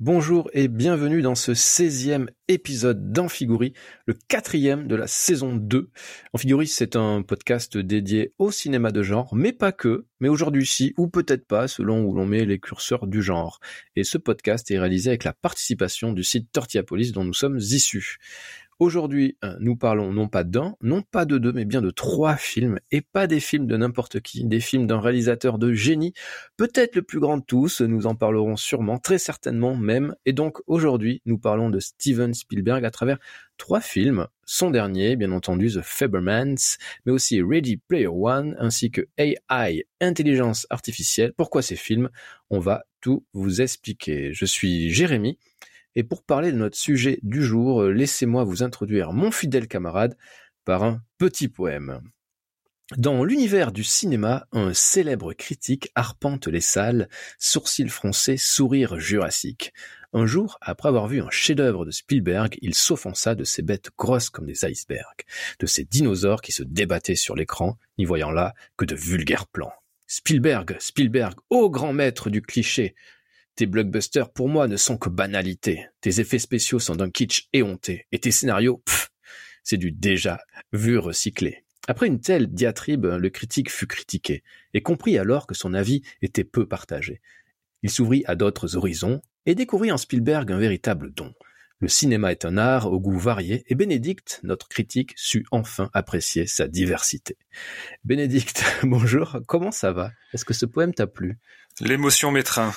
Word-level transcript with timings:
Bonjour 0.00 0.48
et 0.54 0.68
bienvenue 0.68 1.20
dans 1.20 1.34
ce 1.34 1.52
16e 1.52 2.28
épisode 2.48 3.12
d'Amphigourie, 3.12 3.74
le 4.06 4.14
quatrième 4.14 4.88
de 4.88 4.96
la 4.96 5.06
saison 5.06 5.54
2. 5.54 5.90
Amphigourie, 6.32 6.68
c'est 6.68 6.96
un 6.96 7.20
podcast 7.20 7.76
dédié 7.76 8.32
au 8.38 8.50
cinéma 8.50 8.92
de 8.92 9.02
genre, 9.02 9.34
mais 9.34 9.52
pas 9.52 9.72
que, 9.72 10.06
mais 10.18 10.30
aujourd'hui 10.30 10.64
si, 10.64 10.94
ou 10.96 11.06
peut-être 11.06 11.46
pas, 11.46 11.68
selon 11.68 12.02
où 12.02 12.14
l'on 12.14 12.24
met 12.24 12.46
les 12.46 12.58
curseurs 12.58 13.08
du 13.08 13.20
genre. 13.20 13.60
Et 13.94 14.02
ce 14.02 14.16
podcast 14.16 14.70
est 14.70 14.78
réalisé 14.78 15.10
avec 15.10 15.24
la 15.24 15.34
participation 15.34 16.14
du 16.14 16.24
site 16.24 16.50
Tortillapolis 16.50 17.12
dont 17.12 17.24
nous 17.24 17.34
sommes 17.34 17.58
issus. 17.58 18.16
Aujourd'hui, 18.80 19.36
euh, 19.44 19.56
nous 19.60 19.76
parlons 19.76 20.10
non 20.10 20.26
pas 20.26 20.42
d'un, 20.42 20.74
non 20.80 21.02
pas 21.02 21.26
de 21.26 21.36
deux, 21.36 21.52
mais 21.52 21.66
bien 21.66 21.82
de 21.82 21.90
trois 21.90 22.36
films, 22.36 22.80
et 22.90 23.02
pas 23.02 23.26
des 23.26 23.38
films 23.38 23.66
de 23.66 23.76
n'importe 23.76 24.20
qui, 24.20 24.42
des 24.42 24.58
films 24.58 24.86
d'un 24.86 25.00
réalisateur 25.00 25.58
de 25.58 25.74
génie, 25.74 26.14
peut-être 26.56 26.96
le 26.96 27.02
plus 27.02 27.20
grand 27.20 27.36
de 27.36 27.44
tous, 27.44 27.82
nous 27.82 28.06
en 28.06 28.14
parlerons 28.14 28.56
sûrement, 28.56 28.98
très 28.98 29.18
certainement 29.18 29.76
même, 29.76 30.16
et 30.24 30.32
donc 30.32 30.60
aujourd'hui, 30.66 31.20
nous 31.26 31.36
parlons 31.36 31.68
de 31.68 31.78
Steven 31.78 32.32
Spielberg 32.32 32.82
à 32.86 32.90
travers 32.90 33.18
trois 33.58 33.82
films, 33.82 34.26
son 34.46 34.70
dernier, 34.70 35.14
bien 35.14 35.32
entendu, 35.32 35.68
The 35.68 35.82
Fabermans, 35.82 36.78
mais 37.04 37.12
aussi 37.12 37.42
Ready 37.42 37.76
Player 37.76 38.06
One, 38.06 38.56
ainsi 38.58 38.90
que 38.90 39.02
AI, 39.18 39.84
Intelligence 40.00 40.66
Artificielle. 40.70 41.34
Pourquoi 41.36 41.60
ces 41.60 41.76
films? 41.76 42.08
On 42.48 42.60
va 42.60 42.84
tout 43.02 43.26
vous 43.34 43.60
expliquer. 43.60 44.32
Je 44.32 44.46
suis 44.46 44.90
Jérémy, 44.90 45.38
et 45.96 46.04
pour 46.04 46.22
parler 46.22 46.52
de 46.52 46.56
notre 46.56 46.76
sujet 46.76 47.18
du 47.22 47.42
jour, 47.42 47.82
euh, 47.82 47.92
laissez-moi 47.92 48.44
vous 48.44 48.62
introduire 48.62 49.12
mon 49.12 49.30
fidèle 49.30 49.68
camarade 49.68 50.16
par 50.64 50.82
un 50.84 51.02
petit 51.18 51.48
poème. 51.48 52.00
Dans 52.96 53.22
l'univers 53.22 53.70
du 53.70 53.84
cinéma, 53.84 54.48
un 54.50 54.74
célèbre 54.74 55.32
critique 55.32 55.92
arpente 55.94 56.48
les 56.48 56.60
salles, 56.60 57.08
sourcils 57.38 57.88
froncés, 57.88 58.36
sourire 58.36 58.98
jurassique. 58.98 59.72
Un 60.12 60.26
jour, 60.26 60.58
après 60.60 60.88
avoir 60.88 61.06
vu 61.06 61.22
un 61.22 61.30
chef-d'œuvre 61.30 61.84
de 61.84 61.92
Spielberg, 61.92 62.58
il 62.62 62.74
s'offensa 62.74 63.36
de 63.36 63.44
ces 63.44 63.62
bêtes 63.62 63.90
grosses 63.96 64.28
comme 64.28 64.46
des 64.46 64.64
icebergs, 64.64 65.24
de 65.60 65.66
ces 65.66 65.84
dinosaures 65.84 66.42
qui 66.42 66.50
se 66.50 66.64
débattaient 66.64 67.14
sur 67.14 67.36
l'écran, 67.36 67.78
n'y 67.96 68.04
voyant 68.04 68.32
là 68.32 68.54
que 68.76 68.84
de 68.84 68.96
vulgaires 68.96 69.46
plans. 69.46 69.72
Spielberg, 70.08 70.76
Spielberg, 70.80 71.34
ô 71.48 71.70
grand 71.70 71.92
maître 71.92 72.28
du 72.28 72.42
cliché, 72.42 72.96
tes 73.56 73.66
blockbusters, 73.66 74.30
pour 74.30 74.48
moi, 74.48 74.68
ne 74.68 74.76
sont 74.76 74.96
que 74.96 75.08
banalités. 75.08 75.86
Tes 76.00 76.20
effets 76.20 76.38
spéciaux 76.38 76.78
sont 76.78 76.96
d'un 76.96 77.10
kitsch 77.10 77.48
éhonté. 77.52 78.06
Et 78.12 78.18
tes 78.18 78.30
scénarios, 78.30 78.78
pff, 78.78 79.10
c'est 79.62 79.76
du 79.76 79.92
déjà 79.92 80.40
vu 80.72 80.98
recyclé. 80.98 81.64
Après 81.88 82.06
une 82.06 82.20
telle 82.20 82.46
diatribe, 82.46 83.06
le 83.06 83.30
critique 83.30 83.70
fut 83.70 83.86
critiqué, 83.86 84.42
et 84.74 84.82
comprit 84.82 85.18
alors 85.18 85.46
que 85.46 85.54
son 85.54 85.74
avis 85.74 86.02
était 86.22 86.44
peu 86.44 86.66
partagé. 86.66 87.20
Il 87.82 87.90
s'ouvrit 87.90 88.22
à 88.26 88.36
d'autres 88.36 88.76
horizons, 88.76 89.22
et 89.46 89.54
découvrit 89.54 89.90
en 89.90 89.96
Spielberg 89.96 90.52
un 90.52 90.58
véritable 90.58 91.12
don. 91.12 91.34
Le 91.80 91.88
cinéma 91.88 92.30
est 92.30 92.44
un 92.44 92.58
art 92.58 92.92
au 92.92 93.00
goût 93.00 93.18
varié, 93.18 93.64
et 93.68 93.74
Bénédicte, 93.74 94.40
notre 94.42 94.68
critique, 94.68 95.14
sut 95.16 95.46
enfin 95.50 95.88
apprécier 95.94 96.46
sa 96.46 96.68
diversité. 96.68 97.38
Bénédicte, 98.04 98.62
bonjour, 98.82 99.38
comment 99.46 99.70
ça 99.70 99.90
va? 99.90 100.12
Est-ce 100.34 100.44
que 100.44 100.52
ce 100.52 100.66
poème 100.66 100.92
t'a 100.92 101.06
plu? 101.06 101.38
L'émotion 101.80 102.32
m'étreint. 102.32 102.74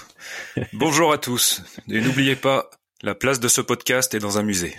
Bonjour 0.73 1.11
à 1.11 1.17
tous. 1.17 1.61
Et 1.89 1.99
n'oubliez 1.99 2.37
pas, 2.37 2.69
la 3.01 3.13
place 3.13 3.41
de 3.41 3.49
ce 3.49 3.59
podcast 3.59 4.13
est 4.13 4.19
dans 4.19 4.37
un 4.37 4.43
musée. 4.43 4.73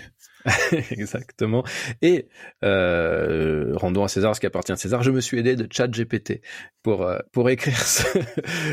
Exactement. 0.89 1.63
Et 2.01 2.27
euh, 2.63 3.73
rendons 3.75 4.03
à 4.03 4.07
César 4.07 4.35
ce 4.35 4.39
qui 4.39 4.47
appartient 4.47 4.71
à 4.71 4.75
César. 4.75 5.03
Je 5.03 5.11
me 5.11 5.21
suis 5.21 5.37
aidé 5.37 5.55
de 5.55 5.67
ChatGPT 5.71 6.41
pour 6.81 7.03
euh, 7.03 7.19
pour 7.31 7.49
écrire 7.49 7.79
ce, 7.79 8.07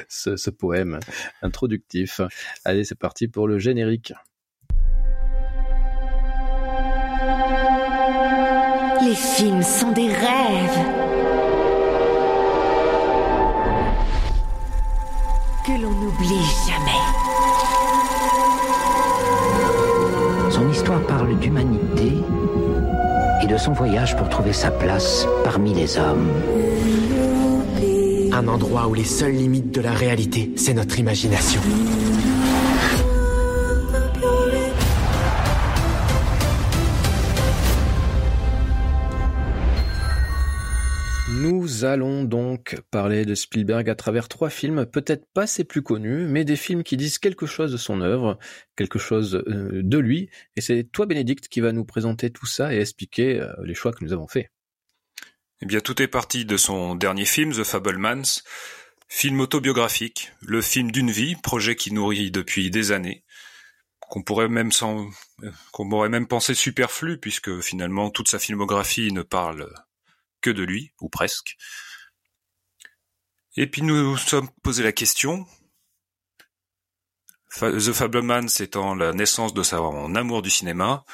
ce, 0.08 0.36
ce 0.36 0.50
poème 0.50 1.00
introductif. 1.42 2.22
Allez, 2.64 2.84
c'est 2.84 2.98
parti 2.98 3.28
pour 3.28 3.48
le 3.48 3.58
générique. 3.58 4.14
Les 9.04 9.16
films 9.16 9.62
sont 9.62 9.90
des 9.90 10.06
rêves. 10.06 10.78
Que 15.66 15.72
l'on 15.72 15.90
n'oublie 15.90 16.44
jamais. 16.68 17.02
Son 20.50 20.70
histoire 20.70 21.00
parle 21.02 21.36
d'humanité 21.40 22.12
et 23.42 23.46
de 23.46 23.56
son 23.56 23.72
voyage 23.72 24.16
pour 24.16 24.28
trouver 24.28 24.52
sa 24.52 24.70
place 24.70 25.26
parmi 25.42 25.74
les 25.74 25.98
hommes. 25.98 26.30
Un 28.32 28.46
endroit 28.46 28.86
où 28.86 28.94
les 28.94 29.04
seules 29.04 29.34
limites 29.34 29.72
de 29.72 29.80
la 29.80 29.92
réalité, 29.92 30.52
c'est 30.54 30.74
notre 30.74 31.00
imagination. 31.00 31.60
Nous 41.42 41.84
allons 41.84 42.22
donc 42.22 42.80
parler 42.92 43.24
de 43.24 43.34
Spielberg 43.34 43.90
à 43.90 43.96
travers 43.96 44.28
trois 44.28 44.48
films, 44.48 44.86
peut-être 44.86 45.26
pas 45.34 45.48
ses 45.48 45.64
plus 45.64 45.82
connus, 45.82 46.28
mais 46.28 46.44
des 46.44 46.54
films 46.54 46.84
qui 46.84 46.96
disent 46.96 47.18
quelque 47.18 47.46
chose 47.46 47.72
de 47.72 47.76
son 47.76 48.00
œuvre, 48.00 48.38
quelque 48.76 49.00
chose 49.00 49.42
euh, 49.48 49.82
de 49.82 49.98
lui. 49.98 50.30
Et 50.54 50.60
c'est 50.60 50.84
toi, 50.84 51.04
Bénédicte, 51.04 51.48
qui 51.48 51.60
va 51.60 51.72
nous 51.72 51.84
présenter 51.84 52.30
tout 52.30 52.46
ça 52.46 52.72
et 52.72 52.78
expliquer 52.78 53.40
euh, 53.40 53.52
les 53.64 53.74
choix 53.74 53.90
que 53.90 54.04
nous 54.04 54.12
avons 54.12 54.28
faits. 54.28 54.52
Eh 55.60 55.66
bien, 55.66 55.80
tout 55.80 56.00
est 56.00 56.06
parti 56.06 56.44
de 56.44 56.56
son 56.56 56.94
dernier 56.94 57.24
film, 57.24 57.50
The 57.50 57.64
Fablemans, 57.64 58.42
film 59.08 59.40
autobiographique, 59.40 60.30
le 60.42 60.62
film 60.62 60.92
d'une 60.92 61.10
vie, 61.10 61.34
projet 61.34 61.74
qui 61.74 61.92
nourrit 61.92 62.30
depuis 62.30 62.70
des 62.70 62.92
années, 62.92 63.24
qu'on 63.98 64.22
pourrait 64.22 64.48
même 64.48 64.70
sans, 64.70 65.08
euh, 65.42 65.50
qu'on 65.72 65.88
pourrait 65.88 66.08
même 66.08 66.28
penser 66.28 66.54
superflu, 66.54 67.18
puisque 67.18 67.62
finalement 67.62 68.10
toute 68.10 68.28
sa 68.28 68.38
filmographie 68.38 69.10
ne 69.10 69.22
parle 69.22 69.68
que 70.42 70.50
de 70.50 70.62
lui, 70.62 70.92
ou 71.00 71.08
presque. 71.08 71.56
Et 73.56 73.66
puis 73.66 73.82
nous 73.82 73.96
nous 73.96 74.16
sommes 74.16 74.50
posé 74.62 74.82
la 74.82 74.92
question, 74.92 75.46
The 77.60 77.92
Fablemans 77.92 78.60
étant 78.60 78.94
la 78.94 79.12
naissance 79.12 79.52
de 79.52 79.62
son 79.62 80.14
amour 80.14 80.42
du 80.42 80.50
cinéma, 80.50 81.04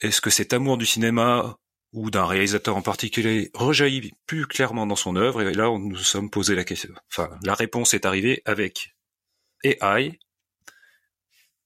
est-ce 0.00 0.22
que 0.22 0.30
cet 0.30 0.54
amour 0.54 0.78
du 0.78 0.86
cinéma 0.86 1.58
ou 1.92 2.10
d'un 2.10 2.24
réalisateur 2.24 2.76
en 2.76 2.82
particulier 2.82 3.50
rejaillit 3.52 4.12
plus 4.26 4.46
clairement 4.46 4.86
dans 4.86 4.96
son 4.96 5.16
œuvre? 5.16 5.42
Et 5.42 5.52
là, 5.52 5.70
on 5.70 5.78
nous 5.78 5.96
sommes 5.96 6.30
posé 6.30 6.54
la 6.54 6.64
question. 6.64 6.94
Enfin, 7.10 7.28
la 7.42 7.54
réponse 7.54 7.92
est 7.92 8.06
arrivée 8.06 8.40
avec 8.46 8.96
AI 9.62 10.18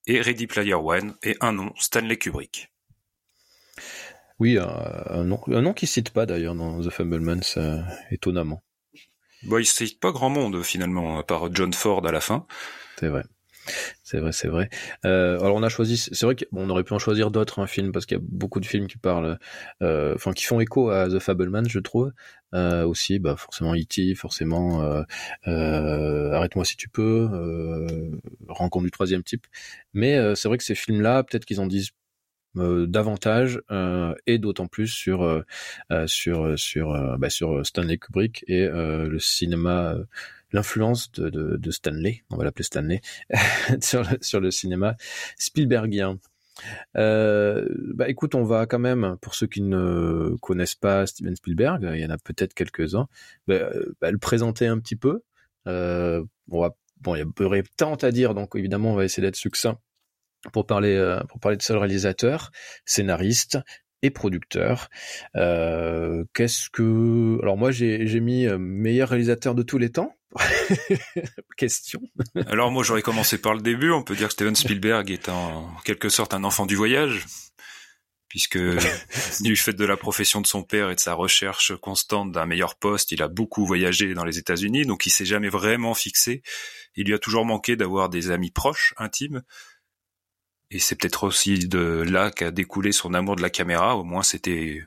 et 0.06 0.20
Ready 0.20 0.48
Player 0.48 0.74
One 0.74 1.16
et 1.22 1.36
un 1.40 1.52
nom, 1.52 1.72
Stanley 1.78 2.18
Kubrick. 2.18 2.73
Oui, 4.44 4.58
un, 4.58 4.68
un 5.08 5.24
nom, 5.24 5.40
un 5.46 5.62
nom 5.62 5.72
qui 5.72 5.86
cite 5.86 6.10
pas 6.10 6.26
d'ailleurs 6.26 6.54
dans 6.54 6.78
The 6.78 6.90
Fablemans, 6.90 7.56
euh, 7.56 7.80
étonnamment. 8.10 8.62
Bon, 9.44 9.56
il 9.56 9.64
cite 9.64 9.98
pas 9.98 10.12
grand 10.12 10.28
monde 10.28 10.62
finalement, 10.62 11.18
à 11.18 11.22
part 11.22 11.48
John 11.50 11.72
Ford 11.72 12.06
à 12.06 12.12
la 12.12 12.20
fin. 12.20 12.44
C'est 13.00 13.08
vrai. 13.08 13.22
C'est 14.02 14.18
vrai, 14.18 14.32
c'est 14.32 14.48
vrai. 14.48 14.68
Euh, 15.06 15.40
alors 15.40 15.56
on 15.56 15.62
a 15.62 15.70
choisi, 15.70 15.96
c'est 15.96 16.26
vrai 16.26 16.36
qu'on 16.36 16.68
aurait 16.68 16.84
pu 16.84 16.92
en 16.92 16.98
choisir 16.98 17.30
d'autres 17.30 17.58
un 17.60 17.66
film 17.66 17.90
parce 17.90 18.04
qu'il 18.04 18.18
y 18.18 18.20
a 18.20 18.22
beaucoup 18.22 18.60
de 18.60 18.66
films 18.66 18.86
qui 18.86 18.98
parlent, 18.98 19.38
euh, 19.80 20.14
enfin 20.14 20.34
qui 20.34 20.44
font 20.44 20.60
écho 20.60 20.90
à 20.90 21.08
The 21.08 21.20
Fableman, 21.20 21.66
je 21.66 21.78
trouve. 21.78 22.12
Euh, 22.52 22.84
aussi, 22.84 23.18
bah 23.18 23.36
forcément 23.36 23.74
E.T., 23.74 24.14
forcément 24.14 24.82
Arrête-moi 25.46 26.66
si 26.66 26.76
tu 26.76 26.90
peux, 26.90 27.30
Rencontre 28.46 28.84
du 28.84 28.90
troisième 28.90 29.22
type. 29.22 29.46
Mais 29.94 30.34
c'est 30.36 30.48
vrai 30.48 30.58
que 30.58 30.64
ces 30.64 30.74
films-là, 30.74 31.22
peut-être 31.22 31.46
qu'ils 31.46 31.62
en 31.62 31.66
disent 31.66 31.92
davantage 32.54 33.60
euh, 33.70 34.14
et 34.26 34.38
d'autant 34.38 34.66
plus 34.66 34.88
sur 34.88 35.22
euh, 35.22 35.42
sur 36.06 36.58
sur 36.58 37.18
bah, 37.18 37.30
sur 37.30 37.64
Stanley 37.66 37.98
Kubrick 37.98 38.44
et 38.48 38.66
le 38.66 39.18
cinéma 39.18 39.96
l'influence 40.52 41.10
de, 41.10 41.30
de, 41.30 41.70
Stanley, 41.72 42.22
on 42.30 42.36
va 42.36 42.44
l'appeler 42.44 42.62
Stanley, 42.62 43.00
sur, 43.80 44.02
le, 44.02 44.18
sur 44.20 44.38
le 44.38 44.52
cinéma 44.52 44.96
Spielbergien. 45.36 46.20
Euh, 46.96 47.66
bah 47.94 48.08
écoute, 48.08 48.34
on 48.34 48.44
va 48.44 48.66
quand 48.66 48.78
même, 48.78 49.16
pour 49.20 49.34
ceux 49.34 49.46
qui 49.46 49.60
ne 49.60 50.36
connaissent 50.40 50.76
pas 50.76 51.06
Steven 51.06 51.34
Spielberg, 51.34 51.90
il 51.94 52.00
y 52.00 52.06
en 52.06 52.10
a 52.10 52.18
peut-être 52.18 52.54
quelques-uns, 52.54 53.08
bah, 53.48 53.70
bah, 54.00 54.10
le 54.10 54.18
présenter 54.18 54.66
un 54.66 54.78
petit 54.78 54.96
peu. 54.96 55.22
Euh, 55.66 56.22
bon, 56.46 56.70
il 57.16 57.18
y 57.18 57.42
aurait 57.42 57.64
tant 57.76 57.96
à 57.96 58.10
dire, 58.10 58.34
donc 58.34 58.54
évidemment, 58.54 58.92
on 58.92 58.96
va 58.96 59.04
essayer 59.04 59.22
d'être 59.22 59.36
succinct 59.36 59.78
pour 60.52 60.66
parler 60.66 60.94
euh, 60.94 61.20
pour 61.28 61.40
parler 61.40 61.56
de 61.56 61.62
ce 61.62 61.72
réalisateur, 61.72 62.50
scénariste 62.84 63.58
et 64.02 64.10
producteur. 64.10 64.88
Euh, 65.36 66.24
Qu'est-ce 66.34 66.68
que 66.70 67.38
alors 67.42 67.56
moi 67.56 67.70
j'ai 67.70 68.06
j'ai 68.06 68.20
mis 68.20 68.46
euh, 68.46 68.58
meilleur 68.58 69.08
réalisateur 69.08 69.54
de 69.54 69.62
tous 69.62 69.78
les 69.78 69.90
temps. 69.90 70.16
Question. 71.56 72.00
Alors 72.48 72.70
moi 72.70 72.82
j'aurais 72.82 73.02
commencé 73.02 73.38
par 73.38 73.54
le 73.54 73.60
début. 73.60 73.90
On 73.90 74.02
peut 74.02 74.16
dire 74.16 74.28
que 74.28 74.34
Steven 74.34 74.56
Spielberg 74.56 75.10
est 75.10 75.28
en 75.28 75.74
quelque 75.84 76.08
sorte 76.08 76.34
un 76.34 76.44
enfant 76.44 76.66
du 76.66 76.76
voyage 76.76 77.24
puisque 78.34 78.58
du 79.42 79.54
fait 79.54 79.74
de 79.74 79.84
la 79.84 79.96
profession 79.96 80.40
de 80.40 80.46
son 80.48 80.64
père 80.64 80.90
et 80.90 80.96
de 80.96 81.00
sa 81.00 81.14
recherche 81.14 81.76
constante 81.76 82.32
d'un 82.32 82.46
meilleur 82.46 82.74
poste, 82.74 83.12
il 83.12 83.22
a 83.22 83.28
beaucoup 83.28 83.64
voyagé 83.64 84.12
dans 84.12 84.24
les 84.24 84.38
États-Unis, 84.38 84.86
donc 84.86 85.06
il 85.06 85.10
s'est 85.10 85.24
jamais 85.24 85.48
vraiment 85.48 85.94
fixé. 85.94 86.42
Il 86.96 87.06
lui 87.06 87.14
a 87.14 87.20
toujours 87.20 87.44
manqué 87.44 87.76
d'avoir 87.76 88.08
des 88.08 88.32
amis 88.32 88.50
proches, 88.50 88.92
intimes, 88.96 89.42
Et 90.74 90.80
c'est 90.80 90.96
peut-être 90.96 91.22
aussi 91.22 91.68
de 91.68 92.02
là 92.02 92.32
qu'a 92.32 92.50
découlé 92.50 92.90
son 92.90 93.14
amour 93.14 93.36
de 93.36 93.42
la 93.42 93.48
caméra. 93.50 93.96
Au 93.96 94.02
moins, 94.02 94.24
c'était 94.24 94.82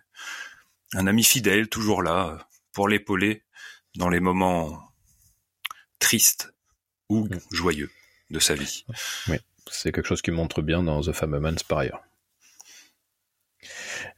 un 0.94 1.08
ami 1.08 1.24
fidèle, 1.24 1.70
toujours 1.70 2.04
là, 2.04 2.50
pour 2.74 2.90
l'épauler 2.90 3.44
dans 3.96 4.10
les 4.10 4.20
moments 4.20 4.84
tristes 6.00 6.54
ou 7.08 7.24
Mm. 7.28 7.40
joyeux 7.52 7.90
de 8.32 8.40
sa 8.40 8.54
vie. 8.56 8.86
Oui, 9.30 9.38
c'est 9.72 9.94
quelque 9.94 10.08
chose 10.08 10.22
qui 10.22 10.32
montre 10.32 10.62
bien 10.62 10.84
dans 10.84 11.00
The 11.02 11.14
Famous 11.14 11.64
par 11.66 11.78
ailleurs. 11.80 12.04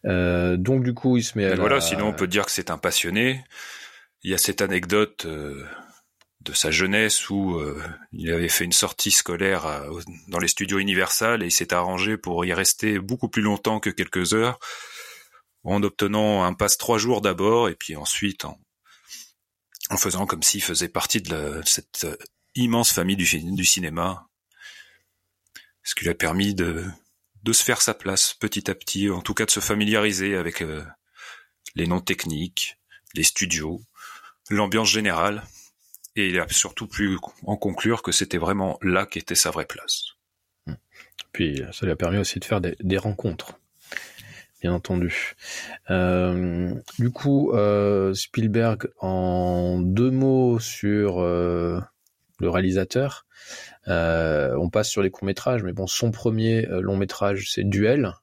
Euh, 0.05 0.57
donc 0.57 0.83
du 0.83 0.93
coup, 0.95 1.17
il 1.17 1.23
se 1.23 1.37
met 1.37 1.45
à 1.45 1.49
la- 1.49 1.55
voilà, 1.55 1.81
sinon 1.81 2.07
on 2.07 2.13
peut 2.13 2.27
dire 2.27 2.45
que 2.45 2.51
c'est 2.51 2.71
un 2.71 2.77
passionné. 2.79 3.43
Il 4.23 4.31
y 4.31 4.33
a 4.33 4.37
cette 4.37 4.61
anecdote 4.61 5.25
euh, 5.25 5.65
de 6.41 6.53
sa 6.53 6.71
jeunesse 6.71 7.29
où 7.29 7.55
euh, 7.55 7.83
il 8.13 8.31
avait 8.31 8.49
fait 8.49 8.63
une 8.63 8.71
sortie 8.71 9.11
scolaire 9.11 9.83
dans 10.29 10.39
les 10.39 10.47
studios 10.47 10.79
Universal 10.79 11.43
et 11.43 11.47
il 11.47 11.51
s'est 11.51 11.73
arrangé 11.73 12.17
pour 12.17 12.45
y 12.45 12.53
rester 12.53 12.99
beaucoup 12.99 13.27
plus 13.27 13.41
longtemps 13.41 13.79
que 13.79 13.89
quelques 13.89 14.33
heures 14.33 14.59
en 15.63 15.83
obtenant 15.83 16.43
un 16.43 16.53
passe 16.53 16.77
trois 16.77 16.97
jours 16.97 17.21
d'abord 17.21 17.69
et 17.69 17.75
puis 17.75 17.95
ensuite 17.95 18.45
en, 18.45 18.57
faisant 19.97 20.25
comme 20.25 20.43
s'il 20.43 20.63
faisait 20.63 20.89
partie 20.89 21.21
de 21.21 21.61
cette 21.65 22.05
euh, 22.05 22.15
immense 22.55 22.91
famille 22.91 23.15
du, 23.15 23.65
cinéma. 23.65 24.27
Ce 25.83 25.95
qui 25.95 26.03
lui 26.03 26.11
a 26.11 26.15
permis 26.15 26.53
de, 26.53 26.85
de 27.43 27.53
se 27.53 27.63
faire 27.63 27.81
sa 27.81 27.93
place 27.93 28.33
petit 28.33 28.69
à 28.69 28.75
petit, 28.75 29.09
en 29.09 29.21
tout 29.21 29.33
cas 29.33 29.45
de 29.45 29.51
se 29.51 29.59
familiariser 29.59 30.35
avec 30.35 30.61
euh, 30.61 30.85
les 31.75 31.87
noms 31.87 32.01
techniques, 32.01 32.77
les 33.15 33.23
studios, 33.23 33.81
l'ambiance 34.49 34.89
générale, 34.89 35.43
et 36.19 36.29
il 36.29 36.39
a 36.39 36.47
surtout 36.49 36.87
pu 36.87 37.17
en 37.45 37.55
conclure 37.55 38.01
que 38.01 38.11
c'était 38.11 38.37
vraiment 38.37 38.77
là 38.81 39.05
qu'était 39.05 39.35
sa 39.35 39.51
vraie 39.51 39.65
place. 39.65 40.03
Puis 41.31 41.61
ça 41.71 41.85
lui 41.85 41.93
a 41.93 41.95
permis 41.95 42.17
aussi 42.17 42.39
de 42.39 42.45
faire 42.45 42.59
des, 42.61 42.97
rencontres, 42.97 43.59
bien 44.61 44.73
entendu. 44.73 45.35
Euh, 45.89 46.73
du 46.97 47.11
coup, 47.11 47.51
euh, 47.53 48.13
Spielberg, 48.13 48.89
en 48.99 49.79
deux 49.79 50.11
mots 50.11 50.59
sur 50.59 51.19
euh, 51.19 51.79
le 52.39 52.49
réalisateur, 52.49 53.25
euh, 53.87 54.55
on 54.57 54.69
passe 54.69 54.89
sur 54.89 55.01
les 55.01 55.11
courts-métrages, 55.11 55.63
mais 55.63 55.73
bon, 55.73 55.87
son 55.87 56.11
premier 56.11 56.67
euh, 56.67 56.81
long-métrage, 56.81 57.51
c'est 57.53 57.63
Duel, 57.63 58.13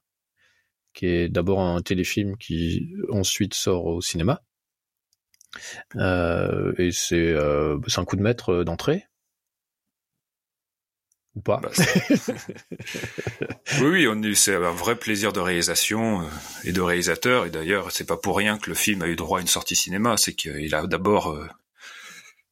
qui 0.93 1.07
est 1.07 1.29
d'abord 1.29 1.61
un 1.61 1.81
téléfilm 1.81 2.37
qui 2.37 2.93
ensuite 3.09 3.53
sort 3.53 3.85
au 3.85 4.01
cinéma. 4.01 4.43
Euh, 5.95 6.73
et 6.77 6.91
c'est 6.91 7.15
euh, 7.15 7.79
c'est 7.87 7.99
un 7.99 8.05
coup 8.05 8.15
de 8.15 8.21
maître 8.21 8.49
euh, 8.49 8.63
d'entrée? 8.63 9.05
Ou 11.35 11.41
pas? 11.41 11.59
Bah, 11.61 11.69
oui, 13.81 14.07
oui, 14.07 14.35
c'est 14.35 14.55
un 14.55 14.71
vrai 14.71 14.95
plaisir 14.95 15.33
de 15.33 15.39
réalisation 15.39 16.27
et 16.63 16.71
de 16.71 16.81
réalisateur. 16.81 17.45
Et 17.45 17.51
d'ailleurs, 17.51 17.91
c'est 17.91 18.07
pas 18.07 18.17
pour 18.17 18.37
rien 18.37 18.57
que 18.57 18.69
le 18.69 18.75
film 18.75 19.03
a 19.03 19.07
eu 19.07 19.15
droit 19.15 19.37
à 19.37 19.41
une 19.41 19.47
sortie 19.47 19.75
cinéma. 19.75 20.17
C'est 20.17 20.33
qu'il 20.33 20.73
a 20.73 20.87
d'abord 20.87 21.37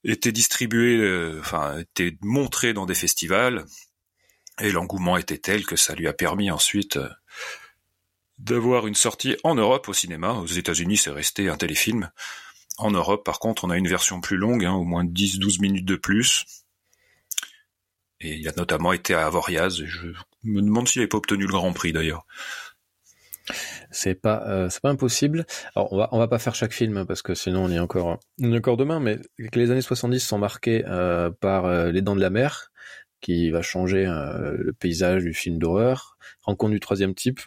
été 0.04 0.32
distribué, 0.32 1.36
enfin, 1.40 1.80
été 1.80 2.16
montré 2.22 2.74
dans 2.74 2.86
des 2.86 2.94
festivals, 2.94 3.66
et 4.62 4.72
l'engouement 4.72 5.18
était 5.18 5.40
tel 5.40 5.66
que 5.66 5.76
ça 5.76 5.96
lui 5.96 6.08
a 6.08 6.14
permis 6.14 6.52
ensuite 6.52 7.00
d'avoir 8.38 8.86
une 8.86 8.96
sortie 8.96 9.36
en 9.44 9.56
Europe 9.56 9.90
au 9.90 9.94
cinéma. 9.94 10.34
Aux 10.34 10.46
États-Unis, 10.46 10.98
c'est 10.98 11.10
resté 11.10 11.50
un 11.50 11.58
téléfilm. 11.58 12.12
En 12.78 12.92
Europe, 12.92 13.24
par 13.24 13.40
contre, 13.40 13.64
on 13.64 13.70
a 13.70 13.78
une 13.78 13.88
version 13.88 14.20
plus 14.20 14.38
longue, 14.38 14.66
hein, 14.66 14.74
au 14.74 14.84
moins 14.84 15.06
10-12 15.06 15.62
minutes 15.62 15.86
de 15.86 15.96
plus. 15.96 16.46
Et 18.20 18.36
il 18.36 18.48
a 18.48 18.54
notamment 18.58 18.92
été 18.94 19.14
à 19.14 19.26
Avoriaz. 19.26 19.84
Je 19.86 20.08
me 20.44 20.62
demande 20.62 20.88
s'il 20.88 21.02
n'avait 21.02 21.10
pas 21.10 21.18
obtenu 21.18 21.46
le 21.46 21.52
Grand 21.52 21.74
Prix 21.74 21.94
d'ailleurs. 21.94 22.26
C'est 23.92 24.16
pas, 24.16 24.44
euh, 24.48 24.70
pas 24.82 24.90
impossible. 24.90 25.46
Alors, 25.76 25.94
on 25.94 25.98
va, 25.98 26.10
va 26.12 26.28
pas 26.28 26.40
faire 26.40 26.56
chaque 26.56 26.74
film 26.74 26.98
hein, 26.98 27.06
parce 27.06 27.22
que 27.22 27.36
sinon 27.36 27.66
on 27.66 27.70
est 27.70 27.80
encore, 27.80 28.18
demain. 28.78 29.00
Mais 29.00 29.20
les 29.38 29.72
années 29.72 29.82
70 29.82 30.20
sont 30.20 30.40
marquées 30.40 30.84
euh, 30.88 31.30
par 31.30 31.66
euh, 31.66 31.92
Les 31.92 32.02
Dents 32.02 32.16
de 32.16 32.22
la 32.22 32.32
Mer, 32.32 32.72
qui 33.22 33.52
va 33.52 33.62
changer 33.62 34.06
le 34.06 34.74
paysage 34.74 35.24
du 35.24 35.34
film 35.34 35.58
d'horreur. 35.58 36.18
Rencontre 36.42 36.74
du 36.74 36.80
troisième 36.80 37.16
type, 37.16 37.40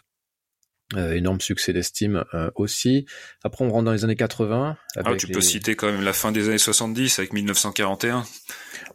euh, 0.95 1.13
énorme 1.13 1.39
succès 1.39 1.71
d'estime 1.71 2.23
euh, 2.33 2.49
aussi. 2.55 3.05
Après, 3.43 3.63
on 3.63 3.69
rentre 3.69 3.85
dans 3.85 3.91
les 3.91 4.03
années 4.03 4.15
80. 4.15 4.77
Ah, 4.95 5.15
tu 5.15 5.27
les- 5.27 5.33
peux 5.33 5.41
citer 5.41 5.75
quand 5.75 5.91
même 5.91 6.01
la 6.01 6.13
fin 6.13 6.31
des 6.31 6.47
années 6.49 6.57
70 6.57 7.19
avec 7.19 7.33
1941. 7.33 8.25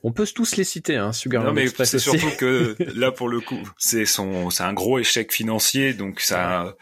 On 0.03 0.13
peut 0.13 0.27
tous 0.27 0.57
les 0.57 0.65
citer, 0.65 0.97
hein. 0.97 1.13
Sugarland 1.13 1.51
non 1.51 1.55
mais 1.55 1.69
c'est 1.85 1.99
surtout 1.99 2.31
que 2.37 2.77
là 2.97 3.13
pour 3.13 3.29
le 3.29 3.41
coup, 3.41 3.63
c'est 3.79 4.07
son, 4.07 4.51
c'est 4.51 4.65
un 4.65 4.73
gros 4.73 4.99
échec 4.99 5.33
financier, 5.33 5.95
donc 5.95 6.21
ça, 6.21 6.75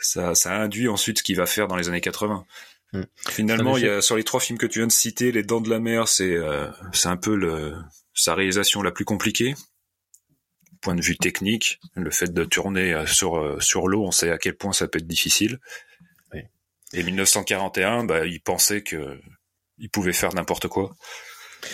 ça, 0.00 0.34
ça 0.34 0.54
induit 0.54 0.88
ensuite 0.88 1.18
ce 1.18 1.22
qu'il 1.22 1.36
va 1.36 1.46
faire 1.46 1.66
dans 1.68 1.76
les 1.76 1.88
années 1.88 2.00
80. 2.00 2.44
Hmm. 2.92 3.02
Finalement, 3.28 3.76
il 3.76 3.84
y 3.84 3.88
a 3.88 4.00
sur 4.00 4.16
les 4.16 4.24
trois 4.24 4.40
films 4.40 4.58
que 4.58 4.66
tu 4.66 4.78
viens 4.78 4.86
de 4.86 4.92
citer, 4.92 5.32
Les 5.32 5.42
Dents 5.42 5.60
de 5.60 5.68
la 5.68 5.80
Mer, 5.80 6.06
c'est, 6.06 6.34
euh, 6.36 6.68
c'est 6.92 7.08
un 7.08 7.16
peu 7.16 7.34
le, 7.34 7.74
sa 8.14 8.34
réalisation 8.34 8.82
la 8.82 8.92
plus 8.92 9.04
compliquée. 9.04 9.54
Point 10.80 10.94
de 10.94 11.02
vue 11.02 11.16
technique, 11.16 11.80
le 11.94 12.10
fait 12.10 12.32
de 12.32 12.44
tourner 12.44 12.92
euh, 12.92 13.06
sur 13.06 13.38
euh, 13.38 13.58
sur 13.60 13.88
l'eau, 13.88 14.04
on 14.04 14.10
sait 14.10 14.30
à 14.30 14.38
quel 14.38 14.56
point 14.56 14.72
ça 14.72 14.88
peut 14.88 14.98
être 14.98 15.06
difficile. 15.06 15.58
Oui. 16.32 16.40
Et 16.92 17.02
1941, 17.02 18.04
bah, 18.04 18.26
il 18.26 18.40
pensait 18.40 18.82
que 18.82 19.20
il 19.78 19.90
pouvait 19.90 20.12
faire 20.12 20.34
n'importe 20.34 20.68
quoi, 20.68 20.94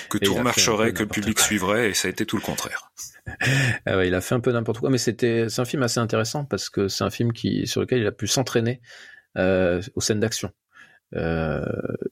que 0.08 0.18
Et 0.18 0.20
tout 0.20 0.36
marcherait, 0.38 0.92
que 0.92 1.02
le 1.02 1.08
public 1.08 1.36
quoi. 1.36 1.44
suivrait, 1.44 1.90
et 1.90 1.94
ça 1.94 2.08
a 2.08 2.10
été 2.10 2.26
tout 2.26 2.36
le 2.36 2.42
contraire. 2.42 2.90
Ah 3.86 3.96
ouais, 3.96 4.08
il 4.08 4.14
a 4.14 4.20
fait 4.20 4.34
un 4.34 4.40
peu 4.40 4.50
n'importe 4.50 4.80
quoi, 4.80 4.90
mais 4.90 4.98
c'était, 4.98 5.48
c'est 5.48 5.60
un 5.60 5.64
film 5.64 5.84
assez 5.84 6.00
intéressant 6.00 6.44
parce 6.44 6.68
que 6.68 6.88
c'est 6.88 7.04
un 7.04 7.10
film 7.10 7.32
qui, 7.32 7.68
sur 7.68 7.80
lequel 7.80 8.00
il 8.00 8.06
a 8.08 8.12
pu 8.12 8.26
s'entraîner 8.26 8.80
euh, 9.38 9.80
aux 9.94 10.00
scènes 10.00 10.18
d'action. 10.18 10.50
Euh, 11.14 11.62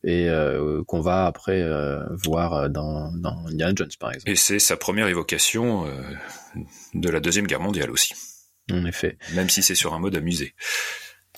et 0.04 0.28
euh, 0.28 0.84
qu'on 0.84 1.00
va 1.00 1.24
après 1.26 1.62
euh, 1.62 2.04
voir 2.10 2.68
dans, 2.68 3.10
dans 3.12 3.46
Indiana 3.46 3.72
Jones 3.74 3.88
par 3.98 4.12
exemple. 4.12 4.30
Et 4.30 4.36
c'est 4.36 4.58
sa 4.58 4.76
première 4.76 5.08
évocation 5.08 5.86
de 6.94 7.08
la 7.08 7.20
Deuxième 7.20 7.46
Guerre 7.46 7.60
mondiale 7.60 7.90
aussi, 7.90 8.14
En 8.70 8.84
effet, 8.84 9.16
même 9.34 9.48
si 9.48 9.62
c'est 9.62 9.74
sur 9.74 9.94
un 9.94 9.98
mode 9.98 10.16
amusé. 10.16 10.54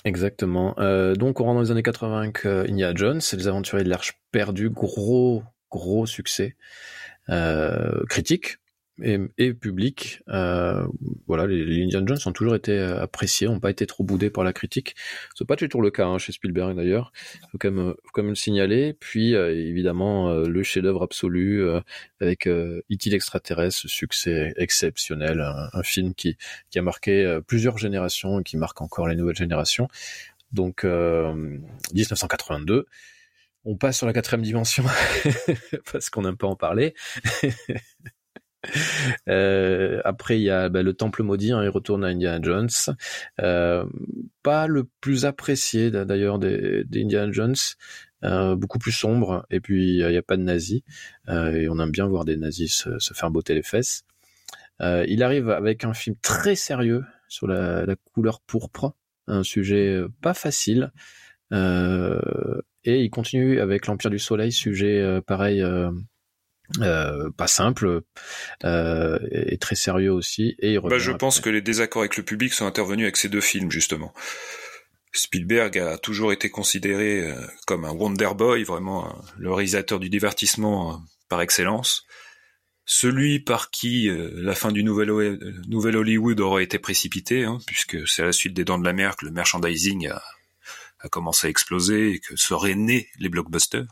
exactement. 0.04 0.74
Donc 1.14 1.40
on 1.40 1.44
rentre 1.44 1.56
dans 1.56 1.62
les 1.62 1.70
années 1.70 1.82
80 1.82 2.18
avec 2.18 2.46
Indiana 2.46 2.94
Jones, 2.94 3.20
c'est 3.20 3.36
les 3.36 3.46
aventuriers 3.46 3.84
de 3.84 3.90
l'Arche 3.90 4.14
perdue, 4.32 4.70
gros 4.70 5.42
gros 5.70 6.06
succès 6.06 6.56
critique 8.08 8.58
et, 9.00 9.18
et 9.38 9.54
public. 9.54 10.22
Euh, 10.28 10.86
voilà, 11.26 11.46
les, 11.46 11.64
les 11.64 11.84
Indiana 11.84 12.06
Jones 12.06 12.18
ont 12.26 12.32
toujours 12.32 12.54
été 12.54 12.72
euh, 12.72 13.02
appréciés, 13.02 13.46
n'ont 13.46 13.60
pas 13.60 13.70
été 13.70 13.86
trop 13.86 14.04
boudés 14.04 14.30
par 14.30 14.44
la 14.44 14.52
critique. 14.52 14.94
C'est 15.34 15.46
pas 15.46 15.56
toujours 15.56 15.82
le 15.82 15.90
cas 15.90 16.06
hein, 16.06 16.18
chez 16.18 16.32
Spielberg 16.32 16.76
d'ailleurs. 16.76 17.12
Faut 17.52 17.58
faut 17.58 17.58
quand 17.58 18.22
même 18.22 18.28
le 18.28 18.34
signaler. 18.34 18.92
Puis 18.92 19.34
euh, 19.34 19.54
évidemment 19.54 20.30
euh, 20.30 20.46
le 20.46 20.62
chef-d'œuvre 20.62 21.02
absolu 21.02 21.62
euh, 21.62 21.80
avec 22.20 22.46
euh, 22.46 22.82
l'extraterrestre, 22.88 23.78
ce 23.78 23.88
succès 23.88 24.52
exceptionnel, 24.56 25.40
un, 25.40 25.70
un 25.72 25.82
film 25.82 26.14
qui 26.14 26.36
qui 26.70 26.78
a 26.78 26.82
marqué 26.82 27.24
euh, 27.24 27.40
plusieurs 27.40 27.78
générations 27.78 28.40
et 28.40 28.42
qui 28.42 28.56
marque 28.56 28.80
encore 28.82 29.08
les 29.08 29.16
nouvelles 29.16 29.36
générations. 29.36 29.88
Donc 30.52 30.84
euh, 30.84 31.32
1982. 31.94 32.86
On 33.64 33.76
passe 33.76 33.98
sur 33.98 34.08
la 34.08 34.12
quatrième 34.12 34.42
dimension 34.42 34.84
parce 35.92 36.10
qu'on 36.10 36.22
n'aime 36.22 36.36
pas 36.36 36.48
en 36.48 36.56
parler. 36.56 36.94
Euh, 39.28 40.00
après, 40.04 40.38
il 40.38 40.42
y 40.42 40.50
a 40.50 40.68
bah, 40.68 40.82
le 40.82 40.94
Temple 40.94 41.22
maudit, 41.22 41.52
hein, 41.52 41.62
il 41.62 41.68
retourne 41.68 42.04
à 42.04 42.08
Indiana 42.08 42.40
Jones. 42.42 42.68
Euh, 43.40 43.84
pas 44.42 44.66
le 44.66 44.84
plus 45.00 45.24
apprécié 45.24 45.90
d'a- 45.90 46.04
d'ailleurs 46.04 46.38
des, 46.38 46.84
des 46.84 47.02
Indiana 47.02 47.32
Jones, 47.32 47.54
euh, 48.24 48.56
beaucoup 48.56 48.78
plus 48.78 48.92
sombre. 48.92 49.46
Et 49.50 49.60
puis 49.60 49.98
il 49.98 50.06
n'y 50.06 50.16
a 50.16 50.22
pas 50.22 50.36
de 50.36 50.42
nazis. 50.42 50.82
Et 51.28 51.68
on 51.68 51.78
aime 51.78 51.90
bien 51.90 52.06
voir 52.06 52.24
des 52.24 52.36
nazis 52.36 52.86
se, 52.98 53.14
faire 53.14 53.30
botter 53.30 53.54
les 53.54 53.62
fesses. 53.62 54.04
Il 54.80 55.22
arrive 55.22 55.50
avec 55.50 55.84
un 55.84 55.94
film 55.94 56.16
très 56.20 56.56
sérieux 56.56 57.04
sur 57.28 57.46
la, 57.46 57.86
la 57.86 57.94
couleur 58.14 58.40
pourpre, 58.40 58.94
un 59.28 59.44
sujet 59.44 60.02
pas 60.20 60.34
facile. 60.34 60.90
Et 61.52 63.00
il 63.00 63.10
continue 63.10 63.60
avec 63.60 63.86
l'Empire 63.86 64.10
du 64.10 64.18
Soleil, 64.18 64.50
sujet 64.52 65.20
pareil. 65.26 65.64
Euh, 66.80 67.30
pas 67.36 67.46
simple 67.46 68.02
euh, 68.64 69.18
et, 69.30 69.58
très 69.58 69.74
sérieux 69.74 70.12
aussi. 70.12 70.56
Et 70.58 70.72
il 70.72 70.80
Bah, 70.80 70.98
je 70.98 71.12
pense 71.12 71.38
après. 71.38 71.50
que 71.50 71.54
les 71.54 71.62
désaccords 71.62 72.02
avec 72.02 72.16
le 72.16 72.22
public 72.22 72.52
sont 72.52 72.66
intervenus 72.66 73.04
avec 73.04 73.16
ces 73.16 73.28
deux 73.28 73.40
films, 73.40 73.70
justement. 73.70 74.12
Spielberg 75.12 75.78
a 75.78 75.98
toujours 75.98 76.32
été 76.32 76.48
considéré 76.48 77.20
euh, 77.20 77.34
comme 77.66 77.84
un 77.84 77.92
Wonder 77.92 78.30
Boy, 78.34 78.64
vraiment 78.64 79.14
le 79.36 79.52
réalisateur 79.52 80.00
du 80.00 80.08
divertissement 80.08 81.02
par 81.28 81.42
excellence. 81.42 82.06
Celui 82.84 83.38
par 83.38 83.70
qui 83.70 84.10
la 84.10 84.56
fin 84.56 84.72
du 84.72 84.82
nouvel, 84.82 85.38
nouvel 85.68 85.96
Hollywood 85.96 86.40
aurait 86.40 86.64
été 86.64 86.80
précipitée, 86.80 87.44
hein, 87.44 87.58
puisque 87.66 88.08
c'est 88.08 88.22
à 88.22 88.26
la 88.26 88.32
suite 88.32 88.54
des 88.54 88.64
Dents 88.64 88.78
de 88.78 88.84
la 88.84 88.92
Mer 88.92 89.16
que 89.16 89.24
le 89.24 89.30
merchandising 89.30 90.08
a, 90.08 90.20
a 90.98 91.08
commencé 91.08 91.46
à 91.46 91.50
exploser 91.50 92.14
et 92.14 92.18
que 92.18 92.34
seraient 92.36 92.74
nés 92.74 93.08
les 93.20 93.28
blockbusters. 93.28 93.86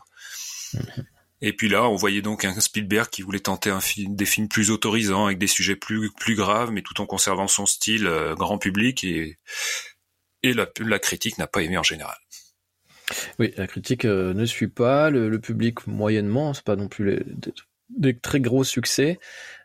Et 1.41 1.53
puis 1.53 1.69
là, 1.69 1.87
on 1.89 1.95
voyait 1.95 2.21
donc 2.21 2.45
un 2.45 2.59
Spielberg 2.59 3.09
qui 3.09 3.23
voulait 3.23 3.39
tenter 3.39 3.69
un 3.69 3.81
film, 3.81 4.15
des 4.15 4.25
films 4.25 4.47
plus 4.47 4.69
autorisants, 4.69 5.25
avec 5.25 5.37
des 5.37 5.47
sujets 5.47 5.75
plus 5.75 6.11
plus 6.11 6.35
graves, 6.35 6.71
mais 6.71 6.81
tout 6.81 7.01
en 7.01 7.05
conservant 7.05 7.47
son 7.47 7.65
style 7.65 8.07
euh, 8.07 8.35
grand 8.35 8.57
public 8.57 9.03
et 9.03 9.37
et 10.43 10.53
la, 10.53 10.67
la 10.79 10.99
critique 10.99 11.37
n'a 11.37 11.47
pas 11.47 11.61
aimé 11.61 11.77
en 11.77 11.83
général. 11.83 12.17
Oui, 13.39 13.53
la 13.57 13.67
critique 13.67 14.05
euh, 14.05 14.33
ne 14.33 14.45
suit 14.45 14.67
pas, 14.67 15.09
le, 15.09 15.29
le 15.29 15.39
public 15.39 15.85
moyennement, 15.87 16.53
c'est 16.53 16.63
pas 16.63 16.75
non 16.75 16.87
plus 16.87 17.05
les, 17.05 17.23
des, 17.89 18.17
très 18.17 18.39
gros 18.39 18.63
succès. 18.63 19.19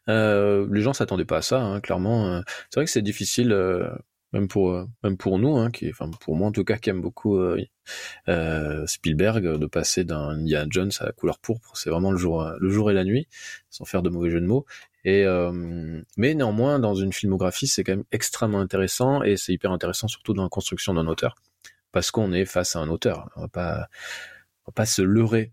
Euh, 0.08 0.66
les 0.70 0.82
gens 0.82 0.92
s'attendaient 0.92 1.24
pas 1.24 1.38
à 1.38 1.42
ça, 1.42 1.60
hein, 1.60 1.80
clairement. 1.80 2.26
Euh. 2.26 2.40
C'est 2.70 2.80
vrai 2.80 2.84
que 2.84 2.90
c'est 2.90 3.02
difficile, 3.02 3.52
euh, 3.52 3.88
même 4.32 4.48
pour 4.48 4.70
euh, 4.70 4.84
même 5.02 5.16
pour 5.16 5.38
nous, 5.38 5.56
hein, 5.56 5.70
qui, 5.70 5.88
enfin 5.90 6.10
pour 6.20 6.36
moi 6.36 6.48
en 6.48 6.52
tout 6.52 6.64
cas, 6.64 6.76
qui 6.76 6.90
aime 6.90 7.00
beaucoup 7.00 7.38
Spielberg, 8.86 9.58
de 9.58 9.66
passer 9.66 10.04
d'un 10.04 10.30
Indiana 10.30 10.66
Jones 10.70 10.92
à 11.00 11.06
la 11.06 11.12
couleur 11.12 11.38
pourpre. 11.38 11.76
C'est 11.76 11.90
vraiment 11.90 12.10
le 12.10 12.18
jour 12.18 12.50
le 12.58 12.68
jour 12.70 12.90
et 12.90 12.94
la 12.94 13.04
nuit, 13.04 13.28
sans 13.70 13.84
faire 13.84 14.02
de 14.02 14.10
mauvais 14.10 14.30
jeu 14.30 14.40
de 14.40 14.46
mots. 14.46 14.66
Et 15.04 15.24
mais 16.16 16.34
néanmoins, 16.34 16.78
dans 16.78 16.94
une 16.94 17.12
filmographie, 17.12 17.68
c'est 17.68 17.84
quand 17.84 17.92
même 17.92 18.04
extrêmement 18.12 18.60
intéressant 18.60 19.22
et 19.22 19.36
c'est 19.36 19.52
hyper 19.52 19.72
intéressant 19.72 20.08
surtout 20.08 20.34
dans 20.34 20.42
la 20.42 20.48
construction 20.48 20.94
d'un 20.94 21.06
auteur 21.06 21.36
parce 21.96 22.10
qu'on 22.10 22.32
est 22.32 22.44
face 22.44 22.76
à 22.76 22.80
un 22.80 22.90
auteur. 22.90 23.30
On 23.36 23.40
va 23.40 23.48
pas, 23.48 23.88
on 24.66 24.70
va 24.70 24.72
pas 24.74 24.84
se 24.84 25.00
leurrer. 25.00 25.52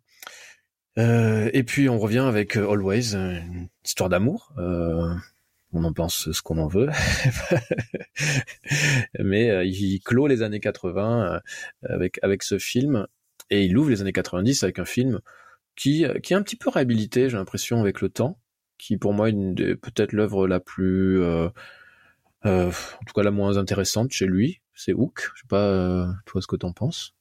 Euh, 0.97 1.49
et 1.53 1.63
puis 1.63 1.87
on 1.87 1.97
revient 1.97 2.19
avec 2.19 2.57
euh, 2.57 2.69
Always, 2.69 3.15
une 3.15 3.69
histoire 3.85 4.09
d'amour. 4.09 4.51
Euh, 5.73 5.79
on 5.79 5.83
en 5.83 5.93
pense 5.93 6.31
ce 6.31 6.41
qu'on 6.41 6.57
en 6.57 6.67
veut, 6.67 6.89
mais 9.19 9.49
euh, 9.49 9.65
il 9.65 9.99
clôt 10.01 10.27
les 10.27 10.41
années 10.41 10.59
80 10.59 11.25
euh, 11.25 11.39
avec 11.83 12.19
avec 12.23 12.43
ce 12.43 12.57
film 12.57 13.07
et 13.49 13.65
il 13.65 13.77
ouvre 13.77 13.89
les 13.89 14.01
années 14.01 14.13
90 14.13 14.63
avec 14.63 14.79
un 14.79 14.85
film 14.85 15.19
qui 15.75 16.05
qui 16.21 16.33
est 16.33 16.35
un 16.35 16.43
petit 16.43 16.55
peu 16.55 16.69
réhabilité, 16.69 17.29
j'ai 17.29 17.37
l'impression 17.37 17.81
avec 17.81 18.01
le 18.01 18.09
temps, 18.09 18.39
qui 18.77 18.97
pour 18.97 19.13
moi 19.13 19.29
est 19.29 19.75
peut-être 19.75 20.13
l'œuvre 20.13 20.47
la 20.47 20.59
plus 20.59 21.23
en 22.43 22.71
tout 23.07 23.13
cas 23.15 23.23
la 23.23 23.31
moins 23.31 23.57
intéressante 23.57 24.11
chez 24.11 24.25
lui, 24.25 24.61
c'est 24.75 24.93
Hook. 24.93 25.31
Je 25.35 25.41
sais 25.41 25.47
pas, 25.47 25.67
euh, 25.67 26.07
toi, 26.25 26.41
ce 26.41 26.47
que 26.47 26.55
t'en 26.55 26.71
penses. 26.71 27.13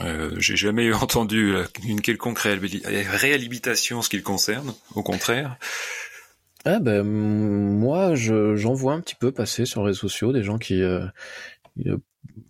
Euh, 0.00 0.34
J'ai 0.38 0.56
jamais 0.56 0.92
entendu 0.92 1.54
euh, 1.54 1.64
une 1.84 2.00
quelconque 2.00 2.38
réhabilitation 2.38 4.02
ce 4.02 4.08
qui 4.08 4.16
le 4.16 4.22
concerne, 4.22 4.74
au 4.94 5.02
contraire. 5.02 5.56
Ah 6.64 6.78
ben 6.78 7.02
moi, 7.02 8.14
j'en 8.14 8.72
vois 8.74 8.94
un 8.94 9.00
petit 9.00 9.16
peu 9.16 9.32
passer 9.32 9.64
sur 9.64 9.82
les 9.82 9.88
réseaux 9.88 10.00
sociaux 10.00 10.32
des 10.32 10.42
gens 10.42 10.58
qui 10.58 10.82
euh, 10.82 11.06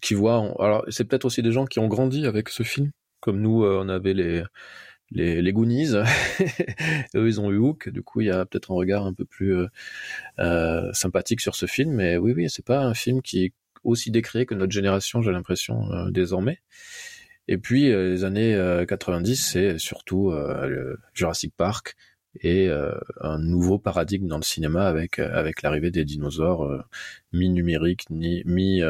qui 0.01 0.15
voient. 0.15 0.55
Alors 0.59 0.85
c'est 0.89 1.05
peut-être 1.05 1.25
aussi 1.25 1.43
des 1.43 1.53
gens 1.53 1.65
qui 1.67 1.79
ont 1.79 1.89
grandi 1.89 2.27
avec 2.27 2.49
ce 2.49 2.63
film, 2.63 2.91
comme 3.21 3.41
nous, 3.41 3.65
on 3.65 3.89
avait 3.89 4.15
les 4.15 4.43
les, 5.11 5.43
les 5.43 5.53
Goonies, 5.53 5.93
eux 7.15 7.27
ils 7.29 7.41
ont 7.41 7.51
eu 7.51 7.59
Hook, 7.59 7.91
du 7.91 8.03
coup 8.03 8.23
il 8.23 8.29
y 8.29 8.31
a 8.31 8.47
peut-être 8.47 8.71
un 8.73 8.75
regard 8.75 9.05
un 9.07 9.13
peu 9.13 9.27
plus 9.27 9.55
euh, 10.39 10.93
sympathique 10.95 11.41
sur 11.43 11.55
ce 11.55 11.67
film, 11.67 11.93
mais 11.93 12.17
oui 12.17 12.33
oui 12.35 12.49
c'est 12.49 12.65
pas 12.65 12.81
un 12.81 12.95
film 12.95 13.21
qui 13.23 13.53
aussi 13.85 14.11
décrié 14.11 14.47
que 14.47 14.55
notre 14.55 14.73
génération, 14.73 15.23
j'ai 15.23 15.33
l'impression, 15.33 15.91
euh, 15.93 16.11
désormais. 16.11 16.61
Et 17.49 17.59
puis, 17.59 17.91
euh, 17.91 18.11
les 18.11 18.25
années 18.25 18.85
90, 18.87 19.33
euh, 19.33 19.35
c'est 19.35 19.79
surtout 19.79 20.33
Jurassic 21.15 21.55
Park 21.57 21.97
et 22.41 22.71
un 23.21 23.39
nouveau 23.39 23.79
paradigme 23.79 24.27
dans 24.27 24.39
le 24.39 24.43
cinéma 24.43 24.87
avec 24.87 25.19
avec 25.19 25.63
l'arrivée 25.63 25.91
des 25.91 26.05
dinosaures 26.05 26.85
mi-numériques, 27.33 28.09
ni 28.11 28.43
mi 28.47 28.83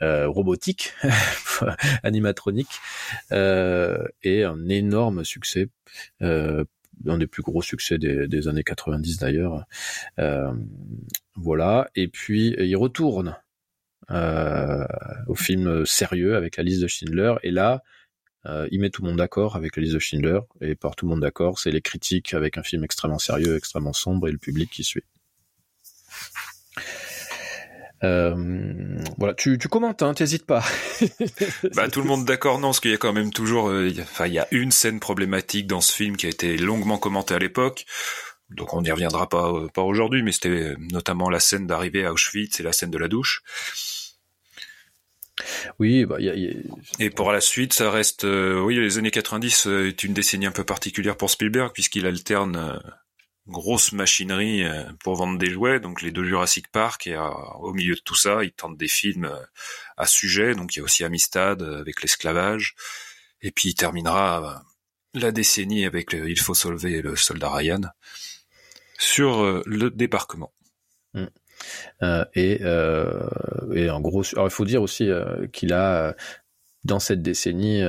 robotiques, 0.00 0.92
animatroniques, 2.02 2.80
et 3.30 4.44
un 4.44 4.68
énorme 4.68 5.24
succès 5.24 5.68
un 7.06 7.18
des 7.18 7.26
plus 7.26 7.42
gros 7.42 7.62
succès 7.62 7.98
des, 7.98 8.28
des 8.28 8.48
années 8.48 8.64
90 8.64 9.18
d'ailleurs. 9.18 9.64
Euh, 10.18 10.52
voilà. 11.34 11.90
Et 11.94 12.08
puis 12.08 12.54
il 12.58 12.76
retourne 12.76 13.36
euh, 14.10 14.84
au 15.26 15.34
film 15.34 15.86
sérieux 15.86 16.36
avec 16.36 16.56
la 16.56 16.62
liste 16.62 16.82
de 16.82 16.86
Schindler. 16.86 17.34
Et 17.42 17.50
là, 17.50 17.82
euh, 18.46 18.68
il 18.70 18.80
met 18.80 18.90
tout 18.90 19.02
le 19.02 19.08
monde 19.08 19.18
d'accord 19.18 19.56
avec 19.56 19.76
la 19.76 19.82
liste 19.82 19.94
de 19.94 19.98
Schindler. 19.98 20.40
Et 20.60 20.74
par 20.74 20.96
tout 20.96 21.06
le 21.06 21.10
monde 21.10 21.20
d'accord, 21.20 21.58
c'est 21.58 21.70
les 21.70 21.82
critiques 21.82 22.34
avec 22.34 22.58
un 22.58 22.62
film 22.62 22.84
extrêmement 22.84 23.18
sérieux, 23.18 23.56
extrêmement 23.56 23.92
sombre 23.92 24.28
et 24.28 24.32
le 24.32 24.38
public 24.38 24.70
qui 24.70 24.84
suit. 24.84 25.04
Euh, 28.04 28.34
voilà, 29.16 29.34
tu, 29.34 29.58
tu 29.58 29.68
commentes, 29.68 30.02
hein, 30.02 30.12
t'hésites 30.12 30.46
pas. 30.46 30.64
bah 31.74 31.88
tout 31.88 32.00
le 32.00 32.08
monde 32.08 32.24
d'accord, 32.24 32.58
non, 32.58 32.68
parce 32.68 32.80
qu'il 32.80 32.90
y 32.90 32.94
a 32.94 32.98
quand 32.98 33.12
même 33.12 33.32
toujours, 33.32 33.68
euh, 33.68 33.92
enfin 34.00 34.26
il 34.26 34.32
y 34.32 34.40
a 34.40 34.48
une 34.50 34.72
scène 34.72 34.98
problématique 34.98 35.68
dans 35.68 35.80
ce 35.80 35.92
film 35.92 36.16
qui 36.16 36.26
a 36.26 36.28
été 36.28 36.56
longuement 36.56 36.98
commentée 36.98 37.34
à 37.34 37.38
l'époque. 37.38 37.86
Donc 38.50 38.74
on 38.74 38.82
n'y 38.82 38.90
reviendra 38.90 39.28
pas 39.28 39.52
euh, 39.52 39.68
pas 39.68 39.82
aujourd'hui, 39.82 40.22
mais 40.22 40.32
c'était 40.32 40.74
notamment 40.78 41.30
la 41.30 41.38
scène 41.38 41.66
d'arrivée 41.66 42.04
à 42.04 42.12
Auschwitz 42.12 42.58
et 42.58 42.62
la 42.64 42.72
scène 42.72 42.90
de 42.90 42.98
la 42.98 43.08
douche. 43.08 43.42
Oui, 45.78 46.04
bah, 46.04 46.20
y 46.20 46.28
a, 46.28 46.34
y 46.34 46.48
a... 46.48 46.52
et 46.98 47.10
pour 47.10 47.32
la 47.32 47.40
suite, 47.40 47.72
ça 47.72 47.90
reste, 47.90 48.24
euh, 48.24 48.60
oui, 48.60 48.76
les 48.76 48.98
années 48.98 49.10
90 49.10 49.66
euh, 49.66 49.88
est 49.88 50.04
une 50.04 50.12
décennie 50.12 50.46
un 50.46 50.52
peu 50.52 50.64
particulière 50.64 51.16
pour 51.16 51.30
Spielberg 51.30 51.72
puisqu'il 51.72 52.06
alterne 52.06 52.56
euh, 52.56 52.78
grosse 53.46 53.92
machinerie 53.92 54.62
euh, 54.62 54.84
pour 55.00 55.16
vendre 55.16 55.38
des 55.38 55.50
jouets, 55.50 55.80
donc 55.80 56.02
les 56.02 56.10
deux 56.10 56.24
Jurassic 56.24 56.68
Park 56.68 57.06
et 57.06 57.16
au 57.16 57.72
milieu 57.72 57.94
de 57.94 58.00
tout 58.00 58.14
ça, 58.14 58.44
il 58.44 58.52
tente 58.52 58.76
des 58.76 58.88
films 58.88 59.30
à 59.96 60.06
sujet, 60.06 60.54
donc 60.54 60.74
il 60.74 60.78
y 60.78 60.82
a 60.82 60.84
aussi 60.84 61.02
Amistad 61.02 61.62
avec 61.62 62.02
l'esclavage, 62.02 62.74
et 63.40 63.50
puis 63.50 63.70
il 63.70 63.74
terminera 63.74 64.62
la 65.14 65.32
décennie 65.32 65.86
avec 65.86 66.12
le 66.12 66.30
Il 66.30 66.38
faut 66.38 66.54
sauver 66.54 67.02
le 67.02 67.16
soldat 67.16 67.50
Ryan 67.50 67.80
sur 68.98 69.62
le 69.66 69.90
débarquement. 69.90 70.52
Mm. 71.14 71.26
Euh, 72.02 72.24
et, 72.34 72.60
euh, 72.62 73.28
et 73.74 73.90
en 73.90 74.00
gros, 74.00 74.22
il 74.22 74.50
faut 74.50 74.64
dire 74.64 74.82
aussi 74.82 75.08
euh, 75.08 75.46
qu'il 75.48 75.72
a 75.72 76.14
dans 76.84 76.98
cette 76.98 77.22
décennie 77.22 77.82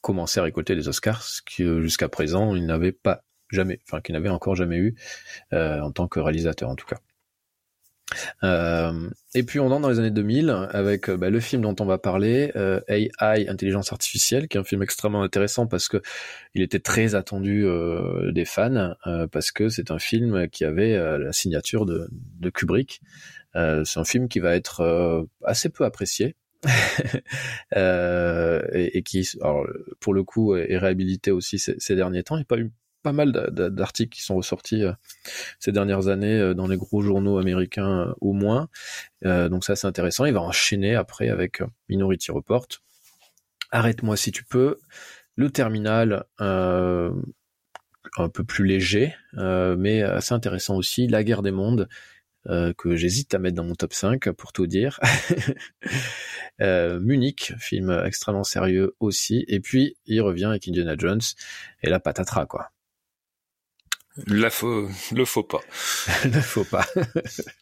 commencé 0.00 0.40
à 0.40 0.42
récolter 0.42 0.74
les 0.74 0.88
Oscars, 0.88 1.22
ce 1.22 1.40
que 1.42 1.80
jusqu'à 1.80 2.08
présent 2.08 2.56
il 2.56 2.66
n'avait 2.66 2.90
pas 2.90 3.22
jamais, 3.48 3.78
enfin 3.86 4.00
qu'il 4.00 4.14
n'avait 4.14 4.28
encore 4.28 4.56
jamais 4.56 4.76
eu 4.76 4.96
en 5.52 5.92
tant 5.92 6.08
que 6.08 6.18
réalisateur 6.18 6.68
en 6.68 6.74
tout 6.74 6.86
cas. 6.86 6.96
Euh, 8.42 9.10
et 9.34 9.42
puis 9.42 9.60
on 9.60 9.70
entre 9.70 9.80
dans 9.82 9.88
les 9.90 9.98
années 9.98 10.10
2000 10.10 10.50
avec 10.72 11.08
euh, 11.08 11.16
bah, 11.16 11.30
le 11.30 11.40
film 11.40 11.62
dont 11.62 11.76
on 11.80 11.84
va 11.84 11.98
parler, 11.98 12.52
euh, 12.56 12.80
AI, 12.88 13.48
intelligence 13.48 13.92
artificielle, 13.92 14.48
qui 14.48 14.56
est 14.56 14.60
un 14.60 14.64
film 14.64 14.82
extrêmement 14.82 15.22
intéressant 15.22 15.66
parce 15.66 15.88
que 15.88 16.02
il 16.54 16.62
était 16.62 16.80
très 16.80 17.14
attendu 17.14 17.64
euh, 17.64 18.32
des 18.32 18.44
fans 18.44 18.94
euh, 19.06 19.26
parce 19.28 19.52
que 19.52 19.68
c'est 19.68 19.90
un 19.90 19.98
film 19.98 20.48
qui 20.48 20.64
avait 20.64 20.96
la 21.18 21.32
signature 21.32 21.86
de, 21.86 22.08
de 22.10 22.50
Kubrick. 22.50 23.00
c'est 23.54 23.98
un 23.98 24.04
film 24.04 24.28
qui 24.28 24.40
va 24.40 24.54
être 24.56 25.26
assez 25.44 25.68
peu 25.68 25.84
apprécié. 25.84 26.36
et, 27.74 28.98
et, 28.98 29.02
qui, 29.02 29.26
alors, 29.40 29.66
pour 29.98 30.12
le 30.12 30.22
coup, 30.24 30.54
est 30.56 30.76
réhabilité 30.76 31.30
aussi 31.30 31.58
ces, 31.58 31.74
ces 31.78 31.96
derniers 31.96 32.22
temps. 32.22 32.36
Il 32.36 32.40
n'y 32.40 32.42
a 32.42 32.44
pas 32.44 32.58
eu 32.58 32.70
pas 33.02 33.12
mal 33.12 33.32
d'articles 33.32 34.14
qui 34.16 34.22
sont 34.22 34.36
ressortis 34.36 34.84
euh, 34.84 34.92
ces 35.58 35.72
dernières 35.72 36.08
années 36.08 36.38
euh, 36.38 36.54
dans 36.54 36.66
les 36.66 36.76
gros 36.76 37.00
journaux 37.02 37.38
américains 37.38 38.08
euh, 38.08 38.14
au 38.20 38.32
moins. 38.32 38.68
donc 39.22 39.64
ça 39.64 39.76
c'est 39.76 39.86
intéressant. 39.86 40.24
Il 40.24 40.34
va 40.34 40.40
enchaîner 40.40 40.94
après 40.94 41.28
avec 41.28 41.62
Minority 41.88 42.30
Report. 42.30 42.66
Arrête-moi 43.70 44.16
si 44.16 44.32
tu 44.32 44.44
peux. 44.44 44.78
Le 45.36 45.50
terminal 45.50 46.24
un 46.38 48.28
peu 48.32 48.44
plus 48.44 48.64
léger, 48.64 49.14
mais 49.32 50.02
assez 50.02 50.34
intéressant 50.34 50.76
aussi. 50.76 51.06
La 51.06 51.22
guerre 51.24 51.42
des 51.42 51.52
mondes. 51.52 51.88
que 52.46 52.96
j'hésite 52.96 53.34
à 53.34 53.38
mettre 53.38 53.56
dans 53.56 53.64
mon 53.64 53.74
top 53.74 53.92
5 53.92 54.30
pour 54.32 54.52
tout 54.52 54.66
dire. 54.66 54.98
Munich, 56.60 57.54
film 57.58 58.02
extrêmement 58.04 58.44
sérieux 58.44 58.94
aussi. 59.00 59.44
Et 59.48 59.60
puis 59.60 59.96
il 60.06 60.20
revient 60.20 60.46
avec 60.46 60.66
Indiana 60.68 60.94
Jones 60.98 61.22
et 61.82 61.88
la 61.88 62.00
patatras 62.00 62.46
quoi. 62.46 62.72
La 64.26 64.48
le 65.12 65.24
faux 65.24 65.42
pas. 65.44 65.60
le 66.24 66.40
faux 66.40 66.64
pas. 66.64 66.86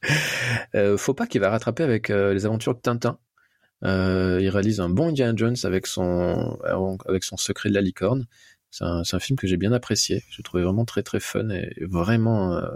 euh, 0.74 0.96
faux 0.96 1.14
pas 1.14 1.26
qui 1.26 1.38
va 1.38 1.50
rattraper 1.50 1.82
avec 1.82 2.10
euh, 2.10 2.32
les 2.32 2.46
aventures 2.46 2.74
de 2.74 2.80
Tintin. 2.80 3.18
Euh, 3.84 4.38
il 4.40 4.48
réalise 4.48 4.80
un 4.80 4.88
bon 4.88 5.10
Indiana 5.10 5.34
Jones 5.36 5.56
avec 5.64 5.86
son 5.86 6.58
avec 7.06 7.22
son 7.22 7.36
secret 7.36 7.68
de 7.68 7.74
la 7.74 7.80
licorne. 7.80 8.26
C'est 8.70 8.84
un, 8.84 9.02
un, 9.10 9.18
film 9.18 9.38
que 9.38 9.46
j'ai 9.46 9.56
bien 9.56 9.72
apprécié. 9.72 10.24
J'ai 10.30 10.42
trouvé 10.42 10.62
vraiment 10.62 10.84
très 10.84 11.02
très 11.02 11.20
fun 11.20 11.48
et 11.50 11.72
vraiment 11.86 12.54
euh, 12.54 12.68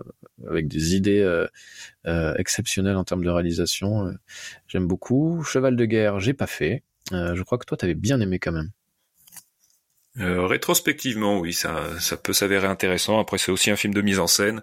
avec 0.49 0.67
des 0.67 0.95
idées 0.95 1.21
euh, 1.21 1.47
euh, 2.07 2.35
exceptionnelles 2.37 2.97
en 2.97 3.05
termes 3.05 3.25
de 3.25 3.31
réalisation. 3.31 4.15
J'aime 4.69 4.87
beaucoup. 4.87 5.43
Cheval 5.45 5.77
de 5.77 5.85
guerre, 5.85 6.19
j'ai 6.21 6.35
pas 6.35 6.47
fait. 6.47 6.83
je 7.11 7.43
crois 7.43 7.59
que 7.59 7.67
toi 7.67 7.77
t'avais 7.77 7.95
bien 7.95 8.21
aimé 8.21 8.39
quand 8.39 8.53
même. 8.53 8.71
Euh, 10.19 10.47
rétrospectivement, 10.47 11.39
oui, 11.39 11.53
ça, 11.53 11.99
ça 12.01 12.17
peut 12.17 12.33
s'avérer 12.33 12.67
intéressant. 12.67 13.19
Après, 13.19 13.39
c'est 13.39 13.53
aussi 13.53 13.71
un 13.71 13.77
film 13.77 13.95
de 13.95 14.03
mise 14.03 14.19
en 14.19 14.27
scène. 14.27 14.63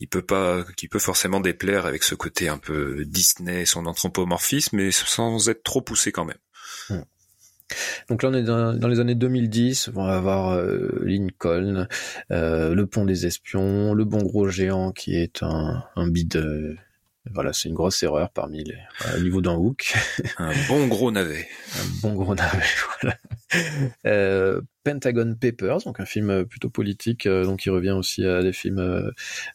Il 0.00 0.08
peut 0.08 0.22
pas, 0.22 0.64
qui 0.76 0.88
peut 0.88 0.98
forcément 0.98 1.40
déplaire 1.40 1.86
avec 1.86 2.02
ce 2.02 2.14
côté 2.14 2.48
un 2.48 2.58
peu 2.58 3.04
Disney, 3.04 3.66
son 3.66 3.86
anthropomorphisme, 3.86 4.76
mais 4.76 4.90
sans 4.92 5.48
être 5.48 5.64
trop 5.64 5.80
poussé 5.80 6.12
quand 6.12 6.24
même. 6.24 6.38
Hmm. 6.90 7.02
Donc 8.08 8.22
là, 8.22 8.30
on 8.30 8.34
est 8.34 8.42
dans, 8.42 8.74
dans 8.74 8.88
les 8.88 9.00
années 9.00 9.14
2010. 9.14 9.90
On 9.94 10.04
va 10.04 10.16
avoir 10.16 10.52
euh, 10.52 11.02
Lincoln, 11.02 11.88
euh, 12.30 12.74
Le 12.74 12.86
Pont 12.86 13.04
des 13.04 13.26
Espions, 13.26 13.92
Le 13.94 14.04
Bon 14.04 14.22
Gros 14.22 14.48
Géant, 14.48 14.92
qui 14.92 15.16
est 15.16 15.42
un, 15.42 15.82
un 15.96 16.08
bide. 16.08 16.78
Voilà, 17.32 17.52
c'est 17.52 17.68
une 17.68 17.74
grosse 17.74 18.02
erreur 18.02 18.30
parmi 18.30 18.64
les 18.64 18.76
au 19.16 19.20
niveau 19.20 19.40
d'un 19.40 19.54
hook. 19.54 19.94
Un 20.38 20.52
bon 20.68 20.86
gros 20.86 21.10
navet. 21.10 21.48
un 21.76 22.00
bon 22.02 22.14
gros 22.14 22.34
navet, 22.34 22.64
voilà. 23.00 23.16
Euh, 24.06 24.60
Pentagon 24.84 25.34
Papers, 25.38 25.82
donc 25.84 26.00
un 26.00 26.06
film 26.06 26.46
plutôt 26.46 26.70
politique, 26.70 27.26
euh, 27.26 27.44
donc 27.44 27.66
il 27.66 27.70
revient 27.70 27.90
aussi 27.90 28.24
à 28.24 28.42
des 28.42 28.52
films 28.52 28.78
euh, 28.78 29.10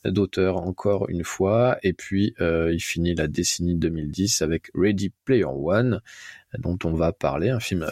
d'auteur 0.05 0.57
encore 0.57 1.09
une 1.09 1.23
fois, 1.23 1.77
et 1.81 1.93
puis 1.93 2.35
euh, 2.39 2.71
il 2.71 2.79
finit 2.79 3.15
la 3.15 3.27
décennie 3.27 3.75
2010 3.75 4.41
avec 4.43 4.69
Ready 4.75 5.11
Player 5.25 5.45
One, 5.45 6.01
dont 6.59 6.77
on 6.83 6.93
va 6.93 7.13
parler, 7.13 7.49
un 7.49 7.59
film 7.59 7.83
euh, 7.83 7.89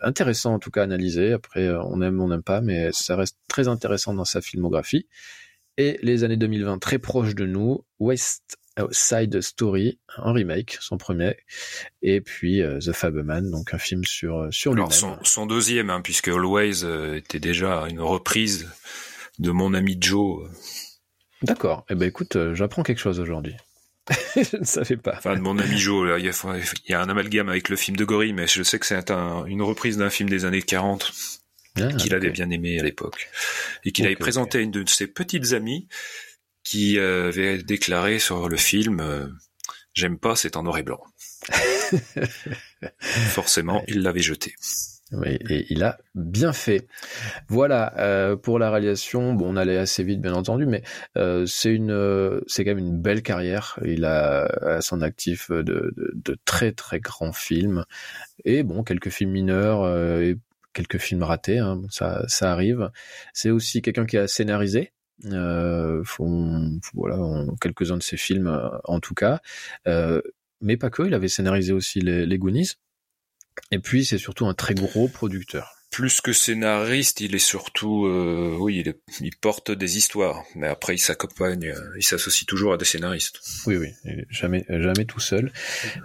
intéressant 0.00 0.54
en 0.54 0.58
tout 0.58 0.70
cas 0.70 0.80
à 0.80 0.84
analyser. 0.84 1.32
Après, 1.32 1.68
on 1.70 2.00
aime, 2.02 2.20
on 2.20 2.28
n'aime 2.28 2.42
pas, 2.42 2.60
mais 2.60 2.90
ça 2.92 3.14
reste 3.14 3.38
très 3.48 3.68
intéressant 3.68 4.14
dans 4.14 4.24
sa 4.24 4.40
filmographie. 4.40 5.06
Et 5.78 5.98
les 6.02 6.24
années 6.24 6.36
2020 6.36 6.78
très 6.78 6.98
proches 6.98 7.34
de 7.34 7.46
nous, 7.46 7.84
West 7.98 8.58
Side 8.90 9.40
Story, 9.42 9.98
un 10.16 10.32
remake, 10.32 10.78
son 10.80 10.96
premier, 10.96 11.36
et 12.00 12.20
puis 12.20 12.62
euh, 12.62 12.78
The 12.78 12.92
Fableman, 12.92 13.50
donc 13.50 13.74
un 13.74 13.78
film 13.78 14.04
sur 14.04 14.48
sur 14.50 14.72
lui-même. 14.72 14.88
Alors 14.88 14.92
son, 14.92 15.18
son 15.24 15.46
deuxième, 15.46 15.90
hein, 15.90 16.00
puisque 16.02 16.28
Always 16.28 16.84
euh, 16.84 17.16
était 17.16 17.40
déjà 17.40 17.86
une 17.88 18.00
reprise 18.00 18.70
de 19.38 19.50
mon 19.50 19.74
ami 19.74 19.96
Joe, 20.00 20.44
euh, 20.44 20.48
D'accord. 21.42 21.84
Eh 21.90 21.94
ben 21.96 22.06
écoute, 22.08 22.36
euh, 22.36 22.54
j'apprends 22.54 22.82
quelque 22.84 23.00
chose 23.00 23.18
aujourd'hui. 23.18 23.54
je 24.36 24.56
ne 24.58 24.64
savais 24.64 24.96
pas. 24.96 25.14
enfin 25.16 25.34
de 25.36 25.40
mon 25.40 25.58
ami 25.58 25.76
Joe. 25.78 26.08
là, 26.08 26.18
Il 26.18 26.24
y, 26.24 26.28
a, 26.28 26.32
il 26.86 26.90
y 26.90 26.94
a 26.94 27.00
un 27.00 27.08
amalgame 27.08 27.48
avec 27.48 27.68
le 27.68 27.76
film 27.76 27.96
de 27.96 28.04
Gorille, 28.04 28.32
mais 28.32 28.46
je 28.46 28.62
sais 28.62 28.78
que 28.78 28.86
c'est 28.86 29.10
un- 29.10 29.44
une 29.46 29.62
reprise 29.62 29.96
d'un 29.96 30.10
film 30.10 30.28
des 30.28 30.44
années 30.44 30.62
40 30.62 31.12
Ah, 31.80 31.88
qu'il 31.94 32.14
avait 32.14 32.30
bien 32.30 32.50
aimé 32.50 32.78
à 32.80 32.82
l'époque 32.82 33.28
et 33.84 33.92
qu'il 33.92 34.04
avait 34.06 34.16
présenté 34.16 34.58
à 34.58 34.60
une 34.60 34.70
de 34.70 34.88
ses 34.88 35.06
petites 35.06 35.52
amies 35.52 35.88
qui 36.64 36.98
euh, 36.98 37.28
avait 37.28 37.62
déclaré 37.62 38.18
sur 38.18 38.48
le 38.48 38.56
film 38.56 39.00
euh, 39.00 39.26
j'aime 39.94 40.18
pas 40.18 40.36
c'est 40.36 40.56
en 40.56 40.62
noir 40.62 40.78
et 40.78 40.82
blanc 40.82 41.02
forcément 43.00 43.82
il 43.88 44.02
l'avait 44.02 44.22
jeté 44.22 44.54
Oui, 45.12 45.38
et 45.50 45.66
il 45.68 45.82
a 45.84 45.98
bien 46.14 46.54
fait. 46.54 46.86
Voilà 47.48 47.92
euh, 47.98 48.34
pour 48.36 48.58
la 48.58 48.70
réalisation. 48.70 49.34
Bon, 49.34 49.52
on 49.52 49.56
allait 49.56 49.76
assez 49.76 50.02
vite, 50.04 50.22
bien 50.22 50.32
entendu, 50.32 50.64
mais 50.64 50.82
euh, 51.18 51.44
c'est 51.44 51.74
une, 51.74 51.90
euh, 51.90 52.40
c'est 52.46 52.64
quand 52.64 52.70
même 52.70 52.78
une 52.78 52.98
belle 53.02 53.22
carrière. 53.22 53.78
Il 53.84 54.06
a 54.06 54.44
à 54.62 54.80
son 54.80 55.02
actif 55.02 55.50
de, 55.50 55.62
de, 55.62 56.12
de 56.14 56.38
très 56.46 56.72
très 56.72 56.98
grands 56.98 57.32
films 57.32 57.84
et 58.44 58.62
bon, 58.62 58.84
quelques 58.84 59.10
films 59.10 59.32
mineurs 59.32 59.86
et 60.22 60.38
quelques 60.72 60.98
films 60.98 61.24
ratés. 61.24 61.58
Hein, 61.58 61.82
ça, 61.90 62.24
ça 62.28 62.50
arrive. 62.50 62.90
C'est 63.34 63.50
aussi 63.50 63.82
quelqu'un 63.82 64.06
qui 64.06 64.16
a 64.16 64.26
scénarisé. 64.26 64.92
Euh, 65.26 66.02
voilà, 66.94 67.46
quelques-uns 67.60 67.96
de 67.96 68.02
ses 68.02 68.16
films, 68.16 68.48
euh, 68.48 68.68
en 68.84 69.00
tout 69.00 69.14
cas. 69.14 69.40
Euh, 69.86 70.20
mais 70.60 70.76
pas 70.76 70.90
que. 70.90 71.02
Il 71.02 71.14
avait 71.14 71.28
scénarisé 71.28 71.72
aussi 71.72 72.00
les, 72.00 72.26
les. 72.26 72.38
Et 73.70 73.78
puis, 73.78 74.04
c'est 74.04 74.18
surtout 74.18 74.46
un 74.46 74.54
très 74.54 74.74
gros 74.74 75.08
producteur. 75.08 75.81
Plus 75.92 76.20
que 76.20 76.32
scénariste 76.32 77.20
il 77.20 77.34
est 77.36 77.38
surtout 77.38 78.06
euh, 78.06 78.56
oui 78.58 78.78
il, 78.80 78.88
est- 78.88 79.00
il 79.20 79.36
porte 79.36 79.70
des 79.70 79.98
histoires 79.98 80.42
mais 80.56 80.66
après 80.66 80.94
il 80.94 80.98
s'accompagne 80.98 81.68
euh, 81.68 81.80
il 81.98 82.02
s'associe 82.02 82.46
toujours 82.46 82.72
à 82.72 82.76
des 82.78 82.84
scénaristes 82.84 83.40
Oui, 83.66 83.76
oui, 83.76 83.90
jamais, 84.30 84.64
jamais 84.68 85.04
tout 85.04 85.20
seul, 85.20 85.52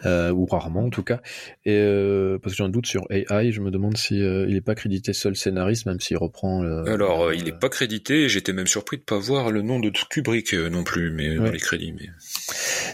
euh, 0.06 0.32
ou 0.32 0.46
rarement 0.46 0.86
en 0.86 0.90
tout 0.90 1.04
cas. 1.04 1.22
Et 1.66 1.72
euh, 1.74 2.38
parce 2.38 2.54
que 2.54 2.58
j'ai 2.58 2.64
un 2.64 2.70
doute 2.70 2.86
sur 2.86 3.04
AI, 3.10 3.52
je 3.52 3.62
me 3.62 3.72
demande 3.72 3.98
si 3.98 4.22
euh, 4.22 4.46
il 4.48 4.56
est 4.56 4.62
pas 4.62 4.76
crédité 4.76 5.14
seul 5.14 5.36
scénariste, 5.36 5.86
même 5.86 6.00
s'il 6.02 6.18
reprend. 6.18 6.62
Le, 6.62 6.86
alors 6.92 7.34
il 7.34 7.48
est 7.48 7.58
pas 7.58 7.70
crédité 7.70 8.28
j'étais 8.30 8.54
même 8.54 8.68
surpris 8.68 8.98
de 8.98 9.04
pas 9.04 9.18
voir 9.18 9.50
le 9.52 9.62
nom 9.62 9.80
de 9.80 9.90
Kubrick 10.10 10.54
non 10.54 10.84
plus 10.84 11.12
mais 11.12 11.36
dans 11.36 11.46
les 11.46 11.60
crédits 11.60 11.94
mais 11.94 12.10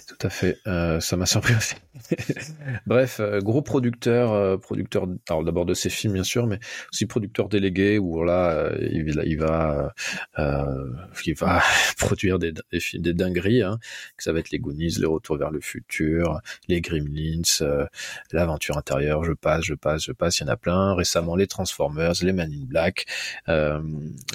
Tout 0.08 0.28
à 0.28 0.30
fait, 0.30 0.60
euh, 0.68 1.00
ça 1.00 1.18
m'a 1.18 1.26
surpris 1.26 1.56
aussi. 1.56 1.76
Bref, 2.86 3.20
gros 3.42 3.62
producteur, 3.62 4.60
producteur. 4.60 5.08
Alors 5.29 5.44
d'abord 5.44 5.66
de 5.66 5.74
ses 5.74 5.90
films 5.90 6.14
bien 6.14 6.24
sûr, 6.24 6.48
mais 6.48 6.60
aussi 6.91 7.05
producteur 7.05 7.50
délégué 7.50 7.98
où 7.98 8.24
là 8.24 8.51
euh, 8.51 8.77
il, 8.91 9.37
va- 9.37 9.93
euh, 10.39 10.91
il 11.25 11.35
va 11.35 11.61
produire 11.98 12.39
des, 12.39 12.53
des 12.93 13.13
dingueries. 13.13 13.61
Hein, 13.63 13.77
que 14.17 14.24
ça 14.24 14.33
va 14.33 14.39
être 14.39 14.51
les 14.51 14.59
Goonies, 14.59 14.96
les 15.00 15.05
Retours 15.05 15.37
vers 15.37 15.51
le 15.51 15.61
futur, 15.61 16.39
les 16.67 16.81
Gremlins, 16.81 17.41
euh, 17.61 17.85
l'aventure 18.31 18.77
intérieure. 18.77 19.24
Je 19.24 19.33
passe, 19.33 19.63
je 19.65 19.74
passe, 19.74 20.03
je 20.05 20.11
passe. 20.11 20.39
Il 20.39 20.43
y 20.43 20.46
en 20.46 20.50
a 20.53 20.57
plein. 20.57 20.93
Récemment 20.96 21.35
les 21.35 21.48
Transformers, 21.48 22.13
les 22.22 22.33
Man 22.33 22.51
in 22.51 22.65
Black, 22.65 23.05
euh, 23.50 23.81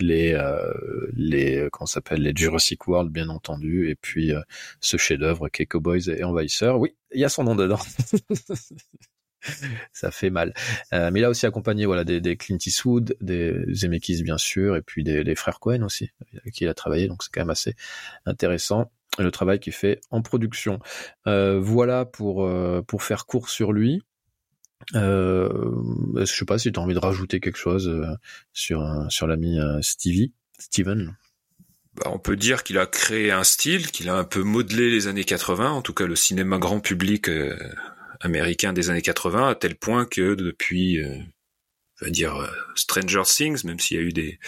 les 0.01 0.33
euh, 0.35 0.73
les 1.15 1.69
comment 1.73 1.87
s'appelle 1.87 2.23
les 2.23 2.33
Jurassic 2.35 2.87
World 2.89 3.11
bien 3.11 3.29
entendu, 3.29 3.89
et 3.91 3.95
puis 3.95 4.33
ce 4.81 4.97
chef-d'œuvre 4.97 5.49
qui 5.49 5.63
est 5.63 5.67
Cowboys 5.67 6.09
et 6.09 6.23
Envahisseurs. 6.25 6.79
Oui, 6.79 6.95
il 7.13 7.21
y 7.21 7.25
a 7.25 7.29
son 7.29 7.45
nom 7.45 7.55
dedans. 7.57 7.79
Ça 9.93 10.11
fait 10.11 10.31
mal. 10.31 10.55
Euh, 10.93 11.11
mais 11.13 11.23
a 11.23 11.31
aussi 11.31 11.47
accompagné 11.47 11.87
voilà 11.87 12.05
des, 12.05 12.21
des 12.21 12.37
Clint 12.37 12.59
Eastwood, 12.65 13.17
des 13.21 13.55
Zemeckis 13.73 14.23
bien 14.23 14.39
sûr, 14.39 14.77
et 14.77 14.83
puis 14.83 15.05
des, 15.05 15.25
des 15.25 15.35
frères 15.35 15.61
Cohen 15.61 15.83
aussi, 15.83 16.11
avec 16.41 16.55
qui 16.55 16.65
il 16.65 16.69
a 16.69 16.75
travaillé. 16.75 17.09
Donc 17.09 17.23
c'est 17.23 17.31
quand 17.33 17.41
même 17.41 17.51
assez 17.51 17.75
intéressant 18.27 18.91
le 19.19 19.31
travail 19.31 19.61
qu'il 19.61 19.73
fait 19.73 20.01
en 20.11 20.23
production. 20.23 20.79
Euh, 21.27 21.59
voilà 21.61 22.05
pour 22.05 22.45
euh, 22.45 22.83
pour 22.87 23.03
faire 23.03 23.27
court 23.27 23.49
sur 23.49 23.73
lui. 23.73 24.03
Euh, 24.95 25.49
je 26.17 26.25
sais 26.25 26.45
pas 26.45 26.59
si 26.59 26.73
tu 26.73 26.79
as 26.79 26.83
envie 26.83 26.95
de 26.95 26.99
rajouter 26.99 27.41
quelque 27.41 27.59
chose 27.59 27.89
euh, 27.89 28.07
sur 28.53 28.83
euh, 28.83 29.05
sur 29.09 29.27
l'ami 29.27 29.59
euh, 29.59 29.81
Stevie, 29.83 30.33
Steven. 30.59 31.17
Bah, 31.95 32.11
on 32.13 32.19
peut 32.19 32.37
dire 32.37 32.63
qu'il 32.63 32.79
a 32.79 32.87
créé 32.87 33.33
un 33.33 33.45
style, 33.45 33.91
qu'il 33.91 34.09
a 34.09 34.17
un 34.17 34.25
peu 34.25 34.43
modelé 34.43 34.91
les 34.91 35.09
années 35.09 35.25
80, 35.25 35.71
en 35.71 35.83
tout 35.83 35.95
cas 35.95 36.07
le 36.07 36.17
cinéma 36.17 36.59
grand 36.59 36.81
public 36.81 37.29
américain 38.21 38.73
des 38.73 38.91
années 38.91 39.03
80, 39.03 39.49
à 39.49 39.55
tel 39.55 39.77
point 39.77 40.07
que 40.07 40.35
depuis, 40.35 41.03
euh, 41.03 41.17
on 42.01 42.07
va 42.07 42.11
dire, 42.11 42.37
euh, 42.37 42.49
Stranger 42.75 43.23
Things, 43.25 43.65
même 43.65 43.79
s'il 43.79 43.97
y 43.97 44.01
a 44.01 44.03
eu 44.03 44.13
des 44.13 44.39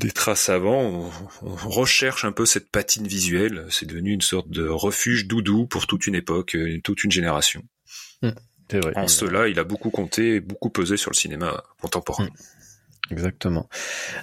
des 0.00 0.10
traces 0.10 0.48
avant, 0.48 0.80
on, 0.80 1.10
on 1.42 1.54
recherche 1.54 2.24
un 2.24 2.32
peu 2.32 2.46
cette 2.46 2.70
patine 2.70 3.06
visuelle. 3.06 3.66
C'est 3.68 3.84
devenu 3.84 4.12
une 4.12 4.22
sorte 4.22 4.48
de 4.48 4.66
refuge 4.66 5.26
doudou 5.26 5.66
pour 5.66 5.86
toute 5.86 6.06
une 6.06 6.14
époque, 6.14 6.54
euh, 6.54 6.80
toute 6.82 7.04
une 7.04 7.12
génération. 7.12 7.62
C'est 8.70 8.80
vrai. 8.80 8.92
En 8.96 9.08
cela, 9.08 9.48
il 9.48 9.58
a 9.58 9.64
beaucoup 9.64 9.90
compté 9.90 10.36
et 10.36 10.40
beaucoup 10.40 10.70
pesé 10.70 10.96
sur 10.96 11.10
le 11.10 11.16
cinéma 11.16 11.64
contemporain. 11.80 12.28
Exactement. 13.10 13.68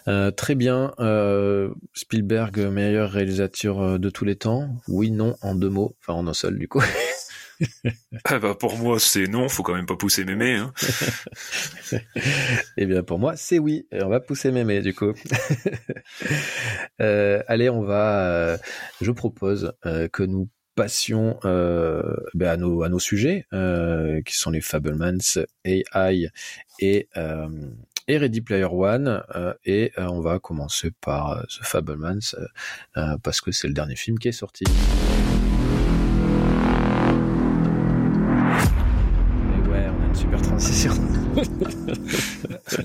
Euh, 0.08 0.32
très 0.32 0.56
bien. 0.56 0.94
Euh, 1.00 1.70
Spielberg, 1.94 2.58
meilleur 2.60 3.12
réalisateur 3.12 4.00
de 4.00 4.10
tous 4.10 4.24
les 4.24 4.38
temps? 4.38 4.70
Oui, 4.88 5.12
non, 5.12 5.36
en 5.42 5.54
deux 5.54 5.70
mots. 5.70 5.96
Enfin, 6.00 6.14
en 6.14 6.28
un 6.28 6.34
seul, 6.34 6.58
du 6.58 6.68
coup. 6.68 6.82
Ah 8.26 8.40
bah 8.40 8.56
pour 8.56 8.78
moi, 8.78 9.00
c'est 9.00 9.28
non, 9.28 9.48
faut 9.50 9.64
quand 9.64 9.76
même 9.76 9.86
pas 9.86 9.96
pousser 9.96 10.26
mémé. 10.26 10.56
Hein. 10.56 10.74
Eh 12.78 12.86
bien, 12.86 13.04
pour 13.04 13.20
moi, 13.20 13.36
c'est 13.36 13.60
oui. 13.60 13.88
On 13.92 14.10
va 14.10 14.20
pousser 14.20 14.52
mémé, 14.52 14.82
du 14.82 14.94
coup. 14.94 15.14
Euh, 17.00 17.44
allez, 17.48 17.70
on 17.70 17.84
va... 17.84 18.28
euh, 18.28 18.58
je 19.02 19.12
propose 19.12 19.74
euh, 19.86 20.08
que 20.08 20.24
nous 20.24 20.50
passions 20.76 21.38
ben, 21.44 22.48
à, 22.48 22.58
nos, 22.58 22.82
à 22.82 22.90
nos 22.90 23.00
sujets, 23.00 23.46
qui 24.26 24.36
sont 24.36 24.52
les 24.52 24.62
Fablemans, 24.62 25.40
AI 25.64 26.30
et... 26.80 27.08
Et 28.10 28.18
Ready 28.18 28.40
Player 28.40 28.64
One, 28.72 29.22
et 29.66 29.92
on 29.98 30.22
va 30.22 30.40
commencer 30.40 30.92
par 31.02 31.32
euh, 31.32 31.44
The 31.44 31.66
Fablemans, 31.66 32.36
parce 33.22 33.42
que 33.42 33.52
c'est 33.52 33.68
le 33.68 33.74
dernier 33.74 33.98
film 33.98 34.18
qui 34.18 34.30
est 34.30 34.32
sorti. 34.32 34.64
Une 40.58 40.64
super 40.64 40.94
transition. 40.94 40.94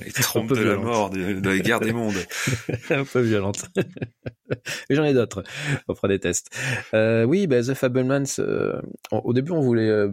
Les 0.04 0.12
trompes 0.22 0.52
de 0.52 0.62
la 0.62 0.76
mort, 0.76 1.10
de, 1.10 1.40
de 1.40 1.48
la 1.48 1.58
guerre 1.58 1.80
des 1.80 1.92
mondes. 1.92 2.14
un 2.90 3.04
peu 3.04 3.20
violente. 3.20 3.64
Mais 4.90 4.96
j'en 4.96 5.04
ai 5.04 5.14
d'autres. 5.14 5.42
On 5.88 5.94
fera 5.94 6.08
des 6.08 6.18
tests. 6.18 6.50
Euh, 6.94 7.24
oui, 7.24 7.46
bah, 7.46 7.62
The 7.62 7.74
Fablemans. 7.74 8.24
euh, 8.38 8.80
au 9.10 9.32
début, 9.32 9.52
on 9.52 9.60
voulait 9.60 9.88
euh, 9.88 10.10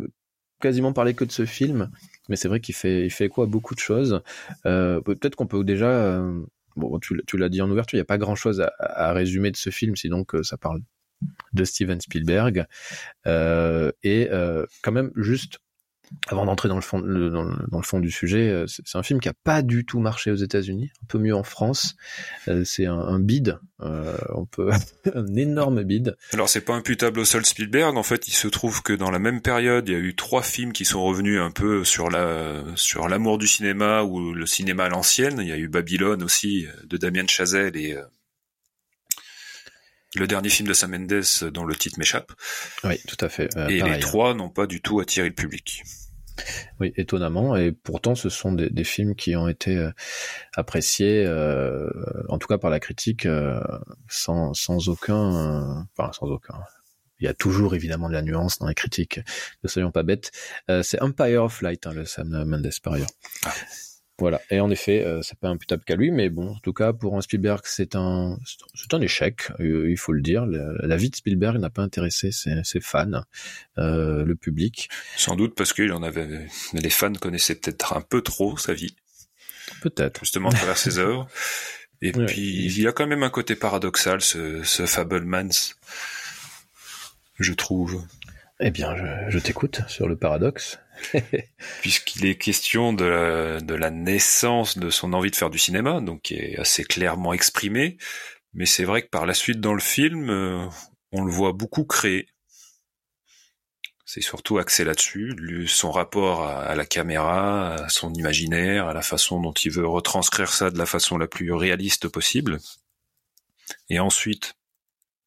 quasiment 0.61 0.93
parler 0.93 1.13
que 1.13 1.25
de 1.25 1.31
ce 1.31 1.45
film, 1.45 1.89
mais 2.29 2.35
c'est 2.35 2.47
vrai 2.47 2.59
qu'il 2.59 2.75
fait, 2.75 3.05
il 3.05 3.09
fait 3.11 3.29
quoi 3.29 3.45
beaucoup 3.45 3.75
de 3.75 3.79
choses. 3.79 4.21
Euh, 4.65 5.01
Peut-être 5.01 5.35
qu'on 5.35 5.47
peut 5.47 5.63
déjà. 5.63 5.89
euh, 5.89 6.41
bon, 6.75 6.99
tu, 6.99 7.15
l'as 7.37 7.49
dit 7.49 7.61
en 7.61 7.69
ouverture, 7.69 7.95
il 7.95 7.99
n'y 7.99 8.03
a 8.03 8.05
pas 8.05 8.17
grand-chose 8.17 8.61
à, 8.61 8.71
à 8.79 9.13
résumer 9.13 9.51
de 9.51 9.57
ce 9.57 9.69
film, 9.69 9.95
sinon 9.95 10.23
que 10.23 10.43
ça 10.43 10.57
parle 10.57 10.79
de 11.53 11.63
Steven 11.65 11.99
Spielberg. 11.99 12.65
Euh, 13.27 13.91
et 14.03 14.29
euh, 14.31 14.65
quand 14.83 14.93
même 14.93 15.11
juste 15.15 15.59
avant 16.27 16.45
d'entrer 16.45 16.69
dans 16.69 16.75
le 16.75 16.81
fond 16.81 16.99
dans, 16.99 17.07
le, 17.07 17.29
dans 17.29 17.77
le 17.77 17.83
fond 17.83 17.99
du 17.99 18.11
sujet, 18.11 18.49
euh, 18.49 18.65
c'est 18.67 18.97
un 18.97 19.03
film 19.03 19.19
qui 19.19 19.29
a 19.29 19.33
pas 19.43 19.61
du 19.61 19.85
tout 19.85 19.99
marché 19.99 20.31
aux 20.31 20.35
États-Unis, 20.35 20.91
un 21.03 21.05
peu 21.07 21.19
mieux 21.19 21.35
en 21.35 21.43
France. 21.43 21.95
Euh, 22.47 22.63
c'est 22.65 22.85
un, 22.85 22.97
un 22.97 23.19
bid, 23.19 23.59
euh, 23.81 24.17
on 24.33 24.45
peut 24.45 24.71
un 25.15 25.35
énorme 25.35 25.83
bid. 25.83 26.15
Alors 26.33 26.49
c'est 26.49 26.61
pas 26.61 26.73
imputable 26.73 27.19
au 27.19 27.25
seul 27.25 27.45
Spielberg. 27.45 27.97
En 27.97 28.03
fait, 28.03 28.27
il 28.27 28.33
se 28.33 28.47
trouve 28.47 28.81
que 28.81 28.93
dans 28.93 29.11
la 29.11 29.19
même 29.19 29.41
période, 29.41 29.87
il 29.87 29.91
y 29.91 29.95
a 29.95 29.99
eu 29.99 30.15
trois 30.15 30.41
films 30.41 30.73
qui 30.73 30.85
sont 30.85 31.03
revenus 31.03 31.39
un 31.39 31.51
peu 31.51 31.83
sur 31.83 32.09
la 32.09 32.63
sur 32.75 33.07
l'amour 33.07 33.37
du 33.37 33.47
cinéma 33.47 34.03
ou 34.03 34.33
le 34.33 34.45
cinéma 34.45 34.85
à 34.85 34.89
l'ancienne. 34.89 35.39
Il 35.41 35.47
y 35.47 35.53
a 35.53 35.57
eu 35.57 35.67
Babylone 35.67 36.23
aussi 36.23 36.67
de 36.85 36.97
Damien 36.97 37.27
Chazelle 37.27 37.75
et 37.75 37.93
euh, 37.93 38.03
le 40.15 40.27
dernier 40.27 40.49
film 40.49 40.67
de 40.67 40.73
Sam 40.73 40.91
Mendes 40.91 41.51
dont 41.51 41.65
le 41.65 41.75
titre 41.75 41.99
m'échappe. 41.99 42.31
Oui, 42.83 42.99
tout 43.07 43.17
à 43.21 43.29
fait. 43.29 43.55
Euh, 43.57 43.67
et 43.67 43.79
pareil, 43.79 43.93
les 43.95 43.99
trois 43.99 44.33
n'ont 44.33 44.49
pas 44.49 44.67
du 44.67 44.81
tout 44.81 44.99
attiré 44.99 45.27
le 45.27 45.35
public. 45.35 45.83
Oui, 46.79 46.93
étonnamment. 46.95 47.57
Et 47.57 47.71
pourtant, 47.71 48.15
ce 48.15 48.29
sont 48.29 48.53
des, 48.53 48.69
des 48.69 48.83
films 48.85 49.15
qui 49.15 49.35
ont 49.35 49.47
été 49.47 49.75
euh, 49.75 49.91
appréciés, 50.55 51.25
euh, 51.25 51.89
en 52.29 52.37
tout 52.37 52.47
cas 52.47 52.57
par 52.57 52.69
la 52.69 52.79
critique, 52.79 53.27
sans, 54.07 54.53
sans 54.53 54.87
aucun, 54.87 55.85
enfin 55.97 56.11
sans 56.13 56.27
aucun. 56.27 56.55
Il 57.19 57.25
y 57.25 57.27
a 57.27 57.33
toujours 57.33 57.75
évidemment 57.75 58.07
de 58.07 58.13
la 58.13 58.21
nuance 58.21 58.59
dans 58.59 58.67
les 58.67 58.73
critiques. 58.73 59.19
Ne 59.63 59.69
soyons 59.69 59.91
pas 59.91 60.03
bêtes. 60.03 60.31
Euh, 60.69 60.83
c'est 60.83 61.01
Empire 61.01 61.43
of 61.43 61.61
Light, 61.61 61.85
hein, 61.85 61.91
le 61.93 62.05
Sam 62.05 62.45
Mendes 62.45 62.71
par 62.81 62.93
ailleurs. 62.93 63.09
Ah. 63.45 63.53
Voilà. 64.19 64.41
Et 64.51 64.59
en 64.59 64.69
effet, 64.69 65.03
euh, 65.03 65.21
c'est 65.21 65.37
pas 65.39 65.47
imputable 65.49 65.83
qu'à 65.85 65.95
lui, 65.95 66.11
mais 66.11 66.29
bon, 66.29 66.49
en 66.51 66.59
tout 66.59 66.73
cas 66.73 66.93
pour 66.93 67.17
un 67.17 67.21
Spielberg, 67.21 67.61
c'est 67.63 67.95
un, 67.95 68.37
c'est 68.75 68.93
un 68.93 69.01
échec. 69.01 69.49
euh, 69.59 69.89
il 69.89 69.97
faut 69.97 70.11
le 70.13 70.21
dire. 70.21 70.45
La, 70.45 70.73
la 70.85 70.97
vie 70.97 71.09
de 71.09 71.15
Spielberg 71.15 71.57
n'a 71.57 71.69
pas 71.69 71.81
intéressé 71.81 72.31
ses, 72.31 72.63
ses 72.63 72.81
fans, 72.81 73.23
euh, 73.77 74.23
le 74.25 74.35
public. 74.35 74.89
Sans 75.17 75.35
doute 75.35 75.55
parce 75.55 75.73
en 75.91 76.03
avait, 76.03 76.47
les 76.73 76.89
fans 76.89 77.13
connaissaient 77.13 77.55
peut-être 77.55 77.93
un 77.93 78.01
peu 78.01 78.21
trop 78.21 78.57
sa 78.57 78.73
vie, 78.73 78.95
Peut-être. 79.81 80.19
justement 80.21 80.49
à 80.49 80.53
travers 80.53 80.77
ses 80.77 80.97
œuvres. 80.99 81.27
Et 82.01 82.15
Ouais. 82.15 82.25
puis 82.25 82.65
il 82.65 82.81
y 82.81 82.87
a 82.87 82.91
quand 82.93 83.07
même 83.07 83.23
un 83.23 83.29
côté 83.29 83.55
paradoxal, 83.55 84.21
ce, 84.21 84.63
ce 84.63 84.85
Fablemans, 84.85 85.73
je 87.39 87.53
trouve. 87.53 88.03
Eh 88.61 88.71
bien, 88.71 88.95
je, 88.95 89.31
je 89.31 89.39
t'écoute 89.39 89.81
sur 89.87 90.07
le 90.07 90.17
paradoxe. 90.17 90.79
puisqu'il 91.81 92.25
est 92.25 92.35
question 92.35 92.93
de 92.93 93.05
la, 93.73 93.89
naissance 93.89 94.77
de 94.77 94.89
son 94.89 95.13
envie 95.13 95.31
de 95.31 95.35
faire 95.35 95.49
du 95.49 95.59
cinéma, 95.59 96.01
donc 96.01 96.21
qui 96.21 96.35
est 96.35 96.57
assez 96.59 96.83
clairement 96.83 97.33
exprimé. 97.33 97.97
Mais 98.53 98.65
c'est 98.65 98.83
vrai 98.83 99.03
que 99.03 99.09
par 99.09 99.25
la 99.25 99.33
suite 99.33 99.59
dans 99.59 99.73
le 99.73 99.79
film, 99.79 100.29
euh, 100.29 100.65
on 101.11 101.23
le 101.23 101.31
voit 101.31 101.53
beaucoup 101.53 101.85
créer. 101.85 102.27
C'est 104.05 104.21
surtout 104.21 104.57
axé 104.57 104.83
là-dessus, 104.83 105.67
son 105.67 105.91
rapport 105.91 106.43
à, 106.43 106.63
à 106.63 106.75
la 106.75 106.85
caméra, 106.85 107.75
à 107.75 107.89
son 107.89 108.11
imaginaire, 108.13 108.87
à 108.87 108.93
la 108.93 109.03
façon 109.03 109.39
dont 109.39 109.53
il 109.53 109.71
veut 109.71 109.87
retranscrire 109.87 110.51
ça 110.51 110.71
de 110.71 110.79
la 110.79 110.87
façon 110.87 111.17
la 111.17 111.27
plus 111.27 111.53
réaliste 111.53 112.07
possible. 112.07 112.57
Et 113.89 113.99
ensuite, 113.99 114.55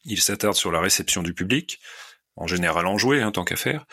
il 0.05 0.21
s'attarde 0.21 0.57
sur 0.57 0.73
la 0.73 0.81
réception 0.81 1.23
du 1.23 1.33
public, 1.33 1.81
en 2.35 2.49
général 2.49 2.89
enjoué, 2.89 3.23
hein, 3.23 3.31
tant 3.31 3.45
qu'à 3.45 3.55
faire 3.55 3.87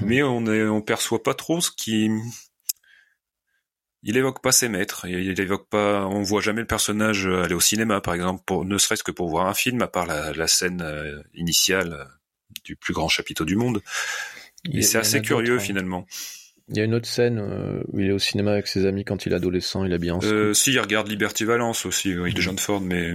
mais 0.00 0.22
on 0.22 0.46
on 0.46 0.82
perçoit 0.82 1.22
pas 1.22 1.34
trop 1.34 1.60
ce 1.60 1.70
qui 1.70 2.10
il 4.04 4.16
évoque 4.16 4.42
pas 4.42 4.52
ses 4.52 4.68
maîtres 4.68 5.06
il 5.06 5.40
évoque 5.40 5.68
pas 5.68 6.06
on 6.06 6.22
voit 6.22 6.40
jamais 6.40 6.60
le 6.60 6.66
personnage 6.66 7.26
aller 7.26 7.54
au 7.54 7.60
cinéma 7.60 8.00
par 8.00 8.14
exemple 8.14 8.42
pour 8.46 8.64
ne 8.64 8.78
serait-ce 8.78 9.04
que 9.04 9.12
pour 9.12 9.28
voir 9.28 9.46
un 9.46 9.54
film 9.54 9.82
à 9.82 9.88
part 9.88 10.06
la, 10.06 10.32
la 10.32 10.48
scène 10.48 10.82
euh, 10.82 11.22
initiale 11.34 11.92
euh, 11.92 12.04
du 12.64 12.76
plus 12.76 12.94
grand 12.94 13.08
chapiteau 13.08 13.44
du 13.44 13.56
monde. 13.56 13.82
Et 14.72 14.82
c'est 14.82 14.98
assez 14.98 15.22
curieux 15.22 15.56
hein. 15.56 16.04
Il 16.68 16.76
y 16.76 16.80
a 16.80 16.84
une 16.84 16.94
autre 16.94 17.08
scène 17.08 17.38
euh, 17.38 17.82
où 17.88 18.00
il 18.00 18.08
est 18.08 18.12
au 18.12 18.18
cinéma 18.18 18.52
avec 18.52 18.66
ses 18.66 18.86
amis 18.86 19.04
quand 19.04 19.26
il 19.26 19.32
est 19.32 19.36
adolescent, 19.36 19.84
il 19.84 19.96
bien 19.98 20.14
en 20.14 20.20
euh, 20.22 20.54
si 20.54 20.72
il 20.72 20.80
regarde 20.80 21.08
Liberty 21.08 21.44
Valence 21.44 21.86
aussi 21.86 22.16
oui, 22.16 22.32
de 22.32 22.40
John 22.40 22.58
Ford 22.58 22.80
mais 22.80 23.14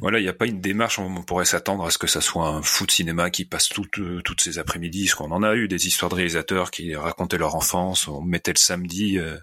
voilà 0.00 0.18
il 0.18 0.22
n'y 0.22 0.28
a 0.28 0.34
pas 0.34 0.46
une 0.46 0.60
démarche 0.60 0.98
on 0.98 1.22
pourrait 1.22 1.44
s'attendre 1.44 1.84
à 1.86 1.90
ce 1.90 1.98
que 1.98 2.06
ça 2.06 2.20
soit 2.20 2.48
un 2.48 2.62
fou 2.62 2.86
de 2.86 2.90
cinéma 2.90 3.30
qui 3.30 3.44
passe 3.44 3.68
toutes 3.68 3.98
euh, 3.98 4.20
toutes 4.22 4.40
ces 4.40 4.58
après-midi 4.58 5.06
ce 5.06 5.16
qu'on 5.16 5.30
en 5.32 5.42
a 5.42 5.54
eu 5.54 5.68
des 5.68 5.86
histoires 5.86 6.10
de 6.10 6.16
réalisateurs 6.16 6.70
qui 6.70 6.94
racontaient 6.94 7.38
leur 7.38 7.54
enfance 7.54 8.08
on 8.08 8.22
mettait 8.22 8.52
le 8.52 8.58
samedi 8.58 9.18
euh, 9.18 9.36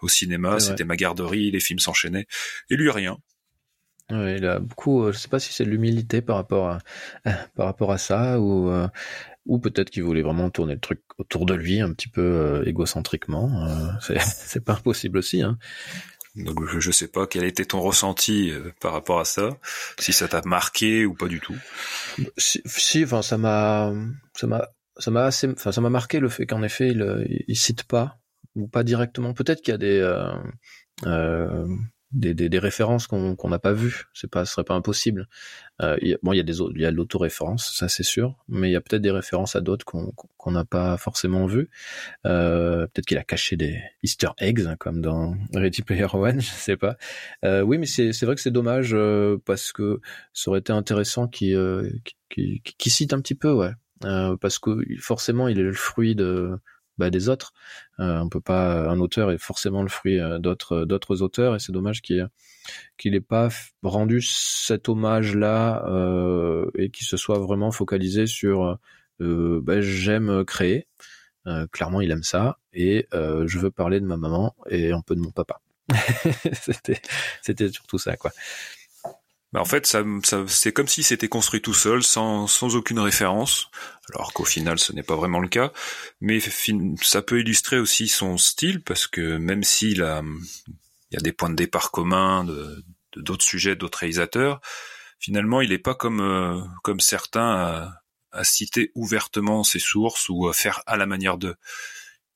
au 0.00 0.08
cinéma 0.08 0.58
c'était 0.58 0.84
ma 0.84 0.96
garderie 0.96 1.50
les 1.50 1.60
films 1.60 1.78
s'enchaînaient 1.78 2.26
et 2.70 2.76
lui 2.76 2.90
rien. 2.90 3.18
Ouais, 4.12 4.36
il 4.36 4.46
a 4.46 4.58
beaucoup. 4.58 5.04
euh, 5.04 5.12
je 5.12 5.18
sais 5.18 5.28
pas 5.28 5.38
si 5.38 5.52
c'est 5.52 5.64
de 5.64 5.70
l'humilité 5.70 6.20
par 6.20 6.36
rapport 6.36 6.68
à 6.68 6.78
par 7.54 7.66
rapport 7.66 7.92
à 7.92 7.98
ça 7.98 8.40
ou 8.40 8.68
euh, 8.68 8.88
ou 9.46 9.58
peut-être 9.58 9.90
qu'il 9.90 10.02
voulait 10.04 10.22
vraiment 10.22 10.50
tourner 10.50 10.74
le 10.74 10.80
truc 10.80 11.00
autour 11.18 11.46
de 11.46 11.54
lui 11.54 11.80
un 11.80 11.92
petit 11.92 12.08
peu 12.08 12.20
euh, 12.22 12.64
égocentriquement. 12.64 13.66
euh, 13.66 14.16
c'est 14.20 14.64
pas 14.64 14.74
impossible 14.74 15.18
aussi. 15.18 15.42
Hein. 15.42 15.58
donc 16.36 16.66
je, 16.68 16.80
je 16.80 16.90
sais 16.90 17.08
pas 17.08 17.26
quel 17.26 17.44
était 17.44 17.64
ton 17.64 17.80
ressenti 17.80 18.50
euh, 18.50 18.72
par 18.80 18.92
rapport 18.92 19.20
à 19.20 19.24
ça 19.24 19.50
si 19.98 20.12
ça 20.12 20.28
t'a 20.28 20.42
marqué 20.44 21.04
ou 21.04 21.14
pas 21.14 21.28
du 21.28 21.40
tout 21.40 21.56
Si, 22.38 22.62
si, 22.64 23.04
enfin 23.04 23.22
ça 23.22 23.36
m'a 23.38 23.92
ça 24.34 24.46
m'a 24.46 24.68
ça 24.98 25.10
m'a 25.10 25.24
assez, 25.24 25.48
enfin 25.48 25.72
ça 25.72 25.80
m'a 25.80 25.90
marqué 25.90 26.20
le 26.20 26.28
fait 26.28 26.46
qu'en 26.46 26.62
effet 26.62 26.88
il, 26.88 27.02
euh, 27.02 27.24
il 27.48 27.56
cite 27.56 27.84
pas 27.84 28.18
ou 28.54 28.68
pas 28.68 28.84
directement. 28.84 29.32
Peut-être 29.32 29.62
qu'il 29.62 29.72
y 29.72 29.74
a 29.74 29.78
des 29.78 29.98
euh, 30.00 30.32
euh, 31.06 31.66
des, 32.12 32.34
des, 32.34 32.48
des 32.48 32.58
références 32.58 33.06
qu'on 33.06 33.36
n'a 33.48 33.58
pas 33.58 33.72
vues. 33.72 34.04
C'est 34.14 34.30
pas, 34.30 34.44
ce 34.44 34.52
serait 34.54 34.64
pas 34.64 34.74
impossible. 34.74 35.28
Euh, 35.82 35.96
y 36.02 36.14
a, 36.14 36.18
bon, 36.22 36.32
il 36.32 36.36
y 36.36 36.40
a 36.40 36.44
des 36.44 36.58
il 36.74 36.80
y 36.80 36.86
a 36.86 36.90
l'autoréférence, 36.90 37.74
ça 37.76 37.88
c'est 37.88 38.02
sûr, 38.02 38.36
mais 38.48 38.68
il 38.68 38.72
y 38.72 38.76
a 38.76 38.80
peut-être 38.80 39.02
des 39.02 39.10
références 39.10 39.56
à 39.56 39.60
d'autres 39.60 39.84
qu'on 39.86 40.50
n'a 40.52 40.64
pas 40.64 40.96
forcément 40.96 41.46
vues. 41.46 41.70
Euh, 42.26 42.86
peut-être 42.88 43.06
qu'il 43.06 43.18
a 43.18 43.24
caché 43.24 43.56
des 43.56 43.80
Easter 44.02 44.28
eggs 44.38 44.66
hein, 44.66 44.76
comme 44.78 45.00
dans 45.00 45.34
Ready 45.54 45.82
Player 45.82 46.06
One, 46.12 46.40
je 46.40 46.46
sais 46.46 46.76
pas. 46.76 46.96
Euh, 47.44 47.62
oui, 47.62 47.78
mais 47.78 47.86
c'est 47.86 48.12
vrai 48.22 48.34
que 48.34 48.40
c'est 48.40 48.50
dommage 48.50 48.90
euh, 48.94 49.38
parce 49.44 49.72
que 49.72 50.00
ça 50.32 50.50
aurait 50.50 50.60
été 50.60 50.72
intéressant 50.72 51.28
qu'il 51.28 51.54
euh, 51.56 51.90
qu'il 52.30 52.60
qu'il- 52.60 52.76
qu'il 52.78 52.92
cite 52.92 53.12
un 53.12 53.20
petit 53.20 53.34
peu, 53.34 53.52
ouais, 53.52 53.72
Euh, 54.04 54.36
parce 54.36 54.58
que 54.58 54.70
forcément 55.00 55.48
il 55.48 55.58
est 55.58 55.62
le 55.62 55.72
fruit 55.74 56.14
de 56.16 56.58
bah, 57.02 57.10
des 57.10 57.28
autres. 57.28 57.52
Euh, 57.98 58.20
on 58.20 58.28
peut 58.28 58.40
pas, 58.40 58.88
un 58.88 59.00
auteur 59.00 59.32
est 59.32 59.38
forcément 59.38 59.82
le 59.82 59.88
fruit 59.88 60.20
euh, 60.20 60.38
d'autres 60.38 60.84
d'autres 60.84 61.20
auteurs 61.20 61.56
et 61.56 61.58
c'est 61.58 61.72
dommage 61.72 62.00
qu'il 62.00 62.28
qu'il 62.96 63.16
ait 63.16 63.20
pas 63.20 63.48
rendu 63.82 64.22
cet 64.22 64.88
hommage 64.88 65.34
là 65.34 65.84
euh, 65.88 66.70
et 66.78 66.90
qu'il 66.90 67.06
se 67.06 67.16
soit 67.16 67.40
vraiment 67.40 67.72
focalisé 67.72 68.28
sur 68.28 68.78
euh, 69.20 69.60
bah, 69.62 69.80
j'aime 69.80 70.44
créer. 70.44 70.86
Euh, 71.48 71.66
clairement, 71.72 72.00
il 72.00 72.12
aime 72.12 72.22
ça 72.22 72.58
et 72.72 73.08
euh, 73.14 73.48
je 73.48 73.58
veux 73.58 73.72
parler 73.72 73.98
de 73.98 74.06
ma 74.06 74.16
maman 74.16 74.54
et 74.70 74.92
un 74.92 75.00
peu 75.00 75.16
de 75.16 75.20
mon 75.20 75.32
papa. 75.32 75.60
c'était 76.52 77.00
c'était 77.42 77.68
surtout 77.68 77.98
ça 77.98 78.16
quoi. 78.16 78.30
Bah, 79.52 79.60
en 79.60 79.64
fait, 79.66 79.86
ça, 79.86 80.02
ça- 80.24 80.44
c'est 80.48 80.72
comme 80.72 80.88
si 80.88 81.02
c'était 81.02 81.28
construit 81.28 81.60
tout 81.60 81.74
seul, 81.74 82.02
sans, 82.02 82.46
sans 82.46 82.74
aucune 82.74 82.98
référence, 82.98 83.68
alors 84.14 84.32
qu'au 84.32 84.44
final, 84.44 84.78
ce 84.78 84.92
n'est 84.92 85.02
pas 85.02 85.16
vraiment 85.16 85.40
le 85.40 85.48
cas. 85.48 85.72
Mais 86.20 86.40
ça 87.02 87.22
peut 87.22 87.40
illustrer 87.40 87.78
aussi 87.78 88.08
son 88.08 88.38
style, 88.38 88.82
parce 88.82 89.06
que 89.06 89.36
même 89.36 89.62
s'il 89.62 90.02
a, 90.02 90.22
il 91.10 91.14
y 91.14 91.18
a 91.18 91.22
des 91.22 91.32
points 91.32 91.50
de 91.50 91.56
départ 91.56 91.90
communs 91.90 92.44
de 92.44 92.84
de 93.14 93.20
d'autres 93.20 93.44
sujets, 93.44 93.76
d'autres 93.76 93.98
réalisateurs, 93.98 94.60
finalement, 95.20 95.60
il 95.60 95.70
n'est 95.70 95.78
pas 95.78 95.94
comme 95.94 96.20
euh, 96.20 96.60
comme 96.82 97.00
certains 97.00 97.50
à, 97.50 97.94
à 98.32 98.44
citer 98.44 98.90
ouvertement 98.94 99.64
ses 99.64 99.78
sources 99.80 100.28
ou 100.30 100.48
à 100.48 100.54
faire 100.54 100.82
à 100.86 100.96
la 100.96 101.06
manière 101.06 101.38
de. 101.38 101.56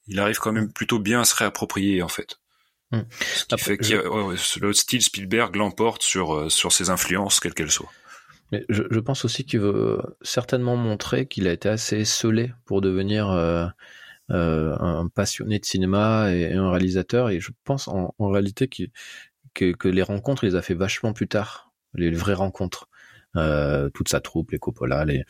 Il 0.08 0.20
arrive 0.20 0.38
quand 0.38 0.52
même 0.52 0.72
plutôt 0.72 0.98
bien 1.00 1.20
à 1.22 1.24
se 1.26 1.36
réapproprier, 1.36 2.02
en 2.02 2.08
fait. 2.08 2.38
Mm. 2.92 3.00
Ce 3.10 3.44
qui 3.44 3.54
Après, 3.54 3.76
fait 3.76 4.06
ouais, 4.06 4.34
le 4.60 4.72
style 4.72 5.02
Spielberg 5.02 5.56
l'emporte 5.56 6.02
sur 6.02 6.34
euh, 6.34 6.48
sur 6.48 6.72
ses 6.72 6.90
influences, 6.90 7.40
quelles 7.40 7.54
qu'elles 7.54 7.70
soient. 7.70 7.90
Mais 8.52 8.64
je, 8.68 8.84
je 8.90 9.00
pense 9.00 9.24
aussi 9.24 9.44
qu'il 9.44 9.60
veut 9.60 10.00
certainement 10.22 10.76
montrer 10.76 11.26
qu'il 11.26 11.48
a 11.48 11.52
été 11.52 11.68
assez 11.68 12.04
scellé 12.04 12.52
pour 12.64 12.80
devenir 12.80 13.28
euh, 13.30 13.66
euh, 14.30 14.76
un 14.78 15.08
passionné 15.08 15.58
de 15.58 15.64
cinéma 15.64 16.32
et, 16.32 16.42
et 16.42 16.54
un 16.54 16.70
réalisateur. 16.70 17.30
Et 17.30 17.40
je 17.40 17.50
pense 17.64 17.88
en, 17.88 18.14
en 18.18 18.28
réalité 18.28 18.68
que, 18.68 19.72
que 19.72 19.88
les 19.88 20.02
rencontres, 20.02 20.44
il 20.44 20.50
les 20.50 20.56
a 20.56 20.62
fait 20.62 20.74
vachement 20.74 21.12
plus 21.12 21.28
tard, 21.28 21.72
les 21.94 22.10
vraies 22.10 22.34
rencontres. 22.34 22.88
Euh, 23.34 23.90
toute 23.90 24.08
sa 24.08 24.20
troupe, 24.20 24.52
les 24.52 24.58
Coppola, 24.58 25.04
les, 25.04 25.24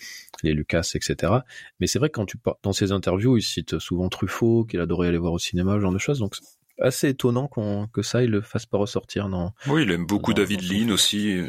les 0.44 0.52
Lucas, 0.52 0.88
etc. 0.94 1.32
Mais 1.80 1.88
c'est 1.88 1.98
vrai 1.98 2.08
que 2.08 2.14
quand 2.14 2.26
tu 2.26 2.38
dans 2.62 2.72
ses 2.72 2.92
interviews, 2.92 3.36
il 3.36 3.42
cite 3.42 3.80
souvent 3.80 4.08
Truffaut, 4.08 4.64
qu'il 4.64 4.78
adorait 4.80 5.08
aller 5.08 5.18
voir 5.18 5.32
au 5.32 5.40
cinéma, 5.40 5.74
ce 5.74 5.80
genre 5.80 5.92
de 5.92 5.98
choses. 5.98 6.20
Donc 6.20 6.36
assez 6.80 7.08
étonnant 7.08 7.48
qu'on 7.48 7.86
que 7.88 8.02
ça, 8.02 8.22
il 8.22 8.30
le 8.30 8.40
fasse 8.42 8.66
pas 8.66 8.78
ressortir 8.78 9.28
dans, 9.28 9.52
Oui, 9.66 9.82
il 9.84 9.90
aime 9.90 10.06
beaucoup 10.06 10.32
Dans- 10.32 10.42
David 10.42 10.60
dans 10.62 10.74
Lean 10.74 10.90
aussi. 10.92 11.40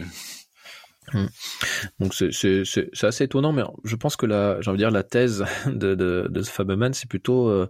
Donc 2.00 2.13
c'est 2.13 2.62
assez 3.04 3.24
étonnant, 3.24 3.54
mais 3.54 3.63
je 3.86 3.96
pense 3.96 4.18
que 4.18 4.26
la 4.26 4.60
j'ai 4.62 4.70
envie 4.70 4.78
de 4.78 4.84
dire 4.84 4.92
la 4.92 5.04
thèse 5.04 5.46
de 5.66 5.96
de, 5.96 6.44
Faberman, 6.44 6.94
c'est 6.94 7.08
plutôt 7.10 7.48
euh, 7.50 7.70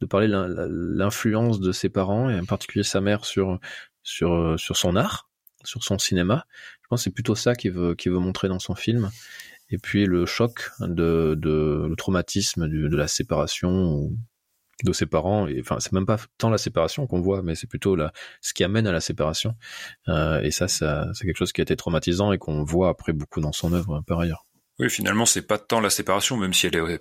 de 0.00 0.06
parler 0.06 0.26
de 0.28 0.32
l'in- 0.32 0.48
l'influence 0.68 1.60
de 1.60 1.72
ses 1.72 1.88
parents 1.88 2.28
et 2.28 2.38
en 2.38 2.44
particulier 2.44 2.82
sa 2.84 3.00
mère 3.00 3.24
sur 3.24 3.58
sur 4.02 4.32
euh, 4.34 4.56
sur 4.58 4.76
son 4.76 4.96
art, 4.96 5.30
sur 5.64 5.82
son 5.82 5.98
cinéma. 5.98 6.44
Je 6.82 6.88
pense 6.88 7.00
que 7.00 7.04
c'est 7.04 7.10
plutôt 7.14 7.34
ça 7.34 7.54
qu'il 7.54 7.72
veut 7.72 7.94
qu'il 7.94 8.12
veut 8.12 8.18
montrer 8.18 8.48
dans 8.48 8.58
son 8.58 8.74
film. 8.74 9.10
Et 9.70 9.78
puis 9.78 10.04
le 10.04 10.26
choc 10.26 10.70
de 10.80 11.34
de 11.38 11.86
le 11.88 11.96
traumatisme 11.96 12.68
du- 12.68 12.90
de 12.90 12.96
la 12.96 13.08
séparation 13.08 13.70
ou 13.94 14.16
de 14.82 14.92
ses 14.92 15.06
parents. 15.06 15.46
Et 15.46 15.60
enfin, 15.60 15.78
c'est 15.80 15.92
même 15.92 16.06
pas 16.06 16.18
tant 16.38 16.50
la 16.50 16.58
séparation 16.58 17.06
qu'on 17.06 17.20
voit, 17.20 17.42
mais 17.42 17.54
c'est 17.54 17.66
plutôt 17.66 17.96
la, 17.96 18.12
ce 18.40 18.52
qui 18.54 18.64
amène 18.64 18.86
à 18.86 18.92
la 18.92 19.00
séparation. 19.00 19.54
Euh, 20.08 20.40
et 20.42 20.50
ça, 20.50 20.68
c'est 20.68 20.86
quelque 21.20 21.36
chose 21.36 21.52
qui 21.52 21.60
a 21.60 21.62
été 21.62 21.76
traumatisant 21.76 22.32
et 22.32 22.38
qu'on 22.38 22.64
voit 22.64 22.88
après 22.88 23.12
beaucoup 23.12 23.40
dans 23.40 23.52
son 23.52 23.72
œuvre 23.72 24.02
par 24.06 24.20
ailleurs. 24.20 24.46
Oui, 24.78 24.90
finalement, 24.90 25.26
c'est 25.26 25.42
pas 25.42 25.58
tant 25.58 25.80
la 25.80 25.90
séparation, 25.90 26.36
même 26.36 26.52
si 26.52 26.66
elle 26.66 26.76
est, 26.76 26.98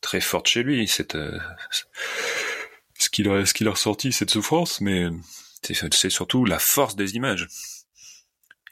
très, 0.00 0.20
forte 0.20 0.48
chez 0.48 0.64
lui. 0.64 0.88
C'est 0.88 1.14
euh, 1.14 1.38
ce 2.98 3.08
qu'il 3.08 3.28
a, 3.28 3.46
ce 3.46 3.54
qu'il 3.54 3.68
ressorti, 3.68 4.10
cette 4.12 4.30
souffrance, 4.30 4.80
mais 4.80 5.08
c'est 5.62 6.10
surtout 6.10 6.44
la 6.44 6.58
force 6.58 6.96
des 6.96 7.14
images. 7.14 7.46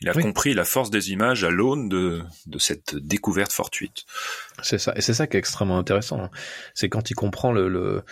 Il 0.02 0.08
a 0.08 0.14
compris 0.14 0.54
la 0.54 0.64
force 0.64 0.88
des 0.88 1.12
images 1.12 1.44
à 1.44 1.50
l'aune 1.50 1.90
de, 1.90 2.22
de 2.46 2.58
cette 2.58 2.96
découverte 2.96 3.52
fortuite. 3.52 4.04
C'est 4.62 4.78
ça, 4.78 4.94
et 4.96 5.02
c'est 5.02 5.12
ça 5.12 5.26
qui 5.26 5.36
est 5.36 5.38
extrêmement 5.38 5.76
intéressant. 5.76 6.22
Hein. 6.22 6.30
C'est 6.72 6.88
quand 6.88 7.10
il 7.10 7.14
comprend 7.14 7.52
le, 7.52 7.68
le... 7.68 8.02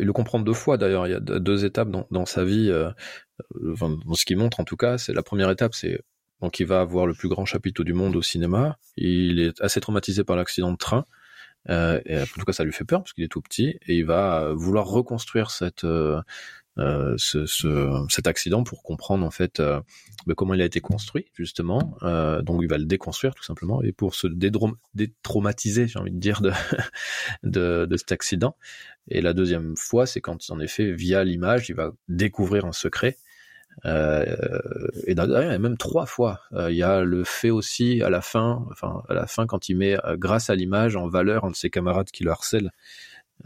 il 0.00 0.06
le 0.06 0.12
comprend 0.12 0.38
deux 0.38 0.52
fois 0.52 0.76
d'ailleurs. 0.76 1.06
Il 1.06 1.12
y 1.12 1.14
a 1.14 1.20
deux 1.20 1.64
étapes 1.64 1.90
dans, 1.90 2.06
dans 2.10 2.26
sa 2.26 2.44
vie, 2.44 2.68
euh, 2.70 2.90
enfin, 3.72 3.96
dans 4.04 4.14
ce 4.14 4.26
qu'il 4.26 4.36
montre 4.36 4.60
en 4.60 4.64
tout 4.64 4.76
cas. 4.76 4.98
C'est 4.98 5.14
la 5.14 5.22
première 5.22 5.50
étape, 5.50 5.74
c'est 5.74 6.02
donc 6.42 6.60
il 6.60 6.66
va 6.66 6.80
avoir 6.80 7.06
le 7.06 7.14
plus 7.14 7.28
grand 7.28 7.46
chapiteau 7.46 7.84
du 7.84 7.94
monde 7.94 8.16
au 8.16 8.22
cinéma. 8.22 8.76
Il 8.96 9.40
est 9.40 9.58
assez 9.62 9.80
traumatisé 9.80 10.24
par 10.24 10.36
l'accident 10.36 10.72
de 10.72 10.76
train. 10.76 11.06
Euh, 11.68 12.00
et 12.06 12.18
en 12.18 12.24
tout 12.24 12.46
cas, 12.46 12.52
ça 12.52 12.64
lui 12.64 12.72
fait 12.72 12.84
peur 12.84 13.02
parce 13.02 13.12
qu'il 13.12 13.24
est 13.24 13.28
tout 13.28 13.42
petit 13.42 13.78
et 13.86 13.96
il 13.96 14.06
va 14.06 14.52
vouloir 14.54 14.86
reconstruire 14.86 15.50
cette 15.50 15.84
euh, 15.84 16.20
euh, 16.78 17.14
ce, 17.18 17.46
ce, 17.46 18.06
cet 18.08 18.28
accident 18.28 18.62
pour 18.62 18.84
comprendre 18.84 19.26
en 19.26 19.32
fait 19.32 19.58
euh, 19.58 19.80
bah, 20.26 20.34
comment 20.36 20.54
il 20.54 20.62
a 20.62 20.64
été 20.64 20.80
construit 20.80 21.26
justement. 21.34 21.96
Euh, 22.02 22.42
donc 22.42 22.60
il 22.62 22.68
va 22.68 22.78
le 22.78 22.84
déconstruire 22.84 23.34
tout 23.34 23.42
simplement 23.42 23.82
et 23.82 23.90
pour 23.90 24.14
se 24.14 24.28
détraumatiser, 24.94 25.88
j'ai 25.88 25.98
envie 25.98 26.12
de 26.12 26.18
dire 26.18 26.40
de, 27.42 27.88
cet 27.96 28.12
accident. 28.12 28.56
Et 29.08 29.20
la 29.20 29.32
deuxième 29.32 29.76
fois, 29.76 30.06
c'est 30.06 30.20
quand 30.20 30.48
en 30.50 30.60
effet 30.60 30.92
via 30.92 31.24
l'image, 31.24 31.68
il 31.68 31.74
va 31.74 31.90
découvrir 32.08 32.64
un 32.64 32.72
secret. 32.72 33.18
Et 33.84 35.14
d'ailleurs, 35.14 35.58
même 35.58 35.76
trois 35.76 36.06
fois. 36.06 36.40
Il 36.52 36.76
y 36.76 36.82
a 36.82 37.02
le 37.02 37.24
fait 37.24 37.50
aussi 37.50 38.02
à 38.02 38.10
la 38.10 38.20
fin, 38.20 38.64
enfin 38.70 39.02
à 39.08 39.14
la 39.14 39.26
fin 39.26 39.46
quand 39.46 39.68
il 39.68 39.76
met 39.76 39.96
grâce 40.18 40.50
à 40.50 40.54
l'image 40.54 40.96
en 40.96 41.08
valeur 41.08 41.44
un 41.44 41.50
de 41.50 41.56
ses 41.56 41.70
camarades 41.70 42.10
qui 42.10 42.22
le 42.22 42.30
harcèle. 42.30 42.70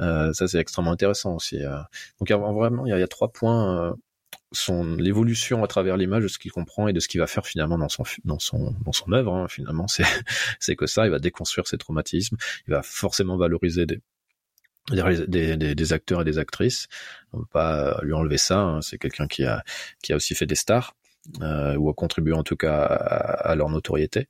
Euh, 0.01 0.33
ça, 0.33 0.49
c'est 0.49 0.59
extrêmement 0.59 0.93
intéressant 0.93 1.35
aussi. 1.37 1.63
Euh. 1.63 1.79
Donc, 2.21 2.31
vraiment, 2.31 2.87
il 2.87 2.91
y 2.91 3.03
a, 3.03 3.09
trois 3.09 3.33
points. 3.33 3.89
Euh, 3.89 3.93
son 4.53 4.97
l'évolution 4.97 5.65
à 5.65 5.67
travers 5.67 5.97
l'image 5.97 6.23
de 6.23 6.29
ce 6.29 6.39
qu'il 6.39 6.53
comprend 6.53 6.87
et 6.87 6.93
de 6.93 7.01
ce 7.01 7.09
qu'il 7.09 7.21
va 7.21 7.27
faire 7.27 7.45
finalement 7.45 7.77
dans 7.77 7.89
son 7.89 8.05
dans 8.25 8.39
son 8.39 8.73
dans 8.85 8.93
son 8.93 9.13
œuvre 9.13 9.35
hein, 9.35 9.49
finalement 9.49 9.89
c'est 9.89 10.05
c'est 10.61 10.77
que 10.77 10.87
ça 10.87 11.07
il 11.07 11.11
va 11.11 11.19
déconstruire 11.19 11.67
ses 11.67 11.77
traumatismes 11.77 12.37
il 12.69 12.71
va 12.71 12.83
forcément 12.83 13.37
valoriser 13.37 13.85
des 13.85 14.01
des, 14.91 15.57
des, 15.57 15.93
acteurs 15.93 16.21
et 16.21 16.25
des 16.25 16.39
actrices. 16.39 16.89
On 17.33 17.39
peut 17.39 17.47
pas 17.53 18.01
lui 18.03 18.13
enlever 18.13 18.37
ça. 18.39 18.61
Hein. 18.61 18.83
C'est 18.83 18.99
quelqu'un 18.99 19.27
qui 19.27 19.45
a 19.45 19.65
qui 20.03 20.13
a 20.13 20.17
aussi 20.17 20.35
fait 20.35 20.47
des 20.47 20.55
stars 20.55 20.95
euh, 21.41 21.75
ou 21.77 21.89
a 21.89 21.95
contribué 21.95 22.35
en 22.35 22.43
tout 22.43 22.57
cas 22.57 22.83
à, 22.83 23.51
à 23.51 23.55
leur 23.55 23.71
notoriété. 23.71 24.29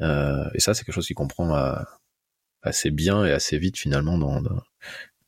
Euh, 0.00 0.48
et 0.54 0.60
ça, 0.60 0.74
c'est 0.74 0.84
quelque 0.84 0.94
chose 0.94 1.06
qu'il 1.06 1.16
comprend 1.16 1.76
assez 2.62 2.90
bien 2.90 3.24
et 3.24 3.32
assez 3.32 3.58
vite 3.58 3.78
finalement 3.78 4.18
dans, 4.18 4.40
dans, 4.40 4.62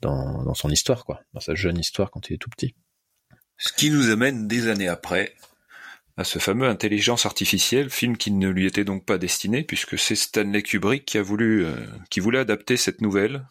dans 0.00 0.54
son 0.54 0.70
histoire, 0.70 1.04
quoi, 1.04 1.22
dans 1.32 1.40
sa 1.40 1.54
jeune 1.54 1.78
histoire 1.78 2.10
quand 2.10 2.28
il 2.28 2.34
est 2.34 2.38
tout 2.38 2.50
petit. 2.50 2.74
Ce 3.56 3.72
qui 3.72 3.90
nous 3.90 4.10
amène 4.10 4.48
des 4.48 4.68
années 4.68 4.88
après 4.88 5.36
à 6.16 6.24
ce 6.24 6.38
fameux 6.38 6.68
Intelligence 6.68 7.26
artificielle, 7.26 7.90
film 7.90 8.16
qui 8.16 8.30
ne 8.32 8.48
lui 8.48 8.66
était 8.66 8.84
donc 8.84 9.06
pas 9.06 9.18
destiné, 9.18 9.62
puisque 9.62 9.98
c'est 9.98 10.14
Stanley 10.14 10.62
Kubrick 10.62 11.04
qui 11.04 11.18
a 11.18 11.22
voulu, 11.22 11.64
euh, 11.64 11.74
qui 12.10 12.20
voulait 12.20 12.38
adapter 12.38 12.76
cette 12.76 13.00
nouvelle. 13.00 13.46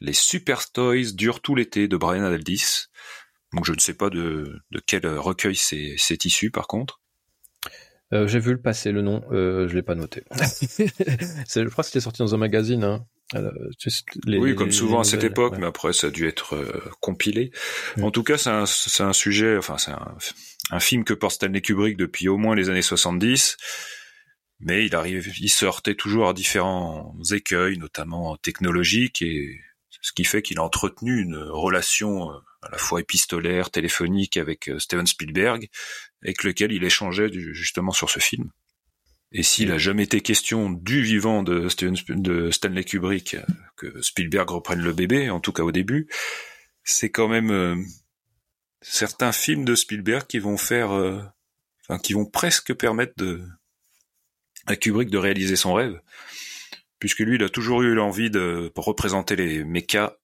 Les 0.00 0.12
Super 0.12 0.70
Toys 0.70 1.12
durent 1.14 1.40
tout 1.40 1.54
l'été 1.54 1.88
de 1.88 1.96
Brian 1.96 2.24
Aldiss. 2.24 2.90
Donc 3.52 3.64
je 3.64 3.72
ne 3.72 3.78
sais 3.78 3.94
pas 3.94 4.10
de, 4.10 4.60
de 4.70 4.82
quel 4.84 5.06
recueil 5.06 5.56
c'est 5.56 6.24
issu 6.24 6.50
par 6.50 6.66
contre. 6.66 7.00
Euh, 8.12 8.28
j'ai 8.28 8.38
vu 8.38 8.52
le 8.52 8.60
passer, 8.60 8.92
le 8.92 9.02
nom, 9.02 9.24
euh, 9.32 9.66
je 9.66 9.74
l'ai 9.74 9.82
pas 9.82 9.94
noté. 9.94 10.24
je 10.36 11.68
crois 11.68 11.82
que 11.82 11.86
c'était 11.86 12.00
sorti 12.00 12.18
dans 12.18 12.34
un 12.34 12.38
magazine. 12.38 12.84
Hein. 12.84 13.06
Euh, 13.34 13.50
oui, 14.26 14.54
comme 14.54 14.72
souvent 14.72 15.00
à 15.00 15.04
cette 15.04 15.24
époque, 15.24 15.54
mais 15.58 15.66
après 15.66 15.92
ça 15.92 16.08
a 16.08 16.10
dû 16.10 16.26
être 16.26 16.54
euh, 16.54 16.80
compilé. 17.00 17.50
Mm. 17.96 18.04
En 18.04 18.10
tout 18.10 18.22
cas, 18.22 18.38
c'est 18.38 18.50
un, 18.50 18.64
un, 18.64 19.12
sujet, 19.12 19.56
enfin 19.56 19.78
c'est 19.78 19.90
un, 19.90 20.16
un, 20.70 20.80
film 20.80 21.04
que 21.04 21.14
porte 21.14 21.34
Stanley 21.34 21.60
Kubrick 21.60 21.96
depuis 21.96 22.28
au 22.28 22.36
moins 22.36 22.54
les 22.54 22.70
années 22.70 22.82
70, 22.82 23.56
mais 24.60 24.86
il 24.86 24.94
arrive, 24.94 25.32
il 25.40 25.48
se 25.48 25.64
heurtait 25.64 25.94
toujours 25.94 26.28
à 26.28 26.34
différents 26.34 27.16
écueils, 27.32 27.78
notamment 27.78 28.36
technologiques, 28.36 29.22
et 29.22 29.60
ce 30.00 30.12
qui 30.12 30.24
fait 30.24 30.42
qu'il 30.42 30.58
a 30.58 30.62
entretenu 30.62 31.20
une 31.20 31.36
relation 31.36 32.30
euh, 32.30 32.36
à 32.62 32.70
la 32.70 32.78
fois 32.78 33.00
épistolaire, 33.00 33.70
téléphonique 33.70 34.36
avec 34.36 34.70
Steven 34.78 35.06
Spielberg, 35.06 35.68
avec 36.22 36.44
lequel 36.44 36.72
il 36.72 36.84
échangeait 36.84 37.30
justement 37.32 37.92
sur 37.92 38.08
ce 38.10 38.20
film. 38.20 38.50
Et 39.36 39.42
s'il 39.42 39.72
a 39.72 39.78
jamais 39.78 40.04
été 40.04 40.20
question 40.20 40.70
du 40.70 41.02
vivant 41.02 41.42
de, 41.42 41.68
Stanley 41.68 42.84
Kubrick 42.84 43.36
que 43.76 44.00
Spielberg 44.00 44.48
reprenne 44.48 44.80
le 44.80 44.92
bébé, 44.92 45.28
en 45.28 45.40
tout 45.40 45.52
cas 45.52 45.64
au 45.64 45.72
début, 45.72 46.08
c'est 46.84 47.10
quand 47.10 47.26
même 47.26 47.50
euh, 47.50 47.74
certains 48.80 49.32
films 49.32 49.64
de 49.64 49.74
Spielberg 49.74 50.24
qui 50.28 50.38
vont 50.38 50.56
faire, 50.56 50.92
euh, 50.92 51.20
enfin 51.82 51.98
qui 51.98 52.12
vont 52.12 52.26
presque 52.26 52.72
permettre 52.74 53.14
de 53.16 53.42
à 54.66 54.76
Kubrick 54.76 55.10
de 55.10 55.18
réaliser 55.18 55.56
son 55.56 55.74
rêve, 55.74 56.00
puisque 57.00 57.18
lui, 57.18 57.34
il 57.34 57.42
a 57.42 57.48
toujours 57.48 57.82
eu 57.82 57.92
l'envie 57.92 58.30
de 58.30 58.72
représenter 58.76 59.34
les 59.34 59.64
mechas 59.64 60.16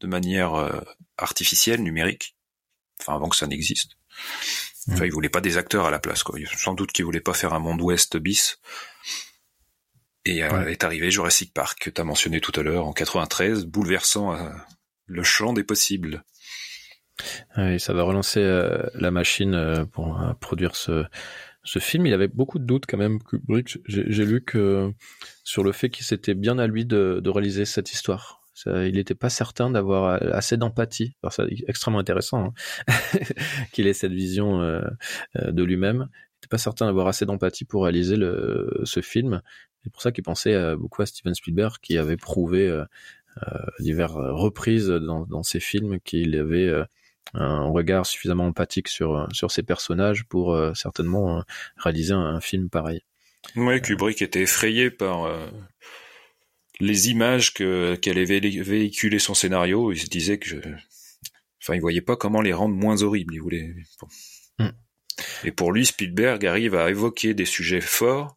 de 0.00 0.06
manière 0.06 0.54
euh, 0.54 0.80
artificielle, 1.18 1.82
numérique, 1.82 2.36
enfin 3.00 3.16
avant 3.16 3.28
que 3.28 3.36
ça 3.36 3.48
n'existe. 3.48 3.96
Enfin, 4.90 5.04
il 5.04 5.12
voulait 5.12 5.28
pas 5.28 5.40
des 5.40 5.58
acteurs 5.58 5.86
à 5.86 5.90
la 5.90 5.98
place, 5.98 6.22
quoi. 6.22 6.38
Sans 6.56 6.74
doute 6.74 6.92
qu'il 6.92 7.04
voulait 7.04 7.20
pas 7.20 7.34
faire 7.34 7.54
un 7.54 7.58
monde 7.58 7.80
ouest 7.80 8.16
bis. 8.16 8.58
Et 10.24 10.44
euh, 10.44 10.68
est 10.68 10.84
arrivé 10.84 11.10
Jurassic 11.10 11.52
Park, 11.52 11.80
que 11.80 11.90
tu 11.90 12.00
as 12.00 12.04
mentionné 12.04 12.40
tout 12.40 12.58
à 12.58 12.62
l'heure, 12.62 12.86
en 12.86 12.92
93, 12.92 13.66
bouleversant 13.66 14.34
euh, 14.34 14.50
le 15.06 15.22
champ 15.22 15.52
des 15.52 15.64
possibles. 15.64 16.24
Oui, 17.56 17.78
ça 17.78 17.92
va 17.92 18.02
relancer 18.02 18.40
euh, 18.40 18.82
la 18.94 19.10
machine 19.10 19.86
pour 19.92 20.20
produire 20.40 20.76
ce, 20.76 21.04
ce 21.64 21.78
film. 21.78 22.06
Il 22.06 22.14
avait 22.14 22.28
beaucoup 22.28 22.58
de 22.58 22.64
doutes 22.64 22.86
quand 22.88 22.98
même, 22.98 23.20
Kubrick. 23.22 23.78
J'ai 23.86 24.24
lu 24.24 24.42
que 24.44 24.92
sur 25.44 25.64
le 25.64 25.72
fait 25.72 25.90
qu'il 25.90 26.04
s'était 26.04 26.34
bien 26.34 26.58
à 26.58 26.66
lui 26.66 26.86
de, 26.86 27.20
de 27.22 27.30
réaliser 27.30 27.64
cette 27.64 27.92
histoire 27.92 28.41
il 28.66 28.94
n'était 28.94 29.14
pas 29.14 29.30
certain 29.30 29.70
d'avoir 29.70 30.22
euh, 30.22 30.30
assez 30.32 30.56
d'empathie. 30.56 31.14
C'est 31.30 31.46
extrêmement 31.68 31.98
intéressant 31.98 32.54
hein, 32.88 32.94
qu'il 33.72 33.86
ait 33.86 33.92
cette 33.92 34.12
vision 34.12 34.62
euh, 34.62 34.82
euh, 35.36 35.52
de 35.52 35.62
lui-même. 35.62 36.08
Il 36.10 36.36
n'était 36.36 36.48
pas 36.50 36.58
certain 36.58 36.86
d'avoir 36.86 37.08
assez 37.08 37.26
d'empathie 37.26 37.64
pour 37.64 37.84
réaliser 37.84 38.16
ce 38.84 39.00
film. 39.00 39.42
C'est 39.84 39.92
pour 39.92 40.02
ça 40.02 40.12
qu'il 40.12 40.24
pensait 40.24 40.76
beaucoup 40.76 41.02
à 41.02 41.06
Steven 41.06 41.34
Spielberg, 41.34 41.76
qui 41.80 41.98
avait 41.98 42.16
prouvé 42.16 42.68
euh, 42.68 42.84
diverses 43.78 44.14
reprises 44.14 44.88
dans, 44.88 45.42
ses 45.42 45.60
films 45.60 45.98
qu'il 46.00 46.36
avait 46.36 46.72
un 47.34 47.64
regard 47.66 48.06
suffisamment 48.06 48.46
empathique 48.46 48.88
sur 48.88 49.28
sur 49.32 49.50
ses 49.50 49.62
personnages 49.62 50.24
pour 50.24 50.56
certainement 50.74 51.44
réaliser 51.76 52.12
un, 52.12 52.40
film 52.40 52.68
pareil. 52.68 53.02
Oui, 53.56 53.80
Kubrick 53.80 54.20
était 54.20 54.42
effrayé 54.42 54.90
par 54.90 55.28
les 56.80 57.10
images 57.10 57.52
que 57.54 57.98
avait 58.08 58.40
véhiculé 58.40 59.18
son 59.18 59.34
scénario, 59.34 59.92
il 59.92 60.00
se 60.00 60.06
disait 60.06 60.38
que, 60.38 60.56
enfin, 61.62 61.74
il 61.74 61.80
voyait 61.80 62.00
pas 62.00 62.16
comment 62.16 62.40
les 62.40 62.52
rendre 62.52 62.74
moins 62.74 63.02
horribles. 63.02 63.34
Il 63.34 63.40
voulait. 63.40 63.74
Mm. 64.58 64.68
Et 65.44 65.52
pour 65.52 65.72
lui, 65.72 65.86
Spielberg 65.86 66.44
arrive 66.46 66.74
à 66.74 66.90
évoquer 66.90 67.34
des 67.34 67.44
sujets 67.44 67.80
forts, 67.80 68.36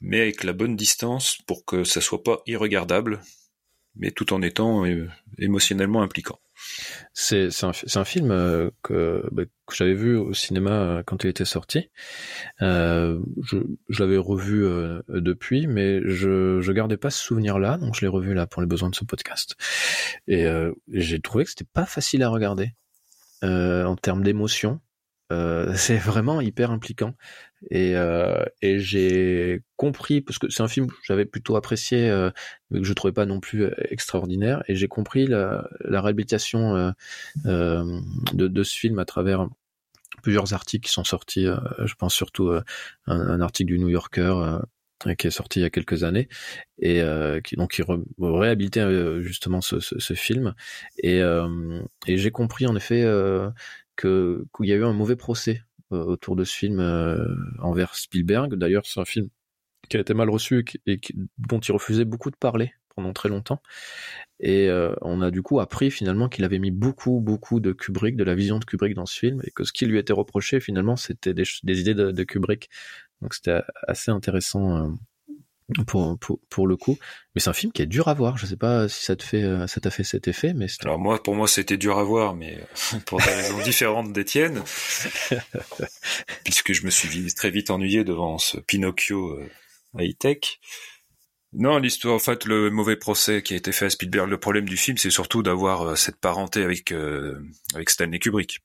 mais 0.00 0.20
avec 0.20 0.44
la 0.44 0.52
bonne 0.52 0.76
distance 0.76 1.38
pour 1.46 1.64
que 1.64 1.84
ça 1.84 2.00
soit 2.00 2.22
pas 2.22 2.42
irregardable, 2.46 3.20
mais 3.96 4.10
tout 4.10 4.32
en 4.32 4.42
étant 4.42 4.86
euh, 4.86 5.08
émotionnellement 5.38 6.02
impliquant. 6.02 6.38
C'est 7.12 7.50
un, 7.62 8.04
film 8.04 8.30
euh, 8.30 8.70
que, 8.82 9.26
bah, 9.32 9.44
que 9.66 9.74
j'avais 9.74 9.94
vu 9.94 10.16
au 10.16 10.32
cinéma 10.34 10.70
euh, 10.70 11.02
quand 11.04 11.24
il 11.24 11.28
était 11.28 11.44
sorti. 11.44 11.90
Euh, 12.62 13.20
je, 13.42 13.58
l'avais 13.98 14.16
revu 14.16 14.66
depuis, 15.08 15.66
mais 15.66 16.00
je 16.04 16.60
je 16.60 16.72
gardais 16.72 16.96
pas 16.96 17.10
ce 17.10 17.22
souvenir-là, 17.22 17.78
donc 17.78 17.94
je 17.94 18.00
l'ai 18.02 18.08
revu 18.08 18.34
là 18.34 18.46
pour 18.46 18.62
les 18.62 18.68
besoins 18.68 18.90
de 18.90 18.94
ce 18.94 19.04
podcast. 19.04 19.56
Et 20.28 20.46
j'ai 20.88 21.20
trouvé 21.20 21.44
que 21.44 21.50
c'était 21.50 21.64
pas 21.64 21.86
facile 21.86 22.22
à 22.22 22.28
regarder 22.28 22.72
en 23.42 23.96
termes 23.96 24.22
d'émotion. 24.22 24.80
c'est 25.74 25.98
vraiment 25.98 26.40
hyper 26.40 26.70
impliquant. 26.70 27.14
Et, 27.70 27.96
euh, 27.96 28.44
et 28.62 28.78
j'ai 28.78 29.62
compris, 29.76 30.20
parce 30.20 30.38
que 30.38 30.48
c'est 30.50 30.62
un 30.62 30.68
film 30.68 30.88
que 30.88 30.94
j'avais 31.02 31.24
plutôt 31.24 31.56
apprécié, 31.56 32.08
euh, 32.10 32.30
mais 32.70 32.80
que 32.80 32.84
je 32.84 32.92
trouvais 32.92 33.12
pas 33.12 33.26
non 33.26 33.40
plus 33.40 33.64
euh, 33.64 33.74
extraordinaire, 33.90 34.62
et 34.68 34.76
j'ai 34.76 34.88
compris 34.88 35.26
la, 35.26 35.68
la 35.80 36.00
réhabilitation 36.00 36.76
euh, 36.76 36.90
euh, 37.46 38.00
de, 38.34 38.46
de, 38.48 38.62
ce 38.62 38.76
film 38.76 38.98
à 38.98 39.04
travers 39.04 39.48
plusieurs 40.22 40.52
articles 40.52 40.86
qui 40.86 40.92
sont 40.92 41.04
sortis, 41.04 41.46
je 41.84 41.94
pense 41.94 42.14
surtout 42.14 42.50
un, 42.50 42.62
un, 43.06 43.40
article 43.40 43.72
du 43.72 43.78
New 43.78 43.88
Yorker 43.88 44.60
qui 45.18 45.26
est 45.26 45.30
sorti 45.30 45.60
il 45.60 45.62
y 45.62 45.66
a 45.66 45.70
quelques 45.70 46.04
années 46.04 46.28
et 46.78 47.02
qui 47.44 47.54
donc 47.56 47.72
qui 47.72 47.82
réhabilitait 48.18 49.20
justement 49.20 49.60
ce, 49.60 49.78
ce, 49.78 50.14
film 50.14 50.54
et, 50.98 51.20
et 52.06 52.18
j'ai 52.18 52.30
compris 52.30 52.66
en 52.66 52.74
effet 52.74 53.04
qu'il 53.96 54.46
y 54.60 54.72
a 54.72 54.76
eu 54.76 54.84
un 54.84 54.92
mauvais 54.92 55.16
procès 55.16 55.62
autour 55.90 56.36
de 56.36 56.44
ce 56.44 56.54
film 56.54 56.80
envers 57.60 57.94
Spielberg. 57.94 58.54
D'ailleurs, 58.54 58.86
c'est 58.86 59.00
un 59.00 59.04
film 59.04 59.28
qui 59.88 59.96
a 59.96 60.00
été 60.00 60.14
mal 60.14 60.30
reçu 60.30 60.64
et 60.86 61.00
dont 61.38 61.60
il 61.60 61.72
refusait 61.72 62.04
beaucoup 62.04 62.30
de 62.30 62.36
parler 62.36 62.72
pendant 62.96 63.12
très 63.12 63.28
longtemps. 63.28 63.60
Et 64.40 64.68
euh, 64.68 64.94
on 65.02 65.20
a 65.20 65.30
du 65.30 65.42
coup 65.42 65.60
appris 65.60 65.90
finalement 65.90 66.28
qu'il 66.28 66.44
avait 66.44 66.58
mis 66.58 66.70
beaucoup, 66.70 67.20
beaucoup 67.20 67.60
de 67.60 67.72
Kubrick, 67.72 68.16
de 68.16 68.24
la 68.24 68.34
vision 68.34 68.58
de 68.58 68.64
Kubrick 68.64 68.94
dans 68.94 69.06
ce 69.06 69.18
film, 69.18 69.40
et 69.44 69.50
que 69.50 69.64
ce 69.64 69.72
qui 69.72 69.86
lui 69.86 69.98
était 69.98 70.12
reproché 70.12 70.60
finalement, 70.60 70.96
c'était 70.96 71.34
des, 71.34 71.46
idées 71.64 71.94
de, 71.94 72.24
Kubrick. 72.24 72.70
Donc 73.22 73.34
c'était 73.34 73.60
assez 73.86 74.10
intéressant 74.10 74.76
euh, 74.76 74.88
pour, 75.86 76.18
pour, 76.18 76.40
pour, 76.48 76.66
le 76.66 76.76
coup. 76.76 76.96
Mais 77.34 77.40
c'est 77.40 77.50
un 77.50 77.54
film 77.54 77.72
qui 77.72 77.82
est 77.82 77.86
dur 77.86 78.08
à 78.08 78.14
voir. 78.14 78.38
Je 78.38 78.46
sais 78.46 78.56
pas 78.56 78.88
si 78.88 79.04
ça 79.04 79.16
te 79.16 79.22
fait, 79.22 79.42
euh, 79.42 79.66
ça 79.66 79.80
t'a 79.80 79.90
fait 79.90 80.04
cet 80.04 80.28
effet, 80.28 80.54
mais 80.54 80.66
alors 80.82 80.98
moi, 80.98 81.22
pour 81.22 81.34
moi, 81.34 81.48
c'était 81.48 81.76
dur 81.76 81.98
à 81.98 82.04
voir, 82.04 82.34
mais 82.34 82.58
pour 83.06 83.18
des 83.18 83.30
raisons 83.30 83.62
différentes 83.62 84.12
d'Étienne, 84.12 84.62
puisque 86.44 86.72
je 86.72 86.84
me 86.84 86.90
suis 86.90 87.34
très 87.34 87.50
vite 87.50 87.70
ennuyé 87.70 88.04
devant 88.04 88.38
ce 88.38 88.58
Pinocchio 88.58 89.40
high 89.98 90.16
tech. 90.16 90.58
Non, 91.52 91.78
l'histoire, 91.78 92.14
en 92.14 92.18
fait, 92.18 92.44
le 92.44 92.70
mauvais 92.70 92.96
procès 92.96 93.42
qui 93.42 93.54
a 93.54 93.56
été 93.56 93.72
fait 93.72 93.86
à 93.86 93.90
Spielberg, 93.90 94.28
le 94.28 94.38
problème 94.38 94.68
du 94.68 94.76
film, 94.76 94.98
c'est 94.98 95.10
surtout 95.10 95.42
d'avoir 95.42 95.82
euh, 95.82 95.94
cette 95.94 96.16
parenté 96.16 96.62
avec 96.62 96.92
euh, 96.92 97.40
avec 97.74 97.88
Stanley 97.88 98.18
Kubrick. 98.18 98.60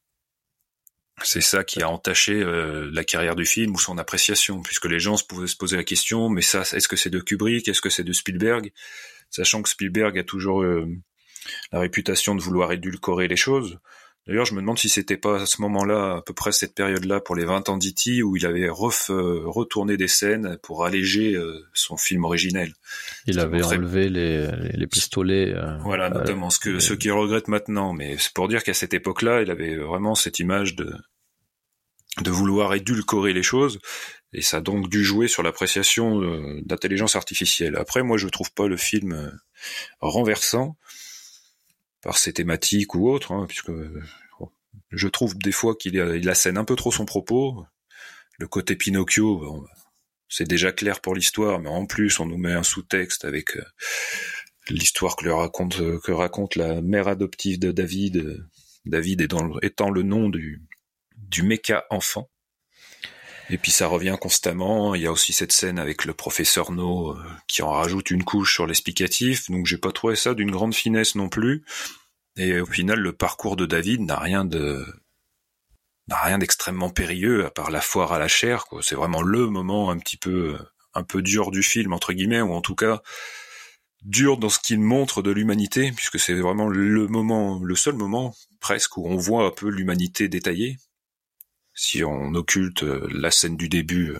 C'est 1.24 1.42
ça 1.42 1.64
qui 1.64 1.82
a 1.82 1.90
entaché 1.90 2.34
euh, 2.34 2.90
la 2.92 3.04
carrière 3.04 3.36
du 3.36 3.46
film 3.46 3.74
ou 3.74 3.80
son 3.80 3.98
appréciation, 3.98 4.62
puisque 4.62 4.86
les 4.86 5.00
gens 5.00 5.18
se 5.18 5.24
pouvaient 5.24 5.48
se 5.48 5.56
poser 5.56 5.78
la 5.78 5.84
question, 5.84 6.30
mais 6.30 6.42
ça, 6.42 6.62
est-ce 6.62 6.88
que 6.88 6.96
c'est 6.96 7.10
de 7.10 7.20
Kubrick, 7.20 7.68
est-ce 7.68 7.82
que 7.82 7.90
c'est 7.90 8.04
de 8.04 8.14
Spielberg, 8.14 8.72
sachant 9.30 9.62
que 9.62 9.70
Spielberg 9.70 10.18
a 10.18 10.24
toujours 10.24 10.64
la 11.72 11.80
réputation 11.80 12.36
de 12.36 12.42
vouloir 12.42 12.72
édulcorer 12.72 13.28
les 13.28 13.36
choses. 13.36 13.80
D'ailleurs, 14.28 14.46
je 14.46 14.54
me 14.54 14.62
demande 14.62 14.78
si 14.78 14.88
c'était 14.88 15.18
pas 15.18 15.42
à 15.42 15.46
ce 15.48 15.62
moment-là, 15.64 16.18
à 16.18 16.22
peu 16.22 16.34
près 16.34 16.52
cette 16.52 16.76
période-là, 16.76 17.22
pour 17.22 17.36
les 17.36 17.44
20 17.44 17.70
ans 17.70 17.78
d'E.T., 17.78 18.22
où 18.22 18.38
il 18.38 18.46
avait 18.46 18.70
euh, 18.70 19.42
retourné 19.46 19.98
des 19.98 20.08
scènes 20.08 20.60
pour 20.62 20.86
alléger 20.86 21.34
euh, 21.34 21.66
son 21.74 21.98
film 21.98 22.24
originel. 22.24 22.72
Il 23.26 23.40
avait 23.40 23.64
enlevé 23.64 24.10
les, 24.10 24.48
les, 24.74 24.88
pistolets. 24.88 25.56
Euh, 25.56 25.76
voilà, 25.80 26.12
notamment 26.12 26.52
ce 26.52 26.60
que 26.60 26.80
ceux 26.80 26.96
qui 26.96 27.10
regrettent 27.10 27.48
maintenant. 27.48 27.94
Mais 27.94 28.16
c'est 28.20 28.34
pour 28.34 28.48
dire 28.48 28.64
qu'à 28.64 28.76
cette 28.76 28.94
époque-là, 28.94 29.42
il 29.42 29.50
avait 29.50 29.76
vraiment 29.76 30.14
cette 30.14 30.38
image 30.38 30.76
de 30.76 30.94
de 32.20 32.32
vouloir 32.32 32.74
édulcorer 32.74 33.34
les 33.34 33.44
choses, 33.44 33.80
et 34.34 34.42
ça 34.42 34.58
a 34.58 34.62
donc 34.62 34.90
dû 34.90 35.04
jouer 35.04 35.28
sur 35.28 35.44
l'appréciation 35.44 36.20
d'intelligence 36.64 37.16
artificielle. 37.16 37.76
Après, 37.78 38.04
moi, 38.04 38.18
je 38.18 38.28
trouve 38.28 38.52
pas 38.54 38.68
le 38.68 38.78
film 38.78 39.38
renversant 40.00 40.78
par 42.02 42.18
ses 42.18 42.34
thématiques 42.34 42.96
ou 42.96 43.10
autres, 43.10 43.32
hein, 43.32 43.46
puisque 43.48 43.72
je 44.90 45.08
trouve 45.08 45.38
des 45.38 45.52
fois 45.52 45.76
qu'il 45.76 45.96
il 45.96 46.30
assène 46.30 46.58
un 46.58 46.66
peu 46.66 46.76
trop 46.76 46.92
son 46.92 47.06
propos. 47.06 47.66
Le 48.40 48.48
côté 48.48 48.76
Pinocchio, 48.76 49.68
c'est 50.28 50.48
déjà 50.48 50.72
clair 50.72 51.00
pour 51.02 51.14
l'histoire, 51.14 51.60
mais 51.60 51.70
en 51.70 51.86
plus 51.86 52.20
on 52.20 52.26
nous 52.26 52.38
met 52.38 52.54
un 52.54 52.64
sous-texte 52.64 53.26
avec 53.26 53.56
euh, 53.58 53.64
l'histoire 54.70 55.16
que, 55.16 55.30
raconte, 55.30 55.78
que 56.02 56.12
raconte 56.12 56.56
la 56.56 56.82
mère 56.82 57.08
adoptive 57.08 57.60
de 57.60 57.72
David, 57.72 58.48
David 58.86 59.28
étant 59.62 59.90
le 59.92 60.04
nom 60.04 60.30
du, 60.30 60.62
du 61.32 61.44
méca 61.44 61.86
enfant. 61.90 62.30
Et 63.50 63.58
puis 63.58 63.72
ça 63.72 63.88
revient 63.88 64.18
constamment. 64.20 64.96
Il 64.96 65.02
y 65.02 65.08
a 65.08 65.12
aussi 65.12 65.34
cette 65.34 65.52
scène 65.52 65.80
avec 65.80 66.06
le 66.06 66.14
professeur 66.14 66.72
No 66.72 67.12
euh, 67.12 67.24
qui 67.48 67.62
en 67.64 67.72
rajoute 67.72 68.12
une 68.12 68.24
couche 68.24 68.54
sur 68.54 68.68
l'explicatif. 68.68 69.50
Donc 69.50 69.66
j'ai 69.66 69.78
pas 69.78 69.92
trouvé 69.92 70.16
ça 70.16 70.34
d'une 70.34 70.52
grande 70.52 70.76
finesse 70.76 71.16
non 71.16 71.30
plus. 71.30 71.64
Et 72.38 72.62
au 72.62 72.66
final, 72.66 73.00
le 73.00 73.12
parcours 73.12 73.56
de 73.56 73.66
David 73.66 74.02
n'a 74.02 74.18
rien 74.18 74.46
de 74.46 74.86
n'a 76.08 76.18
rien 76.18 76.38
d'extrêmement 76.38 76.90
périlleux 76.90 77.46
à 77.46 77.52
part 77.52 77.72
la 77.72 77.82
foire 77.82 78.14
à 78.14 78.20
la 78.20 78.28
chair. 78.28 78.66
C'est 78.82 78.96
vraiment 78.96 79.22
le 79.22 79.48
moment 79.48 79.90
un 79.90 79.98
petit 79.98 80.18
peu 80.18 80.58
un 80.94 81.04
peu 81.04 81.22
dur 81.22 81.52
du 81.52 81.64
film 81.64 81.94
entre 81.94 82.14
guillemets, 82.14 82.42
ou 82.42 82.54
en 82.54 82.62
tout 82.62 82.76
cas 82.76 83.02
dur 84.04 84.38
dans 84.38 84.50
ce 84.50 84.60
qu'il 84.60 84.80
montre 84.80 85.22
de 85.22 85.32
l'humanité, 85.32 85.92
puisque 85.92 86.20
c'est 86.20 86.34
vraiment 86.34 86.68
le 86.68 87.08
moment, 87.08 87.60
le 87.64 87.76
seul 87.76 87.96
moment 87.96 88.34
presque 88.60 88.98
où 88.98 89.08
on 89.08 89.18
voit 89.18 89.46
un 89.46 89.52
peu 89.52 89.70
l'humanité 89.70 90.28
détaillée, 90.28 90.78
si 91.74 92.04
on 92.04 92.34
occulte 92.34 92.84
euh, 92.84 93.08
la 93.12 93.32
scène 93.32 93.58
du 93.58 93.70
début 93.70 94.14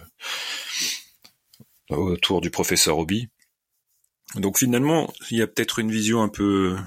euh, 1.92 1.96
autour 1.96 2.42
du 2.42 2.50
professeur 2.50 2.98
Obi. 2.98 3.30
Donc 4.36 4.60
finalement, 4.60 5.14
il 5.30 5.38
y 5.38 5.42
a 5.42 5.48
peut-être 5.48 5.80
une 5.80 5.92
vision 5.92 6.22
un 6.22 6.30
peu 6.30 6.78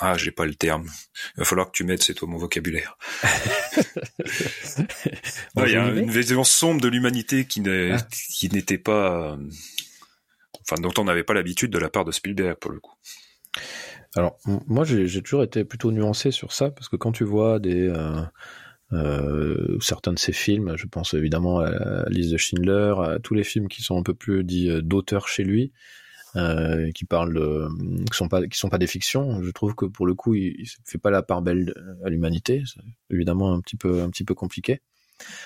ah, 0.00 0.16
j'ai 0.16 0.30
pas 0.30 0.46
le 0.46 0.54
terme. 0.54 0.88
Il 1.36 1.40
va 1.40 1.44
falloir 1.44 1.66
que 1.66 1.72
tu 1.72 1.82
m'aides, 1.84 2.02
c'est 2.02 2.14
toi 2.14 2.28
mon 2.28 2.38
vocabulaire. 2.38 2.96
il 5.56 5.72
y 5.72 5.76
a 5.76 5.88
une 5.88 6.10
vision 6.10 6.44
sombre 6.44 6.80
de 6.80 6.88
l'humanité 6.88 7.46
qui 7.46 7.62
ah. 7.66 7.98
n'était 8.52 8.78
pas, 8.78 9.36
enfin 10.60 10.80
dont 10.80 10.92
on 10.98 11.04
n'avait 11.04 11.24
pas 11.24 11.34
l'habitude 11.34 11.72
de 11.72 11.78
la 11.78 11.88
part 11.88 12.04
de 12.04 12.12
Spielberg 12.12 12.56
pour 12.58 12.70
le 12.70 12.78
coup. 12.78 12.94
Alors 14.14 14.38
moi 14.44 14.84
j'ai 14.84 15.22
toujours 15.22 15.42
été 15.42 15.64
plutôt 15.64 15.92
nuancé 15.92 16.30
sur 16.30 16.52
ça 16.52 16.70
parce 16.70 16.88
que 16.88 16.96
quand 16.96 17.12
tu 17.12 17.24
vois 17.24 17.58
des 17.58 17.88
euh, 17.88 17.96
euh, 17.96 18.22
certains 19.80 20.12
de 20.12 20.18
ses 20.18 20.32
films, 20.32 20.76
je 20.76 20.86
pense 20.86 21.14
évidemment 21.14 21.60
à 21.60 21.70
la 21.70 22.04
liste 22.08 22.32
de 22.32 22.36
Schindler, 22.36 22.94
à 23.02 23.18
tous 23.18 23.34
les 23.34 23.44
films 23.44 23.68
qui 23.68 23.82
sont 23.82 23.98
un 23.98 24.02
peu 24.02 24.14
plus 24.14 24.44
dits 24.44 24.70
euh, 24.70 24.80
d'auteur 24.80 25.28
chez 25.28 25.44
lui, 25.44 25.72
euh, 26.36 26.90
qui 26.92 27.04
parlent 27.04 27.34
de, 27.34 27.68
qui 28.10 28.16
sont 28.16 28.28
pas 28.28 28.46
qui 28.46 28.58
sont 28.58 28.68
pas 28.68 28.78
des 28.78 28.86
fictions. 28.86 29.42
Je 29.42 29.50
trouve 29.50 29.74
que 29.74 29.86
pour 29.86 30.06
le 30.06 30.14
coup, 30.14 30.34
il, 30.34 30.54
il 30.58 30.66
fait 30.84 30.98
pas 30.98 31.10
la 31.10 31.22
part 31.22 31.42
belle 31.42 31.74
à 32.04 32.08
l'humanité. 32.08 32.62
C'est 32.66 32.80
évidemment 33.14 33.52
un 33.52 33.60
petit 33.60 33.76
peu 33.76 34.02
un 34.02 34.10
petit 34.10 34.24
peu 34.24 34.34
compliqué. 34.34 34.80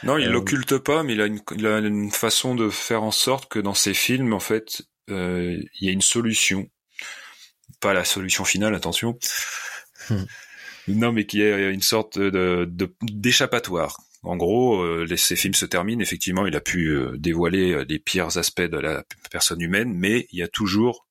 Non, 0.02 0.18
il 0.18 0.28
l'occulte 0.28 0.78
pas, 0.78 1.02
mais 1.02 1.14
il 1.14 1.20
a, 1.20 1.26
une, 1.26 1.40
il 1.56 1.66
a 1.66 1.78
une 1.78 2.10
façon 2.10 2.54
de 2.54 2.68
faire 2.68 3.02
en 3.02 3.10
sorte 3.10 3.48
que 3.48 3.58
dans 3.58 3.74
ses 3.74 3.94
films, 3.94 4.32
en 4.34 4.40
fait, 4.40 4.82
euh, 5.10 5.58
il 5.80 5.86
y 5.86 5.88
a 5.88 5.92
une 5.92 6.02
solution, 6.02 6.68
pas 7.80 7.94
la 7.94 8.04
solution 8.04 8.44
finale, 8.44 8.74
attention. 8.74 9.18
Non, 10.88 11.12
mais 11.12 11.26
qu'il 11.26 11.40
y 11.40 11.44
a 11.44 11.70
une 11.70 11.82
sorte 11.82 12.18
de 12.18 12.68
d'échappatoire. 13.02 13.98
En 14.22 14.36
gros, 14.36 14.80
euh, 14.82 15.16
ces 15.16 15.36
films 15.36 15.54
se 15.54 15.66
terminent. 15.66 16.00
Effectivement, 16.00 16.46
il 16.46 16.54
a 16.54 16.60
pu 16.60 16.88
euh, 16.88 17.16
dévoiler 17.16 17.72
euh, 17.72 17.84
les 17.88 17.98
pires 17.98 18.36
aspects 18.38 18.62
de 18.62 18.78
la 18.78 19.04
personne 19.30 19.60
humaine, 19.60 19.92
mais 19.92 20.28
il 20.30 20.38
y 20.38 20.42
a 20.42 20.48
toujours 20.48 21.06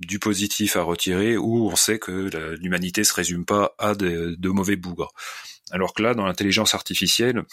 du 0.00 0.18
positif 0.18 0.76
à 0.76 0.82
retirer 0.82 1.36
où 1.36 1.68
on 1.68 1.76
sait 1.76 1.98
que 1.98 2.30
l'humanité 2.58 3.04
se 3.04 3.12
résume 3.12 3.44
pas 3.44 3.74
à 3.78 3.94
de, 3.94 4.48
mauvais 4.48 4.76
bougres. 4.76 5.12
Alors 5.70 5.92
que 5.94 6.02
là, 6.02 6.14
dans 6.14 6.24
l'intelligence 6.24 6.74
artificielle, 6.74 7.44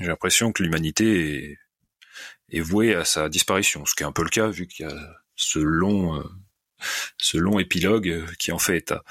j'ai 0.00 0.06
l'impression 0.06 0.52
que 0.52 0.62
l'humanité 0.62 1.58
est, 2.50 2.60
vouée 2.60 2.94
à 2.94 3.04
sa 3.04 3.28
disparition, 3.28 3.84
ce 3.84 3.94
qui 3.94 4.04
est 4.04 4.06
un 4.06 4.12
peu 4.12 4.22
le 4.22 4.30
cas 4.30 4.48
vu 4.48 4.66
qu'il 4.66 4.86
y 4.86 4.88
a 4.88 4.96
ce 5.36 5.58
long, 5.58 6.24
ce 7.18 7.36
long 7.36 7.58
épilogue 7.58 8.24
qui 8.38 8.50
en 8.50 8.58
fait 8.58 8.78
état. 8.78 9.04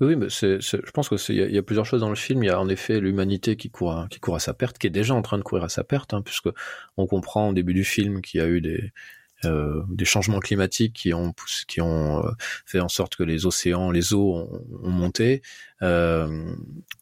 Oui, 0.00 0.08
oui, 0.08 0.16
mais 0.16 0.28
je 0.28 0.90
pense 0.92 1.08
que 1.08 1.32
il 1.32 1.54
y, 1.54 1.58
a 1.58 1.62
plusieurs 1.62 1.86
choses 1.86 2.00
dans 2.00 2.08
le 2.08 2.16
film. 2.16 2.42
Il 2.42 2.46
y 2.46 2.50
a 2.50 2.60
en 2.60 2.68
effet 2.68 3.00
l'humanité 3.00 3.56
qui 3.56 3.70
court, 3.70 3.92
à, 3.92 4.06
qui 4.08 4.20
court 4.20 4.36
à 4.36 4.40
sa 4.40 4.54
perte, 4.54 4.78
qui 4.78 4.86
est 4.86 4.90
déjà 4.90 5.14
en 5.14 5.22
train 5.22 5.38
de 5.38 5.42
courir 5.42 5.64
à 5.64 5.68
sa 5.68 5.84
perte, 5.84 6.14
hein, 6.14 6.22
puisque 6.22 6.48
on 6.96 7.06
comprend 7.06 7.48
au 7.50 7.52
début 7.52 7.74
du 7.74 7.84
film 7.84 8.20
qu'il 8.22 8.40
y 8.40 8.42
a 8.42 8.48
eu 8.48 8.60
des 8.60 8.92
euh, 9.44 9.82
des 9.88 10.04
changements 10.04 10.38
climatiques 10.38 10.92
qui 10.92 11.14
ont 11.14 11.34
qui 11.66 11.80
ont 11.80 12.24
euh, 12.24 12.30
fait 12.64 12.80
en 12.80 12.88
sorte 12.88 13.16
que 13.16 13.24
les 13.24 13.46
océans, 13.46 13.90
les 13.90 14.14
eaux 14.14 14.36
ont, 14.36 14.64
ont 14.82 14.90
monté. 14.90 15.42
Euh, 15.82 16.54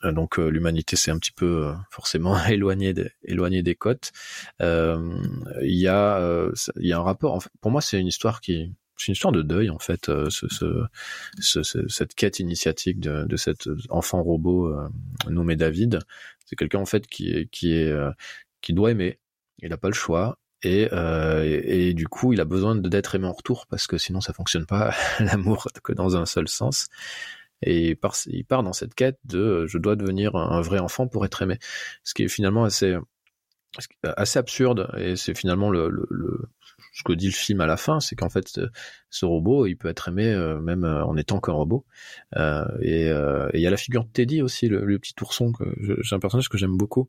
donc 0.03 0.39
euh, 0.39 0.49
l'humanité 0.49 0.97
s'est 0.97 1.11
un 1.11 1.19
petit 1.19 1.33
peu 1.33 1.73
forcément 1.91 2.43
éloignée 2.47 2.95
des, 2.95 3.11
éloignée 3.25 3.63
des 3.63 3.75
côtes. 3.75 4.13
Il 4.61 4.67
y 5.63 5.89
a 5.89 6.51
y 6.77 6.93
a 6.93 6.99
un 6.99 7.03
rapport. 7.03 7.43
Pour 7.61 7.71
moi, 7.71 7.81
c'est 7.81 8.01
une 8.01 8.07
histoire 8.07 8.41
qui 8.41 8.73
c'est 9.01 9.09
une 9.09 9.13
histoire 9.13 9.33
de 9.33 9.41
deuil 9.41 9.71
en 9.71 9.79
fait, 9.79 10.11
euh, 10.11 10.29
ce, 10.29 10.47
ce, 10.49 11.63
ce, 11.63 11.89
cette 11.89 12.15
quête 12.15 12.39
initiatique 12.39 13.01
de, 13.01 13.37
cet 13.37 13.67
enfant 13.89 14.23
robot 14.23 14.67
euh, 14.67 14.89
nommé 15.31 15.57
David. 15.57 16.01
C'est 16.45 16.55
quelqu'un 16.55 16.81
en 16.81 16.87
fait 16.87 17.07
qui 17.07 17.49
euh, 17.65 18.13
qui 18.61 18.73
doit 18.75 18.91
aimer. 18.91 19.19
Il 19.63 19.71
n'a 19.71 19.79
pas 19.79 19.89
le 19.89 19.95
choix. 19.95 20.39
Et, 20.63 20.91
et, 20.93 21.95
du 21.95 22.07
coup, 22.07 22.35
il 22.35 22.41
a 22.43 22.45
besoin 22.45 22.77
d'être 22.77 23.15
aimé 23.15 23.27
en 23.27 23.33
retour 23.33 23.67
parce 23.67 23.87
que 23.87 23.97
sinon 23.97 24.21
ça 24.21 24.35
fonctionne 24.35 24.67
pas 24.67 24.95
l'amour 25.19 25.67
que 25.83 25.95
dans 25.95 26.19
un 26.19 26.27
seul 26.27 26.49
sens. 26.49 26.89
Et 27.63 27.97
il 28.27 28.45
part 28.45 28.63
dans 28.63 28.75
cette 28.75 28.95
quête 28.95 29.19
de 29.25 29.67
je 29.67 29.79
dois 29.79 29.97
devenir 29.97 30.37
un 30.37 30.61
vrai 30.61 30.79
enfant 30.79 31.09
pour 31.09 31.25
être 31.25 31.41
aimé, 31.41 31.59
ce 32.05 32.13
qui 32.13 32.25
est 32.25 32.29
finalement 32.29 32.65
assez 32.65 32.95
assez 34.03 34.39
absurde 34.39 34.91
et 34.97 35.17
c'est 35.17 35.35
finalement 35.37 35.71
le, 35.71 35.89
le, 35.89 36.49
ce 36.93 37.03
que 37.05 37.13
dit 37.13 37.27
le 37.27 37.33
film 37.33 37.61
à 37.61 37.67
la 37.67 37.77
fin, 37.77 38.01
c'est 38.01 38.17
qu'en 38.17 38.29
fait, 38.29 38.61
ce 39.11 39.25
robot, 39.25 39.67
il 39.67 39.77
peut 39.77 39.89
être 39.89 40.09
aimé 40.09 40.27
euh, 40.27 40.61
même 40.61 40.85
euh, 40.85 41.05
en 41.05 41.17
étant 41.17 41.41
qu'un 41.41 41.53
robot. 41.53 41.85
Euh, 42.37 42.65
et 42.83 43.07
il 43.55 43.61
y 43.61 43.67
a 43.67 43.71
la 43.71 43.77
figure 43.77 44.05
de 44.05 44.11
Teddy 44.11 44.43
aussi, 44.43 44.69
le, 44.69 44.99
petit 44.99 45.15
ourson. 45.21 45.53
Que 45.53 45.65
j'ai 46.03 46.17
un 46.17 46.19
personnage 46.19 46.49
que 46.49 46.59
j'aime 46.59 46.77
beaucoup, 46.77 47.09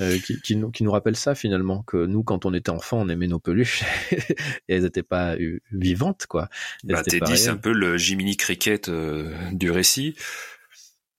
euh, 0.00 0.18
qui, 0.18 0.40
qui, 0.40 0.56
nous, 0.56 0.72
qui 0.72 0.82
nous 0.82 0.90
rappelle 0.90 1.14
ça 1.14 1.36
finalement, 1.36 1.84
que 1.84 2.04
nous, 2.06 2.24
quand 2.24 2.46
on 2.46 2.52
était 2.52 2.70
enfant, 2.70 2.98
on 3.00 3.08
aimait 3.08 3.28
nos 3.28 3.38
peluches 3.38 3.84
et 4.10 4.74
elles 4.74 4.82
n'étaient 4.82 5.04
pas 5.04 5.36
euh, 5.36 5.60
vivantes, 5.70 6.26
quoi. 6.26 6.48
Bah, 6.82 7.04
Teddy, 7.04 7.38
c'est 7.38 7.50
un 7.50 7.56
peu 7.56 7.72
le 7.72 7.96
Jiminy 7.96 8.36
Cricket 8.36 8.88
euh, 8.88 9.32
du 9.52 9.70
récit. 9.70 10.16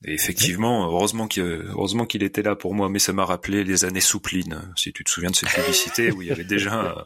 Et 0.07 0.13
effectivement, 0.13 0.85
heureusement 0.85 1.27
qu'il 1.27 1.43
heureusement 1.43 2.05
qu'il 2.05 2.21
était 2.23 2.43
là 2.43 2.55
pour 2.55 2.75
moi, 2.75 2.89
mais 2.89 2.99
ça 2.99 3.11
m'a 3.11 3.25
rappelé 3.25 3.63
les 3.63 3.85
années 3.85 4.01
Souplines, 4.01 4.61
si 4.75 4.93
tu 4.93 5.03
te 5.03 5.09
souviens 5.09 5.31
de 5.31 5.35
cette 5.35 5.49
publicité 5.49 6.11
où 6.11 6.21
il 6.21 6.27
y 6.27 6.31
avait 6.31 6.43
déjà 6.43 7.05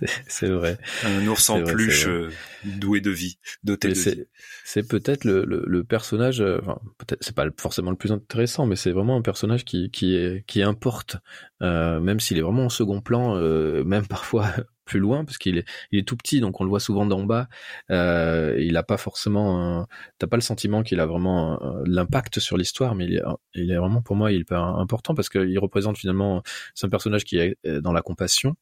vrai. 0.42 0.78
un, 1.04 1.26
ours 1.26 1.50
en 1.50 1.60
vrai, 1.60 1.72
vrai. 2.04 2.10
euh, 2.10 2.30
doué 2.64 3.00
de 3.00 3.10
vie, 3.10 3.38
doté 3.64 3.88
Mais 3.88 3.94
de 3.94 3.98
vie. 3.98 4.24
c'est 4.64 4.86
peut-être 4.88 5.24
le, 5.24 5.44
le, 5.44 5.62
le 5.66 5.84
personnage 5.84 6.40
euh, 6.40 6.58
enfin 6.62 6.78
peut-être 6.98 7.22
c'est 7.22 7.34
pas 7.34 7.46
forcément 7.58 7.90
le 7.90 7.96
plus 7.96 8.12
intéressant 8.12 8.66
mais 8.66 8.76
c'est 8.76 8.92
vraiment 8.92 9.16
un 9.16 9.22
personnage 9.22 9.64
qui 9.64 9.90
qui 9.90 10.16
est, 10.16 10.44
qui 10.46 10.62
importe 10.62 11.16
euh, 11.62 12.00
même 12.00 12.18
s'il 12.20 12.38
est 12.38 12.42
vraiment 12.42 12.64
en 12.64 12.68
second 12.70 13.00
plan 13.00 13.36
euh, 13.36 13.84
même 13.84 14.06
parfois 14.08 14.46
plus 14.88 15.00
loin 15.00 15.24
parce 15.24 15.38
qu'il 15.38 15.58
est 15.58 15.68
il 15.92 15.98
est 15.98 16.08
tout 16.08 16.16
petit 16.16 16.40
donc 16.40 16.60
on 16.60 16.64
le 16.64 16.70
voit 16.70 16.80
souvent 16.80 17.06
d'en 17.06 17.22
bas 17.22 17.48
euh, 17.90 18.56
il 18.58 18.76
a 18.76 18.82
pas 18.82 18.96
forcément 18.96 19.86
t'as 20.18 20.26
pas 20.26 20.36
le 20.36 20.42
sentiment 20.42 20.82
qu'il 20.82 21.00
a 21.00 21.06
vraiment 21.06 21.60
l'impact 21.84 22.40
sur 22.40 22.56
l'histoire 22.56 22.94
mais 22.94 23.04
il 23.04 23.16
est, 23.16 23.22
il 23.54 23.70
est 23.70 23.76
vraiment 23.76 24.02
pour 24.02 24.16
moi 24.16 24.32
il 24.32 24.40
est 24.40 24.52
important 24.52 25.14
parce 25.14 25.28
qu'il 25.28 25.58
représente 25.58 25.98
finalement 25.98 26.42
c'est 26.74 26.86
un 26.86 26.90
personnage 26.90 27.24
qui 27.24 27.38
est 27.38 27.56
dans 27.66 27.92
la 27.92 28.02
compassion 28.02 28.56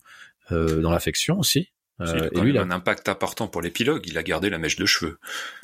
euh, 0.52 0.80
dans 0.80 0.90
l'affection 0.90 1.38
aussi 1.38 1.72
Il 2.00 2.06
a 2.06 2.12
Euh, 2.12 2.30
quand 2.32 2.40
et 2.40 2.44
lui, 2.44 2.50
il 2.50 2.58
a 2.58 2.62
un 2.62 2.70
impact 2.70 3.08
important 3.08 3.48
pour 3.48 3.62
l'épilogue. 3.62 4.02
Il 4.06 4.18
a 4.18 4.22
gardé 4.22 4.50
la 4.50 4.58
mèche 4.58 4.76
de 4.76 4.86
cheveux. 4.86 5.18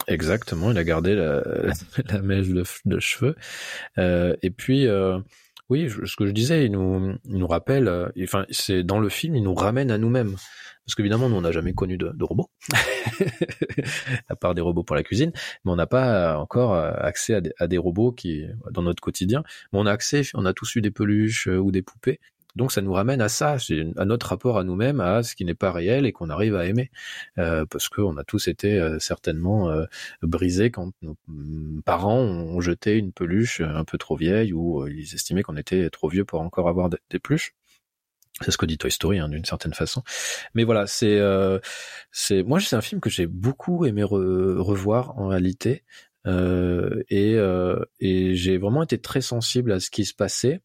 Exactement, 0.08 0.70
il 0.70 0.78
a 0.78 0.84
gardé 0.84 1.14
la, 1.14 1.42
la 2.10 2.22
mèche 2.22 2.48
de, 2.48 2.64
de 2.86 3.00
cheveux. 3.00 3.36
Euh, 3.98 4.34
et 4.42 4.50
puis, 4.50 4.86
euh, 4.86 5.18
oui, 5.72 5.88
ce 5.88 6.16
que 6.16 6.26
je 6.26 6.32
disais, 6.32 6.66
il 6.66 6.72
nous, 6.72 7.46
rappelle, 7.46 7.88
euh, 7.88 8.10
enfin, 8.22 8.44
c'est 8.50 8.82
dans 8.82 9.00
le 9.00 9.08
film, 9.08 9.36
il 9.36 9.42
nous 9.42 9.54
ramène 9.54 9.90
à 9.90 9.96
nous-mêmes. 9.96 10.36
Parce 10.84 10.94
qu'évidemment, 10.96 11.30
nous, 11.30 11.36
on 11.36 11.40
n'a 11.40 11.50
jamais 11.50 11.72
connu 11.72 11.96
de, 11.96 12.12
robots, 12.22 12.50
à 14.28 14.36
part 14.36 14.54
des 14.54 14.60
robots 14.60 14.82
pour 14.82 14.96
la 14.96 15.02
cuisine, 15.02 15.32
mais 15.64 15.72
on 15.72 15.76
n'a 15.76 15.86
pas 15.86 16.36
encore 16.36 16.74
euh, 16.74 16.92
accès 16.98 17.34
à 17.34 17.40
des, 17.40 17.52
à 17.58 17.68
des 17.68 17.78
robots 17.78 18.12
qui, 18.12 18.44
dans 18.70 18.82
notre 18.82 19.00
quotidien, 19.00 19.44
mais 19.72 19.78
on 19.78 19.86
a 19.86 19.92
accès, 19.92 20.22
on 20.34 20.44
a 20.44 20.52
tous 20.52 20.76
eu 20.76 20.82
des 20.82 20.90
peluches 20.90 21.48
euh, 21.48 21.56
ou 21.56 21.72
des 21.72 21.80
poupées. 21.80 22.20
Donc 22.56 22.72
ça 22.72 22.82
nous 22.82 22.92
ramène 22.92 23.20
à 23.20 23.28
ça, 23.28 23.56
à 23.96 24.04
notre 24.04 24.28
rapport 24.28 24.58
à 24.58 24.64
nous-mêmes, 24.64 25.00
à 25.00 25.22
ce 25.22 25.34
qui 25.34 25.44
n'est 25.44 25.54
pas 25.54 25.72
réel 25.72 26.06
et 26.06 26.12
qu'on 26.12 26.28
arrive 26.30 26.54
à 26.54 26.66
aimer, 26.66 26.90
euh, 27.38 27.64
parce 27.66 27.88
qu'on 27.88 28.16
a 28.16 28.24
tous 28.24 28.48
été 28.48 28.78
euh, 28.78 28.98
certainement 28.98 29.70
euh, 29.70 29.84
brisés 30.22 30.70
quand 30.70 30.92
nos 31.02 31.16
mm, 31.28 31.82
parents 31.82 32.20
ont 32.20 32.60
jeté 32.60 32.96
une 32.98 33.12
peluche 33.12 33.60
un 33.60 33.84
peu 33.84 33.98
trop 33.98 34.16
vieille 34.16 34.52
ou 34.52 34.82
euh, 34.82 34.90
ils 34.92 35.14
estimaient 35.14 35.42
qu'on 35.42 35.56
était 35.56 35.88
trop 35.90 36.08
vieux 36.08 36.24
pour 36.24 36.40
encore 36.40 36.68
avoir 36.68 36.90
des, 36.90 36.98
des 37.10 37.18
peluches. 37.18 37.54
C'est 38.40 38.50
ce 38.50 38.58
que 38.58 38.66
dit 38.66 38.78
Toy 38.78 38.90
Story 38.90 39.18
hein, 39.18 39.28
d'une 39.28 39.44
certaine 39.44 39.74
façon. 39.74 40.02
Mais 40.54 40.64
voilà, 40.64 40.86
c'est 40.86 41.18
euh, 41.18 41.58
c'est 42.10 42.42
moi 42.42 42.60
c'est 42.60 42.76
un 42.76 42.80
film 42.80 43.00
que 43.00 43.10
j'ai 43.10 43.26
beaucoup 43.26 43.84
aimé 43.86 44.02
re- 44.02 44.56
revoir 44.58 45.18
en 45.18 45.28
réalité 45.28 45.84
euh, 46.26 47.02
et 47.10 47.34
euh, 47.36 47.78
et 48.00 48.34
j'ai 48.34 48.58
vraiment 48.58 48.82
été 48.82 48.98
très 48.98 49.20
sensible 49.20 49.72
à 49.72 49.80
ce 49.80 49.90
qui 49.90 50.04
se 50.04 50.14
passait 50.14 50.60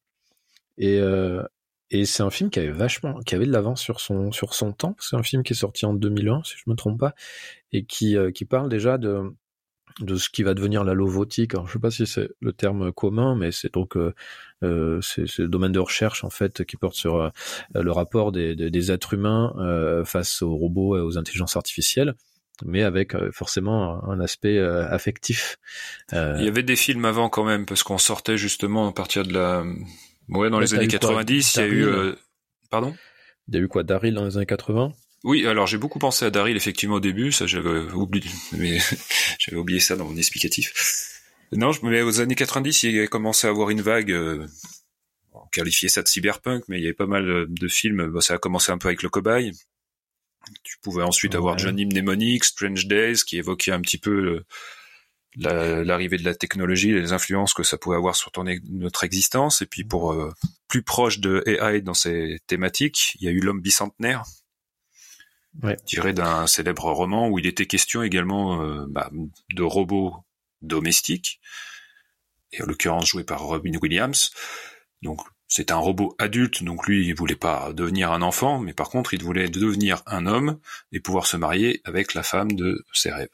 et 0.77 0.99
euh, 0.99 1.43
et 1.89 2.05
c'est 2.05 2.23
un 2.23 2.29
film 2.29 2.49
qui 2.49 2.59
avait 2.59 2.71
vachement, 2.71 3.19
qui 3.21 3.35
avait 3.35 3.45
de 3.45 3.51
l'avance 3.51 3.81
sur 3.81 3.99
son 3.99 4.31
sur 4.31 4.53
son 4.53 4.73
temps. 4.73 4.95
C'est 4.99 5.15
un 5.15 5.23
film 5.23 5.43
qui 5.43 5.53
est 5.53 5.57
sorti 5.57 5.85
en 5.85 5.93
2001, 5.93 6.43
si 6.43 6.55
je 6.57 6.69
me 6.69 6.75
trompe 6.75 6.99
pas, 6.99 7.13
et 7.71 7.85
qui 7.85 8.17
euh, 8.17 8.31
qui 8.31 8.45
parle 8.45 8.69
déjà 8.69 8.97
de 8.97 9.33
de 10.01 10.15
ce 10.15 10.29
qui 10.29 10.43
va 10.43 10.53
devenir 10.53 10.83
la 10.83 10.93
lovotique. 10.93 11.55
Alors, 11.55 11.67
je 11.67 11.73
sais 11.73 11.79
pas 11.79 11.91
si 11.91 12.05
c'est 12.05 12.29
le 12.39 12.53
terme 12.53 12.91
commun, 12.91 13.35
mais 13.35 13.51
c'est 13.51 13.73
donc 13.73 13.97
euh, 13.97 14.13
euh, 14.63 14.99
c'est 15.01 15.39
le 15.39 15.47
domaine 15.47 15.71
de 15.71 15.79
recherche 15.79 16.23
en 16.23 16.29
fait 16.29 16.65
qui 16.65 16.77
porte 16.77 16.95
sur 16.95 17.15
euh, 17.15 17.29
le 17.73 17.91
rapport 17.91 18.31
des, 18.31 18.55
des, 18.55 18.69
des 18.69 18.91
êtres 18.91 19.13
humains 19.13 19.53
euh, 19.57 20.05
face 20.05 20.41
aux 20.41 20.55
robots 20.55 20.97
et 20.97 21.01
aux 21.01 21.17
intelligences 21.17 21.55
artificielles, 21.55 22.15
mais 22.65 22.83
avec 22.83 23.15
euh, 23.15 23.31
forcément 23.31 24.03
un 24.09 24.19
aspect 24.19 24.57
euh, 24.57 24.87
affectif. 24.89 25.57
Il 26.11 26.43
y 26.43 26.47
avait 26.47 26.63
des 26.63 26.75
films 26.75 27.05
avant 27.05 27.29
quand 27.29 27.43
même, 27.43 27.65
parce 27.65 27.83
qu'on 27.83 27.97
sortait 27.97 28.37
justement 28.37 28.87
à 28.87 28.91
partir 28.91 29.23
de 29.23 29.33
la... 29.33 29.63
Ouais, 30.29 30.49
dans 30.49 30.59
les 30.59 30.73
années 30.73 30.85
eu 30.85 30.89
quoi 30.89 30.99
90, 30.99 31.55
il 31.55 31.59
y 31.59 31.61
a 31.63 31.67
eu... 31.67 31.85
Euh, 31.85 32.15
Pardon? 32.69 32.95
Il 33.47 33.55
y 33.55 33.57
a 33.57 33.61
eu 33.61 33.67
quoi, 33.67 33.83
Daryl 33.83 34.13
dans 34.13 34.25
les 34.25 34.35
années 34.37 34.45
80 34.45 34.91
Oui, 35.23 35.47
alors 35.47 35.67
j'ai 35.67 35.77
beaucoup 35.77 35.99
pensé 35.99 36.25
à 36.25 36.29
Daryl 36.29 36.57
effectivement 36.57 36.95
au 36.95 36.99
début, 36.99 37.31
ça 37.31 37.47
j'avais 37.47 37.91
oublié, 37.93 38.29
mais 38.51 38.77
j'avais 39.39 39.57
oublié 39.57 39.79
ça 39.79 39.95
dans 39.95 40.05
mon 40.05 40.17
explicatif. 40.17 41.13
Non, 41.53 41.71
je 41.71 41.79
mais 41.85 42.01
aux 42.01 42.19
années 42.19 42.35
90, 42.35 42.83
il 42.83 42.91
y 42.95 42.99
a 42.99 43.07
commencé 43.07 43.47
à 43.47 43.51
avoir 43.51 43.69
une 43.69 43.81
vague. 43.81 44.11
Euh, 44.11 44.45
on 45.31 45.45
qualifiait 45.47 45.87
ça 45.87 46.01
de 46.01 46.07
cyberpunk, 46.09 46.63
mais 46.67 46.77
il 46.77 46.81
y 46.81 46.87
avait 46.87 46.93
pas 46.93 47.05
mal 47.07 47.45
de 47.47 47.67
films. 47.69 48.07
Bon, 48.07 48.19
ça 48.19 48.33
a 48.33 48.37
commencé 48.37 48.71
un 48.73 48.77
peu 48.77 48.89
avec 48.89 49.01
le 49.01 49.07
cobaye. 49.09 49.53
Tu 50.63 50.77
pouvais 50.81 51.03
ensuite 51.03 51.33
Ouais. 51.33 51.37
avoir 51.37 51.57
Johnny 51.57 51.85
Mnemonic, 51.85 52.43
Strange 52.43 52.87
Days, 52.87 53.21
qui 53.25 53.37
évoquait 53.37 53.71
un 53.71 53.79
petit 53.79 53.97
peu 53.97 54.19
le- 54.19 54.45
la- 55.37 55.83
l'arrivée 55.83 56.17
de 56.17 56.23
la 56.23 56.35
technologie 56.35 56.91
les 56.93 57.13
influences 57.13 57.53
que 57.53 57.63
ça 57.63 57.77
pouvait 57.77 57.95
avoir 57.95 58.15
sur 58.15 58.31
ton, 58.31 58.43
notre 58.69 59.03
existence. 59.03 59.61
Et 59.61 59.65
puis 59.65 59.83
pour 59.83 60.13
euh, 60.13 60.33
plus 60.67 60.81
proche 60.83 61.19
de 61.19 61.43
AI 61.45 61.81
dans 61.81 61.93
ces 61.93 62.39
thématiques, 62.47 63.15
il 63.19 63.25
y 63.25 63.27
a 63.27 63.31
eu 63.31 63.39
l'homme 63.39 63.61
bicentenaire, 63.61 64.23
Ouais. 65.63 65.75
tiré 65.87 66.13
d'un 66.13 66.45
célèbre 66.45 66.91
roman 66.91 67.29
où 67.29 67.39
il 67.39 67.47
était 67.47 67.65
question 67.65 68.03
également 68.03 68.61
euh, 68.61 68.85
bah, 68.89 69.09
de 69.53 69.63
robots 69.63 70.13
domestiques, 70.61 71.39
et 72.51 72.61
en 72.61 72.65
l'occurrence 72.67 73.07
joué 73.07 73.23
par 73.23 73.41
Robin 73.41 73.71
Williams. 73.81 74.31
Donc 75.01 75.21
c'est 75.47 75.71
un 75.71 75.77
robot 75.77 76.15
adulte, 76.19 76.63
donc 76.63 76.85
lui 76.87 77.07
il 77.07 77.15
voulait 77.15 77.35
pas 77.35 77.73
devenir 77.73 78.11
un 78.11 78.21
enfant, 78.21 78.59
mais 78.59 78.73
par 78.73 78.89
contre 78.89 79.13
il 79.15 79.23
voulait 79.23 79.49
devenir 79.49 80.03
un 80.05 80.27
homme 80.27 80.59
et 80.91 80.99
pouvoir 80.99 81.25
se 81.25 81.37
marier 81.37 81.81
avec 81.85 82.13
la 82.13 82.21
femme 82.23 82.51
de 82.51 82.85
ses 82.93 83.11
rêves. 83.11 83.29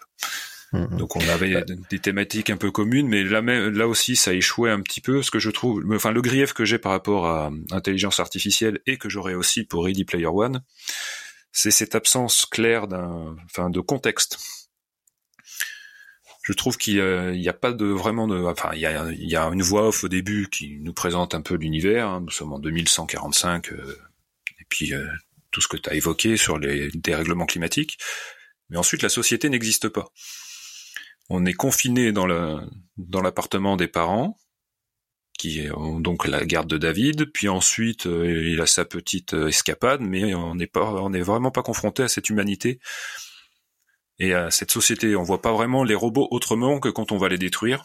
Mhm. 0.73 0.97
Donc 0.97 1.15
on 1.15 1.27
avait 1.29 1.63
des 1.91 1.99
thématiques 1.99 2.49
un 2.49 2.57
peu 2.57 2.71
communes, 2.71 3.07
mais 3.07 3.23
là, 3.23 3.41
même, 3.43 3.69
là 3.69 3.87
aussi 3.87 4.15
ça 4.15 4.33
échouait 4.33 4.71
un 4.71 4.81
petit 4.81 5.01
peu. 5.01 5.21
Ce 5.21 5.29
que 5.31 5.39
je 5.39 5.51
trouve, 5.51 5.83
enfin 5.93 6.11
le 6.11 6.21
grief 6.21 6.53
que 6.53 6.65
j'ai 6.65 6.79
par 6.79 6.91
rapport 6.91 7.27
à 7.27 7.51
intelligence 7.71 8.19
artificielle 8.19 8.79
et 8.87 8.97
que 8.97 9.07
j'aurais 9.07 9.35
aussi 9.35 9.63
pour 9.63 9.85
Ready 9.85 10.03
Player 10.03 10.25
One, 10.25 10.63
c'est 11.51 11.69
cette 11.71 11.93
absence 11.93 12.47
claire 12.47 12.87
d'un, 12.87 13.35
enfin 13.45 13.69
de 13.69 13.79
contexte. 13.79 14.39
Je 16.43 16.53
trouve 16.53 16.75
qu'il 16.77 17.01
n'y 17.33 17.47
a 17.47 17.53
pas 17.53 17.71
de 17.71 17.85
vraiment 17.85 18.27
de, 18.27 18.35
enfin 18.43 18.71
il 18.73 18.81
y 18.81 18.85
a, 18.85 19.09
il 19.11 19.29
y 19.29 19.35
a 19.35 19.45
une 19.45 19.61
voix 19.61 19.87
off 19.87 20.03
au 20.03 20.09
début 20.09 20.49
qui 20.49 20.79
nous 20.81 20.91
présente 20.93 21.35
un 21.35 21.41
peu 21.41 21.55
l'univers. 21.55 22.07
hein. 22.07 22.21
Nous 22.21 22.31
sommes 22.31 22.51
en 22.51 22.59
2145 22.59 23.71
euh, 23.71 23.97
et 24.59 24.65
puis 24.67 24.93
euh, 24.93 25.05
tout 25.51 25.61
ce 25.61 25.67
que 25.67 25.77
tu 25.77 25.89
as 25.89 25.93
évoqué 25.93 26.35
sur 26.35 26.57
les 26.57 26.89
dérèglements 26.95 27.45
climatiques. 27.45 27.97
Mais 28.69 28.77
ensuite 28.77 29.03
la 29.03 29.09
société 29.09 29.49
n'existe 29.49 29.87
pas 29.87 30.11
on 31.29 31.45
est 31.45 31.53
confiné 31.53 32.11
dans 32.11 32.25
le 32.25 32.59
dans 32.97 33.21
l'appartement 33.21 33.75
des 33.75 33.87
parents 33.87 34.37
qui 35.37 35.67
ont 35.75 35.99
donc 35.99 36.27
la 36.27 36.45
garde 36.45 36.69
de 36.69 36.77
David. 36.77 37.31
Puis 37.31 37.49
ensuite 37.49 38.05
euh, 38.05 38.49
il 38.51 38.61
a 38.61 38.65
sa 38.65 38.85
petite 38.85 39.33
euh, 39.33 39.47
escapade 39.47 40.01
mais 40.01 40.33
on 40.33 40.55
n'est 40.55 40.67
pas 40.67 40.93
on 41.01 41.09
n'est 41.09 41.21
vraiment 41.21 41.51
pas 41.51 41.63
confronté 41.63 42.03
à 42.03 42.07
cette 42.07 42.29
humanité 42.29 42.79
et 44.19 44.33
à 44.33 44.51
cette 44.51 44.71
société. 44.71 45.15
On 45.15 45.23
voit 45.23 45.41
pas 45.41 45.53
vraiment 45.53 45.83
les 45.83 45.95
robots 45.95 46.27
autrement 46.31 46.79
que 46.79 46.89
quand 46.89 47.11
on 47.11 47.17
va 47.17 47.29
les 47.29 47.37
détruire. 47.37 47.83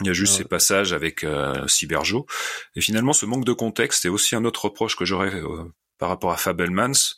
Il 0.00 0.06
y 0.06 0.10
a 0.10 0.14
juste 0.14 0.36
ces 0.36 0.44
passages 0.44 0.92
avec 0.92 1.24
euh, 1.24 1.68
Cyberjo. 1.68 2.26
Et 2.74 2.80
finalement 2.80 3.12
ce 3.12 3.26
manque 3.26 3.44
de 3.44 3.52
contexte 3.52 4.04
est 4.06 4.08
aussi 4.08 4.34
un 4.34 4.44
autre 4.44 4.66
reproche 4.66 4.96
que 4.96 5.04
j'aurais 5.04 5.34
euh, 5.34 5.64
par 5.98 6.08
rapport 6.08 6.32
à 6.32 6.36
Fabelmans 6.36 7.14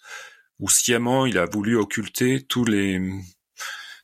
où 0.59 0.69
sciemment 0.69 1.27
il 1.27 1.39
a 1.39 1.45
voulu 1.45 1.77
occulter 1.77 2.45
tous 2.45 2.65
les 2.65 3.01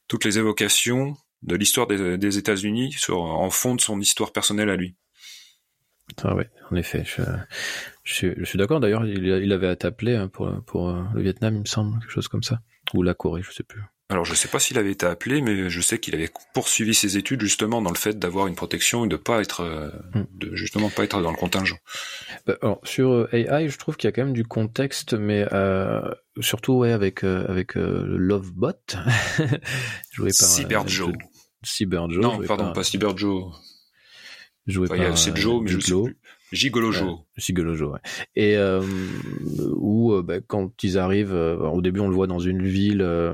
toutes 0.08 0.24
les 0.24 0.38
évocations 0.38 1.16
de 1.42 1.56
l'histoire 1.56 1.86
des, 1.86 2.38
États-Unis 2.38 2.96
en 3.08 3.50
fond 3.50 3.74
de 3.74 3.80
son 3.80 4.00
histoire 4.00 4.32
personnelle 4.32 4.70
à 4.70 4.76
lui. 4.76 4.94
Ah 6.22 6.34
ouais, 6.34 6.50
en 6.70 6.76
effet, 6.76 7.04
je, 7.04 7.22
suis, 8.44 8.58
d'accord. 8.58 8.80
D'ailleurs, 8.80 9.06
il, 9.06 9.52
avait 9.52 9.72
été 9.72 9.86
appelé 9.86 10.14
hein, 10.14 10.28
pour, 10.28 10.48
euh, 10.88 11.02
le 11.14 11.22
Vietnam, 11.22 11.54
il 11.54 11.60
me 11.60 11.66
semble, 11.66 11.98
quelque 12.00 12.10
chose 12.10 12.28
comme 12.28 12.42
ça, 12.42 12.60
ou 12.94 13.02
la 13.02 13.14
Corée, 13.14 13.42
je 13.42 13.50
sais 13.50 13.62
plus. 13.62 13.82
Alors 14.12 14.26
je 14.26 14.34
sais 14.34 14.48
pas 14.48 14.58
s'il 14.58 14.76
avait 14.76 14.92
été 14.92 15.06
appelé, 15.06 15.40
mais 15.40 15.70
je 15.70 15.80
sais 15.80 15.98
qu'il 15.98 16.14
avait 16.14 16.28
poursuivi 16.52 16.92
ses 16.92 17.16
études 17.16 17.40
justement 17.40 17.80
dans 17.80 17.88
le 17.90 17.96
fait 17.96 18.18
d'avoir 18.18 18.46
une 18.46 18.54
protection 18.54 19.06
et 19.06 19.08
de 19.08 19.16
pas 19.16 19.40
être, 19.40 19.62
euh, 19.62 19.88
Hmm. 20.12 20.24
de 20.34 20.54
justement 20.54 20.90
pas 20.90 21.04
être 21.04 21.22
dans 21.22 21.30
le 21.30 21.36
contingent. 21.38 21.78
Bah, 22.46 22.56
alors, 22.60 22.78
sur 22.84 23.10
euh, 23.10 23.28
AI, 23.32 23.70
je 23.70 23.78
trouve 23.78 23.96
qu'il 23.96 24.08
y 24.08 24.10
a 24.10 24.12
quand 24.12 24.24
même 24.24 24.34
du 24.34 24.44
contexte, 24.44 25.14
mais 25.14 25.46
euh, 25.54 26.02
surtout 26.40 26.74
ouais 26.74 26.92
avec 26.92 27.24
euh, 27.24 27.46
avec 27.48 27.74
euh, 27.78 28.04
Lovebot, 28.06 28.72
joué 30.12 30.28
par 30.38 30.48
Cyberjo. 30.48 31.12
Cyberjo. 31.64 32.20
Non, 32.20 32.38
pardon, 32.46 32.64
par, 32.64 32.72
pas 32.74 32.84
Cyberjo. 32.84 33.50
joué 34.66 34.88
Enfin, 34.90 35.02
par, 35.02 35.16
c'est 35.16 35.34
Joe, 35.34 35.62
mais 35.62 35.70
je 35.70 35.78
sais 35.80 35.92
plus. 36.02 36.18
Gigolojo. 36.52 37.20
Sigolojo, 37.38 37.92
ouais. 37.92 38.00
Et 38.36 38.58
euh, 38.58 38.82
où 39.76 40.20
bah, 40.22 40.40
quand 40.46 40.84
ils 40.84 40.98
arrivent, 40.98 41.32
euh, 41.32 41.56
au 41.56 41.80
début 41.80 42.00
on 42.00 42.08
le 42.08 42.14
voit 42.14 42.26
dans 42.26 42.40
une 42.40 42.66
ville, 42.66 43.00
euh, 43.00 43.32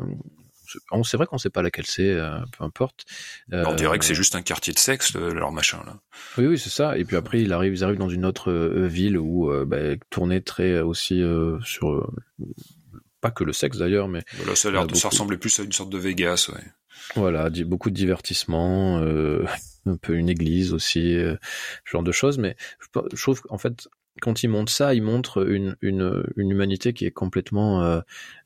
on 0.90 1.02
c'est 1.04 1.16
vrai 1.16 1.26
qu'on 1.26 1.38
sait 1.38 1.50
pas 1.50 1.62
laquelle 1.62 1.86
c'est, 1.86 2.10
euh, 2.10 2.38
peu 2.56 2.64
importe. 2.64 3.04
Euh, 3.52 3.64
on 3.66 3.74
dirait 3.74 3.98
que 3.98 4.04
c'est 4.04 4.14
juste 4.14 4.34
un 4.34 4.42
quartier 4.42 4.72
de 4.72 4.78
sexe, 4.78 5.14
leur 5.14 5.52
machin 5.52 5.82
là. 5.86 5.98
Oui, 6.36 6.46
oui, 6.46 6.58
c'est 6.58 6.70
ça. 6.70 6.98
Et 6.98 7.04
puis 7.04 7.16
après, 7.16 7.40
il 7.40 7.52
arrive, 7.52 7.72
ils 7.74 7.84
arrivent 7.84 7.98
dans 7.98 8.08
une 8.08 8.24
autre 8.24 8.52
ville 8.52 9.18
où 9.18 9.50
bah, 9.66 9.96
tourner 10.10 10.42
très 10.42 10.80
aussi 10.80 11.22
sur 11.64 12.10
pas 13.20 13.30
que 13.30 13.44
le 13.44 13.52
sexe 13.52 13.78
d'ailleurs, 13.78 14.08
mais 14.08 14.22
ça 14.54 14.68
a 14.68 14.70
l'air 14.70 14.86
de 14.86 14.94
ça 14.94 15.08
ressemblait 15.08 15.38
plus 15.38 15.58
à 15.58 15.62
une 15.62 15.72
sorte 15.72 15.90
de 15.90 15.98
Vegas, 15.98 16.50
ouais. 16.54 16.62
Voilà, 17.14 17.48
beaucoup 17.50 17.90
de 17.90 17.94
divertissement, 17.94 18.98
euh, 19.00 19.44
un 19.86 19.96
peu 19.96 20.14
une 20.14 20.28
église 20.28 20.72
aussi, 20.72 21.16
euh, 21.16 21.36
ce 21.84 21.90
genre 21.92 22.02
de 22.02 22.12
choses. 22.12 22.38
Mais 22.38 22.56
je, 22.80 23.22
trouve 23.22 23.40
qu'en 23.42 23.58
fait, 23.58 23.88
quand 24.20 24.42
il 24.42 24.48
montre 24.48 24.72
ça, 24.72 24.94
il 24.94 25.02
montre 25.02 25.48
une, 25.48 25.76
une, 25.82 26.24
une 26.36 26.50
humanité 26.50 26.92
qui 26.92 27.06
est 27.06 27.10
complètement, 27.10 27.82
euh, 27.82 28.00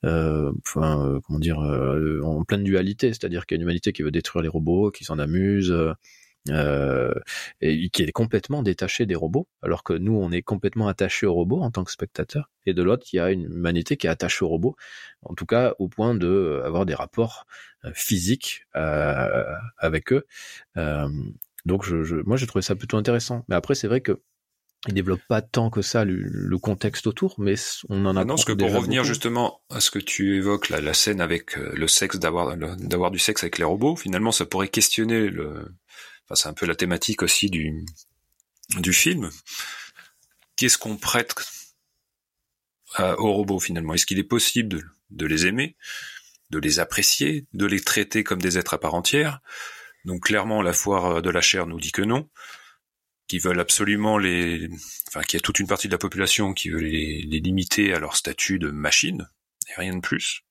euh 0.04 0.52
enfin, 0.66 1.20
comment 1.26 1.38
dire, 1.38 1.58
en 1.58 2.44
pleine 2.44 2.64
dualité. 2.64 3.08
C'est-à-dire 3.08 3.46
qu'il 3.46 3.56
y 3.56 3.58
a 3.58 3.60
une 3.60 3.62
humanité 3.62 3.92
qui 3.92 4.02
veut 4.02 4.10
détruire 4.10 4.42
les 4.42 4.48
robots, 4.48 4.90
qui 4.90 5.04
s'en 5.04 5.18
amuse, 5.18 5.74
euh, 6.50 7.14
et 7.60 7.88
qui 7.90 8.02
est 8.02 8.12
complètement 8.12 8.62
détaché 8.62 9.06
des 9.06 9.14
robots, 9.14 9.48
alors 9.62 9.84
que 9.84 9.92
nous, 9.92 10.14
on 10.14 10.32
est 10.32 10.42
complètement 10.42 10.88
attaché 10.88 11.26
aux 11.26 11.34
robots 11.34 11.60
en 11.60 11.70
tant 11.70 11.84
que 11.84 11.92
spectateur. 11.92 12.50
Et 12.66 12.74
de 12.74 12.82
l'autre, 12.82 13.06
il 13.12 13.16
y 13.16 13.20
a 13.20 13.30
une 13.30 13.44
humanité 13.44 13.96
qui 13.96 14.06
est 14.06 14.10
attachée 14.10 14.44
aux 14.44 14.48
robots, 14.48 14.76
en 15.22 15.34
tout 15.34 15.46
cas 15.46 15.74
au 15.78 15.88
point 15.88 16.14
de 16.14 16.26
euh, 16.26 16.64
avoir 16.64 16.84
des 16.86 16.94
rapports 16.94 17.46
euh, 17.84 17.92
physiques 17.94 18.66
euh, 18.76 19.44
avec 19.78 20.12
eux. 20.12 20.26
Euh, 20.76 21.08
donc, 21.64 21.84
je, 21.84 22.02
je, 22.02 22.16
moi, 22.16 22.36
j'ai 22.36 22.46
trouvé 22.46 22.62
ça 22.62 22.74
plutôt 22.74 22.96
intéressant. 22.96 23.44
Mais 23.48 23.54
après, 23.54 23.76
c'est 23.76 23.86
vrai 23.86 24.00
que 24.00 24.20
il 24.88 24.94
développe 24.94 25.22
pas 25.28 25.42
tant 25.42 25.70
que 25.70 25.82
ça 25.82 26.04
le, 26.04 26.22
le 26.22 26.58
contexte 26.58 27.06
autour, 27.06 27.36
mais 27.38 27.54
on 27.88 28.04
en 28.04 28.16
a. 28.16 28.22
Ah 28.22 28.24
non, 28.24 28.34
parce 28.34 28.44
que 28.44 28.52
pour 28.52 28.72
revenir 28.72 29.04
justement 29.04 29.60
à 29.70 29.80
ce 29.80 29.90
que 29.90 29.98
tu 30.00 30.36
évoques, 30.36 30.68
la, 30.70 30.80
la 30.80 30.94
scène 30.94 31.20
avec 31.20 31.56
le 31.56 31.86
sexe, 31.86 32.18
d'avoir 32.18 32.56
d'avoir 32.56 33.10
du 33.10 33.18
sexe 33.18 33.44
avec 33.44 33.58
les 33.58 33.64
robots, 33.64 33.96
finalement, 33.96 34.32
ça 34.32 34.44
pourrait 34.44 34.68
questionner 34.68 35.28
le 35.28 35.72
c'est 36.34 36.48
un 36.48 36.54
peu 36.54 36.66
la 36.66 36.74
thématique 36.74 37.22
aussi 37.22 37.50
du, 37.50 37.84
du 38.78 38.92
film. 38.92 39.30
Qu'est-ce 40.56 40.78
qu'on 40.78 40.96
prête 40.96 41.34
aux 42.98 43.32
robots 43.32 43.60
finalement? 43.60 43.94
Est-ce 43.94 44.06
qu'il 44.06 44.18
est 44.18 44.24
possible 44.24 44.90
de, 45.10 45.26
les 45.26 45.46
aimer, 45.46 45.76
de 46.50 46.58
les 46.58 46.78
apprécier, 46.78 47.46
de 47.52 47.66
les 47.66 47.80
traiter 47.80 48.24
comme 48.24 48.40
des 48.40 48.58
êtres 48.58 48.74
à 48.74 48.80
part 48.80 48.94
entière? 48.94 49.40
Donc 50.04 50.24
clairement, 50.24 50.62
la 50.62 50.72
foire 50.72 51.22
de 51.22 51.30
la 51.30 51.40
chair 51.40 51.66
nous 51.66 51.80
dit 51.80 51.92
que 51.92 52.02
non, 52.02 52.28
qui 53.28 53.38
veulent 53.38 53.60
absolument 53.60 54.18
les, 54.18 54.68
enfin, 55.08 55.22
qu'il 55.22 55.38
y 55.38 55.40
a 55.40 55.44
toute 55.44 55.58
une 55.58 55.66
partie 55.66 55.88
de 55.88 55.92
la 55.92 55.98
population 55.98 56.52
qui 56.52 56.68
veut 56.70 56.80
les, 56.80 57.22
les 57.22 57.40
limiter 57.40 57.94
à 57.94 57.98
leur 57.98 58.16
statut 58.16 58.58
de 58.58 58.70
machine 58.70 59.28
et 59.68 59.80
rien 59.80 59.94
de 59.94 60.00
plus. 60.00 60.42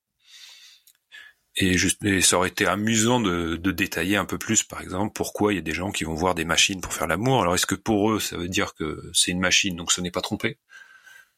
Et, 1.58 1.78
juste, 1.78 2.22
ça 2.22 2.38
aurait 2.38 2.48
été 2.50 2.66
amusant 2.66 3.20
de, 3.20 3.58
de, 3.58 3.72
détailler 3.72 4.16
un 4.16 4.26
peu 4.26 4.38
plus, 4.38 4.64
par 4.64 4.82
exemple, 4.82 5.12
pourquoi 5.14 5.52
il 5.52 5.58
y 5.58 5.60
a 5.60 5.64
des 5.64 5.74
gens 5.74 5.92
qui 5.92 6.06
vont 6.06 6.16
voir 6.16 6.34
des 6.34 6.46
machines 6.46 6.80
pour 6.80 6.94
faire 6.94 7.08
l'amour. 7.08 7.42
Alors, 7.42 7.56
est-ce 7.56 7.66
que 7.66 7.76
pour 7.76 8.12
eux, 8.12 8.22
ça 8.22 8.38
veut 8.38 8.48
dire 8.48 8.74
que 8.74 9.12
c'est 9.14 9.32
une 9.32 9.42
machine, 9.42 9.76
donc 9.76 9.92
ce 9.92 10.00
n'est 10.00 10.12
pas 10.12 10.22
trompé? 10.22 10.58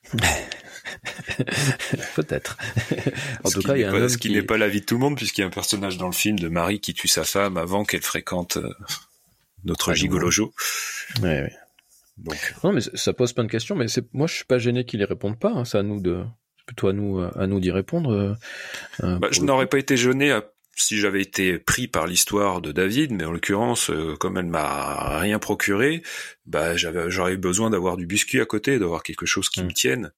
Peut-être. 2.15 2.57
en 3.43 3.49
tout 3.49 3.61
cas, 3.61 3.75
il 3.75 3.81
y 3.81 3.83
a 3.85 3.89
un 3.89 3.93
homme 3.93 4.09
ce 4.09 4.17
qui, 4.17 4.29
n'est 4.29 4.43
pas 4.43 4.57
la 4.57 4.67
vie 4.67 4.81
de 4.81 4.85
tout 4.85 4.95
le 4.95 4.99
monde, 4.99 5.15
puisqu'il 5.15 5.41
y 5.41 5.43
a 5.43 5.47
un 5.47 5.51
personnage 5.51 5.97
dans 5.97 6.07
le 6.07 6.13
film 6.13 6.37
de 6.37 6.47
Marie 6.47 6.79
qui 6.79 6.93
tue 6.93 7.07
sa 7.07 7.23
femme 7.23 7.57
avant 7.57 7.83
qu'elle 7.83 8.03
fréquente 8.03 8.57
euh, 8.57 8.69
notre 9.65 9.91
ah, 9.91 9.95
gigolojo. 9.95 10.53
Ouais, 11.21 11.41
ouais. 11.41 11.53
Donc. 12.17 12.55
Non, 12.63 12.73
mais 12.73 12.81
ça 12.81 13.13
pose 13.13 13.33
plein 13.33 13.43
de 13.43 13.51
questions, 13.51 13.75
mais 13.75 13.87
c'est 13.87 14.05
moi 14.13 14.27
je 14.27 14.35
suis 14.35 14.45
pas 14.45 14.59
gêné 14.59 14.85
qu'ils 14.85 14.99
les 14.99 15.05
répondent 15.05 15.39
pas. 15.39 15.51
Hein. 15.51 15.65
C'est 15.65 15.79
à 15.79 15.83
nous 15.83 15.99
de 15.99 16.23
plutôt 16.65 16.87
à 16.87 16.93
nous 16.93 17.19
à 17.19 17.47
nous 17.47 17.59
d'y 17.59 17.71
répondre. 17.71 18.11
Euh, 18.11 18.33
euh, 19.03 19.17
bah, 19.17 19.29
je 19.31 19.41
n'aurais 19.41 19.67
pas 19.67 19.79
été 19.79 19.97
gêné 19.97 20.39
si 20.75 20.97
j'avais 20.97 21.21
été 21.21 21.59
pris 21.59 21.87
par 21.87 22.07
l'histoire 22.07 22.61
de 22.61 22.71
David, 22.71 23.11
mais 23.11 23.25
en 23.25 23.31
l'occurrence, 23.31 23.89
euh, 23.89 24.15
comme 24.15 24.37
elle 24.37 24.47
m'a 24.47 25.19
rien 25.19 25.39
procuré, 25.39 26.01
bah 26.45 26.75
j'avais 26.75 27.09
j'aurais 27.09 27.37
besoin 27.37 27.69
d'avoir 27.69 27.97
du 27.97 28.05
biscuit 28.05 28.41
à 28.41 28.45
côté, 28.45 28.79
d'avoir 28.79 29.03
quelque 29.03 29.25
chose 29.25 29.49
qui 29.49 29.61
mm. 29.61 29.65
me 29.65 29.71
tienne. 29.71 30.11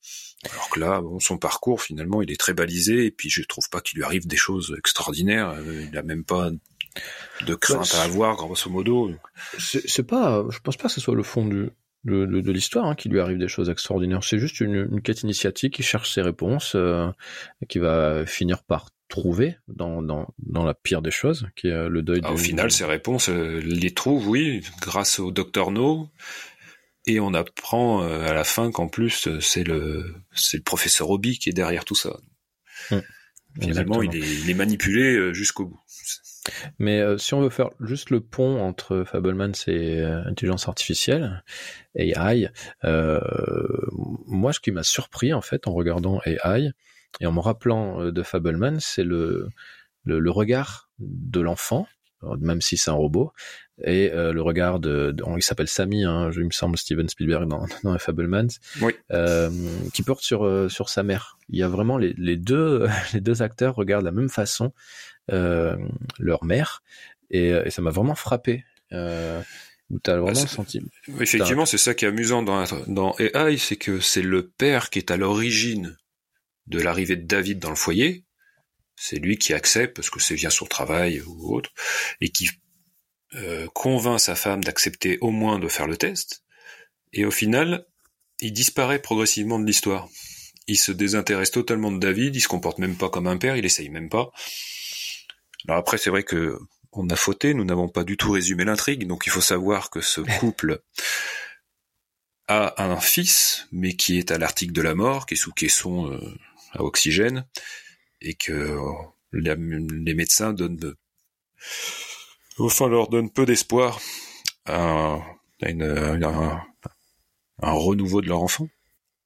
Alors 0.51 0.69
que 0.69 0.79
là, 0.79 1.01
bon, 1.01 1.19
son 1.19 1.37
parcours 1.37 1.81
finalement, 1.81 2.21
il 2.21 2.31
est 2.31 2.39
très 2.39 2.53
balisé, 2.53 3.05
et 3.05 3.11
puis 3.11 3.29
je 3.29 3.41
trouve 3.43 3.69
pas 3.69 3.81
qu'il 3.81 3.97
lui 3.97 4.03
arrive 4.03 4.27
des 4.27 4.35
choses 4.35 4.75
extraordinaires. 4.77 5.55
Il 5.91 5.97
a 5.97 6.03
même 6.03 6.23
pas 6.23 6.51
de 7.45 7.55
crainte 7.55 7.91
bah, 7.91 8.01
à 8.01 8.03
avoir, 8.03 8.35
grosso 8.35 8.69
modo. 8.69 9.11
C'est 9.57 10.07
pas, 10.07 10.45
je 10.49 10.59
pense 10.59 10.77
pas 10.77 10.87
que 10.87 10.93
ce 10.93 11.01
soit 11.01 11.15
le 11.15 11.23
fond 11.23 11.45
du, 11.45 11.69
de, 12.05 12.25
de, 12.25 12.51
l'histoire, 12.51 12.85
hein, 12.85 12.95
qui 12.95 13.09
lui 13.09 13.19
arrive 13.19 13.37
des 13.37 13.47
choses 13.47 13.69
extraordinaires. 13.69 14.23
C'est 14.23 14.37
juste 14.37 14.59
une, 14.61 14.87
une, 14.91 15.01
quête 15.01 15.23
initiatique 15.23 15.73
qui 15.73 15.83
cherche 15.83 16.13
ses 16.13 16.21
réponses, 16.21 16.73
euh, 16.75 17.09
qui 17.67 17.79
va 17.79 18.25
finir 18.25 18.63
par 18.63 18.89
trouver 19.07 19.57
dans, 19.67 20.01
dans, 20.01 20.33
dans 20.39 20.63
la 20.63 20.73
pire 20.73 21.01
des 21.01 21.11
choses, 21.11 21.47
qui 21.55 21.67
est 21.67 21.89
le 21.89 22.01
deuil. 22.01 22.21
Ah, 22.23 22.33
au 22.33 22.37
final, 22.37 22.71
ses 22.71 22.85
réponses, 22.85 23.29
euh, 23.29 23.59
les 23.63 23.91
trouve, 23.91 24.27
oui, 24.27 24.63
grâce 24.81 25.19
au 25.19 25.31
docteur 25.31 25.71
No. 25.71 26.09
Et 27.07 27.19
on 27.19 27.35
apprend 27.35 28.01
euh, 28.01 28.27
à 28.27 28.33
la 28.33 28.43
fin 28.43 28.71
qu'en 28.71 28.87
plus 28.87 29.29
c'est 29.39 29.63
le 29.63 30.15
c'est 30.33 30.57
le 30.57 30.63
professeur 30.63 31.11
Obi 31.11 31.37
qui 31.37 31.49
est 31.49 31.53
derrière 31.53 31.85
tout 31.85 31.93
ça. 31.93 32.17
Hum, 32.89 33.03
Finalement, 33.61 34.01
il 34.01 34.15
est, 34.15 34.27
il 34.41 34.49
est 34.49 34.55
manipulé 34.55 35.31
jusqu'au 35.31 35.65
bout. 35.65 35.79
Mais 36.79 36.99
euh, 36.99 37.17
si 37.17 37.33
on 37.33 37.41
veut 37.41 37.49
faire 37.49 37.69
juste 37.79 38.09
le 38.09 38.19
pont 38.21 38.59
entre 38.61 39.03
Fableman 39.05 39.53
et 39.67 40.01
euh, 40.01 40.23
intelligence 40.25 40.67
artificielle, 40.67 41.43
AI, 41.95 42.49
euh, 42.83 43.19
moi 44.27 44.53
ce 44.53 44.59
qui 44.59 44.71
m'a 44.71 44.83
surpris 44.83 45.33
en 45.33 45.41
fait 45.41 45.67
en 45.67 45.73
regardant 45.73 46.21
AI 46.25 46.71
et 47.21 47.25
en 47.25 47.31
me 47.31 47.39
rappelant 47.39 48.01
euh, 48.01 48.11
de 48.11 48.23
Fableman, 48.23 48.79
c'est 48.79 49.03
le, 49.03 49.47
le, 50.03 50.19
le 50.19 50.31
regard 50.31 50.89
de 50.99 51.39
l'enfant, 51.39 51.87
même 52.39 52.61
si 52.61 52.77
c'est 52.77 52.89
un 52.89 52.95
robot, 52.95 53.31
et 53.83 54.11
euh, 54.13 54.31
le 54.33 54.41
regard 54.41 54.79
de, 54.79 55.11
de 55.11 55.23
il 55.35 55.43
s'appelle 55.43 55.67
Sammy, 55.67 56.05
hein, 56.05 56.31
il 56.33 56.45
me 56.45 56.51
semble 56.51 56.77
Steven 56.77 57.07
Spielberg 57.09 57.47
dans, 57.47 57.65
dans 57.83 57.97
Fablemans, 57.97 58.47
oui. 58.81 58.93
euh, 59.11 59.49
qui 59.93 60.01
porte 60.01 60.21
sur 60.21 60.71
sur 60.71 60.89
sa 60.89 61.03
mère. 61.03 61.37
Il 61.49 61.59
y 61.59 61.63
a 61.63 61.67
vraiment 61.67 61.97
les, 61.97 62.13
les 62.17 62.37
deux 62.37 62.87
les 63.13 63.21
deux 63.21 63.41
acteurs 63.41 63.75
regardent 63.75 64.03
de 64.03 64.09
la 64.09 64.15
même 64.15 64.29
façon 64.29 64.65
euh, 64.65 64.69
leur 65.29 66.43
mère, 66.43 66.83
et, 67.29 67.49
et 67.49 67.69
ça 67.71 67.81
m'a 67.81 67.91
vraiment 67.91 68.15
frappé. 68.15 68.63
Euh, 68.91 69.41
où 69.89 69.99
t'as 69.99 70.17
vraiment 70.17 70.41
ah, 70.43 70.47
senti. 70.47 70.81
Effectivement, 71.19 71.65
c'est 71.65 71.77
ça 71.77 71.93
qui 71.93 72.05
est 72.05 72.07
amusant 72.07 72.41
dans, 72.41 72.65
dans 72.87 73.15
AI, 73.19 73.57
c'est 73.57 73.75
que 73.75 73.99
c'est 73.99 74.21
le 74.21 74.47
père 74.47 74.89
qui 74.89 74.99
est 74.99 75.11
à 75.11 75.17
l'origine 75.17 75.95
de 76.67 76.79
l'arrivée 76.79 77.15
de 77.15 77.25
David 77.25 77.59
dans 77.59 77.69
le 77.69 77.75
foyer. 77.75 78.23
C'est 78.95 79.17
lui 79.17 79.37
qui 79.37 79.53
accepte 79.53 79.95
parce 79.95 80.09
que 80.09 80.19
c'est 80.19 80.35
via 80.35 80.49
son 80.49 80.65
travail 80.65 81.21
ou 81.21 81.53
autre, 81.55 81.71
et 82.21 82.29
qui 82.29 82.49
euh, 83.35 83.67
convainc 83.73 84.19
sa 84.19 84.35
femme 84.35 84.63
d'accepter 84.63 85.17
au 85.21 85.29
moins 85.29 85.59
de 85.59 85.67
faire 85.67 85.87
le 85.87 85.97
test. 85.97 86.43
Et 87.13 87.25
au 87.25 87.31
final, 87.31 87.85
il 88.39 88.53
disparaît 88.53 89.01
progressivement 89.01 89.59
de 89.59 89.65
l'histoire. 89.65 90.07
Il 90.67 90.77
se 90.77 90.91
désintéresse 90.91 91.51
totalement 91.51 91.91
de 91.91 91.99
David, 91.99 92.35
il 92.35 92.41
se 92.41 92.47
comporte 92.47 92.79
même 92.79 92.95
pas 92.95 93.09
comme 93.09 93.27
un 93.27 93.37
père, 93.37 93.55
il 93.55 93.65
essaye 93.65 93.89
même 93.89 94.09
pas. 94.09 94.31
Alors 95.67 95.79
après, 95.79 95.97
c'est 95.97 96.09
vrai 96.09 96.23
que 96.23 96.59
on 96.91 97.09
a 97.09 97.15
fauté, 97.15 97.53
nous 97.53 97.65
n'avons 97.65 97.89
pas 97.89 98.03
du 98.03 98.17
tout 98.17 98.31
résumé 98.31 98.63
l'intrigue, 98.63 99.05
donc 99.07 99.25
il 99.25 99.29
faut 99.29 99.41
savoir 99.41 99.89
que 99.89 100.01
ce 100.01 100.21
couple 100.39 100.81
a 102.47 102.83
un 102.83 102.99
fils, 102.99 103.67
mais 103.71 103.95
qui 103.95 104.17
est 104.17 104.31
à 104.31 104.37
l'article 104.37 104.73
de 104.73 104.81
la 104.81 104.95
mort, 104.95 105.25
qui 105.25 105.33
est 105.33 105.37
sous 105.37 105.51
caisson 105.51 106.11
euh, 106.11 106.37
à 106.71 106.83
oxygène, 106.83 107.45
et 108.21 108.35
que 108.35 108.51
euh, 108.51 108.79
les 109.33 110.13
médecins 110.13 110.53
donnent, 110.53 110.95
enfin 112.59 112.87
leur 112.87 113.09
donnent 113.09 113.31
peu 113.31 113.45
d'espoir 113.45 113.99
à, 114.65 115.19
une, 115.61 115.83
un, 115.83 116.61
un, 117.61 117.71
renouveau 117.71 118.21
de 118.21 118.27
leur 118.27 118.41
enfant. 118.41 118.69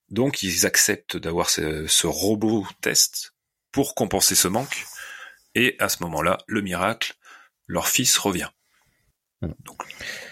Donc 0.09 0.41
ils 0.41 0.65
acceptent 0.65 1.17
d'avoir 1.17 1.49
ce, 1.49 1.85
ce 1.87 2.07
robot 2.07 2.65
test 2.81 3.33
pour 3.71 3.93
compenser 3.93 4.33
ce 4.35 4.47
manque, 4.47 4.85
et 5.55 5.75
à 5.79 5.89
ce 5.89 6.03
moment-là, 6.03 6.37
le 6.47 6.61
miracle, 6.61 7.15
leur 7.67 7.87
fils 7.87 8.17
revient. 8.17 8.49
Donc, 9.41 9.81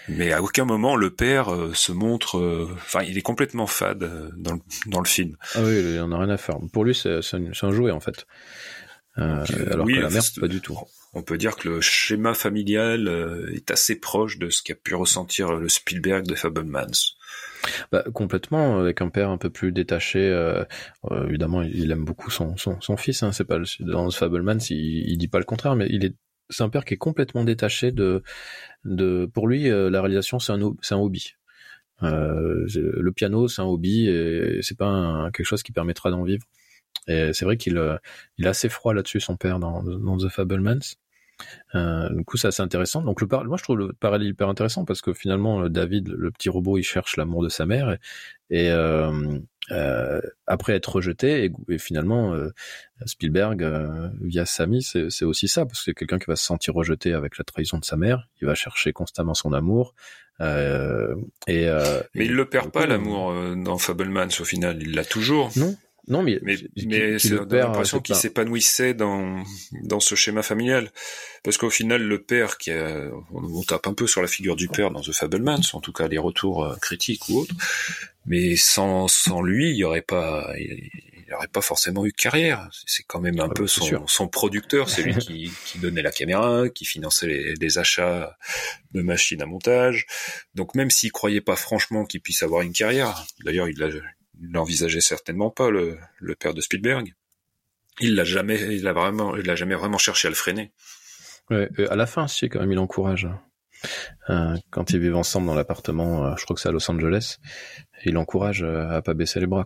mais 0.08 0.32
à 0.32 0.42
aucun 0.42 0.66
moment 0.66 0.94
le 0.94 1.10
père 1.10 1.52
euh, 1.54 1.72
se 1.72 1.92
montre, 1.92 2.36
euh, 2.36 2.68
enfin, 2.74 3.02
il 3.02 3.16
est 3.16 3.22
complètement 3.22 3.66
fade 3.66 4.02
euh, 4.02 4.30
dans, 4.36 4.52
le, 4.52 4.60
dans 4.86 5.00
le 5.00 5.06
film. 5.06 5.36
Ah 5.54 5.62
oui, 5.62 5.94
il 5.94 6.00
en 6.00 6.12
a 6.12 6.18
rien 6.18 6.28
à 6.28 6.36
faire. 6.36 6.58
Pour 6.72 6.84
lui, 6.84 6.94
c'est 6.94 7.20
un, 7.32 7.50
un, 7.62 7.72
jouet 7.72 7.90
en 7.90 8.00
fait. 8.00 8.26
alors 9.16 9.46
que 9.46 9.92
la 9.92 10.10
mère, 10.10 10.22
pas 10.38 10.48
du 10.48 10.60
tout. 10.60 10.78
On 11.14 11.22
peut 11.22 11.38
dire 11.38 11.56
que 11.56 11.70
le 11.70 11.80
schéma 11.80 12.34
familial 12.34 13.08
est 13.54 13.70
assez 13.70 13.96
proche 13.96 14.38
de 14.38 14.50
ce 14.50 14.62
qu'a 14.62 14.74
pu 14.74 14.94
ressentir 14.94 15.52
le 15.52 15.70
Spielberg 15.70 16.26
de 16.26 16.34
Fablemans. 16.34 17.16
Bah, 17.92 18.04
complètement, 18.14 18.78
avec 18.80 19.00
un 19.00 19.08
père 19.08 19.30
un 19.30 19.38
peu 19.38 19.50
plus 19.50 19.72
détaché. 19.72 20.20
Euh, 20.20 20.64
évidemment, 21.26 21.62
il 21.62 21.90
aime 21.90 22.04
beaucoup 22.04 22.30
son, 22.30 22.56
son, 22.56 22.80
son 22.80 22.96
fils. 22.96 23.22
Hein, 23.22 23.32
c'est 23.32 23.44
pas 23.44 23.58
dans 23.80 24.10
Fablemans, 24.10 24.58
il, 24.70 25.10
il 25.10 25.18
dit 25.18 25.28
pas 25.28 25.38
le 25.38 25.44
contraire, 25.44 25.76
mais 25.76 25.86
il 25.90 26.04
est 26.04 26.14
c'est 26.50 26.62
un 26.62 26.70
père 26.70 26.84
qui 26.86 26.94
est 26.94 26.98
complètement 26.98 27.44
détaché 27.44 27.92
de, 27.92 28.22
de 28.84 29.26
pour 29.26 29.48
lui, 29.48 29.68
euh, 29.70 29.90
la 29.90 30.00
réalisation 30.00 30.38
c'est 30.38 30.52
un, 30.52 30.74
c'est 30.80 30.94
un 30.94 30.98
hobby. 30.98 31.34
Euh, 32.02 32.66
le 32.74 33.12
piano 33.12 33.48
c'est 33.48 33.60
un 33.60 33.66
hobby 33.66 34.08
et 34.08 34.60
c'est 34.62 34.78
pas 34.78 35.30
quelque 35.34 35.46
chose 35.46 35.62
qui 35.62 35.72
permettra 35.72 36.10
d'en 36.10 36.22
vivre. 36.22 36.44
Et 37.06 37.32
c'est 37.32 37.44
vrai 37.44 37.56
qu'il 37.56 37.80
il 38.38 38.46
est 38.46 38.48
assez 38.48 38.68
froid 38.68 38.94
là-dessus, 38.94 39.20
son 39.20 39.36
père, 39.36 39.58
dans, 39.58 39.82
dans 39.82 40.16
The 40.16 40.28
Fablemans. 40.28 40.96
Euh, 41.74 42.08
du 42.14 42.24
coup, 42.24 42.36
c'est 42.36 42.48
assez 42.48 42.62
intéressant. 42.62 43.02
Donc, 43.02 43.20
le 43.20 43.26
par... 43.26 43.44
moi, 43.44 43.56
je 43.56 43.62
trouve 43.62 43.78
le 43.78 43.92
parallèle 43.92 44.28
hyper 44.28 44.48
intéressant 44.48 44.84
parce 44.84 45.00
que 45.00 45.12
finalement, 45.12 45.62
euh, 45.62 45.68
David, 45.68 46.08
le 46.08 46.30
petit 46.30 46.48
robot, 46.48 46.78
il 46.78 46.82
cherche 46.82 47.16
l'amour 47.16 47.42
de 47.42 47.48
sa 47.48 47.66
mère 47.66 47.96
et, 48.50 48.70
euh, 48.70 49.38
euh, 49.70 50.20
après 50.46 50.72
être 50.74 50.96
rejeté 50.96 51.44
et, 51.44 51.52
et 51.68 51.78
finalement, 51.78 52.34
Spielberg, 53.04 53.62
via 54.22 54.46
Samy, 54.46 54.82
c'est 54.82 55.24
aussi 55.24 55.48
ça 55.48 55.66
parce 55.66 55.80
que 55.80 55.84
c'est 55.86 55.94
quelqu'un 55.94 56.18
qui 56.18 56.26
va 56.26 56.36
se 56.36 56.44
sentir 56.44 56.74
rejeté 56.74 57.12
avec 57.12 57.36
la 57.38 57.44
trahison 57.44 57.78
de 57.78 57.84
sa 57.84 57.96
mère. 57.96 58.28
Il 58.40 58.46
va 58.46 58.54
chercher 58.54 58.92
constamment 58.92 59.34
son 59.34 59.52
amour. 59.52 59.94
et, 60.40 60.44
mais 61.46 62.24
il 62.24 62.34
le 62.34 62.46
perd 62.46 62.70
pas 62.70 62.86
l'amour 62.86 63.34
dans 63.56 63.76
Fablemans 63.76 64.28
au 64.40 64.44
final. 64.44 64.78
Il 64.80 64.94
l'a 64.94 65.04
toujours. 65.04 65.50
Non, 65.56 65.76
non, 66.08 66.22
mais 66.22 66.38
mais, 66.42 66.56
mais 66.86 67.18
c'est 67.18 67.30
l'impression 67.30 68.00
qu'il 68.00 68.14
s'épanouissait 68.14 68.94
dans 68.94 69.42
dans 69.82 70.00
ce 70.00 70.14
schéma 70.14 70.42
familial, 70.42 70.90
parce 71.44 71.56
qu'au 71.56 71.70
final 71.70 72.02
le 72.02 72.22
père 72.22 72.58
qui 72.58 72.70
a, 72.70 73.10
on, 73.32 73.62
tape 73.62 73.86
un 73.86 73.94
peu 73.94 74.06
sur 74.06 74.22
la 74.22 74.28
figure 74.28 74.56
du 74.56 74.68
père 74.68 74.90
dans 74.90 75.00
The 75.00 75.12
Fablemans, 75.12 75.60
en 75.74 75.80
tout 75.80 75.92
cas 75.92 76.08
les 76.08 76.18
retours 76.18 76.64
euh, 76.64 76.76
critiques 76.76 77.28
ou 77.28 77.40
autres, 77.40 77.54
mais 78.26 78.56
sans 78.56 79.08
sans 79.08 79.42
lui 79.42 79.70
il 79.70 79.76
y 79.76 79.84
aurait 79.84 80.02
pas 80.02 80.50
il, 80.58 80.90
il 81.28 81.34
aurait 81.34 81.48
pas 81.48 81.60
forcément 81.60 82.06
eu 82.06 82.10
de 82.10 82.16
carrière. 82.16 82.68
C'est 82.86 83.02
quand 83.06 83.20
même 83.20 83.38
un 83.38 83.48
ah 83.50 83.54
peu 83.54 83.66
son, 83.66 84.06
son 84.06 84.28
producteur, 84.28 84.88
c'est 84.88 85.02
lui 85.02 85.14
qui, 85.18 85.52
qui 85.66 85.78
donnait 85.78 86.00
la 86.00 86.10
caméra, 86.10 86.70
qui 86.70 86.86
finançait 86.86 87.26
les, 87.26 87.54
les 87.54 87.78
achats 87.78 88.36
de 88.92 89.02
machines 89.02 89.42
à 89.42 89.46
montage. 89.46 90.06
Donc 90.54 90.74
même 90.74 90.90
s'il 90.90 91.12
croyait 91.12 91.42
pas 91.42 91.56
franchement 91.56 92.06
qu'il 92.06 92.22
puisse 92.22 92.42
avoir 92.42 92.62
une 92.62 92.72
carrière, 92.72 93.26
d'ailleurs 93.44 93.68
il 93.68 93.78
l'a 93.78 93.88
il 94.40 94.50
l'envisageait 94.52 95.00
certainement 95.00 95.50
pas 95.50 95.70
le, 95.70 95.98
père 96.38 96.54
de 96.54 96.60
Spielberg. 96.60 97.14
Il 98.00 98.14
l'a 98.14 98.24
jamais, 98.24 98.76
il 98.76 98.88
vraiment, 98.88 99.36
il 99.36 99.54
jamais 99.56 99.74
vraiment 99.74 99.98
cherché 99.98 100.28
à 100.28 100.30
le 100.30 100.36
freiner. 100.36 100.72
Ouais, 101.50 101.68
à 101.88 101.96
la 101.96 102.06
fin, 102.06 102.28
si 102.28 102.48
quand 102.48 102.60
même, 102.60 102.72
il 102.72 102.78
encourage. 102.78 103.28
Euh, 104.30 104.56
quand 104.70 104.90
ils 104.90 105.00
vivent 105.00 105.16
ensemble 105.16 105.46
dans 105.46 105.54
l'appartement, 105.54 106.26
euh, 106.26 106.34
je 106.36 106.44
crois 106.44 106.54
que 106.54 106.60
c'est 106.60 106.68
à 106.68 106.72
Los 106.72 106.90
Angeles, 106.90 107.38
il 108.04 108.16
encourage 108.16 108.62
euh, 108.62 108.88
à 108.88 109.02
pas 109.02 109.14
baisser 109.14 109.40
les 109.40 109.46
bras. 109.46 109.64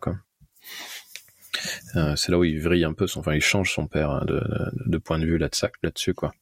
Euh, 1.96 2.16
c'est 2.16 2.32
là 2.32 2.38
où 2.38 2.44
il 2.44 2.60
vrille 2.60 2.84
un 2.84 2.92
peu, 2.92 3.06
son, 3.06 3.20
enfin, 3.20 3.34
il 3.34 3.40
change 3.40 3.72
son 3.72 3.86
père 3.86 4.10
hein, 4.10 4.24
de, 4.26 4.98
point 4.98 5.18
de 5.18 5.26
vue 5.26 5.38
là-dessus, 5.38 6.14
quoi. 6.14 6.32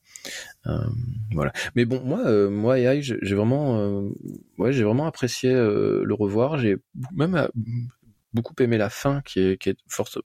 Euh, 0.66 0.78
voilà. 1.32 1.52
Mais 1.74 1.84
bon, 1.84 2.02
moi, 2.04 2.20
euh, 2.26 2.50
moi, 2.50 2.76
j'ai 3.00 3.34
vraiment, 3.34 4.10
ouais, 4.58 4.72
j'ai 4.72 4.84
vraiment 4.84 5.06
apprécié 5.06 5.52
le 5.52 6.14
revoir. 6.14 6.58
J'ai 6.58 6.76
même 7.14 7.48
beaucoup 8.32 8.54
aimé 8.60 8.78
la 8.78 8.90
fin 8.90 9.22
qui 9.22 9.40
est, 9.40 9.60
qui 9.60 9.70
est 9.70 9.78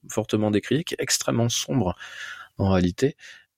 fortement 0.09 0.51
décriée, 0.51 0.83
qui 0.83 0.93
est 0.95 1.01
extrêmement 1.01 1.49
sombre 1.49 1.95
en 2.57 2.71
réalité. 2.71 3.15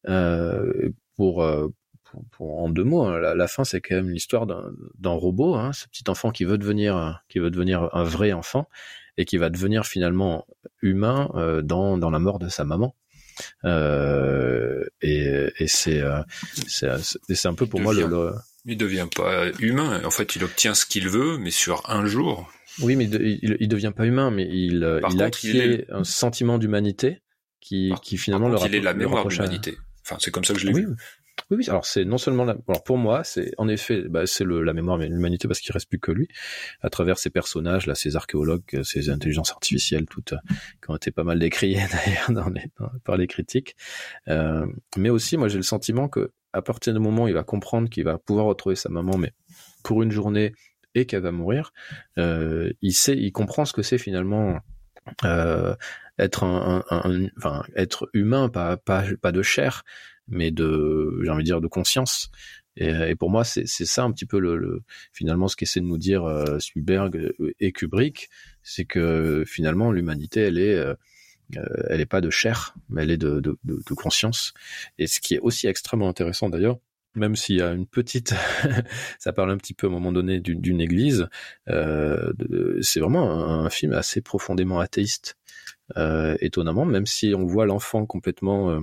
Euh, 0.08 0.90
pour, 1.16 1.44
euh, 1.44 1.68
pour, 2.04 2.24
pour, 2.32 2.64
en 2.64 2.70
deux 2.70 2.84
mots, 2.84 3.04
hein, 3.04 3.20
la, 3.20 3.36
la 3.36 3.48
fin 3.48 3.64
c'est 3.64 3.82
quand 3.82 3.96
même 3.96 4.10
l'histoire 4.10 4.46
d'un 4.46 5.10
robot, 5.10 5.56
hein, 5.56 5.74
ce 5.74 5.88
petit 5.88 6.04
enfant 6.08 6.32
qui 6.32 6.46
veut 6.46 6.58
devenir 6.58 7.24
qui 7.28 7.40
veut 7.40 7.50
devenir 7.50 7.90
un 7.94 8.04
vrai 8.04 8.32
enfant 8.32 8.70
et 9.18 9.26
qui 9.26 9.38
va 9.38 9.50
devenir 9.50 9.86
finalement 9.86 10.46
humain 10.82 11.30
euh, 11.36 11.62
dans, 11.62 11.98
dans 11.98 12.10
la 12.10 12.20
mort 12.20 12.40
de 12.40 12.50
sa 12.50 12.64
maman. 12.64 12.96
Euh, 13.66 14.84
et, 15.02 15.50
et 15.60 15.68
c'est 15.68 16.02
euh, 16.02 16.22
c'est 16.68 17.46
un 17.46 17.54
peu 17.54 17.68
pour 17.68 17.80
moi 17.80 17.94
le, 17.94 18.08
le, 18.08 18.34
il 18.66 18.78
devient 18.78 19.08
pas 19.16 19.50
humain 19.60 20.04
en 20.04 20.10
fait 20.10 20.36
il 20.36 20.44
obtient 20.44 20.74
ce 20.74 20.88
qu'il 20.88 21.08
veut 21.08 21.38
mais 21.38 21.52
sur 21.52 21.88
un 21.88 22.08
jour 22.08 22.52
oui, 22.82 22.96
mais 22.96 23.06
il, 23.06 23.58
il 23.60 23.68
devient 23.68 23.94
pas 23.96 24.06
humain, 24.06 24.32
mais 24.32 24.48
il, 24.50 24.84
euh, 24.84 25.02
il 25.12 25.22
acquiert 25.22 25.84
un 25.90 26.04
sentiment 26.04 26.58
d'humanité 26.58 27.22
qui, 27.60 27.94
qui 28.02 28.18
finalement 28.18 28.50
le 28.50 28.58
Il 28.66 28.76
est 28.76 28.82
la 28.82 28.94
mémoire 28.94 29.26
de 29.26 29.34
l'humanité. 29.34 29.78
Enfin, 30.06 30.18
c'est 30.20 30.32
comme 30.32 30.44
ça 30.44 30.54
que 30.54 30.60
je 30.60 30.68
l'ai 30.68 30.74
oui, 30.74 30.82
vu. 30.82 30.96
Oui, 31.50 31.58
oui. 31.58 31.70
Alors 31.70 31.86
c'est 31.86 32.06
non 32.06 32.18
seulement 32.18 32.46
la... 32.46 32.56
alors 32.68 32.84
pour 32.84 32.98
moi, 32.98 33.24
c'est 33.24 33.52
en 33.58 33.68
effet, 33.68 34.04
bah, 34.08 34.26
c'est 34.26 34.46
la 34.46 34.74
mémoire 34.74 34.98
de 34.98 35.06
l'humanité 35.06 35.48
parce 35.48 35.60
qu'il 35.60 35.72
reste 35.72 35.90
plus 35.90 36.00
que 36.00 36.12
lui 36.12 36.28
à 36.82 36.90
travers 36.90 37.18
ces 37.18 37.30
personnages 37.30 37.88
là, 37.88 37.96
ces 37.96 38.16
archéologues, 38.16 38.82
ces 38.84 39.10
intelligences 39.10 39.52
artificielles, 39.52 40.06
toutes 40.10 40.34
euh, 40.34 40.38
qui 40.84 40.92
ont 40.92 40.96
été 40.96 41.12
pas 41.12 41.24
mal 41.24 41.40
décriées 41.40 41.84
d'ailleurs 42.28 42.50
les, 42.50 42.66
par 43.04 43.18
les 43.18 43.28
critiques. 43.28 43.76
Euh, 44.28 44.66
mais 44.98 45.10
aussi, 45.10 45.38
moi, 45.38 45.48
j'ai 45.48 45.58
le 45.58 45.64
sentiment 45.64 46.08
que 46.08 46.32
à 46.54 46.62
partir 46.62 46.94
du 46.94 47.00
moment 47.00 47.26
où 47.26 47.28
il 47.28 47.34
va 47.34 47.44
comprendre 47.44 47.90
qu'il 47.90 48.04
va 48.04 48.18
pouvoir 48.18 48.46
retrouver 48.46 48.76
sa 48.76 48.90
maman, 48.90 49.18
mais 49.18 49.34
pour 49.84 50.02
une 50.04 50.12
journée 50.12 50.54
qu'elle 51.06 51.22
va 51.22 51.32
mourir, 51.32 51.74
euh, 52.18 52.72
il 52.82 52.94
sait, 52.94 53.18
il 53.18 53.32
comprend 53.32 53.66
ce 53.66 53.74
que 53.74 53.82
c'est 53.82 53.98
finalement 53.98 54.60
euh, 55.24 55.76
être 56.20 56.44
un, 56.44 56.84
enfin 57.38 57.64
être 57.76 58.10
humain, 58.14 58.50
pas 58.50 58.78
pas 58.78 59.04
pas 59.22 59.32
de 59.32 59.42
chair, 59.42 59.84
mais 60.28 60.52
de 60.52 61.20
j'ai 61.24 61.30
envie 61.30 61.44
de 61.44 61.46
dire 61.46 61.62
de 61.62 61.68
conscience. 61.68 62.32
Et, 62.80 63.16
pour 63.16 63.32
moi, 63.32 63.44
c'est 63.44 63.66
ça 63.66 64.04
un 64.04 64.12
petit 64.12 64.28
peu 64.28 64.40
le, 64.40 64.56
le 64.56 64.84
finalement 65.12 65.48
ce 65.48 65.56
qu'essaie 65.56 65.80
de 65.80 65.86
nous 65.86 65.98
dire 65.98 66.26
euh, 66.26 66.60
Spielberg 66.60 67.34
et 67.60 67.72
Kubrick, 67.72 68.30
c'est 68.62 68.86
que 68.86 69.44
finalement 69.48 69.92
l'humanité 69.92 70.42
elle 70.42 70.60
est 70.60 70.80
elle 71.90 72.02
est 72.02 72.06
pas 72.06 72.22
de 72.22 72.30
chair, 72.30 72.76
mais 72.90 73.04
elle 73.04 73.12
est 73.12 73.18
de 73.18 73.94
conscience. 73.96 74.54
Et 75.00 75.08
ce 75.08 75.20
qui 75.20 75.36
est 75.36 75.40
aussi 75.40 75.68
extrêmement 75.68 76.10
intéressant 76.10 76.50
d'ailleurs, 76.50 76.78
même 77.16 77.36
s'il 77.36 77.58
y 77.58 77.62
a 77.62 77.72
une 77.72 77.88
petite, 77.88 78.34
ça 79.20 79.34
parle 79.34 79.52
un 79.52 79.58
petit 79.58 79.74
peu 79.74 79.88
à 79.88 79.90
un 79.90 79.94
moment 79.94 80.12
donné 80.12 80.40
d'une 80.40 80.82
église, 80.82 81.28
euh, 81.70 82.32
c'est 82.82 83.00
vraiment 83.00 83.32
un, 83.32 83.70
film 83.70 83.94
assez 83.94 84.22
profondément 84.22 84.80
athéiste, 84.80 85.38
euh, 85.98 86.36
étonnamment, 86.42 86.86
même 86.86 87.06
si 87.06 87.34
on 87.36 87.46
voit 87.46 87.66
l'enfant 87.66 88.06
complètement 88.06 88.72
euh, 88.72 88.80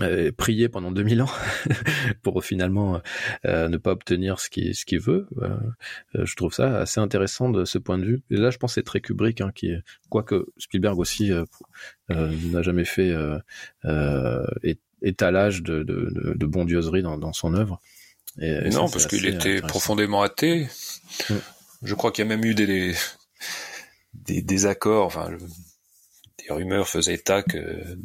euh 0.00 0.32
prier 0.32 0.68
pendant 0.68 0.92
2000 0.92 1.22
ans 1.22 1.30
pour 2.22 2.44
finalement 2.44 3.00
euh, 3.46 3.68
ne 3.68 3.76
pas 3.76 3.92
obtenir 3.92 4.38
ce 4.40 4.48
qu'il 4.50 4.74
ce 4.74 4.96
veut. 4.96 5.26
Euh, 5.42 6.24
je 6.24 6.36
trouve 6.36 6.52
ça 6.52 6.78
assez 6.78 7.00
intéressant 7.00 7.50
de 7.50 7.64
ce 7.64 7.78
point 7.78 7.98
de 7.98 8.04
vue. 8.04 8.22
Et 8.30 8.36
là, 8.36 8.50
je 8.50 8.58
pense 8.58 8.74
c'est 8.74 8.82
très 8.82 9.00
Kubrick, 9.00 9.40
hein, 9.40 9.50
qui 9.54 9.68
est, 9.70 9.82
quoique 10.08 10.46
Spielberg 10.58 10.98
aussi 10.98 11.32
n'a 12.08 12.62
jamais 12.62 12.84
fait 12.84 13.12
et 14.62 14.78
étalage 15.02 15.62
de, 15.62 15.82
de, 15.82 16.10
de, 16.10 16.34
de 16.34 16.46
bondieuserie 16.46 17.02
dans, 17.02 17.18
dans 17.18 17.32
son 17.32 17.54
œuvre. 17.54 17.80
Et, 18.40 18.68
non, 18.70 18.88
parce 18.88 19.06
qu'il 19.06 19.26
était 19.26 19.60
profondément 19.62 20.22
athée. 20.22 20.68
Je 21.82 21.94
crois 21.94 22.12
qu'il 22.12 22.24
y 22.24 22.28
a 22.28 22.28
même 22.28 22.44
eu 22.44 22.54
des, 22.54 22.94
des, 24.14 24.42
des 24.42 24.66
accords, 24.66 25.06
enfin, 25.06 25.30
des 26.38 26.52
rumeurs 26.52 26.88
faisaient 26.88 27.14
état 27.14 27.42
que 27.42 27.98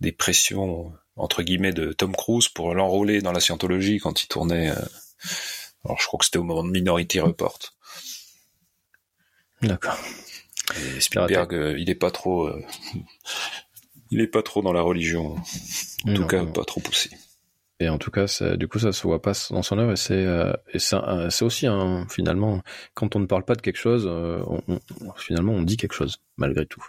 des 0.00 0.12
pressions 0.12 0.92
entre 1.16 1.42
guillemets 1.42 1.72
de 1.72 1.92
Tom 1.92 2.14
Cruise 2.14 2.48
pour 2.48 2.74
l'enrôler 2.74 3.20
dans 3.20 3.32
la 3.32 3.40
scientologie 3.40 3.98
quand 3.98 4.22
il 4.22 4.28
tournait. 4.28 4.70
Euh, 4.70 4.84
alors 5.84 6.00
je 6.00 6.06
crois 6.06 6.18
que 6.18 6.24
c'était 6.24 6.38
au 6.38 6.44
moment 6.44 6.64
de 6.64 6.70
Minority 6.70 7.20
Report. 7.20 7.58
D'accord. 9.62 9.98
Spielberg, 11.00 11.54
euh, 11.54 11.78
il 11.78 11.90
est 11.90 11.94
pas 11.96 12.10
trop. 12.10 12.50
Euh, 14.12 14.16
il 14.16 14.20
est 14.20 14.26
pas 14.26 14.42
trop 14.42 14.62
dans 14.62 14.72
la 14.72 14.82
religion. 14.82 15.36
En 16.06 16.14
tout 16.14 16.26
cas, 16.26 16.44
pas 16.44 16.64
trop 16.64 16.80
poussé. 16.80 17.10
Et 17.80 17.88
en 17.88 17.98
tout 17.98 18.12
cas, 18.12 18.26
du 18.56 18.68
coup, 18.68 18.78
ça 18.78 18.92
se 18.92 19.02
voit 19.02 19.20
pas 19.20 19.32
dans 19.50 19.62
son 19.62 19.78
œuvre. 19.78 19.92
Et 19.92 19.96
c'est, 19.96 20.24
euh, 20.24 20.52
c'est 21.30 21.44
aussi 21.44 21.66
un, 21.66 22.06
finalement, 22.08 22.62
quand 22.94 23.16
on 23.16 23.18
ne 23.20 23.26
parle 23.26 23.44
pas 23.44 23.56
de 23.56 23.60
quelque 23.60 23.78
chose, 23.78 24.06
euh, 24.06 24.40
on, 24.46 24.80
finalement, 25.16 25.52
on 25.52 25.62
dit 25.62 25.76
quelque 25.76 25.94
chose 25.94 26.18
malgré 26.36 26.64
tout. 26.64 26.84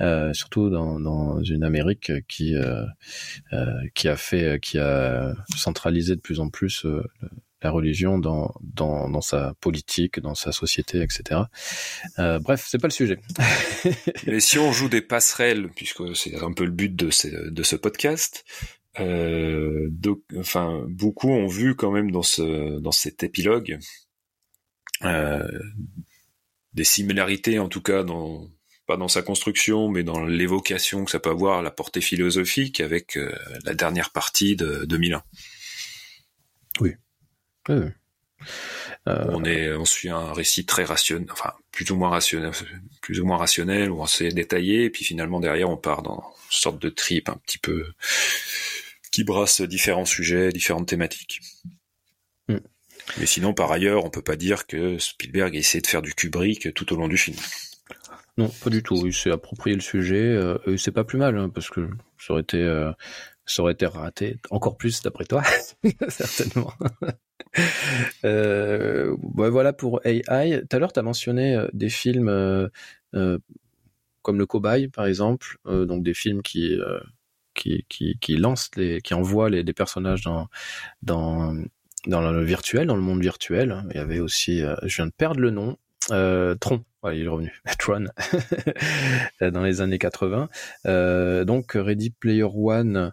Euh, 0.00 0.32
surtout 0.32 0.70
dans, 0.70 0.98
dans 0.98 1.42
une 1.42 1.62
Amérique 1.62 2.10
qui 2.26 2.56
euh, 2.56 2.84
euh, 3.52 3.80
qui 3.94 4.08
a 4.08 4.16
fait, 4.16 4.58
qui 4.60 4.78
a 4.78 5.34
centralisé 5.56 6.16
de 6.16 6.20
plus 6.20 6.40
en 6.40 6.48
plus 6.48 6.84
la 7.64 7.70
religion 7.70 8.18
dans, 8.18 8.54
dans, 8.60 9.08
dans 9.08 9.22
sa 9.22 9.54
politique, 9.60 10.20
dans 10.20 10.34
sa 10.34 10.52
société, 10.52 11.02
etc. 11.02 11.40
Euh, 12.18 12.38
bref, 12.38 12.66
c'est 12.68 12.78
pas 12.78 12.88
le 12.88 12.92
sujet. 12.92 13.18
Mais 14.26 14.38
si 14.38 14.58
on 14.58 14.70
joue 14.70 14.90
des 14.90 15.00
passerelles, 15.00 15.70
puisque 15.74 16.14
c'est 16.14 16.40
un 16.42 16.52
peu 16.52 16.64
le 16.64 16.70
but 16.70 16.94
de 16.94 17.10
ce, 17.10 17.26
de 17.26 17.62
ce 17.62 17.74
podcast, 17.74 18.44
euh, 19.00 19.88
enfin, 20.38 20.84
beaucoup 20.88 21.30
ont 21.30 21.48
vu 21.48 21.74
quand 21.74 21.90
même 21.90 22.10
dans 22.10 22.22
ce 22.22 22.78
dans 22.78 22.92
cet 22.92 23.24
épilogue 23.24 23.78
euh, 25.02 25.48
des 26.74 26.84
similarités, 26.84 27.58
en 27.58 27.68
tout 27.68 27.82
cas 27.82 28.04
dans 28.04 28.46
pas 28.86 28.98
dans 28.98 29.08
sa 29.08 29.22
construction, 29.22 29.88
mais 29.88 30.02
dans 30.02 30.22
l'évocation 30.26 31.06
que 31.06 31.10
ça 31.10 31.18
peut 31.18 31.30
avoir, 31.30 31.62
la 31.62 31.70
portée 31.70 32.02
philosophique 32.02 32.80
avec 32.80 33.16
euh, 33.16 33.34
la 33.64 33.72
dernière 33.72 34.10
partie 34.10 34.54
de 34.54 34.84
2001. 34.84 35.22
Oui, 36.80 36.94
euh, 37.70 37.90
on 39.06 39.44
est, 39.44 39.72
on 39.72 39.84
suit 39.84 40.10
un 40.10 40.32
récit 40.32 40.66
très 40.66 40.84
rationnel, 40.84 41.28
enfin 41.30 41.52
plus 41.72 41.90
ou 41.90 41.96
moins 41.96 42.10
rationnel, 42.10 42.52
plus 43.00 43.20
ou 43.20 43.26
moins 43.26 43.36
rationnel, 43.36 43.90
où 43.90 44.00
on 44.00 44.06
s'est 44.06 44.30
détaillé, 44.30 44.84
et 44.84 44.90
puis 44.90 45.04
finalement 45.04 45.40
derrière 45.40 45.70
on 45.70 45.76
part 45.76 46.02
dans 46.02 46.20
une 46.46 46.58
sorte 46.58 46.80
de 46.80 46.88
trip 46.88 47.28
un 47.28 47.36
petit 47.36 47.58
peu 47.58 47.86
qui 49.10 49.24
brasse 49.24 49.60
différents 49.60 50.04
sujets, 50.04 50.50
différentes 50.50 50.88
thématiques. 50.88 51.40
Mm. 52.48 52.58
Mais 53.18 53.26
sinon, 53.26 53.54
par 53.54 53.70
ailleurs, 53.70 54.04
on 54.04 54.10
peut 54.10 54.22
pas 54.22 54.36
dire 54.36 54.66
que 54.66 54.98
Spielberg 54.98 55.54
a 55.54 55.58
essayé 55.58 55.80
de 55.80 55.86
faire 55.86 56.02
du 56.02 56.14
Kubrick 56.14 56.74
tout 56.74 56.92
au 56.92 56.96
long 56.96 57.06
du 57.06 57.18
film. 57.18 57.36
Non, 58.36 58.48
pas 58.48 58.70
du 58.70 58.82
tout. 58.82 59.06
Il 59.06 59.14
s'est 59.14 59.30
approprié 59.30 59.76
le 59.76 59.82
sujet 59.82 60.16
euh, 60.16 60.58
et 60.66 60.78
c'est 60.78 60.90
pas 60.90 61.04
plus 61.04 61.18
mal 61.18 61.38
hein, 61.38 61.48
parce 61.48 61.70
que 61.70 61.88
ça 62.18 62.32
aurait 62.32 62.42
été 62.42 62.58
euh, 62.58 62.90
ça 63.46 63.62
aurait 63.62 63.74
été 63.74 63.86
raté 63.86 64.38
encore 64.50 64.76
plus 64.76 65.02
d'après 65.02 65.24
toi 65.24 65.42
certainement. 66.08 66.72
euh, 68.24 69.16
voilà 69.20 69.72
pour 69.72 70.00
AI. 70.04 70.62
Tout 70.68 70.76
à 70.76 70.78
l'heure, 70.78 70.92
tu 70.92 71.00
as 71.00 71.02
mentionné 71.02 71.56
euh, 71.56 71.68
des 71.72 71.88
films 71.88 72.28
euh, 72.28 72.68
comme 74.22 74.38
le 74.38 74.46
cobaye 74.46 74.88
par 74.88 75.06
exemple, 75.06 75.58
donc 75.66 76.02
des 76.02 76.14
films 76.14 76.42
qui 76.42 76.78
qui, 77.54 78.36
lancent 78.36 78.70
les, 78.76 79.00
qui 79.00 79.14
envoient 79.14 79.50
les, 79.50 79.62
des 79.62 79.72
personnages 79.72 80.22
dans, 80.22 80.48
dans, 81.02 81.54
dans 82.06 82.32
le 82.32 82.42
virtuel, 82.42 82.86
dans 82.86 82.96
le 82.96 83.02
monde 83.02 83.20
virtuel. 83.20 83.84
Il 83.90 83.96
y 83.96 84.00
avait 84.00 84.18
aussi, 84.18 84.60
je 84.82 84.96
viens 84.96 85.06
de 85.06 85.12
perdre 85.16 85.40
le 85.40 85.50
nom, 85.50 85.76
Tron. 86.08 86.84
Il 87.12 87.24
est 87.24 87.28
revenu. 87.28 87.52
Tron. 87.78 88.06
dans 89.40 89.62
les 89.62 89.80
années 89.82 89.98
80. 89.98 90.48
Euh, 90.86 91.44
donc, 91.44 91.72
Ready 91.74 92.10
Player 92.10 92.44
One, 92.44 93.12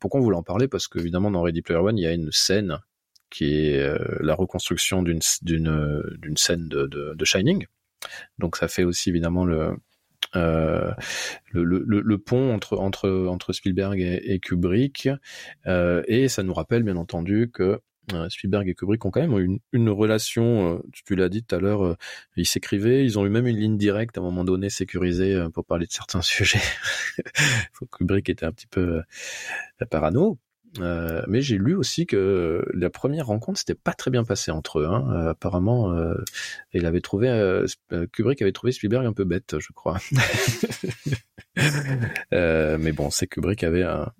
pourquoi 0.00 0.20
on 0.20 0.22
voulait 0.22 0.36
en 0.36 0.42
parler? 0.42 0.68
Parce 0.68 0.86
qu'évidemment, 0.86 1.30
dans 1.30 1.42
Ready 1.42 1.62
Player 1.62 1.80
One, 1.80 1.98
il 1.98 2.02
y 2.02 2.06
a 2.06 2.12
une 2.12 2.30
scène 2.30 2.78
qui 3.30 3.66
est 3.66 3.78
euh, 3.78 3.98
la 4.20 4.34
reconstruction 4.34 5.02
d'une, 5.02 5.20
d'une, 5.42 6.02
d'une 6.18 6.36
scène 6.36 6.68
de, 6.68 6.86
de, 6.86 7.14
de 7.14 7.24
Shining. 7.24 7.66
Donc, 8.38 8.56
ça 8.56 8.68
fait 8.68 8.84
aussi 8.84 9.10
évidemment 9.10 9.44
le, 9.44 9.76
euh, 10.36 10.92
le, 11.52 11.64
le, 11.64 12.00
le, 12.00 12.18
pont 12.18 12.54
entre, 12.54 12.78
entre, 12.78 13.26
entre 13.28 13.52
Spielberg 13.52 14.00
et, 14.00 14.38
Kubrick. 14.40 15.08
Euh, 15.66 16.02
et 16.06 16.28
ça 16.28 16.42
nous 16.42 16.54
rappelle 16.54 16.82
bien 16.82 16.96
entendu 16.96 17.50
que 17.52 17.80
euh, 18.12 18.28
Spielberg 18.28 18.68
et 18.68 18.74
Kubrick 18.74 19.04
ont 19.04 19.10
quand 19.10 19.20
même 19.20 19.38
une, 19.38 19.58
une 19.72 19.88
relation, 19.88 20.76
euh, 20.76 20.78
tu 20.92 21.14
l'as 21.14 21.28
dit 21.28 21.42
tout 21.44 21.54
à 21.54 21.58
l'heure, 21.58 21.84
euh, 21.84 21.96
ils 22.36 22.46
s'écrivaient, 22.46 23.04
ils 23.04 23.18
ont 23.18 23.26
eu 23.26 23.28
même 23.28 23.46
une 23.46 23.56
ligne 23.56 23.76
directe 23.76 24.18
à 24.18 24.20
un 24.20 24.24
moment 24.24 24.44
donné 24.44 24.70
sécurisée 24.70 25.46
pour 25.52 25.64
parler 25.64 25.86
de 25.86 25.92
certains 25.92 26.22
sujets. 26.22 26.60
Kubrick 27.92 28.28
était 28.28 28.46
un 28.46 28.52
petit 28.52 28.66
peu 28.66 29.02
parano. 29.90 30.38
Euh, 30.78 31.22
mais 31.26 31.42
j'ai 31.42 31.58
lu 31.58 31.74
aussi 31.74 32.06
que 32.06 32.64
la 32.72 32.90
première 32.90 33.26
rencontre 33.26 33.58
s'était 33.58 33.74
pas 33.74 33.92
très 33.92 34.10
bien 34.10 34.24
passée 34.24 34.50
entre 34.50 34.80
eux. 34.80 34.86
Hein. 34.86 35.08
Euh, 35.10 35.30
apparemment, 35.30 35.92
euh, 35.92 36.14
il 36.72 36.86
avait 36.86 37.00
trouvé 37.00 37.28
Kubrick 38.12 38.40
avait 38.42 38.52
trouvé 38.52 38.72
Spielberg 38.72 39.04
un 39.06 39.12
peu 39.12 39.24
bête, 39.24 39.56
je 39.58 39.72
crois. 39.72 39.98
mais 42.30 42.92
bon, 42.92 43.10
c'est 43.10 43.26
Kubrick 43.26 43.64
avait 43.64 43.82
un, 43.82 44.12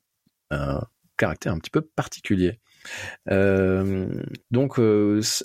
un, 0.51 0.81
caractère 1.17 1.53
un 1.53 1.59
petit 1.59 1.71
peu 1.71 1.83
particulier. 1.83 2.59
donc, 4.51 4.81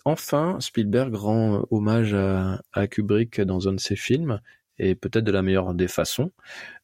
enfin, 0.06 0.58
Spielberg 0.60 1.14
rend 1.14 1.66
hommage 1.70 2.14
à, 2.14 2.62
à, 2.74 2.88
Kubrick 2.88 3.41
dans 3.41 3.68
un 3.68 3.74
de 3.74 3.80
ses 3.80 3.95
films 3.95 4.41
et 4.78 4.95
peut-être 4.95 5.24
de 5.24 5.32
la 5.32 5.41
meilleure 5.41 5.74
des 5.74 5.88
façons, 5.88 6.32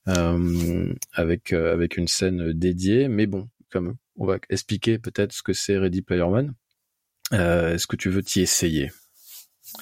avec 0.06 1.54
avec 1.54 1.98
une 1.98 2.08
scène 2.08 2.54
dédiée. 2.54 3.08
Mais 3.08 3.26
bon, 3.26 3.50
comme 3.72 3.96
on 4.18 4.26
va 4.26 4.38
expliquer 4.50 5.00
peut-être 5.00 5.32
ce 5.34 5.42
que 5.42 5.54
c'est 5.54 5.78
Ready 5.78 6.02
Player 6.02 6.22
One. 6.24 6.54
Euh, 7.34 7.76
Est-ce 7.76 7.88
que 7.88 7.96
tu 7.96 8.10
veux 8.10 8.24
t'y 8.24 8.42
essayer? 8.42 8.92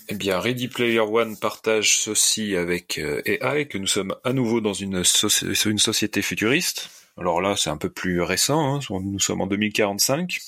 Eh 0.08 0.16
bien, 0.16 0.40
Ready 0.40 0.68
Player 0.68 1.00
One 1.00 1.38
partage 1.38 1.98
ceci 2.00 2.56
avec 2.56 3.00
euh, 3.00 3.22
AI, 3.26 3.68
que 3.68 3.78
nous 3.78 3.88
sommes 3.88 4.16
à 4.24 4.34
nouveau 4.34 4.62
dans 4.62 4.74
une, 4.74 5.04
soci 5.04 5.46
une 5.66 5.80
société 5.80 6.22
futuriste. 6.22 6.90
Alors 7.18 7.42
là, 7.42 7.56
c'est 7.58 7.70
un 7.70 7.78
peu 7.78 7.90
plus 7.90 8.22
récent, 8.22 8.76
hein, 8.76 8.80
nous 8.90 9.20
sommes 9.20 9.42
en 9.42 9.48
2045. 9.48 10.40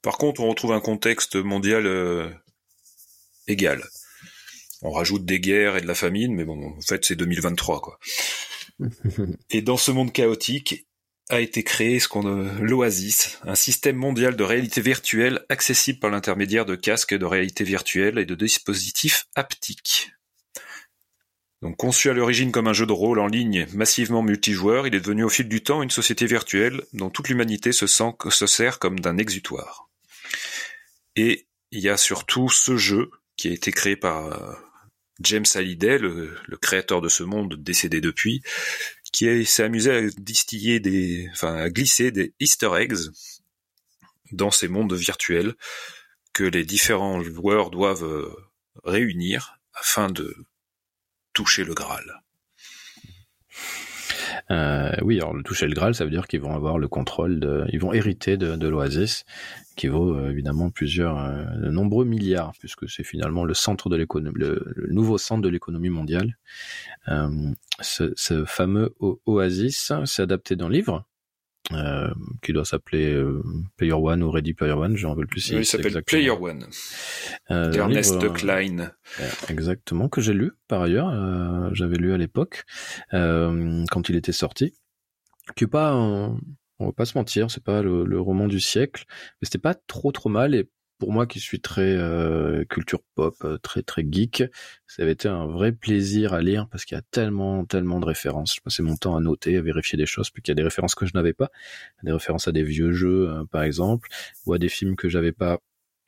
Par 0.00 0.18
contre, 0.18 0.40
on 0.40 0.48
retrouve 0.48 0.72
un 0.72 0.80
contexte 0.80 1.36
mondial 1.36 1.86
euh, 1.86 2.28
égal. 3.46 3.84
On 4.80 4.90
rajoute 4.90 5.24
des 5.24 5.38
guerres 5.38 5.76
et 5.76 5.80
de 5.80 5.86
la 5.86 5.94
famine, 5.94 6.34
mais 6.34 6.44
bon, 6.44 6.74
en 6.76 6.80
fait, 6.80 7.04
c'est 7.04 7.14
2023, 7.14 7.80
quoi. 7.80 7.98
et 9.50 9.62
dans 9.62 9.76
ce 9.76 9.92
monde 9.92 10.12
chaotique, 10.12 10.86
a 11.28 11.40
été 11.40 11.62
créé 11.62 11.98
ce 12.00 12.08
qu'on 12.08 12.22
l'Oasis, 12.60 13.38
un 13.44 13.54
système 13.54 13.96
mondial 13.96 14.36
de 14.36 14.44
réalité 14.44 14.80
virtuelle 14.80 15.44
accessible 15.48 15.98
par 15.98 16.10
l'intermédiaire 16.10 16.66
de 16.66 16.74
casques 16.74 17.14
de 17.14 17.24
réalité 17.24 17.64
virtuelle 17.64 18.18
et 18.18 18.26
de 18.26 18.34
dispositifs 18.34 19.26
haptiques. 19.34 20.12
Donc 21.62 21.76
conçu 21.76 22.10
à 22.10 22.12
l'origine 22.12 22.50
comme 22.50 22.66
un 22.66 22.72
jeu 22.72 22.86
de 22.86 22.92
rôle 22.92 23.20
en 23.20 23.28
ligne 23.28 23.66
massivement 23.72 24.22
multijoueur, 24.22 24.86
il 24.86 24.94
est 24.96 25.00
devenu 25.00 25.22
au 25.22 25.28
fil 25.28 25.48
du 25.48 25.62
temps 25.62 25.82
une 25.82 25.90
société 25.90 26.26
virtuelle 26.26 26.82
dont 26.92 27.08
toute 27.08 27.28
l'humanité 27.28 27.70
se, 27.70 27.86
sent, 27.86 28.12
se 28.30 28.46
sert 28.46 28.80
comme 28.80 28.98
d'un 28.98 29.16
exutoire. 29.16 29.88
Et 31.14 31.46
il 31.70 31.80
y 31.80 31.88
a 31.88 31.96
surtout 31.96 32.48
ce 32.48 32.76
jeu 32.76 33.10
qui 33.36 33.48
a 33.48 33.52
été 33.52 33.70
créé 33.70 33.96
par 33.96 34.58
James 35.20 35.44
Hallyday, 35.54 35.98
le, 35.98 36.36
le 36.46 36.56
créateur 36.56 37.00
de 37.00 37.08
ce 37.08 37.22
monde 37.22 37.54
décédé 37.54 38.00
depuis, 38.00 38.42
qui 39.12 39.44
s'est 39.44 39.62
amusé 39.62 39.90
à 39.90 40.02
distiller 40.16 40.80
des, 40.80 41.28
enfin, 41.32 41.54
à 41.54 41.70
glisser 41.70 42.10
des 42.10 42.34
Easter 42.40 42.70
eggs 42.76 43.10
dans 44.32 44.50
ces 44.50 44.68
mondes 44.68 44.94
virtuels 44.94 45.54
que 46.32 46.44
les 46.44 46.64
différents 46.64 47.22
joueurs 47.22 47.70
doivent 47.70 48.04
euh, 48.04 48.34
réunir 48.84 49.58
afin 49.74 50.08
de 50.08 50.34
toucher 51.34 51.64
le 51.64 51.74
Graal. 51.74 52.22
Euh, 54.50 54.92
oui, 55.02 55.18
alors 55.18 55.34
le 55.34 55.42
toucher 55.42 55.66
le 55.66 55.74
Graal, 55.74 55.94
ça 55.94 56.04
veut 56.04 56.10
dire 56.10 56.26
qu'ils 56.26 56.40
vont 56.40 56.54
avoir 56.54 56.78
le 56.78 56.88
contrôle 56.88 57.40
de, 57.40 57.64
ils 57.72 57.80
vont 57.80 57.92
hériter 57.92 58.36
de, 58.36 58.68
l'Oasis, 58.68 59.24
qui 59.76 59.88
vaut 59.88 60.14
euh, 60.14 60.30
évidemment 60.30 60.70
plusieurs, 60.70 61.18
euh, 61.18 61.44
de 61.56 61.70
nombreux 61.70 62.04
milliards, 62.04 62.52
puisque 62.58 62.88
c'est 62.88 63.04
finalement 63.04 63.44
le 63.44 63.54
centre 63.54 63.88
de 63.88 63.96
l'économie, 63.96 64.38
le, 64.38 64.62
le, 64.74 64.92
nouveau 64.92 65.18
centre 65.18 65.42
de 65.42 65.48
l'économie 65.48 65.90
mondiale. 65.90 66.36
Ce, 67.80 68.44
fameux 68.46 68.94
Oasis, 69.26 69.92
c'est 70.04 70.22
adapté 70.22 70.56
d'un 70.56 70.68
livre. 70.68 71.04
Euh, 71.70 72.10
qui 72.42 72.52
doit 72.52 72.64
s'appeler 72.64 73.12
euh, 73.12 73.40
Player 73.76 73.92
One 73.92 74.22
ou 74.24 74.30
Ready 74.32 74.52
Player 74.52 74.72
One, 74.72 74.96
j'en 74.96 75.14
veux 75.14 75.26
plus 75.26 75.40
si 75.40 75.54
oui, 75.54 75.60
il 75.60 75.64
s'appelle 75.64 76.02
Player 76.02 76.30
One. 76.30 76.66
Euh, 77.52 77.70
D'Ernest 77.70 78.20
livre, 78.20 78.34
Klein. 78.34 78.92
exactement, 79.48 80.08
que 80.08 80.20
j'ai 80.20 80.32
lu 80.32 80.50
par 80.66 80.82
ailleurs, 80.82 81.72
j'avais 81.72 81.96
lu 81.96 82.12
à 82.12 82.18
l'époque, 82.18 82.64
quand 83.12 84.08
il 84.08 84.16
était 84.16 84.32
sorti, 84.32 84.74
qui 85.54 85.68
pas 85.68 85.94
on 85.94 86.86
va 86.86 86.92
pas 86.92 87.04
se 87.04 87.16
mentir, 87.16 87.48
c'est 87.48 87.62
pas 87.62 87.80
le, 87.80 88.04
le, 88.04 88.20
roman 88.20 88.48
du 88.48 88.58
siècle, 88.58 89.04
mais 89.08 89.46
c'était 89.46 89.58
pas 89.58 89.74
trop 89.74 90.10
trop 90.10 90.28
mal 90.28 90.56
et 90.56 90.68
pour 91.02 91.10
moi 91.10 91.26
qui 91.26 91.40
suis 91.40 91.60
très 91.60 91.96
euh, 91.96 92.64
culture 92.64 93.00
pop, 93.16 93.34
très 93.60 93.82
très 93.82 94.06
geek, 94.08 94.44
ça 94.86 95.02
avait 95.02 95.10
été 95.10 95.26
un 95.26 95.48
vrai 95.48 95.72
plaisir 95.72 96.32
à 96.32 96.40
lire 96.40 96.68
parce 96.70 96.84
qu'il 96.84 96.94
y 96.94 96.98
a 96.98 97.02
tellement 97.10 97.64
tellement 97.64 97.98
de 97.98 98.04
références. 98.04 98.54
Je 98.54 98.60
passais 98.60 98.84
mon 98.84 98.94
temps 98.94 99.16
à 99.16 99.20
noter, 99.20 99.56
à 99.56 99.62
vérifier 99.62 99.96
des 99.96 100.06
choses, 100.06 100.30
puis 100.30 100.42
qu'il 100.42 100.52
y 100.52 100.54
a 100.54 100.54
des 100.54 100.62
références 100.62 100.94
que 100.94 101.04
je 101.04 101.10
n'avais 101.14 101.32
pas, 101.32 101.50
des 102.04 102.12
références 102.12 102.46
à 102.46 102.52
des 102.52 102.62
vieux 102.62 102.92
jeux 102.92 103.28
euh, 103.28 103.44
par 103.50 103.64
exemple, 103.64 104.10
ou 104.46 104.52
à 104.52 104.60
des 104.60 104.68
films 104.68 104.94
que 104.94 105.08
j'avais 105.08 105.32
pas 105.32 105.58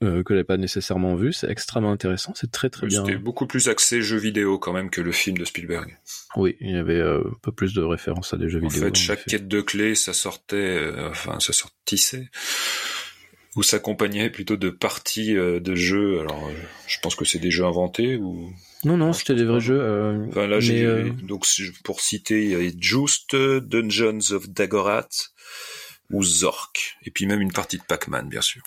euh, 0.04 0.22
que 0.22 0.32
j'avais 0.32 0.44
pas 0.44 0.58
nécessairement 0.58 1.16
vu. 1.16 1.32
C'est 1.32 1.50
extrêmement 1.50 1.90
intéressant, 1.90 2.32
c'est 2.36 2.52
très 2.52 2.70
très 2.70 2.84
oui, 2.84 2.90
bien. 2.90 3.04
C'était 3.04 3.18
beaucoup 3.18 3.48
plus 3.48 3.68
axé 3.68 4.00
jeux 4.00 4.18
vidéo 4.18 4.60
quand 4.60 4.72
même 4.72 4.90
que 4.90 5.00
le 5.00 5.10
film 5.10 5.36
de 5.38 5.44
Spielberg. 5.44 5.98
Oui, 6.36 6.56
il 6.60 6.70
y 6.70 6.76
avait 6.76 7.00
euh, 7.00 7.18
un 7.26 7.38
peu 7.42 7.50
plus 7.50 7.74
de 7.74 7.82
références 7.82 8.32
à 8.32 8.36
des 8.36 8.48
jeux 8.48 8.62
en 8.62 8.68
vidéo. 8.68 8.82
Fait, 8.82 8.90
en 8.90 8.94
fait, 8.94 8.96
chaque 8.96 9.24
quête 9.24 9.48
de 9.48 9.60
clé, 9.60 9.96
ça 9.96 10.12
sortait, 10.12 10.54
euh, 10.56 11.10
enfin, 11.10 11.40
ça 11.40 11.52
sortissait 11.52 12.28
ou 13.56 13.62
s'accompagnait 13.62 14.30
plutôt 14.30 14.56
de 14.56 14.70
parties 14.70 15.36
euh, 15.36 15.60
de 15.60 15.74
jeux. 15.74 16.20
Alors, 16.20 16.46
euh, 16.46 16.52
je 16.86 16.98
pense 17.00 17.14
que 17.14 17.24
c'est 17.24 17.38
des 17.38 17.50
jeux 17.50 17.64
inventés 17.64 18.16
ou? 18.16 18.52
Non, 18.84 18.96
non, 18.96 19.12
c'était 19.12 19.34
des 19.34 19.44
vrais 19.44 19.60
jeux. 19.60 19.80
Euh, 19.80 20.26
enfin, 20.28 20.46
là, 20.46 20.60
j'ai 20.60 20.84
euh... 20.84 21.10
donc 21.22 21.46
pour 21.84 22.00
citer, 22.00 22.44
il 22.44 22.50
y 22.50 22.68
a 22.68 22.72
Just, 22.78 23.34
Dungeons 23.34 24.32
of 24.32 24.48
Dagorath 24.50 25.32
ou 26.10 26.22
Zork, 26.22 26.96
et 27.04 27.10
puis 27.10 27.26
même 27.26 27.40
une 27.40 27.52
partie 27.52 27.78
de 27.78 27.82
Pac-Man, 27.82 28.28
bien 28.28 28.42
sûr. 28.42 28.62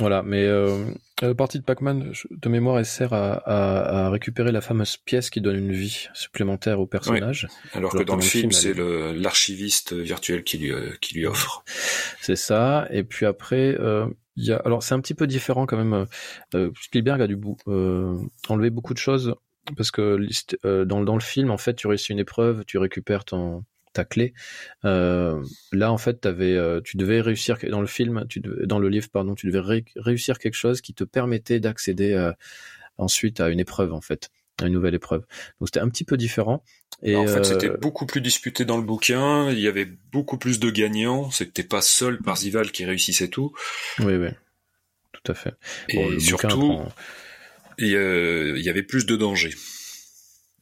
Voilà, 0.00 0.22
mais 0.24 0.42
euh, 0.42 0.84
la 1.22 1.34
partie 1.34 1.58
de 1.58 1.64
Pac-Man, 1.64 2.12
de 2.30 2.48
mémoire, 2.48 2.78
elle 2.78 2.86
sert 2.86 3.12
à, 3.12 3.34
à, 3.34 4.06
à, 4.06 4.10
récupérer 4.10 4.50
la 4.50 4.60
fameuse 4.60 4.96
pièce 4.96 5.30
qui 5.30 5.40
donne 5.40 5.56
une 5.56 5.72
vie 5.72 6.08
supplémentaire 6.14 6.80
au 6.80 6.86
personnage. 6.86 7.46
Oui. 7.48 7.56
Alors, 7.74 7.92
Alors, 7.92 7.92
que 7.92 7.98
dans, 7.98 8.14
dans 8.14 8.16
le 8.16 8.22
film, 8.22 8.50
c'est 8.50 8.74
l'archiviste 8.74 9.92
virtuel 9.92 10.42
qui 10.42 10.58
lui, 10.58 10.72
euh, 10.72 10.90
qui 11.00 11.14
lui 11.14 11.26
offre. 11.26 11.62
C'est 12.20 12.36
ça. 12.36 12.88
Et 12.90 13.04
puis 13.04 13.24
après, 13.24 13.76
euh, 13.78 14.06
il 14.36 14.44
y 14.44 14.52
a. 14.52 14.56
Alors, 14.64 14.82
c'est 14.82 14.94
un 14.94 15.00
petit 15.00 15.14
peu 15.14 15.28
différent 15.28 15.66
quand 15.66 15.76
même. 15.76 16.06
Euh, 16.54 16.70
Spielberg 16.82 17.22
a 17.22 17.28
dû 17.28 17.38
euh, 17.68 18.18
enlever 18.48 18.70
beaucoup 18.70 18.94
de 18.94 18.98
choses 18.98 19.34
parce 19.76 19.90
que 19.90 20.18
dans, 20.84 21.02
dans 21.02 21.14
le 21.14 21.22
film, 21.22 21.50
en 21.50 21.56
fait, 21.56 21.74
tu 21.74 21.86
réussis 21.86 22.12
une 22.12 22.18
épreuve, 22.18 22.64
tu 22.66 22.78
récupères 22.78 23.24
ton 23.24 23.64
ta 23.94 24.04
clé. 24.04 24.34
Euh, 24.84 25.42
là, 25.72 25.90
en 25.90 25.96
fait, 25.96 26.26
avais, 26.26 26.52
euh, 26.52 26.82
tu 26.84 26.98
devais 26.98 27.22
réussir 27.22 27.56
dans 27.70 27.80
le 27.80 27.86
film, 27.86 28.26
tu 28.28 28.40
devais, 28.40 28.66
dans 28.66 28.78
le 28.78 28.90
livre, 28.90 29.08
pardon, 29.10 29.34
tu 29.34 29.46
devais 29.46 29.60
ré 29.60 29.84
réussir 29.96 30.38
quelque 30.38 30.56
chose 30.56 30.82
qui 30.82 30.92
te 30.92 31.04
permettait 31.04 31.60
d'accéder 31.60 32.12
euh, 32.12 32.32
ensuite 32.98 33.40
à 33.40 33.48
une 33.48 33.60
épreuve, 33.60 33.94
en 33.94 34.02
fait, 34.02 34.28
à 34.60 34.66
une 34.66 34.74
nouvelle 34.74 34.94
épreuve. 34.94 35.22
Donc 35.60 35.68
c'était 35.68 35.80
un 35.80 35.88
petit 35.88 36.04
peu 36.04 36.18
différent. 36.18 36.62
Et 37.02 37.16
en 37.16 37.26
fait, 37.26 37.44
c'était 37.44 37.70
beaucoup 37.70 38.06
plus 38.06 38.20
disputé 38.20 38.64
dans 38.64 38.76
le 38.76 38.82
bouquin. 38.82 39.50
Il 39.50 39.58
y 39.58 39.68
avait 39.68 39.88
beaucoup 40.12 40.38
plus 40.38 40.60
de 40.60 40.70
gagnants. 40.70 41.30
C'était 41.30 41.64
pas 41.64 41.82
seul 41.82 42.18
Parzival 42.18 42.70
qui 42.70 42.84
réussissait 42.84 43.28
tout. 43.28 43.52
Oui, 44.00 44.14
oui, 44.16 44.28
tout 45.12 45.32
à 45.32 45.34
fait. 45.34 45.54
Et 45.88 46.20
surtout, 46.20 46.80
il 47.78 47.88
y 47.88 48.68
avait 48.68 48.82
plus 48.82 49.06
de 49.06 49.16
dangers. 49.16 49.54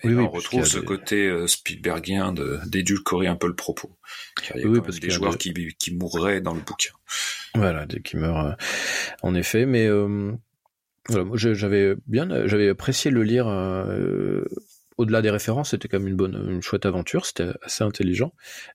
Et 0.05 0.09
oui, 0.09 0.17
on 0.17 0.29
retrouve 0.29 0.65
ce 0.65 0.79
côté 0.79 1.27
euh, 1.27 1.47
Spielbergien 1.47 2.35
d'édulcorer 2.67 3.27
un 3.29 3.37
peu 3.37 3.47
le 3.47 3.55
propos. 3.55 3.97
il 4.55 4.61
y 4.61 4.65
a 4.65 4.67
oui, 4.67 4.81
parce 4.85 4.99
des 4.99 5.11
joueurs 5.11 5.39
qui, 5.39 5.53
qui 5.79 5.95
mourraient 5.95 6.41
dans 6.41 6.55
le 6.55 6.61
bouquin. 6.61 6.93
Voilà, 7.55 7.87
qui 7.87 8.17
meurent, 8.17 8.47
euh, 8.47 8.53
en 9.23 9.35
effet. 9.35 9.67
Mais 9.67 9.87
euh, 9.87 10.33
voilà, 11.09 11.37
j'avais 11.37 11.95
bien, 12.07 12.47
j'avais 12.47 12.69
apprécié 12.69 13.11
le 13.11 13.23
lire 13.23 13.47
au-delà 14.99 15.23
des 15.23 15.31
références, 15.31 15.71
c'était 15.71 15.89
quand 15.89 15.99
même 15.99 16.09
une 16.09 16.17
bonne, 16.17 16.35
une 16.51 16.63
chouette 16.63 16.87
aventure. 16.87 17.27
C'était 17.27 17.51
assez 17.63 17.85
intelligent, 17.85 18.33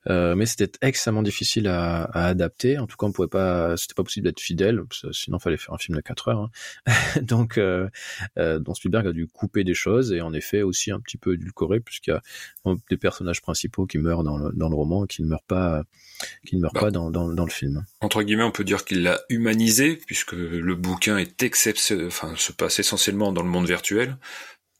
euh, 0.09 0.35
mais 0.35 0.45
c'était 0.45 0.71
extrêmement 0.81 1.23
difficile 1.23 1.67
à, 1.67 2.03
à, 2.03 2.27
adapter. 2.27 2.77
En 2.77 2.87
tout 2.87 2.97
cas, 2.97 3.07
on 3.07 3.11
pouvait 3.11 3.27
pas, 3.27 3.77
c'était 3.77 3.93
pas 3.93 4.03
possible 4.03 4.25
d'être 4.25 4.39
fidèle, 4.39 4.81
sinon 5.11 5.39
fallait 5.39 5.57
faire 5.57 5.73
un 5.73 5.77
film 5.77 5.95
de 5.95 6.01
4 6.01 6.27
heures. 6.29 6.49
Hein. 6.87 6.91
Donc, 7.21 7.57
euh, 7.57 7.89
euh, 8.37 8.59
Spielberg 8.73 9.07
a 9.07 9.11
dû 9.11 9.27
couper 9.27 9.63
des 9.63 9.73
choses 9.73 10.11
et 10.11 10.21
en 10.21 10.33
effet 10.33 10.61
aussi 10.61 10.91
un 10.91 10.99
petit 10.99 11.17
peu 11.17 11.33
édulcoré, 11.33 11.79
puisqu'il 11.79 12.11
y 12.11 12.13
a 12.13 12.21
des 12.89 12.97
personnages 12.97 13.41
principaux 13.41 13.85
qui 13.85 13.97
meurent 13.97 14.23
dans 14.23 14.37
le, 14.37 14.51
dans 14.53 14.69
le 14.69 14.75
roman 14.75 15.05
et 15.05 15.07
qui 15.07 15.23
ne 15.23 15.27
meurent 15.27 15.43
pas, 15.47 15.83
qui 16.45 16.55
ne 16.55 16.61
meurent 16.61 16.73
bah, 16.73 16.81
pas 16.81 16.91
dans, 16.91 17.09
dans, 17.11 17.27
dans, 17.29 17.45
le 17.45 17.51
film. 17.51 17.85
Entre 18.01 18.23
guillemets, 18.23 18.43
on 18.43 18.51
peut 18.51 18.63
dire 18.63 18.85
qu'il 18.85 19.03
l'a 19.03 19.19
humanisé, 19.29 19.99
puisque 20.05 20.33
le 20.33 20.75
bouquin 20.75 21.17
est 21.17 21.43
exceptionnel, 21.43 22.07
enfin, 22.07 22.33
se 22.35 22.51
passe 22.51 22.79
essentiellement 22.79 23.31
dans 23.31 23.43
le 23.43 23.49
monde 23.49 23.67
virtuel 23.67 24.17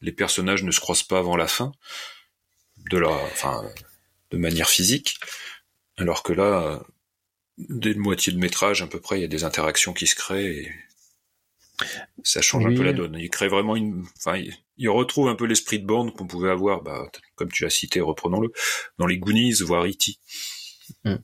les 0.02 0.12
personnages 0.12 0.64
ne 0.64 0.72
se 0.72 0.80
croisent 0.80 1.04
pas 1.04 1.20
avant 1.20 1.36
la 1.36 1.48
fin, 1.48 1.72
de 2.90 2.98
la, 2.98 3.10
enfin, 3.10 3.64
de 4.32 4.38
manière 4.38 4.70
physique, 4.70 5.20
alors 5.98 6.24
que 6.24 6.34
là, 6.34 6.84
dès 7.58 7.94
le 7.94 8.00
moitié 8.00 8.32
de 8.32 8.38
métrage 8.38 8.82
à 8.82 8.88
peu 8.88 9.00
près, 9.00 9.18
il 9.18 9.22
y 9.22 9.26
a 9.26 9.30
des 9.30 9.44
interactions 9.44 9.94
qui 9.94 10.08
se 10.08 10.16
créent 10.16 10.46
et 10.46 10.72
ça 12.24 12.42
change 12.42 12.66
un 12.66 12.74
peu 12.74 12.84
la 12.84 12.94
donne. 12.94 13.16
Il 13.20 13.30
crée 13.30 13.48
vraiment 13.48 13.76
une, 13.76 14.06
enfin, 14.18 14.42
il 14.78 14.90
retrouve 14.90 15.28
un 15.28 15.36
peu 15.36 15.46
l'esprit 15.46 15.80
de 15.80 15.86
bande 15.86 16.14
qu'on 16.14 16.28
pouvait 16.28 16.50
avoir, 16.50 16.82
bah, 16.82 17.10
comme 17.36 17.52
tu 17.52 17.64
l'as 17.64 17.70
cité, 17.70 18.02
reprenons-le, 18.02 18.52
dans 18.98 19.06
les 19.06 19.18
Goonies, 19.18 19.62
voire 19.62 19.86
E.T. 19.86 20.14
Mmh. 21.04 21.16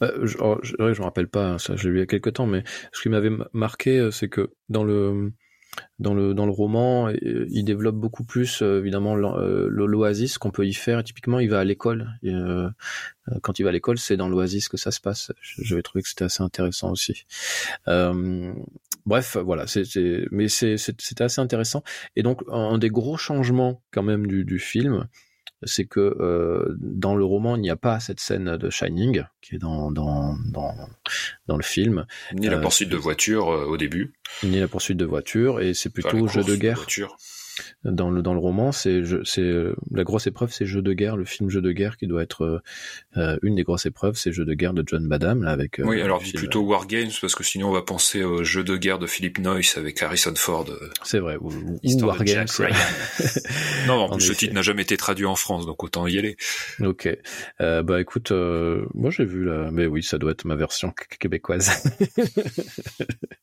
je, 0.00 0.36
oh, 0.38 0.58
je, 0.62 0.76
me 0.78 1.02
rappelle 1.02 1.28
pas, 1.28 1.58
ça, 1.58 1.74
je 1.76 1.88
l'ai 1.88 1.90
lu 1.90 1.96
il 1.98 2.00
y 2.00 2.02
a 2.04 2.06
quelques 2.06 2.34
temps, 2.34 2.46
mais 2.46 2.62
ce 2.92 3.02
qui 3.02 3.08
m'avait 3.08 3.32
marqué, 3.52 3.98
euh, 3.98 4.10
c'est 4.10 4.28
que 4.28 4.52
dans 4.68 4.84
le, 4.84 5.32
dans 5.98 6.14
le 6.14 6.34
dans 6.34 6.46
le 6.46 6.52
roman, 6.52 7.08
euh, 7.08 7.46
il 7.50 7.64
développe 7.64 7.96
beaucoup 7.96 8.24
plus 8.24 8.62
euh, 8.62 8.78
évidemment 8.80 9.16
euh, 9.16 9.68
l'oasis 9.68 10.38
qu'on 10.38 10.50
peut 10.50 10.66
y 10.66 10.72
faire. 10.72 11.04
Typiquement, 11.04 11.38
il 11.38 11.50
va 11.50 11.60
à 11.60 11.64
l'école. 11.64 12.08
quand 13.42 13.58
il 13.58 13.62
va 13.62 13.68
à 13.68 13.72
l'école, 13.72 13.98
c'est 13.98 14.16
dans 14.16 14.28
l'oasis 14.28 14.68
que 14.68 14.76
ça 14.76 14.90
se 14.90 15.00
passe. 15.00 15.32
Je, 15.40 15.74
vais 15.74 15.82
trouver 15.82 16.02
que 16.02 16.08
c'était 16.08 16.24
assez 16.24 16.42
intéressant 16.42 16.90
aussi. 16.90 17.26
bref, 19.06 19.36
voilà, 19.36 19.66
mais 20.30 20.48
c'était 20.48 21.24
assez 21.24 21.40
intéressant. 21.40 21.82
Et 22.16 22.22
donc 22.22 22.42
un 22.50 22.78
des 22.78 22.90
gros 22.90 23.16
changements 23.16 23.82
quand 23.90 24.02
même 24.02 24.26
du, 24.26 24.44
du 24.44 24.58
film, 24.58 25.06
c'est 25.62 25.84
que 25.84 26.00
euh, 26.00 26.76
dans 26.80 27.14
le 27.14 27.24
roman, 27.24 27.56
il 27.56 27.62
n'y 27.62 27.70
a 27.70 27.76
pas 27.76 28.00
cette 28.00 28.20
scène 28.20 28.56
de 28.56 28.70
Shining 28.70 29.24
qui 29.40 29.56
est 29.56 29.58
dans 29.58 29.90
dans 29.90 30.36
dans, 30.52 30.74
dans 31.46 31.56
le 31.56 31.62
film. 31.62 32.06
Ni 32.32 32.48
la 32.48 32.58
poursuite 32.58 32.88
de 32.88 32.96
voiture 32.96 33.46
au 33.46 33.76
début. 33.76 34.14
Ni 34.42 34.60
la 34.60 34.68
poursuite 34.68 34.96
de 34.96 35.04
voiture 35.04 35.60
et 35.60 35.74
c'est 35.74 35.90
plutôt 35.90 36.26
jeu 36.28 36.44
de 36.44 36.56
guerre. 36.56 36.86
Dans 37.84 38.10
le 38.10 38.22
dans 38.22 38.34
le 38.34 38.38
roman, 38.38 38.72
c'est 38.72 39.02
c'est 39.24 39.40
euh, 39.40 39.74
la 39.90 40.04
grosse 40.04 40.26
épreuve, 40.26 40.52
c'est 40.52 40.66
Jeu 40.66 40.82
de 40.82 40.92
guerre, 40.92 41.16
le 41.16 41.24
film 41.24 41.50
Jeu 41.50 41.60
de 41.60 41.72
guerre 41.72 41.96
qui 41.96 42.06
doit 42.06 42.22
être 42.22 42.44
euh, 42.44 42.58
euh, 43.16 43.38
une 43.42 43.56
des 43.56 43.62
grosses 43.62 43.86
épreuves, 43.86 44.16
c'est 44.16 44.32
Jeu 44.32 44.44
de 44.44 44.54
guerre 44.54 44.74
de 44.74 44.84
John 44.86 45.06
Badham 45.08 45.42
là 45.42 45.50
avec. 45.50 45.80
oui, 45.82 46.00
alors 46.02 46.22
plutôt 46.34 46.60
War 46.60 46.86
Games 46.86 47.10
parce 47.20 47.34
que 47.34 47.44
sinon 47.44 47.68
on 47.68 47.72
va 47.72 47.82
penser 47.82 48.22
au 48.22 48.44
Jeu 48.44 48.64
de 48.64 48.76
guerre 48.76 48.98
de 48.98 49.06
Philip 49.06 49.38
Noyce 49.38 49.76
avec 49.76 50.02
Harrison 50.02 50.34
Ford. 50.36 50.66
C'est 51.02 51.18
vrai. 51.18 51.36
Ou, 51.40 51.50
War 52.02 52.24
Games. 52.24 52.46
non, 53.86 53.94
en, 53.94 54.16
plus 54.16 54.26
ce 54.26 54.32
titre 54.32 54.54
n'a 54.54 54.62
jamais 54.62 54.82
été 54.82 54.96
traduit 54.96 55.26
en 55.26 55.36
France, 55.36 55.66
donc 55.66 55.82
autant 55.82 56.06
y 56.06 56.18
aller. 56.18 56.36
Ok. 56.80 57.08
bah 57.58 58.00
écoute, 58.00 58.32
moi 58.94 59.10
j'ai 59.10 59.24
vu 59.24 59.44
là, 59.44 59.70
mais 59.72 59.86
oui, 59.86 60.02
ça 60.02 60.18
doit 60.18 60.32
être 60.32 60.44
ma 60.44 60.56
version 60.56 60.92
québécoise. 61.18 61.82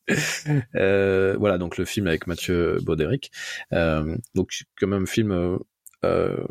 voilà, 0.74 1.58
donc 1.58 1.78
le 1.78 1.86
film 1.86 2.08
avec 2.08 2.28
Mathieu 2.28 2.78
Baudéric. 2.82 3.32
Euh, 3.74 4.07
donc 4.36 4.52
quand 4.80 4.88
même 4.88 5.04
un 5.04 5.06
film, 5.06 5.32
euh, 5.32 5.58
euh, 6.06 6.46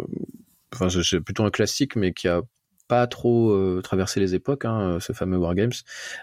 enfin 0.72 0.88
c'est 0.88 1.20
plutôt 1.20 1.44
un 1.44 1.50
classique, 1.50 1.96
mais 1.96 2.12
qui 2.12 2.28
a 2.28 2.42
pas 2.88 3.06
trop 3.06 3.50
euh, 3.50 3.80
traversé 3.82 4.20
les 4.20 4.34
époques, 4.34 4.64
hein, 4.64 4.98
ce 5.00 5.12
fameux 5.12 5.36
Wargames. 5.36 5.72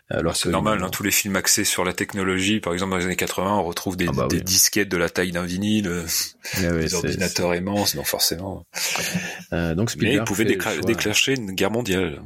Alors 0.10 0.34
ah, 0.34 0.38
c'est 0.38 0.50
normal, 0.50 0.84
hein, 0.84 0.90
tous 0.90 1.04
les 1.04 1.12
films 1.12 1.36
axés 1.36 1.64
sur 1.64 1.84
la 1.84 1.94
technologie, 1.94 2.60
par 2.60 2.74
exemple 2.74 2.92
dans 2.92 2.98
les 2.98 3.06
années 3.06 3.16
80, 3.16 3.58
on 3.58 3.64
retrouve 3.64 3.98
des, 3.98 4.08
ah 4.08 4.12
bah 4.14 4.28
disquettes 4.28 4.90
de 4.90 4.98
la 4.98 5.10
taille 5.10 5.32
d'un 5.32 5.46
vinyle, 5.46 5.90
ah 6.58 6.72
des 6.72 6.94
ordinateurs 6.94 7.56
immenses, 7.56 7.96
donc 7.96 8.06
forcément. 8.06 8.66
donc 9.52 9.90
Spielberg 9.90 10.16
Mais 10.18 10.22
il 10.22 10.24
pouvait 10.24 10.46
déclencher 10.46 11.36
une 11.36 11.52
guerre 11.52 11.72
mondiale. 11.72 12.22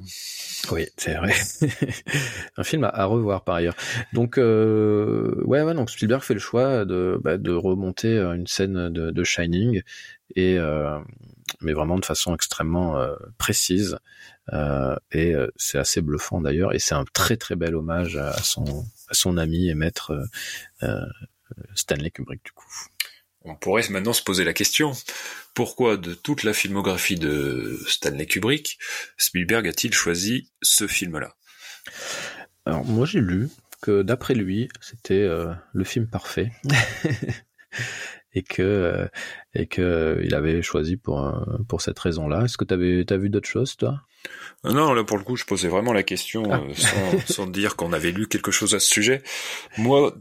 Oui, 0.72 0.88
c'est 0.98 1.14
vrai. 1.14 1.34
un 2.58 2.64
film 2.64 2.84
à, 2.84 3.06
revoir 3.06 3.44
par 3.44 3.56
ailleurs. 3.56 3.76
Donc 4.14 4.38
euh, 4.38 5.42
ouais, 5.46 5.62
ouais, 5.62 5.74
donc 5.74 5.90
Spielberg 5.90 6.22
fait 6.22 6.34
le 6.34 6.40
choix 6.40 6.86
de, 6.86 7.20
bah, 7.24 7.38
de 7.38 7.52
remonter 7.52 8.18
euh, 8.18 8.34
une 8.34 8.48
scène 8.48 8.90
de, 8.90 9.12
de 9.12 9.24
Shining 9.24 9.82
et 10.36 10.58
euh, 10.58 10.98
mais 11.62 11.74
vraiment 11.74 11.98
de 11.98 12.06
façon 12.06 12.36
extrêmement 12.36 12.98
euh, 12.98 13.16
précise 13.38 13.98
euh, 14.54 14.96
et 15.12 15.34
euh, 15.34 15.52
c'est 15.56 15.78
assez 15.78 16.02
bluffant 16.02 16.42
d'ailleurs 16.42 16.74
et 16.74 16.80
c'est 16.80 16.96
un 16.96 17.06
très 17.14 17.38
très 17.38 17.56
bel 17.56 17.76
hommage 17.76 18.16
à 18.16 18.42
son 18.44 18.86
à 19.10 19.14
son 19.14 19.38
ami 19.38 19.70
et 19.70 19.76
maître 19.76 20.28
Stanley 21.76 22.12
Kubrick 22.12 22.44
du 22.44 22.52
coup. 22.52 22.68
On 23.42 23.56
pourrait 23.56 23.88
maintenant 23.90 24.14
se 24.14 24.24
poser 24.24 24.44
la 24.44 24.54
question 24.54 24.94
pourquoi 25.58 25.98
de 25.98 26.14
toute 26.14 26.44
la 26.44 26.54
filmographie 26.54 27.16
de 27.16 27.80
Stanley 27.88 28.28
Kubrick, 28.28 28.78
Spielberg 29.18 29.68
a-t-il 29.68 29.92
choisi 29.92 30.52
ce 30.62 30.86
film-là? 30.86 31.36
Alors 32.68 32.86
moi 32.86 33.08
j'ai 33.08 33.22
lu 33.22 33.50
que 33.82 34.04
d'après 34.04 34.36
lui, 34.36 34.70
c'était 34.82 35.16
euh, 35.16 35.54
le 35.74 35.84
film 35.84 36.08
parfait. 36.08 36.52
et 38.38 38.44
que 38.44 38.62
euh, 38.62 39.08
et 39.54 39.68
que 39.68 40.22
il 40.24 40.34
avait 40.36 40.62
choisi 40.62 40.98
pour 40.98 41.34
pour 41.68 41.82
cette 41.82 42.00
raison-là. 42.00 42.46
Est-ce 42.46 42.58
que 42.58 42.66
tu 42.66 42.74
avais 42.74 43.04
t'as 43.06 43.18
vu 43.18 43.30
d'autres 43.30 43.50
choses 43.50 43.76
toi? 43.76 44.02
Euh, 44.66 44.72
Non, 44.72 44.94
là 44.94 45.04
pour 45.04 45.18
le 45.18 45.24
coup, 45.24 45.36
je 45.36 45.46
posais 45.46 45.68
vraiment 45.68 45.94
la 45.94 46.04
question 46.04 46.44
ah. 46.52 46.62
sans, 46.76 47.20
sans 47.34 47.48
dire 47.48 47.76
qu'on 47.76 47.94
avait 47.94 48.12
lu 48.12 48.28
quelque 48.28 48.52
chose 48.52 48.76
à 48.76 48.80
ce 48.80 48.88
sujet. 48.88 49.22
Moi, 49.78 50.16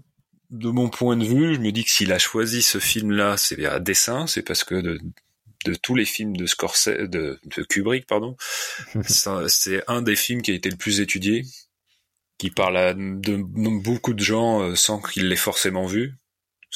de 0.51 0.69
mon 0.69 0.89
point 0.89 1.17
de 1.17 1.25
vue, 1.25 1.55
je 1.55 1.61
me 1.61 1.73
dis 1.73 1.85
que 1.85 1.91
s'il 1.91 2.13
a 2.13 2.19
choisi 2.19 2.63
ce 2.63 2.79
film-là, 2.79 3.37
c'est 3.37 3.65
à 3.67 3.81
dessein, 3.81 4.27
c'est 4.27 4.43
parce 4.43 4.65
que 4.65 4.77
de, 4.77 4.99
de 5.65 5.75
tous 5.75 5.95
les 5.95 6.05
films 6.05 6.37
de 6.37 6.47
Scorsese, 6.47 7.09
de, 7.09 7.39
de 7.45 7.63
Kubrick, 7.63 8.07
pardon. 8.07 8.37
c'est 9.49 9.83
un 9.89 10.03
des 10.03 10.17
films 10.17 10.43
qui 10.43 10.53
a 10.53 10.55
été 10.55 10.71
le 10.71 10.77
plus 10.77 11.01
étudié, 11.01 11.45
qui 12.39 12.51
parle 12.51 12.77
à 12.77 12.95
de, 12.95 13.37
beaucoup 13.37 14.15
de 14.15 14.23
gens 14.23 14.63
euh, 14.63 14.75
sans 14.75 15.01
qu'ils 15.01 15.29
l'aient 15.29 15.37
forcément 15.37 15.87
vu, 15.87 16.15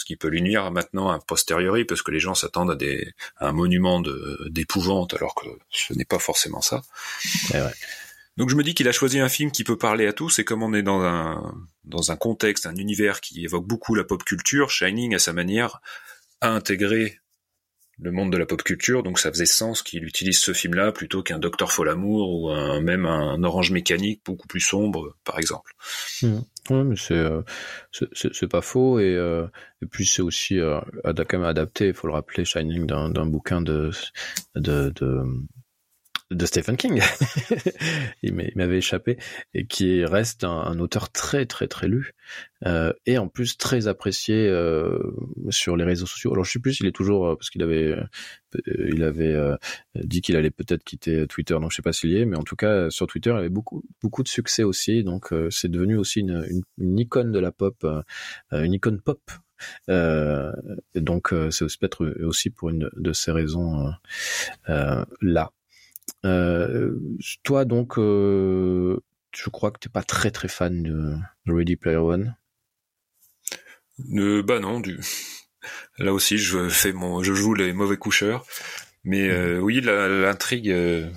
ce 0.00 0.06
qui 0.06 0.16
peut 0.16 0.28
lui 0.28 0.40
nuire 0.40 0.70
maintenant 0.70 1.10
a 1.10 1.18
posteriori, 1.18 1.84
parce 1.84 2.00
que 2.00 2.10
les 2.10 2.20
gens 2.20 2.34
s'attendent 2.34 2.70
à, 2.70 2.74
des, 2.74 3.12
à 3.36 3.48
un 3.48 3.52
monument 3.52 4.02
d'épouvante, 4.48 5.12
alors 5.12 5.34
que 5.34 5.46
ce 5.70 5.92
n'est 5.92 6.06
pas 6.06 6.18
forcément 6.18 6.62
ça. 6.62 6.80
Donc 8.38 8.48
je 8.48 8.54
me 8.56 8.62
dis 8.62 8.72
qu'il 8.72 8.88
a 8.88 8.92
choisi 8.92 9.20
un 9.20 9.28
film 9.28 9.50
qui 9.50 9.62
peut 9.62 9.76
parler 9.76 10.06
à 10.06 10.14
tous, 10.14 10.38
et 10.38 10.44
comme 10.44 10.62
on 10.62 10.72
est 10.72 10.82
dans 10.82 11.02
un, 11.02 11.54
dans 11.84 12.10
un 12.10 12.16
contexte, 12.16 12.64
un 12.64 12.76
univers 12.76 13.20
qui 13.20 13.44
évoque 13.44 13.66
beaucoup 13.66 13.94
la 13.94 14.04
pop 14.04 14.24
culture, 14.24 14.70
Shining, 14.70 15.14
à 15.14 15.18
sa 15.18 15.34
manière, 15.34 15.82
a 16.40 16.48
intégré 16.48 17.19
le 18.02 18.12
monde 18.12 18.32
de 18.32 18.36
la 18.38 18.46
pop 18.46 18.62
culture, 18.62 19.02
donc 19.02 19.18
ça 19.18 19.30
faisait 19.30 19.46
sens 19.46 19.82
qu'il 19.82 20.04
utilise 20.04 20.38
ce 20.38 20.52
film-là 20.52 20.92
plutôt 20.92 21.22
qu'un 21.22 21.38
Docteur 21.38 21.72
Folamour 21.72 22.30
ou 22.30 22.80
même 22.80 23.06
un 23.06 23.42
Orange 23.42 23.70
Mécanique 23.70 24.22
beaucoup 24.24 24.48
plus 24.48 24.60
sombre, 24.60 25.16
par 25.24 25.38
exemple. 25.38 25.72
Mmh. 26.22 26.38
Oui, 26.68 26.84
mais 26.84 26.96
c'est 26.96 27.14
euh, 27.14 27.42
c'est 27.90 28.48
pas 28.48 28.60
faux 28.60 29.00
et, 29.00 29.14
euh, 29.14 29.46
et 29.82 29.86
puis 29.86 30.06
c'est 30.06 30.22
aussi 30.22 30.58
euh, 30.58 30.80
adapté, 31.04 31.88
il 31.88 31.94
faut 31.94 32.06
le 32.06 32.12
rappeler, 32.12 32.44
Shining 32.44 32.86
d'un 32.86 33.26
bouquin 33.26 33.60
de, 33.60 33.90
de 34.54 34.92
de 36.30 36.46
Stephen 36.46 36.76
King, 36.76 37.00
il 38.22 38.34
m'avait 38.54 38.78
échappé, 38.78 39.18
et 39.54 39.66
qui 39.66 40.04
reste 40.04 40.44
un, 40.44 40.78
auteur 40.78 41.10
très 41.10 41.46
très 41.46 41.66
très 41.66 41.88
lu, 41.88 42.12
euh, 42.66 42.92
et 43.06 43.18
en 43.18 43.28
plus 43.28 43.56
très 43.56 43.88
apprécié 43.88 44.46
euh, 44.46 44.98
sur 45.50 45.76
les 45.76 45.84
réseaux 45.84 46.06
sociaux. 46.06 46.32
Alors 46.32 46.44
je 46.44 46.52
sais 46.52 46.60
plus 46.60 46.74
s'il 46.74 46.86
est 46.86 46.92
toujours, 46.92 47.26
euh, 47.26 47.36
parce 47.36 47.50
qu'il 47.50 47.62
avait, 47.62 47.96
il 48.66 49.02
avait 49.02 49.36
dit 49.96 50.20
qu'il 50.20 50.36
allait 50.36 50.50
peut-être 50.50 50.84
quitter 50.84 51.26
Twitter, 51.26 51.54
donc 51.54 51.70
je 51.72 51.76
sais 51.76 51.82
pas 51.82 51.92
s'il 51.92 52.10
y 52.10 52.18
est, 52.18 52.24
mais 52.24 52.36
en 52.36 52.44
tout 52.44 52.56
cas 52.56 52.90
sur 52.90 53.06
Twitter 53.06 53.30
il 53.30 53.36
avait 53.36 53.48
beaucoup 53.48 53.84
beaucoup 54.02 54.22
de 54.22 54.28
succès 54.28 54.62
aussi, 54.62 55.02
donc 55.04 55.34
c'est 55.50 55.70
devenu 55.70 55.96
aussi 55.96 56.20
une, 56.20 56.44
une, 56.48 56.62
une, 56.78 56.98
icône 56.98 57.32
de 57.32 57.38
la 57.38 57.52
pop, 57.52 57.86
une 58.52 58.72
icône 58.72 59.00
pop 59.00 59.20
euh, 59.88 60.52
donc 60.94 61.34
c'est 61.50 61.66
peut-être 61.78 62.06
aussi 62.24 62.50
pour 62.50 62.70
une 62.70 62.90
de 62.96 63.12
ces 63.12 63.32
raisons 63.32 63.92
euh, 64.68 65.04
là. 65.20 65.52
Euh, 66.24 66.98
toi, 67.42 67.64
donc, 67.64 67.98
euh, 67.98 69.00
je 69.34 69.50
crois 69.50 69.70
que 69.70 69.78
t'es 69.78 69.88
pas 69.88 70.02
très 70.02 70.30
très 70.30 70.48
fan 70.48 70.82
de, 70.82 71.16
Ready 71.46 71.76
Player 71.76 71.96
One. 71.98 72.36
Euh, 74.14 74.42
bah 74.42 74.60
non, 74.60 74.80
du. 74.80 74.98
Là 75.98 76.12
aussi, 76.14 76.38
je 76.38 76.68
fais 76.68 76.92
mon, 76.92 77.22
je 77.22 77.34
joue 77.34 77.54
les 77.54 77.72
mauvais 77.72 77.96
coucheurs. 77.96 78.46
Mais 79.04 79.28
euh, 79.28 79.58
oui, 79.60 79.80
l'intrigue. 79.80 80.70
euh, 80.70 81.10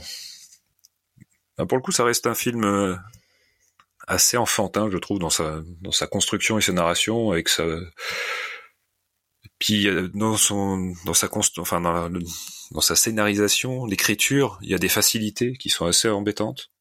ah, 1.57 1.65
pour 1.65 1.77
le 1.77 1.83
coup, 1.83 1.91
ça 1.91 2.03
reste 2.03 2.27
un 2.27 2.35
film 2.35 2.99
assez 4.07 4.37
enfantin, 4.37 4.89
je 4.91 4.97
trouve, 4.97 5.19
dans 5.19 5.29
sa 5.29 5.61
dans 5.81 5.91
sa 5.91 6.07
construction 6.07 6.57
et 6.57 6.61
sa 6.61 6.73
narration, 6.73 7.31
avec 7.31 7.49
sa. 7.49 7.63
Puis 9.59 9.87
dans 10.13 10.35
son 10.37 10.93
dans 11.05 11.13
sa 11.13 11.29
enfin 11.57 11.79
dans, 11.81 11.91
la- 12.09 12.09
dans 12.71 12.81
sa 12.81 12.95
scénarisation, 12.95 13.85
l'écriture, 13.85 14.59
il 14.61 14.69
y 14.69 14.73
a 14.73 14.79
des 14.79 14.89
facilités 14.89 15.53
qui 15.53 15.69
sont 15.69 15.85
assez 15.85 16.09
embêtantes. 16.09 16.71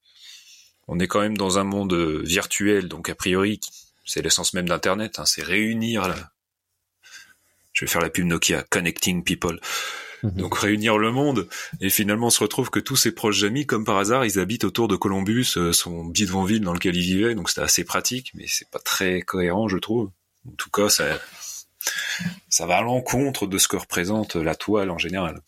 On 0.88 0.98
est 0.98 1.06
quand 1.06 1.20
même 1.20 1.36
dans 1.36 1.58
un 1.58 1.64
monde 1.64 1.92
euh, 1.92 2.22
virtuel, 2.24 2.88
donc 2.88 3.08
a 3.08 3.14
priori, 3.14 3.60
c'est 4.04 4.22
l'essence 4.22 4.54
même 4.54 4.68
d'Internet, 4.68 5.18
hein, 5.18 5.26
c'est 5.26 5.42
réunir. 5.42 6.08
La... 6.08 6.32
Je 7.72 7.84
vais 7.84 7.90
faire 7.90 8.00
la 8.00 8.10
pub 8.10 8.26
Nokia, 8.26 8.64
connecting 8.70 9.22
people. 9.22 9.60
Mhm. 10.22 10.30
Donc 10.32 10.56
réunir 10.56 10.98
le 10.98 11.10
monde 11.10 11.48
et 11.80 11.90
finalement 11.90 12.28
on 12.28 12.30
se 12.30 12.40
retrouve 12.40 12.70
que 12.70 12.78
tous 12.78 12.96
ses 12.96 13.12
proches 13.12 13.42
amis, 13.42 13.66
comme 13.66 13.84
par 13.84 13.98
hasard, 13.98 14.24
ils 14.24 14.38
habitent 14.38 14.64
autour 14.64 14.88
de 14.88 14.96
Columbus, 14.96 15.54
euh, 15.56 15.72
son 15.72 16.04
bidonville 16.04 16.60
dans 16.60 16.72
lequel 16.72 16.96
il 16.96 17.02
vivait, 17.02 17.34
donc 17.34 17.48
c'était 17.48 17.62
assez 17.62 17.84
pratique, 17.84 18.30
mais 18.34 18.46
c'est 18.46 18.70
pas 18.70 18.78
très 18.78 19.22
cohérent, 19.22 19.68
je 19.68 19.78
trouve. 19.78 20.10
En 20.48 20.52
tout 20.56 20.70
cas, 20.70 20.88
ça, 20.88 21.04
ça 22.48 22.66
va 22.66 22.78
à 22.78 22.82
l'encontre 22.82 23.46
de 23.46 23.58
ce 23.58 23.68
que 23.68 23.76
représente 23.76 24.36
la 24.36 24.54
toile 24.54 24.90
en 24.90 24.98
général. 24.98 25.40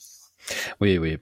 Oui, 0.81 0.99
oui. 0.99 1.17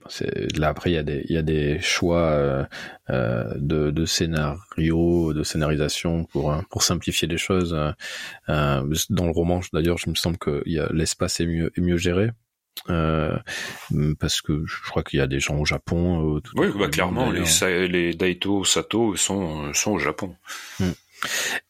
Là 0.57 0.69
après, 0.69 0.91
il 0.91 0.93
y 0.93 0.97
a 0.97 1.03
des, 1.03 1.25
il 1.29 1.33
y 1.35 1.37
a 1.37 1.41
des 1.41 1.79
choix 1.79 2.19
euh, 2.31 2.65
euh, 3.09 3.53
de, 3.57 3.89
de 3.91 4.05
scénario, 4.05 5.33
de 5.33 5.43
scénarisation 5.43 6.25
pour 6.25 6.51
euh, 6.53 6.61
pour 6.69 6.83
simplifier 6.83 7.27
les 7.27 7.37
choses. 7.37 7.73
euh, 8.49 8.83
dans 9.09 9.25
le 9.25 9.31
roman, 9.31 9.61
d'ailleurs, 9.71 9.97
je 9.97 10.09
me 10.09 10.15
semble 10.15 10.37
que 10.37 10.63
l'espace 10.93 11.39
est 11.39 11.45
mieux 11.45 11.71
est 11.77 11.81
mieux 11.81 11.97
géré. 11.97 12.29
Euh, 12.89 13.37
parce 14.19 14.41
que 14.41 14.65
je 14.65 14.89
crois 14.89 15.03
qu'il 15.03 15.19
y 15.19 15.21
a 15.21 15.27
des 15.27 15.39
gens 15.39 15.57
au 15.57 15.65
Japon. 15.65 16.39
tout 16.43 16.53
Oui, 16.57 16.67
bah 16.77 16.89
clairement, 16.89 17.31
les, 17.31 18.13
Daito 18.15 18.63
Sato 18.65 19.15
sont, 19.15 19.71
sont 19.73 19.91
au 19.91 19.99
Japon. 19.99 20.35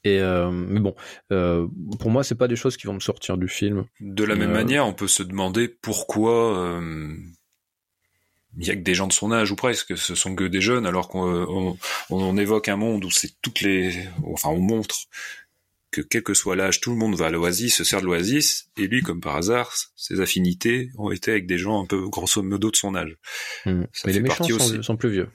Et 0.04 0.20
euh, 0.20 0.50
mais 0.50 0.80
bon, 0.80 0.96
euh, 1.32 1.68
pour 2.00 2.10
moi, 2.10 2.24
c'est 2.24 2.36
pas 2.36 2.48
des 2.48 2.56
choses 2.56 2.78
qui 2.78 2.88
vont 2.88 2.94
me 2.94 3.00
sortir 3.00 3.38
du 3.38 3.48
film. 3.48 3.86
De 4.00 4.24
la 4.24 4.36
même 4.36 4.50
Euh, 4.50 4.54
manière, 4.54 4.88
on 4.88 4.94
peut 4.94 5.08
se 5.08 5.22
demander 5.24 5.68
pourquoi 5.68 6.80
il 8.58 8.68
y 8.68 8.72
a 8.72 8.76
que 8.76 8.82
des 8.82 8.94
gens 8.94 9.08
de 9.08 9.14
son 9.14 9.32
âge 9.32 9.52
ou 9.52 9.56
presque, 9.56 9.98
ce 9.98 10.16
sont 10.16 10.36
que 10.36 10.44
des 10.44 10.62
jeunes, 10.62 10.86
alors 10.86 11.08
qu'on 11.10 11.24
on, 11.48 11.78
on 12.10 12.38
évoque 12.38 12.70
un 12.70 12.76
monde 12.76 13.06
où 13.06 13.12
c'est 13.12 13.32
toutes 13.42 13.62
les, 13.62 14.08
enfin 14.26 14.50
on 14.50 14.60
montre 14.60 14.96
que 15.92 16.02
quel 16.02 16.24
que 16.24 16.34
soit 16.34 16.56
l'âge, 16.56 16.82
tout 16.82 16.90
le 16.90 16.98
monde 16.98 17.16
va 17.16 17.28
à 17.28 17.30
l'Oasis, 17.30 17.76
se 17.76 17.84
sert 17.84 18.02
de 18.02 18.06
l'Oasis, 18.06 18.70
et 18.78 18.88
lui, 18.88 19.02
comme 19.02 19.22
par 19.22 19.36
hasard, 19.36 19.72
ses 19.96 20.20
affinités 20.22 20.90
ont 20.98 21.12
été 21.12 21.32
avec 21.32 21.46
des 21.46 21.58
gens 21.60 21.84
un 21.84 21.86
peu 21.86 22.08
grosso 22.10 22.42
modo 22.42 22.72
de 22.72 22.76
son 22.76 22.96
âge. 22.96 23.16
Hmm. 23.66 23.84
Ça 23.94 24.08
Mais 24.08 24.14
les 24.14 24.20
méchants 24.22 24.38
partie 24.38 24.54
sont, 24.54 24.60
aussi. 24.74 24.84
sont 24.84 24.98
plus 24.98 25.12
vieux. 25.12 25.30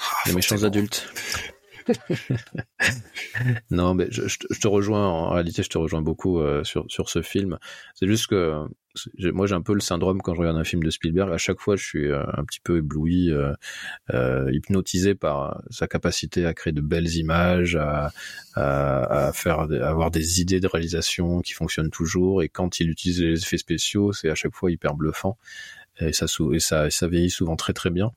Ah, 0.00 0.16
les 0.26 0.32
méchants 0.34 0.62
adultes. 0.64 1.08
non, 3.70 3.94
mais 3.94 4.06
je, 4.10 4.26
je 4.28 4.38
te- 4.60 4.68
rejoins. 4.68 5.06
En 5.06 5.30
réalité, 5.30 5.62
je 5.62 5.68
te 5.68 5.78
rejoins 5.78 6.02
beaucoup 6.02 6.40
euh, 6.40 6.64
sur 6.64 6.84
sur 6.88 7.08
ce 7.08 7.22
film. 7.22 7.58
C'est 7.94 8.06
juste 8.06 8.26
que 8.28 8.64
moi, 9.32 9.46
j'ai 9.46 9.54
un 9.54 9.62
peu 9.62 9.74
le 9.74 9.80
syndrome 9.80 10.20
quand 10.20 10.34
je 10.34 10.40
regarde 10.40 10.56
un 10.56 10.64
film 10.64 10.82
de 10.82 10.90
Spielberg. 10.90 11.32
À 11.32 11.38
chaque 11.38 11.60
fois, 11.60 11.76
je 11.76 11.84
suis 11.84 12.10
euh, 12.10 12.22
un 12.34 12.44
petit 12.44 12.60
peu 12.60 12.78
ébloui, 12.78 13.30
euh, 13.30 13.52
euh, 14.12 14.50
hypnotisé 14.52 15.14
par 15.14 15.62
sa 15.70 15.86
capacité 15.86 16.44
à 16.46 16.54
créer 16.54 16.72
de 16.72 16.80
belles 16.80 17.16
images, 17.16 17.76
à, 17.76 18.10
faire, 19.34 19.60
avoir 19.60 20.10
des 20.10 20.40
idées 20.40 20.60
de 20.60 20.66
réalisation 20.66 21.40
qui 21.40 21.52
fonctionnent 21.52 21.90
toujours. 21.90 22.42
Et 22.42 22.48
quand 22.48 22.80
il 22.80 22.90
utilise 22.90 23.22
les 23.22 23.42
effets 23.42 23.58
spéciaux, 23.58 24.12
c'est 24.12 24.28
à 24.28 24.34
chaque 24.34 24.54
fois 24.54 24.70
hyper 24.70 24.94
bluffant. 24.94 25.38
Et 26.00 26.12
ça, 26.12 26.26
et 26.28 27.08
vieillit 27.08 27.30
souvent 27.30 27.56
très 27.56 27.72
très 27.72 27.90
bien. 27.90 28.12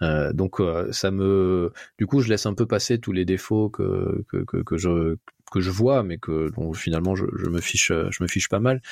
Donc 0.00 0.60
ça 0.90 1.10
me, 1.12 1.72
du 1.98 2.06
coup, 2.06 2.20
je 2.20 2.28
laisse 2.28 2.46
un 2.46 2.54
peu 2.54 2.66
passer 2.66 2.98
tous 2.98 3.12
les 3.12 3.24
défauts 3.24 3.70
que, 3.70 4.24
que, 4.28 4.62
que 4.62 4.76
je 4.76 5.16
que 5.50 5.60
je 5.60 5.70
vois, 5.70 6.02
mais 6.02 6.18
que 6.18 6.50
dont 6.56 6.72
finalement 6.72 7.14
je, 7.16 7.24
je 7.36 7.46
me 7.48 7.60
fiche, 7.60 7.90
euh, 7.90 8.08
je 8.10 8.22
me 8.22 8.28
fiche 8.28 8.48
pas 8.48 8.60
mal. 8.60 8.82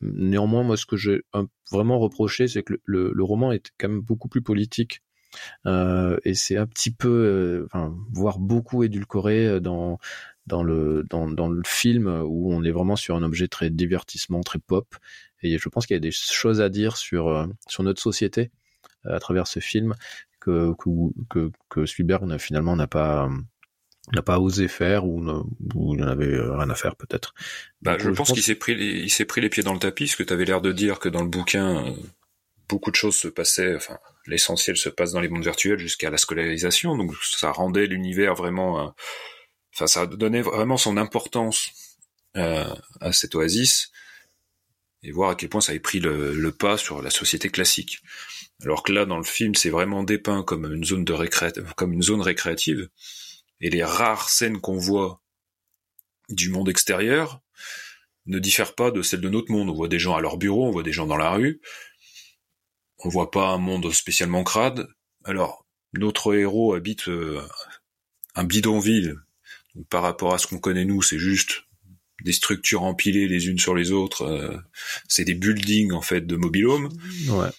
Néanmoins, 0.00 0.62
moi, 0.64 0.76
ce 0.76 0.86
que 0.86 0.96
j'ai 0.96 1.22
vraiment 1.70 1.98
reproché, 1.98 2.48
c'est 2.48 2.62
que 2.62 2.74
le, 2.84 3.12
le, 3.14 3.24
roman 3.24 3.52
est 3.52 3.72
quand 3.78 3.88
même 3.88 4.00
beaucoup 4.00 4.28
plus 4.28 4.42
politique. 4.42 5.02
Euh, 5.66 6.18
et 6.24 6.34
c'est 6.34 6.56
un 6.56 6.66
petit 6.66 6.92
peu, 6.92 7.08
euh, 7.08 7.66
enfin, 7.66 7.94
voire 8.12 8.38
beaucoup 8.38 8.82
édulcoré 8.84 9.60
dans 9.60 9.98
dans 10.46 10.62
le 10.62 11.04
dans, 11.10 11.28
dans 11.30 11.48
le 11.48 11.62
film 11.66 12.06
où 12.26 12.52
on 12.52 12.62
est 12.64 12.70
vraiment 12.70 12.96
sur 12.96 13.16
un 13.16 13.22
objet 13.22 13.48
très 13.48 13.70
divertissement, 13.70 14.42
très 14.42 14.58
pop. 14.58 14.96
Et 15.42 15.58
je 15.58 15.68
pense 15.68 15.86
qu'il 15.86 15.94
y 15.94 15.98
a 15.98 16.00
des 16.00 16.10
choses 16.12 16.60
à 16.60 16.68
dire 16.68 16.96
sur 16.96 17.28
euh, 17.28 17.46
sur 17.68 17.82
notre 17.82 18.00
société 18.02 18.50
euh, 19.06 19.16
à 19.16 19.20
travers 19.20 19.46
ce 19.46 19.60
film 19.60 19.94
que 20.40 20.72
que 20.78 20.90
que, 21.30 21.50
que 21.68 21.86
Spielberg 21.86 22.24
n'a- 22.24 22.38
finalement 22.38 22.76
n'a 22.76 22.86
pas 22.86 23.28
n'a 24.12 24.22
pas 24.22 24.38
osé 24.38 24.68
faire 24.68 25.06
ou, 25.06 25.22
ne- 25.22 25.42
ou 25.74 25.94
il 25.94 26.04
en 26.04 26.08
avait 26.08 26.26
euh, 26.26 26.56
rien 26.56 26.68
à 26.70 26.74
faire 26.74 26.94
peut-être. 26.94 27.34
Bah, 27.80 27.96
je 27.98 28.10
euh, 28.10 28.14
pense 28.14 28.32
qu'il 28.32 28.42
s'est 28.42 28.54
pris 28.54 28.74
les, 28.74 29.00
il 29.00 29.10
s'est 29.10 29.24
pris 29.24 29.40
les 29.40 29.48
pieds 29.48 29.62
dans 29.62 29.72
le 29.72 29.78
tapis, 29.78 30.04
parce 30.04 30.16
que 30.16 30.22
tu 30.22 30.32
avais 30.32 30.44
l'air 30.44 30.60
de 30.60 30.72
dire 30.72 30.98
que 30.98 31.08
dans 31.08 31.22
le 31.22 31.28
bouquin, 31.28 31.86
euh, 31.86 31.92
beaucoup 32.68 32.90
de 32.90 32.96
choses 32.96 33.16
se 33.16 33.28
passaient, 33.28 33.74
enfin, 33.74 33.98
l'essentiel 34.26 34.76
se 34.76 34.88
passe 34.88 35.12
dans 35.12 35.20
les 35.20 35.28
mondes 35.28 35.42
virtuels 35.42 35.78
jusqu'à 35.78 36.10
la 36.10 36.18
scolarisation, 36.18 36.96
donc 36.96 37.14
ça 37.22 37.50
rendait 37.50 37.86
l'univers 37.86 38.34
vraiment, 38.34 38.80
euh, 38.80 38.90
enfin, 39.74 39.86
ça 39.86 40.06
donnait 40.06 40.42
vraiment 40.42 40.76
son 40.76 40.96
importance 40.96 41.70
euh, 42.36 42.64
à 43.00 43.12
cette 43.12 43.34
oasis, 43.34 43.90
et 45.02 45.12
voir 45.12 45.30
à 45.30 45.34
quel 45.34 45.50
point 45.50 45.60
ça 45.60 45.72
avait 45.72 45.80
pris 45.80 46.00
le, 46.00 46.34
le 46.34 46.52
pas 46.52 46.78
sur 46.78 47.02
la 47.02 47.10
société 47.10 47.50
classique. 47.50 48.00
Alors 48.62 48.82
que 48.82 48.92
là, 48.92 49.04
dans 49.04 49.18
le 49.18 49.24
film, 49.24 49.54
c'est 49.54 49.68
vraiment 49.68 50.02
dépeint 50.02 50.42
comme 50.42 50.72
une 50.72 50.84
zone 50.84 51.04
de 51.04 51.12
récré... 51.12 51.52
comme 51.76 51.92
une 51.92 52.02
zone 52.02 52.22
récréative, 52.22 52.88
et 53.60 53.70
les 53.70 53.84
rares 53.84 54.28
scènes 54.28 54.60
qu'on 54.60 54.78
voit 54.78 55.22
du 56.28 56.48
monde 56.48 56.68
extérieur 56.68 57.40
ne 58.26 58.38
diffèrent 58.38 58.74
pas 58.74 58.90
de 58.90 59.02
celles 59.02 59.20
de 59.20 59.28
notre 59.28 59.52
monde. 59.52 59.70
On 59.70 59.74
voit 59.74 59.88
des 59.88 59.98
gens 59.98 60.14
à 60.14 60.20
leur 60.20 60.36
bureau, 60.36 60.66
on 60.66 60.70
voit 60.70 60.82
des 60.82 60.92
gens 60.92 61.06
dans 61.06 61.16
la 61.16 61.30
rue, 61.30 61.60
on 62.98 63.08
voit 63.08 63.30
pas 63.30 63.48
un 63.48 63.58
monde 63.58 63.92
spécialement 63.92 64.44
crade. 64.44 64.88
Alors, 65.24 65.66
notre 65.92 66.34
héros 66.34 66.74
habite 66.74 67.08
euh, 67.08 67.42
un 68.34 68.44
bidonville. 68.44 69.16
Donc, 69.74 69.88
par 69.88 70.02
rapport 70.02 70.34
à 70.34 70.38
ce 70.38 70.46
qu'on 70.46 70.58
connaît 70.58 70.84
nous, 70.84 71.02
c'est 71.02 71.18
juste 71.18 71.64
des 72.22 72.32
structures 72.32 72.82
empilées 72.82 73.28
les 73.28 73.48
unes 73.48 73.58
sur 73.58 73.74
les 73.74 73.92
autres. 73.92 74.22
euh, 74.22 74.56
c'est 75.08 75.24
des 75.24 75.34
buildings 75.34 75.92
en 75.92 76.02
fait 76.02 76.22
de 76.22 76.36
mobilhome. 76.36 76.88
Ouais. 77.28 77.50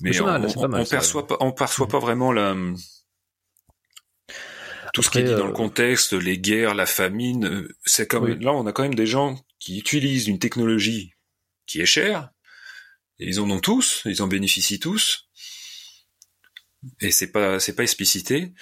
Mais 0.00 0.20
on, 0.20 0.24
mal, 0.24 0.50
mal, 0.68 0.86
perçoit 0.86 1.26
pas, 1.26 1.36
on 1.40 1.52
perçoit 1.52 1.86
pas 1.86 2.00
vraiment 2.00 2.32
la 2.32 2.56
tout 4.92 5.02
ce 5.02 5.10
qui 5.10 5.18
est 5.18 5.22
dit 5.24 5.30
dans 5.30 5.44
euh, 5.44 5.46
le 5.46 5.52
contexte, 5.52 6.12
les 6.12 6.38
guerres, 6.38 6.74
la 6.74 6.86
famine. 6.86 7.46
euh, 7.46 7.76
C'est 7.84 8.06
comme 8.08 8.24
Oui. 8.24 8.38
là, 8.40 8.52
on 8.52 8.66
a 8.66 8.72
quand 8.72 8.82
même 8.82 8.94
des 8.94 9.06
gens 9.06 9.40
qui 9.58 9.78
utilisent 9.78 10.28
une 10.28 10.38
technologie 10.38 11.14
qui 11.66 11.80
est 11.80 11.86
chère. 11.86 12.30
Et 13.18 13.26
ils 13.26 13.40
en 13.40 13.50
ont 13.50 13.60
tous, 13.60 14.02
ils 14.06 14.22
en 14.22 14.26
bénéficient 14.26 14.80
tous. 14.80 15.28
Et 17.00 17.12
c'est 17.12 17.30
pas 17.30 17.60
c'est 17.60 17.76
pas 17.76 17.84
explicité. 17.84 18.52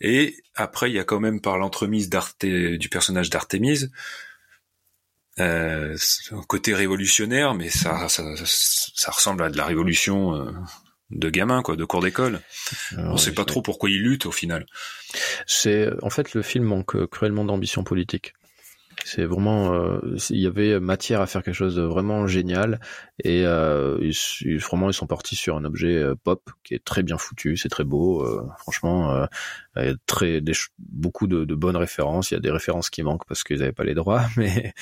Et 0.00 0.36
après, 0.54 0.90
il 0.90 0.94
y 0.94 0.98
a 0.98 1.04
quand 1.04 1.20
même 1.20 1.40
par 1.40 1.56
l'entremise 1.56 2.10
d'Arte 2.10 2.44
du 2.44 2.88
personnage 2.90 3.30
d'Artémise. 3.30 3.90
Euh, 5.38 5.96
un 6.32 6.42
côté 6.42 6.74
révolutionnaire, 6.74 7.54
mais 7.54 7.70
ça, 7.70 8.08
ça, 8.10 8.24
ça 8.44 9.10
ressemble 9.10 9.42
à 9.44 9.48
de 9.50 9.56
la 9.56 9.64
révolution 9.64 10.34
euh, 10.34 10.52
de 11.10 11.30
gamin, 11.30 11.62
quoi, 11.62 11.76
de 11.76 11.84
cours 11.84 12.02
d'école. 12.02 12.40
On 12.98 13.16
sait 13.16 13.32
pas 13.34 13.44
trop 13.44 13.62
pourquoi 13.62 13.90
il 13.90 14.02
lutte 14.02 14.26
au 14.26 14.32
final. 14.32 14.66
C'est 15.46 15.90
en 16.02 16.10
fait 16.10 16.34
le 16.34 16.42
film 16.42 16.64
manque 16.64 16.94
euh, 16.96 17.06
cruellement 17.06 17.44
d'ambition 17.44 17.82
politique. 17.84 18.34
C'est 19.04 19.24
vraiment, 19.24 19.72
euh, 19.72 19.98
il 20.28 20.40
y 20.40 20.46
avait 20.46 20.78
matière 20.78 21.22
à 21.22 21.26
faire 21.26 21.42
quelque 21.42 21.54
chose 21.54 21.74
de 21.76 21.80
vraiment 21.82 22.26
génial 22.26 22.80
et 23.24 23.46
euh, 23.46 23.96
ils, 24.02 24.12
ils- 24.42 24.58
vraiment 24.58 24.90
ils 24.90 24.94
sont 24.94 25.06
partis 25.06 25.36
sur 25.36 25.56
un 25.56 25.64
objet 25.64 25.96
euh, 25.96 26.14
pop 26.22 26.42
qui 26.64 26.74
est 26.74 26.84
très 26.84 27.02
bien 27.02 27.16
foutu, 27.16 27.56
c'est 27.56 27.70
très 27.70 27.84
beau, 27.84 28.22
euh, 28.22 28.46
franchement, 28.58 29.14
euh, 29.14 29.24
il 29.76 29.84
y 29.86 29.88
a 29.88 29.94
très 30.04 30.42
des, 30.42 30.52
beaucoup 30.78 31.28
de, 31.28 31.46
de 31.46 31.54
bonnes 31.54 31.76
références. 31.76 32.30
Il 32.30 32.34
y 32.34 32.36
a 32.36 32.40
des 32.40 32.50
références 32.50 32.90
qui 32.90 33.02
manquent 33.02 33.26
parce 33.26 33.42
qu'ils 33.42 33.60
n'avaient 33.60 33.72
pas 33.72 33.84
les 33.84 33.94
droits, 33.94 34.24
mais 34.36 34.74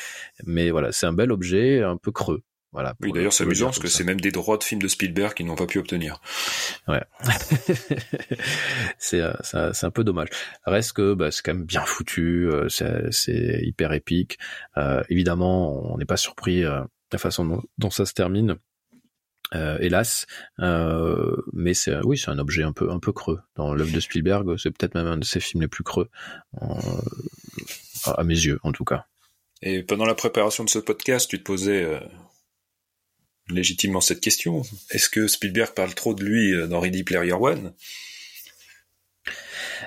mais 0.44 0.72
voilà, 0.72 0.90
c'est 0.90 1.06
un 1.06 1.12
bel 1.12 1.30
objet, 1.30 1.82
un 1.82 1.96
peu 1.96 2.10
creux. 2.10 2.42
Voilà. 2.72 2.94
Oui, 3.00 3.12
d'ailleurs, 3.12 3.32
c'est 3.32 3.44
amusant 3.44 3.66
parce 3.66 3.78
que 3.78 3.88
c'est 3.88 4.04
même 4.04 4.20
des 4.20 4.30
droits 4.30 4.58
de 4.58 4.64
films 4.64 4.82
de 4.82 4.88
Spielberg 4.88 5.32
qu'ils 5.32 5.46
n'ont 5.46 5.56
pas 5.56 5.66
pu 5.66 5.78
obtenir. 5.78 6.20
Ouais. 6.86 7.02
c'est 8.98 9.22
euh, 9.22 9.32
c'est 9.42 9.84
un 9.84 9.90
peu 9.90 10.04
dommage. 10.04 10.28
Reste 10.66 10.92
que 10.92 11.14
bah, 11.14 11.30
c'est 11.30 11.42
quand 11.42 11.54
même 11.54 11.64
bien 11.64 11.84
foutu, 11.86 12.46
euh, 12.50 12.68
c'est 12.68 13.60
hyper 13.62 13.92
épique. 13.94 14.38
Euh, 14.76 15.02
évidemment, 15.08 15.92
on 15.92 15.96
n'est 15.96 16.04
pas 16.04 16.18
surpris 16.18 16.62
euh, 16.64 16.80
de 16.80 16.86
la 17.12 17.18
façon 17.18 17.46
dont, 17.46 17.62
dont 17.78 17.90
ça 17.90 18.04
se 18.04 18.12
termine. 18.12 18.56
Euh, 19.54 19.78
hélas, 19.80 20.26
mais 20.58 21.72
c'est 21.72 21.96
oui, 22.04 22.18
c'est 22.18 22.30
un 22.30 22.38
objet 22.38 22.64
un 22.64 22.72
peu 22.72 22.90
un 22.90 22.98
peu 22.98 23.12
creux 23.12 23.40
dans 23.56 23.72
l'œuvre 23.72 23.92
de 23.92 24.00
Spielberg. 24.00 24.58
C'est 24.58 24.70
peut-être 24.70 24.94
même 24.94 25.06
un 25.06 25.16
de 25.16 25.24
ses 25.24 25.40
films 25.40 25.62
les 25.62 25.68
plus 25.68 25.84
creux, 25.84 26.10
à 28.04 28.24
mes 28.24 28.34
yeux 28.34 28.60
en 28.62 28.72
tout 28.72 28.84
cas. 28.84 29.06
Et 29.62 29.82
pendant 29.82 30.04
la 30.04 30.14
préparation 30.14 30.64
de 30.64 30.68
ce 30.68 30.78
podcast, 30.78 31.30
tu 31.30 31.38
te 31.38 31.44
posais, 31.44 31.98
légitimement 33.50 34.00
cette 34.00 34.20
question. 34.20 34.62
Est-ce 34.90 35.08
que 35.08 35.26
Spielberg 35.26 35.74
parle 35.74 35.94
trop 35.94 36.14
de 36.14 36.24
lui 36.24 36.68
dans 36.68 36.80
Ready 36.80 37.04
Player 37.04 37.32
One? 37.32 37.72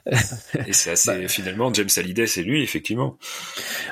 Et 0.67 0.73
c'est 0.73 0.91
assez, 0.91 1.21
bah. 1.21 1.27
finalement, 1.27 1.73
James 1.73 1.89
Hallyday, 1.95 2.27
c'est 2.27 2.43
lui, 2.43 2.61
effectivement. 2.61 3.17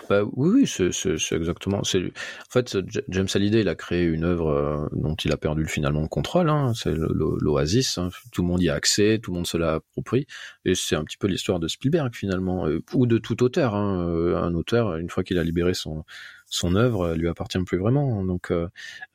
Bah, 0.10 0.24
oui, 0.34 0.62
oui, 0.62 0.68
c'est 0.68 1.36
exactement. 1.36 1.84
C'est 1.84 2.00
En 2.00 2.52
fait, 2.52 2.78
James 3.10 3.28
Hallyday, 3.34 3.62
il 3.62 3.70
a 3.70 3.76
créé 3.76 4.04
une 4.04 4.24
œuvre 4.24 4.50
euh, 4.50 4.88
dont 4.94 5.16
il 5.16 5.32
a 5.32 5.38
perdu 5.38 5.66
finalement 5.66 6.02
le 6.02 6.08
contrôle. 6.08 6.50
Hein, 6.50 6.74
c'est 6.76 6.94
l'Oasis. 6.94 7.98
Hein. 7.98 8.10
Tout 8.32 8.42
le 8.42 8.48
monde 8.48 8.62
y 8.62 8.70
a 8.70 8.76
accès, 8.76 9.20
tout 9.22 9.32
le 9.32 9.36
monde 9.36 9.48
se 9.48 9.58
l'a 9.58 9.76
approprie. 9.76 10.26
Et 10.66 10.76
c'est 10.76 10.96
un 10.96 11.04
petit 11.04 11.18
peu 11.18 11.28
l'histoire 11.28 11.60
de 11.60 11.68
Spielberg 11.68 12.14
finalement, 12.16 12.68
euh, 12.68 12.82
ou 12.94 13.06
de 13.06 13.18
tout 13.18 13.44
auteur. 13.44 13.76
Hein. 13.76 14.08
Euh, 14.10 14.38
un 14.38 14.54
auteur, 14.54 14.96
une 14.98 15.10
fois 15.10 15.24
qu'il 15.24 15.38
a 15.38 15.44
libéré 15.44 15.74
son 15.74 16.04
son 16.50 16.76
œuvre, 16.76 17.14
lui 17.16 17.28
appartient 17.28 17.60
plus 17.64 17.78
vraiment. 17.78 18.24
Donc 18.26 18.52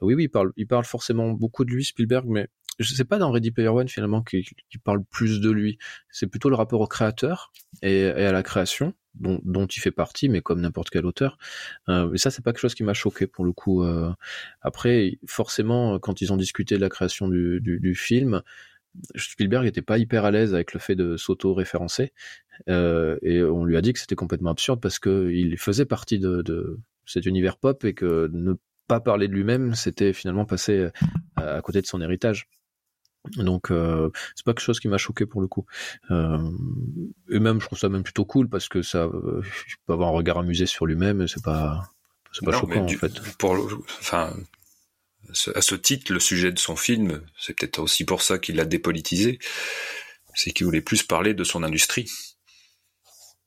oui, 0.01 0.15
oui, 0.15 0.25
il 0.25 0.29
parle, 0.29 0.53
il 0.57 0.67
parle 0.67 0.85
forcément 0.85 1.31
beaucoup 1.33 1.65
de 1.65 1.71
lui, 1.71 1.85
Spielberg, 1.85 2.27
mais 2.29 2.49
je 2.79 2.95
sais 2.95 3.05
pas 3.05 3.19
dans 3.19 3.31
Ready 3.31 3.51
Player 3.51 3.69
One 3.69 3.89
finalement 3.89 4.23
qui, 4.23 4.45
parle 4.83 5.05
plus 5.05 5.41
de 5.41 5.51
lui. 5.51 5.79
C'est 6.11 6.27
plutôt 6.27 6.49
le 6.49 6.57
rapport 6.57 6.81
au 6.81 6.87
créateur 6.87 7.53
et, 7.83 8.05
à 8.07 8.33
la 8.33 8.43
création 8.43 8.95
dont, 9.15 9.67
il 9.67 9.81
fait 9.81 9.93
partie, 9.93 10.29
mais 10.29 10.41
comme 10.41 10.61
n'importe 10.61 10.91
quel 10.91 11.07
auteur. 11.07 11.39
Euh, 11.89 12.09
mais 12.09 12.19
ça, 12.19 12.31
c'est 12.31 12.43
pas 12.43 12.53
quelque 12.53 12.63
chose 12.63 12.75
qui 12.75 12.83
m'a 12.83 12.95
choqué 12.95 13.29
pour 13.29 13.45
le 13.45 13.53
coup. 13.53 13.85
Euh. 13.85 14.13
Après, 14.61 15.19
forcément, 15.27 16.01
quand 16.01 16.21
ils 16.21 16.33
ont 16.33 16.37
discuté 16.37 16.75
de 16.75 16.81
la 16.81 16.89
création 16.89 17.29
du, 17.29 17.95
film, 17.95 18.43
Spielberg 19.15 19.67
était 19.67 19.83
pas 19.83 19.99
hyper 19.99 20.25
à 20.25 20.33
l'aise 20.33 20.55
avec 20.55 20.73
le 20.73 20.81
fait 20.81 20.97
de 20.97 21.17
s'auto-référencer 21.17 22.13
euh, 22.69 23.19
et 23.23 23.43
on 23.43 23.65
lui 23.65 23.77
a 23.77 23.81
dit 23.81 23.93
que 23.93 23.99
c'était 23.99 24.15
complètement 24.15 24.51
absurde 24.51 24.81
parce 24.81 25.01
que 25.01 25.33
il 25.33 25.59
faisait 25.59 25.85
partie 25.85 26.21
de 26.21 26.79
cet 27.07 27.27
univers 27.27 27.57
pop 27.57 27.85
et 27.85 27.95
que 27.95 28.31
ne 28.33 28.55
pas 28.87 29.01
parler 29.01 29.29
de 29.29 29.33
lui-même, 29.33 29.75
c'était 29.75 30.13
finalement 30.13 30.45
passer 30.45 30.89
à 31.37 31.61
côté 31.63 31.81
de 31.81 31.87
son 31.87 32.01
héritage. 32.01 32.49
Donc 33.37 33.71
euh, 33.71 34.11
c'est 34.35 34.45
pas 34.45 34.53
quelque 34.53 34.65
chose 34.65 34.81
qui 34.81 34.89
m'a 34.89 34.99
choqué 34.99 35.27
pour 35.27 35.41
le 35.41 35.49
coup. 35.49 35.67
Euh, 36.11 36.39
et 37.31 37.39
même 37.39 37.61
je 37.61 37.67
trouve 37.67 37.79
ça 37.79 37.89
même 37.89 38.03
plutôt 38.03 38.25
cool 38.25 38.49
parce 38.49 38.69
que 38.69 38.83
ça 38.83 39.05
euh, 39.05 39.43
peut 39.87 39.93
avoir 39.93 40.11
un 40.11 40.13
regard 40.13 40.39
amusé 40.39 40.67
sur 40.67 40.87
lui-même. 40.87 41.27
C'est 41.27 41.43
pas 41.43 41.91
c'est 42.33 42.45
pas 42.45 42.53
choquant 42.53 42.85
en 42.85 42.89
fait. 42.89 43.21
Pour 43.39 43.53
enfin 44.01 44.37
à 45.55 45.63
ce 45.63 45.75
titre, 45.75 46.13
le 46.13 46.21
sujet 46.21 46.53
de 46.53 46.59
son 46.59 46.77
film, 46.77 47.23
c'est 47.39 47.59
peut-être 47.59 47.79
aussi 47.79 48.05
pour 48.05 48.21
ça 48.21 48.39
qu'il 48.39 48.57
l'a 48.57 48.67
dépolitisé, 48.67 49.39
c'est 50.35 50.51
qu'il 50.51 50.67
voulait 50.67 50.83
plus 50.83 51.03
parler 51.03 51.33
de 51.33 51.45
son 51.45 51.63
industrie. 51.63 52.11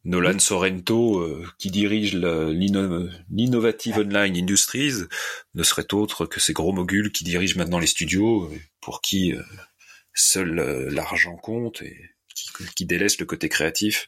Nolan 0.07 0.39
Sorrento, 0.39 1.19
euh, 1.19 1.45
qui 1.59 1.69
dirige 1.69 2.15
l'Innovative 2.15 3.97
Online 3.97 4.37
Industries, 4.37 5.03
ne 5.53 5.63
serait 5.63 5.93
autre 5.93 6.25
que 6.25 6.39
ces 6.39 6.53
gros 6.53 6.71
moguls 6.71 7.11
qui 7.11 7.25
dirigent 7.25 7.57
maintenant 7.57 7.77
les 7.77 7.87
studios, 7.87 8.49
pour 8.79 9.01
qui 9.01 9.33
euh, 9.33 9.43
seul 10.13 10.59
euh, 10.59 10.89
l'argent 10.89 11.35
compte 11.35 11.81
et 11.81 11.97
qui, 12.33 12.47
qui 12.73 12.85
délaisse 12.85 13.19
le 13.19 13.25
côté 13.25 13.49
créatif. 13.49 14.07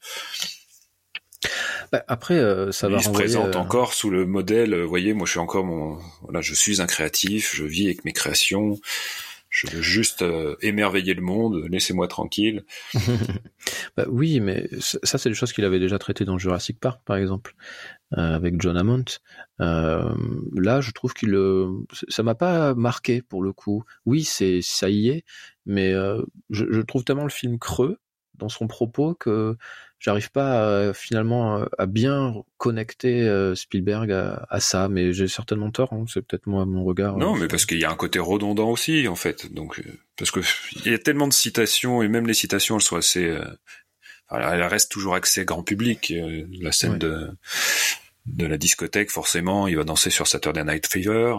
Bah, 1.92 2.04
après, 2.08 2.40
ça 2.72 2.88
va. 2.88 2.98
Il 2.98 3.04
se 3.04 3.10
présente 3.10 3.56
encore 3.58 3.94
sous 3.94 4.10
le 4.10 4.26
modèle. 4.26 4.76
Vous 4.76 4.90
voyez, 4.90 5.14
moi, 5.14 5.26
je 5.26 5.32
suis 5.32 5.40
encore 5.40 5.66
mon. 5.66 6.00
Voilà, 6.22 6.40
je 6.42 6.54
suis 6.54 6.82
un 6.82 6.88
créatif. 6.88 7.56
Je 7.56 7.66
vis 7.66 7.86
avec 7.86 8.06
mes 8.06 8.14
créations. 8.14 8.80
Je 9.50 9.68
veux 9.68 9.82
juste 9.82 10.22
euh, 10.22 10.56
émerveiller 10.62 11.16
le 11.16 11.24
monde, 11.24 11.66
laissez-moi 11.70 12.08
tranquille. 12.08 12.66
bah 13.98 14.06
oui, 14.08 14.40
mais 14.40 14.70
ça, 14.80 15.18
c'est 15.18 15.30
des 15.30 15.36
choses 15.36 15.54
qu'il 15.54 15.66
avait 15.66 15.80
déjà 15.80 15.98
traitées 15.98 16.24
dans 16.26 16.38
Jurassic 16.38 16.80
Park, 16.80 17.02
par 17.04 17.18
exemple, 17.18 17.56
euh, 18.18 18.36
avec 18.36 18.62
John 18.62 18.78
Hammond. 18.78 19.06
Euh, 19.60 20.14
là, 20.54 20.82
je 20.82 20.92
trouve 20.92 21.14
qu'il, 21.14 21.36
ça 22.10 22.22
m'a 22.22 22.36
pas 22.36 22.76
marqué 22.76 23.24
pour 23.24 23.42
le 23.42 23.52
coup. 23.52 23.84
Oui, 24.06 24.24
c'est 24.24 24.60
ça 24.62 24.90
y 24.90 25.10
est, 25.10 25.26
mais 25.66 25.94
je, 26.52 26.66
je, 26.70 26.82
trouve 26.82 27.04
tellement 27.04 27.24
le 27.24 27.30
film 27.30 27.58
creux 27.58 27.98
dans 28.36 28.50
son 28.50 28.68
propos 28.68 29.16
que 29.16 29.58
j'arrive 30.00 30.32
pas 30.32 30.94
finalement 30.94 31.66
à 31.78 31.86
bien 31.86 32.44
connecter 32.58 33.22
euh, 33.22 33.56
Spielberg 33.56 34.12
à, 34.12 34.60
ça, 34.60 34.90
mais 34.90 35.14
j'ai 35.14 35.28
certainement 35.28 35.72
tort. 35.72 35.94
Hein, 35.94 36.06
c'est 36.12 36.22
peut-être 36.22 36.48
moi 36.48 36.66
mon 36.66 36.84
regard. 36.84 37.18
Non, 37.18 37.36
euh, 37.36 37.40
mais 37.40 37.48
parce 37.48 37.66
qu'il 37.66 37.80
y 37.80 37.86
a 37.86 37.92
un 37.92 37.96
côté 37.96 38.20
redondant 38.20 38.70
aussi 38.70 39.08
en 39.08 39.16
fait. 39.16 39.52
Donc 39.54 39.80
euh, 39.80 39.84
parce 40.18 40.32
que 40.32 40.42
il 40.86 40.92
y 40.92 40.96
a 40.96 41.00
tellement 41.00 41.28
de 41.28 41.34
citations 41.34 42.02
et 42.02 42.08
même 42.08 42.28
les 42.28 42.34
citations 42.34 42.76
elles 42.76 42.84
sont 42.84 42.98
assez, 42.98 43.38
elles 44.32 44.64
restent 44.64 44.92
toujours 44.92 45.16
axées 45.16 45.46
grand 45.46 45.64
public. 45.64 46.14
la 46.62 46.72
scène 46.72 46.98
de 46.98 47.30
de 48.26 48.46
la 48.46 48.58
discothèque, 48.58 49.10
forcément, 49.10 49.68
il 49.68 49.76
va 49.76 49.84
danser 49.84 50.12
sur 50.12 50.28
Saturday 50.28 50.64
Night 50.64 50.86
Fever. 50.86 51.34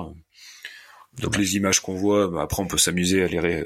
Donc 1.20 1.36
les 1.36 1.56
images 1.56 1.80
qu'on 1.80 1.94
voit, 1.94 2.28
bah, 2.28 2.42
après 2.42 2.62
on 2.62 2.66
peut 2.66 2.78
s'amuser 2.78 3.22
à 3.22 3.26
les, 3.26 3.64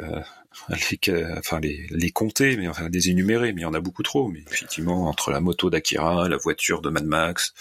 les, 0.68 1.24
enfin 1.38 1.60
les, 1.60 1.86
les 1.90 2.10
compter, 2.10 2.56
mais 2.56 2.68
enfin 2.68 2.88
les 2.92 3.10
énumérer, 3.10 3.52
mais 3.52 3.60
il 3.60 3.64
y 3.64 3.66
en 3.66 3.74
a 3.74 3.80
beaucoup 3.80 4.02
trop. 4.02 4.28
Mais 4.28 4.42
effectivement, 4.50 5.08
entre 5.08 5.30
la 5.30 5.40
moto 5.40 5.70
d'Akira, 5.70 6.28
la 6.28 6.36
voiture 6.36 6.82
de 6.82 6.90
Mad 6.90 7.04
Max, 7.04 7.54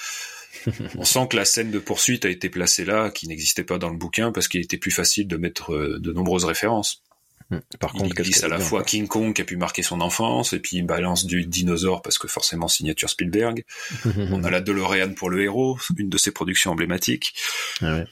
on 0.98 1.04
sent 1.04 1.28
que 1.30 1.36
la 1.36 1.46
scène 1.46 1.72
de 1.72 1.80
poursuite 1.80 2.26
a 2.26 2.30
été 2.30 2.50
placée 2.50 2.86
là, 2.86 3.10
qui 3.10 3.28
n'existait 3.28 3.64
pas 3.64 3.78
dans 3.78 3.90
le 3.90 3.98
bouquin, 3.98 4.32
parce 4.32 4.48
qu'il 4.48 4.62
était 4.62 4.78
plus 4.78 4.92
facile 4.92 5.28
de 5.28 5.38
mettre 5.38 5.74
euh, 5.74 6.00
de 6.00 6.14
nombreuses 6.14 6.46
références. 6.46 7.02
Hmm. 7.50 7.60
Par 7.80 7.92
contre, 7.92 8.06
il 8.06 8.14
glisse 8.14 8.44
à 8.44 8.48
la 8.48 8.60
fois 8.60 8.84
King 8.84 9.08
Kong 9.08 9.34
qui 9.34 9.42
a 9.42 9.46
pu 9.46 9.58
marquer 9.58 9.84
son 9.84 10.02
enfance, 10.02 10.54
et 10.54 10.60
puis 10.60 10.78
il 10.78 10.86
balance 10.86 11.26
du 11.26 11.46
dinosaure 11.46 12.02
parce 12.02 12.18
que 12.18 12.28
forcément 12.28 12.68
signature 12.68 13.10
Spielberg. 13.10 13.66
on 14.06 14.44
a 14.44 14.50
la 14.50 14.62
DeLorean 14.62 15.14
pour 15.14 15.30
le 15.30 15.44
héros, 15.44 15.78
une 15.98 16.10
de 16.10 16.18
ses 16.18 16.32
productions 16.32 16.72
emblématiques. 16.72 17.34
Ah 17.82 17.98
ouais. 17.98 18.06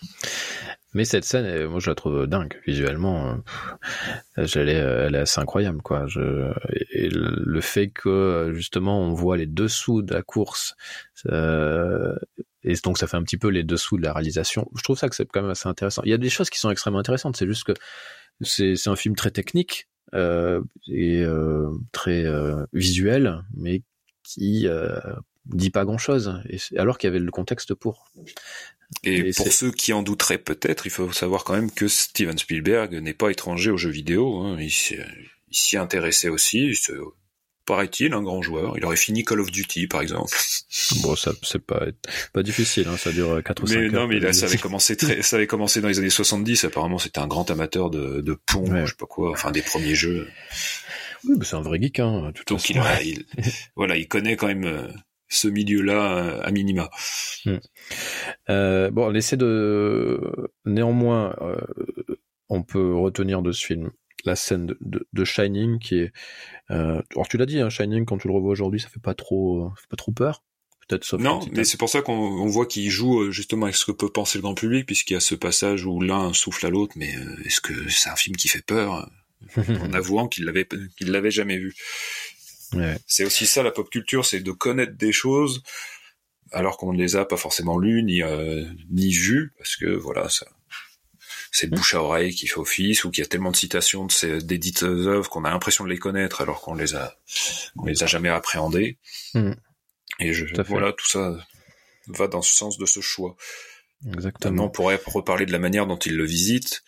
Mais 0.93 1.05
cette 1.05 1.23
scène, 1.23 1.67
moi 1.67 1.79
je 1.79 1.89
la 1.89 1.95
trouve 1.95 2.27
dingue 2.27 2.59
visuellement. 2.67 3.41
Euh, 4.37 4.47
elle 4.55 4.69
est, 4.69 4.73
elle 4.73 5.15
est 5.15 5.19
assez 5.19 5.39
incroyable 5.39 5.81
quoi. 5.81 6.05
Et 6.91 7.09
le 7.09 7.61
fait 7.61 7.89
que 7.89 8.51
justement 8.53 9.01
on 9.01 9.13
voit 9.13 9.37
les 9.37 9.47
dessous 9.47 10.01
de 10.01 10.13
la 10.13 10.21
course, 10.21 10.75
euh, 11.27 12.15
et 12.63 12.75
donc 12.83 12.97
ça 12.97 13.07
fait 13.07 13.17
un 13.17 13.23
petit 13.23 13.37
peu 13.37 13.47
les 13.47 13.63
dessous 13.63 13.97
de 13.97 14.03
la 14.03 14.13
réalisation. 14.13 14.69
Je 14.75 14.83
trouve 14.83 14.97
ça 14.97 15.09
que 15.09 15.15
c'est 15.15 15.25
quand 15.25 15.41
même 15.41 15.51
assez 15.51 15.67
intéressant. 15.67 16.01
Il 16.05 16.11
y 16.11 16.13
a 16.13 16.17
des 16.17 16.29
choses 16.29 16.49
qui 16.49 16.59
sont 16.59 16.69
extrêmement 16.69 16.99
intéressantes. 16.99 17.37
C'est 17.37 17.47
juste 17.47 17.63
que 17.63 17.73
c'est 18.41 18.87
un 18.87 18.95
film 18.95 19.15
très 19.15 19.31
technique 19.31 19.87
euh, 20.13 20.61
et 20.87 21.23
euh, 21.23 21.69
très 21.91 22.25
euh, 22.25 22.65
visuel, 22.73 23.43
mais 23.55 23.81
qui 24.23 24.67
euh, 24.67 24.99
dit 25.45 25.69
pas 25.69 25.85
grand 25.85 25.97
chose. 25.97 26.41
Et 26.49 26.57
alors 26.77 26.97
qu'il 26.97 27.07
y 27.07 27.11
avait 27.11 27.19
le 27.19 27.31
contexte 27.31 27.73
pour. 27.73 28.11
Et, 29.03 29.31
pour 29.31 29.51
ceux 29.51 29.71
qui 29.71 29.93
en 29.93 30.03
douteraient 30.03 30.37
peut-être, 30.37 30.85
il 30.85 30.89
faut 30.89 31.11
savoir 31.11 31.43
quand 31.43 31.53
même 31.53 31.71
que 31.71 31.87
Steven 31.87 32.37
Spielberg 32.37 32.93
n'est 32.95 33.13
pas 33.13 33.29
étranger 33.29 33.71
aux 33.71 33.77
jeux 33.77 33.89
vidéo. 33.89 34.41
Hein. 34.41 34.57
Il 34.59 34.71
s'y 35.51 35.77
intéressait 35.77 36.29
aussi. 36.29 36.73
Paraît-il, 37.65 38.13
un 38.13 38.23
grand 38.23 38.41
joueur. 38.41 38.73
Il 38.77 38.85
aurait 38.85 38.97
fini 38.97 39.23
Call 39.23 39.39
of 39.39 39.51
Duty, 39.51 39.87
par 39.87 40.01
exemple. 40.01 40.35
Bon, 41.03 41.15
ça 41.15 41.31
c'est 41.41 41.63
pas 41.63 41.85
pas 42.33 42.43
difficile, 42.43 42.87
hein, 42.87 42.97
ça 42.97 43.11
dure 43.11 43.41
4 43.43 43.63
ou 43.63 43.67
5 43.67 43.75
mais 43.75 43.85
heures. 43.85 43.91
Non, 43.91 44.07
mais 44.07 44.19
là, 44.19 44.33
ça 44.33 44.45
avait 44.45 44.57
commencé 44.57 44.97
très, 44.97 45.21
ça 45.21 45.37
avait 45.37 45.47
commencé 45.47 45.79
dans 45.79 45.87
les 45.87 45.99
années 45.99 46.09
70. 46.09 46.65
Apparemment, 46.65 46.97
c'était 46.97 47.19
un 47.19 47.27
grand 47.27 47.49
amateur 47.49 47.89
de, 47.89 48.19
de 48.19 48.33
pont, 48.33 48.65
je 48.65 48.91
sais 48.91 48.97
pas 48.97 49.05
quoi, 49.05 49.31
enfin 49.31 49.51
des 49.51 49.61
premiers 49.61 49.95
jeux. 49.95 50.27
Oui, 51.23 51.35
mais 51.37 51.45
c'est 51.45 51.55
un 51.55 51.61
vrai 51.61 51.79
geek, 51.81 51.99
hein. 51.99 52.31
Tout 52.33 52.43
Donc 52.53 52.69
il, 52.69 52.81
il, 53.05 53.25
voilà, 53.75 53.95
il 53.95 54.07
connaît 54.07 54.35
quand 54.35 54.47
même 54.47 54.65
euh, 54.65 54.87
ce 55.31 55.47
milieu-là 55.47 56.17
euh, 56.17 56.41
à 56.43 56.51
minima. 56.51 56.91
Hmm. 57.45 57.57
Euh, 58.49 58.91
bon, 58.91 59.09
l'essai 59.09 59.37
de 59.37 60.19
néanmoins, 60.65 61.35
euh, 61.41 61.55
on 62.49 62.63
peut 62.63 62.93
retenir 62.93 63.41
de 63.41 63.51
ce 63.51 63.65
film 63.65 63.91
la 64.25 64.35
scène 64.35 64.75
de, 64.81 65.07
de, 65.11 65.25
Shining 65.25 65.79
qui 65.79 65.95
est. 65.95 66.11
Euh, 66.69 67.01
alors 67.15 67.27
tu 67.27 67.37
l'as 67.37 67.47
dit, 67.47 67.59
hein, 67.59 67.69
Shining 67.69 68.05
quand 68.05 68.19
tu 68.19 68.27
le 68.27 68.33
revois 68.33 68.51
aujourd'hui, 68.51 68.79
ça 68.79 68.89
fait 68.89 69.01
pas 69.01 69.15
trop, 69.15 69.71
fait 69.77 69.87
pas 69.89 69.95
trop 69.95 70.11
peur. 70.11 70.43
Peut-être 70.87 71.05
sauf. 71.05 71.21
Non, 71.21 71.39
mais 71.53 71.63
c'est 71.63 71.77
pour 71.77 71.89
ça 71.89 72.01
qu'on 72.01 72.45
voit 72.47 72.65
qu'il 72.65 72.89
joue 72.89 73.31
justement 73.31 73.65
avec 73.65 73.75
ce 73.75 73.85
que 73.85 73.93
peut 73.93 74.11
penser 74.11 74.37
le 74.37 74.41
grand 74.41 74.53
public, 74.53 74.85
puisqu'il 74.85 75.13
y 75.13 75.15
a 75.15 75.21
ce 75.21 75.33
passage 75.33 75.85
où 75.85 76.01
l'un 76.01 76.33
souffle 76.33 76.65
à 76.65 76.69
l'autre, 76.69 76.93
mais 76.97 77.15
est-ce 77.45 77.61
que 77.61 77.89
c'est 77.89 78.09
un 78.09 78.15
film 78.15 78.35
qui 78.35 78.49
fait 78.49 78.63
peur 78.63 79.09
en 79.57 79.93
avouant 79.93 80.27
qu'il 80.27 80.45
l'avait 80.45 80.67
qu'il 80.97 81.11
l'avait 81.11 81.31
jamais 81.31 81.57
vu. 81.57 81.73
C'est 83.05 83.25
aussi 83.25 83.45
ça 83.45 83.63
la 83.63 83.71
pop 83.71 83.89
culture, 83.89 84.25
c'est 84.25 84.39
de 84.39 84.51
connaître 84.51 84.93
des 84.93 85.11
choses 85.11 85.63
alors 86.51 86.77
qu'on 86.77 86.93
ne 86.93 86.97
les 86.97 87.15
a 87.15 87.25
pas 87.25 87.37
forcément 87.37 87.77
lues 87.77 88.03
ni 88.03 88.23
euh, 88.23 88.65
ni 88.89 89.11
vues 89.11 89.53
parce 89.57 89.75
que 89.75 89.85
voilà 89.85 90.29
ça 90.29 90.45
c'est 91.51 91.69
le 91.69 91.75
bouche 91.75 91.95
à 91.95 92.01
oreille 92.01 92.33
qui 92.33 92.47
fait 92.47 92.59
office 92.59 93.03
ou 93.03 93.11
qu'il 93.11 93.21
y 93.21 93.25
a 93.25 93.27
tellement 93.27 93.51
de 93.51 93.55
citations 93.55 94.05
de 94.05 94.11
ces 94.11 94.41
dites 94.41 94.83
œuvres 94.83 95.29
qu'on 95.29 95.43
a 95.43 95.49
l'impression 95.49 95.83
de 95.83 95.89
les 95.89 95.97
connaître 95.97 96.41
alors 96.41 96.61
qu'on 96.61 96.73
les 96.73 96.95
a 96.95 97.17
on 97.77 97.85
les 97.85 98.03
a 98.03 98.05
jamais 98.05 98.29
appréhendées. 98.29 98.97
Mmh. 99.33 99.51
Et 100.19 100.33
je, 100.33 100.45
voilà 100.63 100.93
tout 100.93 101.07
ça 101.07 101.37
va 102.07 102.27
dans 102.27 102.41
ce 102.41 102.53
sens 102.53 102.77
de 102.77 102.85
ce 102.85 103.01
choix. 103.01 103.35
Exactement. 104.13 104.65
on 104.65 104.69
pourrait 104.69 104.99
reparler 105.05 105.45
de 105.45 105.51
la 105.51 105.59
manière 105.59 105.85
dont 105.85 105.99
il 105.99 106.15
le 106.15 106.25
visite 106.25 106.83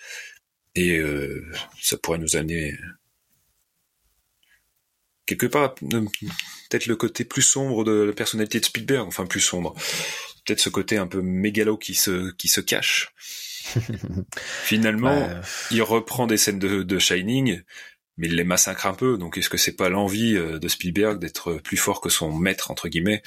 et 0.76 0.98
euh, 0.98 1.46
ça 1.80 1.98
pourrait 1.98 2.18
nous 2.18 2.36
amener 2.36 2.76
quelque 5.26 5.46
part 5.46 5.76
peut-être 5.76 6.86
le 6.86 6.96
côté 6.96 7.24
plus 7.24 7.42
sombre 7.42 7.84
de 7.84 7.92
la 7.92 8.14
personnalité 8.14 8.60
de 8.60 8.66
Spielberg, 8.66 9.08
enfin 9.08 9.26
plus 9.26 9.42
sombre, 9.42 9.74
peut-être 10.46 10.60
ce 10.60 10.70
côté 10.70 10.98
un 10.98 11.08
peu 11.08 11.22
mégalo 11.22 11.78
qui 11.78 11.96
se 11.96 12.32
qui 12.34 12.48
se 12.48 12.62
cache. 12.62 13.14
Finalement, 14.64 15.20
Bah, 15.22 15.42
il 15.72 15.82
reprend 15.82 16.28
des 16.28 16.38
scènes 16.38 16.60
de, 16.60 16.84
de 16.84 17.00
Shining, 17.00 17.62
mais 18.18 18.28
il 18.28 18.36
les 18.36 18.44
massacre 18.44 18.86
un 18.86 18.94
peu. 18.94 19.18
Donc, 19.18 19.38
est-ce 19.38 19.50
que 19.50 19.58
c'est 19.58 19.76
pas 19.76 19.90
l'envie 19.90 20.36
euh, 20.36 20.60
de 20.60 20.68
Spielberg 20.68 21.20
d'être 21.20 21.54
plus 21.56 21.78
fort 21.78 22.02
que 22.02 22.10
son 22.10 22.32
maître 22.34 22.72
entre 22.72 22.90
guillemets 22.90 23.24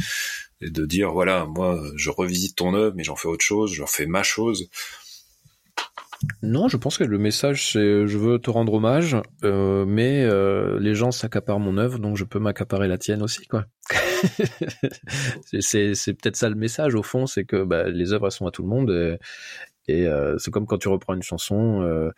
et 0.61 0.71
de 0.71 0.87
dire 0.87 1.13
voilà, 1.13 1.47
moi, 1.47 1.83
je 1.97 2.11
revisite 2.11 2.57
ton 2.57 2.75
œuvre, 2.75 2.95
mais 2.97 3.05
j'en 3.05 3.17
fais 3.17 3.29
autre 3.29 3.45
chose, 3.45 3.73
j'en 3.73 3.87
fais 3.87 4.07
ma 4.07 4.23
chose. 4.23 4.69
Non, 6.43 6.69
je 6.69 6.77
pense 6.77 6.99
que 6.99 7.05
le 7.05 7.19
message 7.19 7.73
c'est 7.73 8.07
je 8.07 8.19
veux 8.19 8.39
te 8.39 8.51
rendre 8.51 8.75
hommage, 8.75 9.17
euh, 9.45 9.85
mais 9.87 10.25
euh, 10.25 10.79
les 10.81 10.95
gens 10.95 11.11
s'accaparent 11.11 11.61
mon 11.61 11.79
œuvre, 11.79 11.99
donc 11.99 12.17
je 12.17 12.25
peux 12.25 12.39
m'accaparer 12.39 12.89
la 12.89 12.99
tienne 12.99 13.23
aussi, 13.23 13.47
quoi. 13.47 13.67
c'est 15.61 16.15
peut-être 16.15 16.37
ça 16.37 16.49
le 16.49 16.55
message 16.55 16.95
au 16.95 17.03
fond, 17.03 17.27
c'est 17.27 17.45
que 17.45 17.65
bah, 17.65 17.89
les 17.89 18.13
œuvres 18.13 18.27
elles 18.27 18.33
sont 18.33 18.47
à 18.47 18.51
tout 18.51 18.63
le 18.63 18.69
monde. 18.69 19.19
Et, 19.89 20.07
euh, 20.07 20.37
c'est 20.39 20.51
comme 20.51 20.67
quand 20.67 20.79
tu 20.79 20.89
reprends 20.89 21.15
une 21.15 21.23
chanson, 21.23 21.83
euh, 21.83 22.11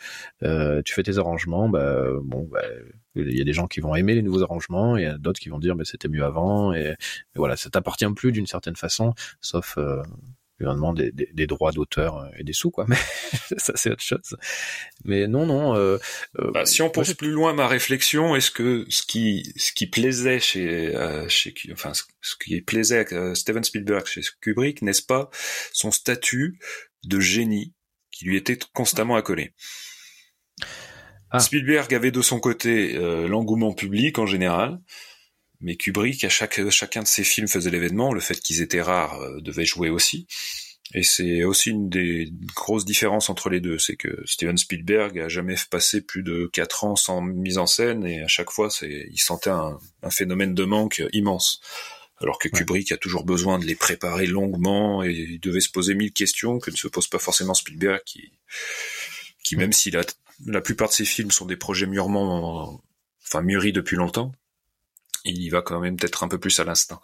euh, 0.43 0.81
tu 0.85 0.95
fais 0.95 1.03
tes 1.03 1.19
arrangements, 1.19 1.69
bah, 1.69 2.07
bon, 2.23 2.49
bah, 2.51 2.63
il 3.15 3.37
y 3.37 3.41
a 3.41 3.45
des 3.45 3.53
gens 3.53 3.67
qui 3.67 3.81
vont 3.81 3.95
aimer 3.95 4.15
les 4.15 4.23
nouveaux 4.23 4.43
arrangements 4.43 4.97
et 4.97 5.13
d'autres 5.19 5.41
qui 5.41 5.49
vont 5.49 5.59
dire 5.59 5.77
mais 5.77 5.85
c'était 5.85 6.09
mieux 6.09 6.25
avant 6.25 6.73
et, 6.73 6.95
voilà, 7.35 7.57
ça 7.57 7.69
t'appartient 7.71 8.11
plus 8.15 8.33
d'une 8.33 8.47
certaine 8.47 8.77
façon, 8.77 9.15
sauf 9.41 9.77
euh, 9.79 10.03
évidemment 10.61 10.93
des, 10.93 11.13
des, 11.13 11.29
des 11.33 11.47
droits 11.47 11.73
d'auteur 11.73 12.31
et 12.39 12.45
des 12.45 12.53
sous 12.53 12.71
quoi. 12.71 12.85
Mais 12.89 12.97
ça 13.59 13.73
c'est 13.77 13.91
autre 13.91 14.03
chose. 14.03 14.37
Mais 15.05 15.27
non 15.27 15.47
non. 15.47 15.77
Euh, 15.77 15.99
euh, 16.39 16.51
Bah, 16.53 16.67
si 16.67 16.83
on 16.83 16.91
pousse 16.91 17.15
plus 17.15 17.31
loin 17.31 17.53
ma 17.53 17.69
réflexion, 17.69 18.35
est-ce 18.37 18.51
que 18.51 18.85
ce 18.89 19.03
qui 19.03 19.53
ce 19.57 19.73
qui 19.73 19.87
plaisait 19.87 20.41
chez 20.41 20.95
euh, 20.97 21.29
chez 21.29 21.55
enfin 21.73 21.95
ce 21.95 22.03
ce 22.21 22.35
qui 22.37 22.61
plaisait 22.61 23.07
à 23.13 23.15
euh, 23.17 23.35
Steven 23.35 23.65
Spielberg 23.65 24.07
chez 24.07 24.21
Kubrick, 24.41 24.83
n'est-ce 24.83 25.03
pas 25.03 25.31
son 25.73 25.91
statut 25.91 26.59
de 27.05 27.21
génie 27.21 27.75
qui 28.11 28.25
lui 28.25 28.37
était 28.37 28.59
constamment 28.75 29.17
accolé? 29.17 29.53
Ah. 31.31 31.41
Spielberg 31.41 31.93
avait 31.95 32.11
de 32.11 32.23
son 32.23 32.41
côté 32.41 32.97
euh, 32.97 33.29
l'engouement 33.29 33.73
public 33.75 34.19
en 34.19 34.27
général, 34.27 34.81
mais 35.61 35.77
Kubrick 35.77 36.25
à 36.25 36.29
chaque 36.29 36.69
chacun 36.71 37.03
de 37.03 37.09
ses 37.09 37.25
films 37.25 37.49
faisait 37.49 37.71
l'événement. 37.71 38.13
Le 38.13 38.21
fait 38.21 38.41
qu'ils 38.41 38.63
étaient 38.63 38.83
rares 38.83 39.21
euh, 39.21 39.41
devait 39.41 39.65
jouer 39.65 39.91
aussi. 39.91 40.27
Et 40.95 41.03
c'est 41.03 41.45
aussi 41.45 41.71
une 41.71 41.91
des 41.91 42.33
grosses 42.55 42.87
différences 42.87 43.29
entre 43.29 43.51
les 43.51 43.61
deux, 43.61 43.79
c'est 43.79 43.97
que 43.97 44.23
Steven 44.25 44.57
Spielberg 44.57 45.19
a 45.19 45.29
jamais 45.29 45.57
passé 45.71 46.01
plus 46.01 46.23
de 46.23 46.49
quatre 46.51 46.85
ans 46.85 46.97
sans 46.97 47.21
mise 47.21 47.59
en 47.59 47.67
scène 47.67 48.07
et 48.07 48.23
à 48.23 48.29
chaque 48.29 48.51
fois, 48.51 48.71
c'est, 48.71 49.07
il 49.11 49.19
sentait 49.19 49.51
un, 49.51 49.79
un 50.03 50.11
phénomène 50.11 50.55
de 50.55 50.65
manque 50.65 51.03
immense. 51.13 51.61
Alors 52.21 52.39
que 52.39 52.49
Ouais. 52.49 52.61
Kubrick 52.61 52.91
a 52.91 52.97
toujours 52.97 53.25
besoin 53.25 53.59
de 53.59 53.67
les 53.67 53.75
préparer 53.75 54.27
longuement 54.27 55.05
et 55.05 55.13
il 55.13 55.41
devait 55.41 55.61
se 55.61 55.69
poser 55.69 55.95
mille 55.95 56.13
questions 56.13 56.59
que 56.59 56.71
ne 56.71 56.77
se 56.77 56.89
pose 56.89 57.07
pas 57.07 57.19
forcément 57.19 57.55
Spielberg 57.55 58.01
qui, 58.07 58.33
qui 59.45 59.57
même 59.57 59.75
si 59.75 59.91
la, 59.91 60.05
la 60.47 60.63
plupart 60.63 60.89
de 60.89 60.95
ses 60.95 61.05
films 61.05 61.31
sont 61.31 61.47
des 61.47 61.57
projets 61.57 61.87
mûrement, 61.87 62.83
enfin 63.25 63.43
mûris 63.43 63.73
depuis 63.73 63.97
longtemps, 63.97 64.33
il 65.25 65.43
y 65.43 65.49
va 65.49 65.63
quand 65.63 65.81
même 65.81 65.97
peut-être 65.97 66.25
un 66.25 66.29
peu 66.29 66.39
plus 66.39 66.59
à 66.61 66.65
l'instinct. 66.65 67.01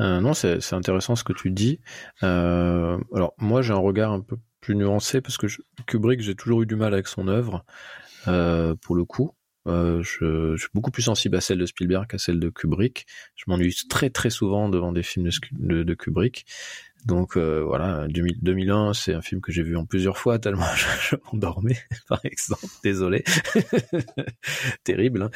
Euh, 0.00 0.20
non, 0.20 0.34
c'est 0.34 0.72
intéressant 0.72 1.16
ce 1.16 1.24
que 1.24 1.32
tu 1.32 1.50
dis. 1.50 1.80
Euh, 2.22 2.98
alors 3.14 3.34
moi, 3.38 3.62
j'ai 3.62 3.72
un 3.72 3.76
regard 3.78 4.12
un 4.12 4.20
peu 4.20 4.36
plus 4.60 4.74
nuancé 4.74 5.20
parce 5.20 5.36
que 5.36 5.48
je- 5.48 5.60
Kubrick, 5.86 6.20
j'ai 6.20 6.34
toujours 6.34 6.62
eu 6.62 6.66
du 6.66 6.76
mal 6.76 6.92
avec 6.94 7.08
son 7.08 7.28
œuvre. 7.28 7.64
Euh, 8.26 8.74
pour 8.82 8.96
le 8.96 9.04
coup, 9.04 9.32
euh, 9.68 10.02
je, 10.02 10.54
je 10.56 10.60
suis 10.60 10.68
beaucoup 10.74 10.90
plus 10.90 11.02
sensible 11.02 11.36
à 11.36 11.40
celle 11.40 11.58
de 11.58 11.66
Spielberg 11.66 12.06
qu'à 12.08 12.18
celle 12.18 12.40
de 12.40 12.48
Kubrick. 12.50 13.06
Je 13.36 13.44
m'ennuie 13.46 13.74
très 13.88 14.10
très 14.10 14.30
souvent 14.30 14.68
devant 14.68 14.92
des 14.92 15.02
films 15.02 15.26
de, 15.28 15.32
de- 15.52 15.82
de 15.84 15.94
Kubrick. 15.94 16.46
Donc 17.06 17.36
euh, 17.36 17.62
voilà, 17.64 18.08
2000 18.08 18.38
2001, 18.42 18.92
c'est 18.92 19.14
un 19.14 19.22
film 19.22 19.40
que 19.40 19.52
j'ai 19.52 19.62
vu 19.62 19.76
en 19.76 19.86
plusieurs 19.86 20.18
fois 20.18 20.40
tellement 20.40 20.66
je, 20.76 20.84
je 21.10 21.16
m'endormais, 21.32 21.76
par 22.08 22.20
exemple. 22.24 22.64
Désolé, 22.82 23.22
terrible. 24.84 25.22
hein. 25.22 25.30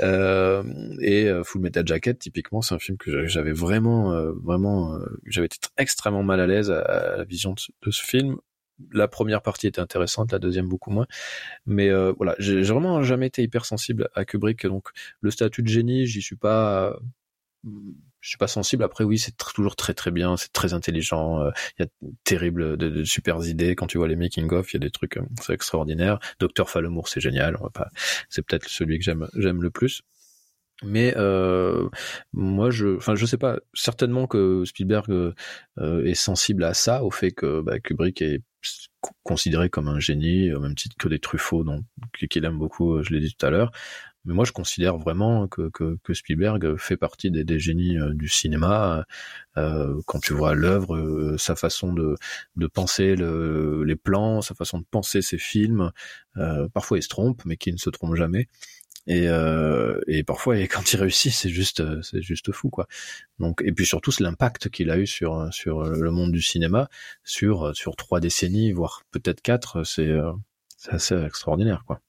Euh, 0.00 0.62
et 1.00 1.28
euh, 1.28 1.42
Full 1.44 1.60
Metal 1.62 1.86
Jacket, 1.86 2.18
typiquement, 2.18 2.62
c'est 2.62 2.74
un 2.74 2.78
film 2.78 2.96
que 2.98 3.26
j'avais 3.26 3.52
vraiment, 3.52 4.12
euh, 4.12 4.32
vraiment, 4.42 4.94
euh, 4.94 5.04
j'avais 5.26 5.46
été 5.46 5.58
extrêmement 5.76 6.22
mal 6.22 6.40
à 6.40 6.46
l'aise 6.46 6.70
à, 6.70 6.80
à 6.82 7.16
la 7.18 7.24
vision 7.24 7.54
de 7.54 7.90
ce 7.90 8.02
film. 8.02 8.36
La 8.92 9.08
première 9.08 9.42
partie 9.42 9.66
était 9.66 9.80
intéressante, 9.80 10.32
la 10.32 10.38
deuxième 10.38 10.68
beaucoup 10.68 10.90
moins. 10.90 11.06
Mais 11.66 11.88
euh, 11.88 12.12
voilà, 12.16 12.34
j'ai 12.38 12.62
vraiment 12.62 13.02
jamais 13.02 13.26
été 13.26 13.42
hypersensible 13.42 14.08
à 14.14 14.24
Kubrick, 14.24 14.66
donc 14.66 14.88
le 15.20 15.30
statut 15.30 15.62
de 15.62 15.68
génie, 15.68 16.06
j'y 16.06 16.22
suis 16.22 16.36
pas, 16.36 16.96
je 18.20 18.28
suis 18.28 18.38
pas 18.38 18.48
sensible. 18.48 18.84
Après, 18.84 19.04
oui, 19.04 19.18
c'est 19.18 19.36
toujours 19.36 19.76
très 19.76 19.94
très 19.94 20.10
bien, 20.10 20.36
c'est 20.36 20.52
très 20.52 20.74
intelligent. 20.74 21.40
euh, 21.40 21.50
Il 21.78 21.82
y 21.82 21.86
a 21.86 21.88
terrible 22.24 22.76
de, 22.76 22.88
de 22.88 23.04
super 23.04 23.44
idées. 23.46 23.74
Quand 23.76 23.86
tu 23.86 23.98
vois 23.98 24.08
les 24.08 24.16
making 24.16 24.50
of, 24.52 24.72
il 24.72 24.76
y 24.76 24.78
a 24.78 24.80
des 24.80 24.90
trucs, 24.90 25.16
euh, 25.16 25.22
c'est 25.42 25.54
extraordinaire. 25.54 26.18
Docteur 26.40 26.70
Falemour, 26.70 27.08
c'est 27.08 27.20
génial. 27.20 27.56
On 27.60 27.64
va 27.64 27.70
pas, 27.70 27.88
c'est 28.28 28.42
peut-être 28.46 28.68
celui 28.68 28.98
que 28.98 29.04
j'aime 29.04 29.28
j'aime 29.36 29.62
le 29.62 29.70
plus. 29.70 30.02
Mais 30.84 31.12
euh, 31.16 31.88
moi, 32.32 32.70
je, 32.70 32.96
enfin, 32.96 33.14
je 33.16 33.26
sais 33.26 33.38
pas. 33.38 33.58
Certainement 33.74 34.26
que 34.28 34.64
Spielberg 34.64 35.10
euh, 35.10 35.32
euh, 35.78 36.04
est 36.04 36.14
sensible 36.14 36.62
à 36.64 36.72
ça, 36.74 37.02
au 37.04 37.10
fait 37.10 37.32
que 37.32 37.60
bah, 37.62 37.80
Kubrick 37.80 38.22
est 38.22 38.42
co- 39.00 39.10
considéré 39.24 39.70
comme 39.70 39.88
un 39.88 39.98
génie, 39.98 40.52
au 40.52 40.60
même 40.60 40.76
titre 40.76 40.94
que 40.98 41.08
des 41.08 41.18
Truffaut, 41.18 41.64
donc 41.64 41.82
qu'il 42.30 42.44
aime 42.44 42.58
beaucoup. 42.58 42.94
euh, 42.94 43.02
Je 43.02 43.12
l'ai 43.12 43.20
dit 43.20 43.34
tout 43.36 43.44
à 43.46 43.50
l'heure. 43.50 43.72
Mais 44.24 44.34
moi, 44.34 44.44
je 44.44 44.52
considère 44.52 44.98
vraiment 44.98 45.48
que, 45.48 45.70
que, 45.70 45.98
que 46.04 46.14
Spielberg 46.14 46.76
fait 46.76 46.96
partie 46.98 47.30
des, 47.30 47.44
des 47.44 47.58
génies 47.58 47.98
euh, 47.98 48.12
du 48.14 48.28
cinéma. 48.28 49.04
Euh, 49.56 50.00
quand 50.06 50.20
tu 50.20 50.34
vois 50.34 50.54
l'œuvre, 50.54 50.96
euh, 50.96 51.38
sa 51.38 51.56
façon 51.56 51.92
de, 51.92 52.16
de 52.56 52.66
penser 52.66 53.16
le, 53.16 53.84
les 53.84 53.96
plans, 53.96 54.42
sa 54.42 54.54
façon 54.54 54.78
de 54.78 54.84
penser 54.90 55.22
ses 55.22 55.38
films, 55.38 55.90
euh, 56.36 56.68
parfois 56.70 56.98
il 56.98 57.02
se 57.02 57.08
trompe, 57.08 57.42
mais 57.44 57.56
qui 57.56 57.72
ne 57.72 57.78
se 57.78 57.90
trompe 57.90 58.14
jamais. 58.16 58.48
Et, 59.08 59.26
euh, 59.28 60.00
et 60.06 60.22
parfois, 60.22 60.58
et 60.58 60.68
quand 60.68 60.92
il 60.92 60.98
réussit, 61.00 61.32
c'est 61.32 61.48
juste, 61.48 61.80
euh, 61.80 62.02
c'est 62.02 62.22
juste 62.22 62.52
fou, 62.52 62.70
quoi. 62.70 62.86
Donc, 63.40 63.62
et 63.64 63.72
puis 63.72 63.86
surtout, 63.86 64.12
c'est 64.12 64.22
l'impact 64.22 64.68
qu'il 64.70 64.90
a 64.90 64.98
eu 64.98 65.06
sur 65.06 65.48
sur 65.52 65.82
le 65.84 66.10
monde 66.10 66.32
du 66.32 66.42
cinéma, 66.42 66.88
sur 67.24 67.74
sur 67.76 67.96
trois 67.96 68.20
décennies, 68.20 68.72
voire 68.72 69.02
peut-être 69.10 69.40
quatre. 69.42 69.82
C'est 69.84 70.08
euh, 70.08 70.32
c'est 70.76 70.92
assez 70.92 71.14
extraordinaire, 71.24 71.84
quoi. 71.86 72.00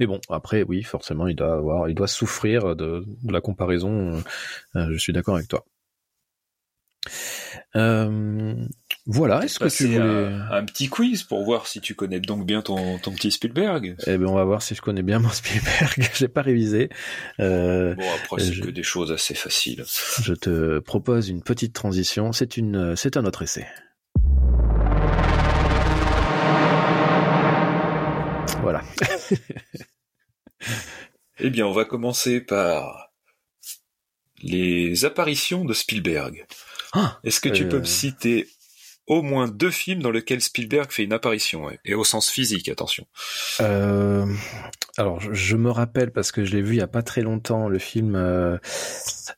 Mais 0.00 0.06
bon, 0.06 0.20
après, 0.30 0.62
oui, 0.64 0.82
forcément, 0.82 1.28
il 1.28 1.36
doit 1.36 1.54
avoir, 1.54 1.88
il 1.88 1.94
doit 1.94 2.08
souffrir 2.08 2.74
de, 2.76 3.04
de 3.22 3.32
la 3.32 3.40
comparaison. 3.40 4.22
euh, 4.76 4.88
je 4.92 4.98
suis 4.98 5.12
d'accord 5.12 5.36
avec 5.36 5.48
toi. 5.48 5.64
Euh, 7.76 8.66
voilà. 9.12 9.44
Est-ce 9.44 9.58
que 9.58 9.68
tu 9.68 9.86
voulais 9.86 9.98
un, 9.98 10.50
un 10.50 10.64
petit 10.64 10.88
quiz 10.88 11.22
pour 11.24 11.44
voir 11.44 11.66
si 11.66 11.80
tu 11.80 11.94
connais 11.94 12.20
donc 12.20 12.46
bien 12.46 12.62
ton, 12.62 12.98
ton 12.98 13.12
petit 13.12 13.30
Spielberg. 13.30 13.96
Eh 14.06 14.16
ben, 14.16 14.26
on 14.26 14.34
va 14.34 14.44
voir 14.44 14.62
si 14.62 14.74
je 14.74 14.80
connais 14.80 15.02
bien 15.02 15.18
mon 15.18 15.28
Spielberg. 15.28 16.08
J'ai 16.14 16.28
pas 16.28 16.42
révisé. 16.42 16.88
Euh, 17.40 17.94
Bon, 17.94 18.04
après, 18.24 18.40
c'est 18.42 18.52
je- 18.52 18.62
que 18.62 18.70
des 18.70 18.82
choses 18.82 19.12
assez 19.12 19.34
faciles. 19.34 19.84
je 20.22 20.32
te 20.34 20.78
propose 20.78 21.28
une 21.28 21.42
petite 21.42 21.72
transition. 21.74 22.32
C'est 22.32 22.56
une, 22.56 22.94
c'est 22.96 23.16
un 23.16 23.24
autre 23.24 23.42
essai. 23.42 23.66
Voilà. 28.62 28.82
Eh 31.42 31.48
bien, 31.48 31.66
on 31.66 31.72
va 31.72 31.86
commencer 31.86 32.42
par 32.42 33.12
les 34.42 35.06
apparitions 35.06 35.64
de 35.64 35.72
Spielberg. 35.72 36.44
Ah, 36.92 37.18
Est-ce 37.24 37.40
que 37.40 37.48
tu 37.48 37.64
euh, 37.64 37.68
peux 37.70 37.78
me 37.78 37.84
citer 37.84 38.46
au 39.06 39.22
moins 39.22 39.48
deux 39.48 39.70
films 39.70 40.02
dans 40.02 40.10
lesquels 40.10 40.40
Spielberg 40.40 40.90
fait 40.90 41.04
une 41.04 41.12
apparition 41.12 41.64
ouais, 41.64 41.78
Et 41.84 41.94
au 41.94 42.04
sens 42.04 42.30
physique, 42.30 42.68
attention. 42.68 43.06
Euh, 43.60 44.26
alors, 44.96 45.20
je, 45.20 45.32
je 45.32 45.56
me 45.56 45.70
rappelle 45.70 46.12
parce 46.12 46.32
que 46.32 46.44
je 46.44 46.52
l'ai 46.52 46.62
vu 46.62 46.74
il 46.74 46.78
y 46.78 46.82
a 46.82 46.86
pas 46.86 47.02
très 47.02 47.22
longtemps, 47.22 47.68
le 47.68 47.78
film 47.78 48.14
euh, 48.14 48.56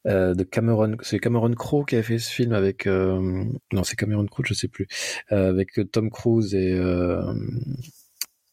euh, 0.06 0.34
de 0.34 0.44
Cameron. 0.44 0.97
C'est 1.02 1.18
Cameron 1.18 1.52
Crowe 1.52 1.84
qui 1.84 1.94
avait 1.94 2.05
fait 2.05 2.18
ce 2.18 2.30
film 2.30 2.52
avec. 2.52 2.86
non, 2.86 3.84
c'est 3.84 3.97
Cameron 3.97 4.26
Crowe, 4.26 4.44
je 4.47 4.55
sais 4.55 4.68
plus. 4.68 4.89
avec 5.28 5.80
Tom 5.90 6.10
Cruise 6.10 6.55
et 6.55 6.78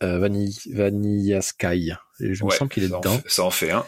Vanilla, 0.02 0.52
Vanilla 0.74 1.42
Sky. 1.42 1.94
Et 2.22 2.34
je 2.34 2.46
me 2.46 2.50
sens 2.50 2.70
qu'il 2.70 2.84
est 2.84 2.94
en 2.94 3.00
dedans. 3.00 3.20
ça 3.26 3.44
en 3.44 3.52
fait 3.52 3.72
un. 3.72 3.86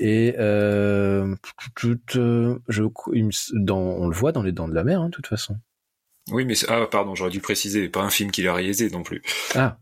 Et 0.00 0.34
euh, 0.38 1.34
je, 1.76 2.84
dans, 3.54 3.78
on 3.78 4.08
le 4.08 4.14
voit 4.14 4.32
dans 4.32 4.42
les 4.42 4.52
Dents 4.52 4.68
de 4.68 4.74
la 4.74 4.84
Mer, 4.84 5.00
hein, 5.00 5.06
de 5.06 5.10
toute 5.14 5.26
façon. 5.26 5.56
Oui, 6.30 6.44
mais 6.44 6.54
ah 6.68 6.86
pardon, 6.90 7.14
j'aurais 7.14 7.30
dû 7.30 7.40
préciser, 7.40 7.88
pas 7.88 8.02
un 8.02 8.10
film 8.10 8.30
qu'il 8.30 8.46
a 8.48 8.54
réalisé 8.54 8.90
non 8.90 9.02
plus. 9.02 9.22
Ah, 9.54 9.78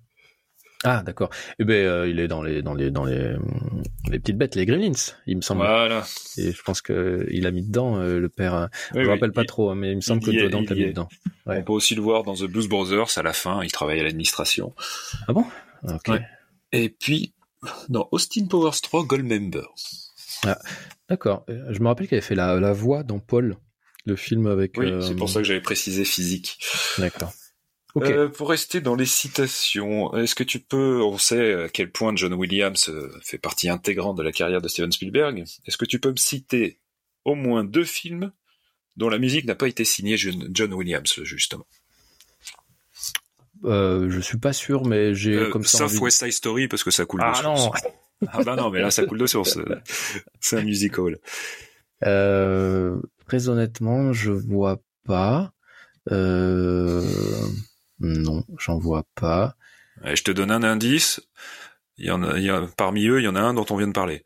ah, 0.84 1.02
d'accord. 1.04 1.30
Eh 1.58 1.64
ben, 1.64 1.74
euh, 1.74 2.08
il 2.08 2.20
est 2.20 2.28
dans 2.28 2.42
les, 2.42 2.62
dans 2.62 2.74
les, 2.74 2.90
dans 2.90 3.04
les, 3.04 3.34
hum, 3.34 3.82
les 4.10 4.18
petites 4.20 4.36
bêtes, 4.38 4.54
les 4.54 4.66
Gremlins, 4.66 4.92
il 5.26 5.36
me 5.36 5.42
semble. 5.42 5.62
Voilà. 5.62 6.04
Et 6.36 6.52
je 6.52 6.62
pense 6.62 6.82
que 6.82 7.26
il 7.30 7.46
a 7.46 7.50
mis 7.50 7.62
dedans 7.66 7.96
euh, 7.98 8.20
le 8.20 8.28
père. 8.28 8.54
euh, 8.54 8.66
Oui, 8.66 8.76
je 8.94 8.98
me 9.00 9.04
oui, 9.06 9.10
rappelle 9.14 9.32
pas 9.32 9.42
il- 9.42 9.46
trop, 9.46 9.70
hein, 9.70 9.74
mais 9.74 9.90
il 9.92 9.96
me 9.96 10.00
semble 10.02 10.22
il 10.22 10.26
que 10.26 10.30
il 10.32 10.50
t'as 10.66 10.74
y 10.74 10.78
mis 10.78 10.84
est. 10.84 10.88
dedans. 10.90 11.08
Ouais. 11.46 11.58
On 11.58 11.62
peut 11.64 11.72
aussi 11.72 11.94
le 11.94 12.02
voir 12.02 12.22
dans 12.22 12.34
The 12.34 12.44
Blues 12.44 12.68
Brothers 12.68 13.16
à 13.18 13.22
la 13.22 13.32
fin, 13.32 13.62
il 13.64 13.72
travaille 13.72 13.98
à 14.00 14.04
l'administration. 14.04 14.74
Ah 15.26 15.32
bon? 15.32 15.44
Ok. 15.84 16.08
Ouais. 16.08 16.22
Et 16.72 16.88
puis, 16.90 17.32
dans 17.88 18.08
Austin 18.12 18.46
Powers 18.46 18.80
3 18.82 19.04
Goldmember. 19.04 19.62
D'accord. 21.08 21.44
Euh, 21.48 21.64
Je 21.70 21.80
me 21.80 21.86
rappelle 21.88 22.06
qu'il 22.08 22.16
avait 22.16 22.26
fait 22.26 22.34
la, 22.34 22.58
la 22.60 22.72
voix 22.72 23.02
dans 23.02 23.18
Paul, 23.18 23.56
le 24.06 24.16
film 24.16 24.46
avec. 24.46 24.78
Oui, 24.78 24.86
euh, 24.90 25.00
c'est 25.02 25.14
pour 25.16 25.28
ça 25.28 25.40
que 25.40 25.44
j'avais 25.44 25.60
précisé 25.60 26.04
physique. 26.04 26.58
D'accord. 26.98 27.32
Euh, 27.98 28.28
pour 28.28 28.50
rester 28.50 28.82
dans 28.82 28.94
les 28.94 29.06
citations, 29.06 30.14
est-ce 30.16 30.34
que 30.34 30.44
tu 30.44 30.60
peux, 30.60 31.00
on 31.02 31.16
sait 31.16 31.54
à 31.64 31.68
quel 31.70 31.90
point 31.90 32.14
John 32.14 32.34
Williams 32.34 32.90
euh, 32.90 33.10
fait 33.22 33.38
partie 33.38 33.70
intégrante 33.70 34.18
de 34.18 34.22
la 34.22 34.32
carrière 34.32 34.60
de 34.60 34.68
Steven 34.68 34.92
Spielberg, 34.92 35.44
est-ce 35.66 35.78
que 35.78 35.86
tu 35.86 35.98
peux 35.98 36.10
me 36.10 36.16
citer 36.16 36.78
au 37.24 37.34
moins 37.34 37.64
deux 37.64 37.84
films 37.84 38.32
dont 38.96 39.08
la 39.08 39.16
musique 39.18 39.46
n'a 39.46 39.54
pas 39.54 39.66
été 39.66 39.84
signée 39.86 40.16
John 40.18 40.74
Williams, 40.74 41.20
justement? 41.22 41.66
Euh, 43.64 44.10
je 44.10 44.20
suis 44.20 44.38
pas 44.38 44.52
sûr, 44.52 44.84
mais 44.84 45.14
j'ai 45.14 45.34
Euh, 45.34 45.50
comme 45.50 45.64
ça 45.64 45.78
Sauf 45.78 45.86
envie 45.88 45.96
de- 45.98 46.02
West 46.02 46.18
Side 46.22 46.32
Story 46.32 46.68
parce 46.68 46.84
que 46.84 46.90
ça 46.90 47.06
coule 47.06 47.20
de 47.20 47.24
Ah 47.26 47.34
source. 47.34 47.64
non. 47.64 47.70
Ah 48.32 48.42
bah 48.44 48.56
non, 48.56 48.70
mais 48.70 48.80
là 48.80 48.90
ça 48.90 49.04
coule 49.06 49.18
de 49.18 49.26
source. 49.26 49.58
C'est 50.40 50.58
un 50.58 50.62
musical. 50.64 51.18
Euh, 52.04 53.00
très 53.26 53.48
honnêtement, 53.48 54.12
je 54.12 54.30
vois 54.30 54.80
pas. 55.04 55.52
Euh, 56.10 57.02
non, 58.00 58.44
j'en 58.58 58.78
vois 58.78 59.04
pas. 59.14 59.56
Et 60.04 60.16
je 60.16 60.22
te 60.24 60.30
donne 60.30 60.50
un 60.50 60.62
indice. 60.62 61.20
Il 61.98 62.06
y 62.06 62.10
en 62.10 62.22
a, 62.22 62.38
il 62.38 62.44
y 62.44 62.50
a- 62.50 62.66
parmi 62.76 63.06
eux, 63.06 63.20
il 63.20 63.24
y 63.24 63.28
en 63.28 63.36
a 63.36 63.40
un 63.40 63.54
dont 63.54 63.66
on 63.70 63.76
vient 63.76 63.88
de 63.88 63.92
parler. 63.92 64.24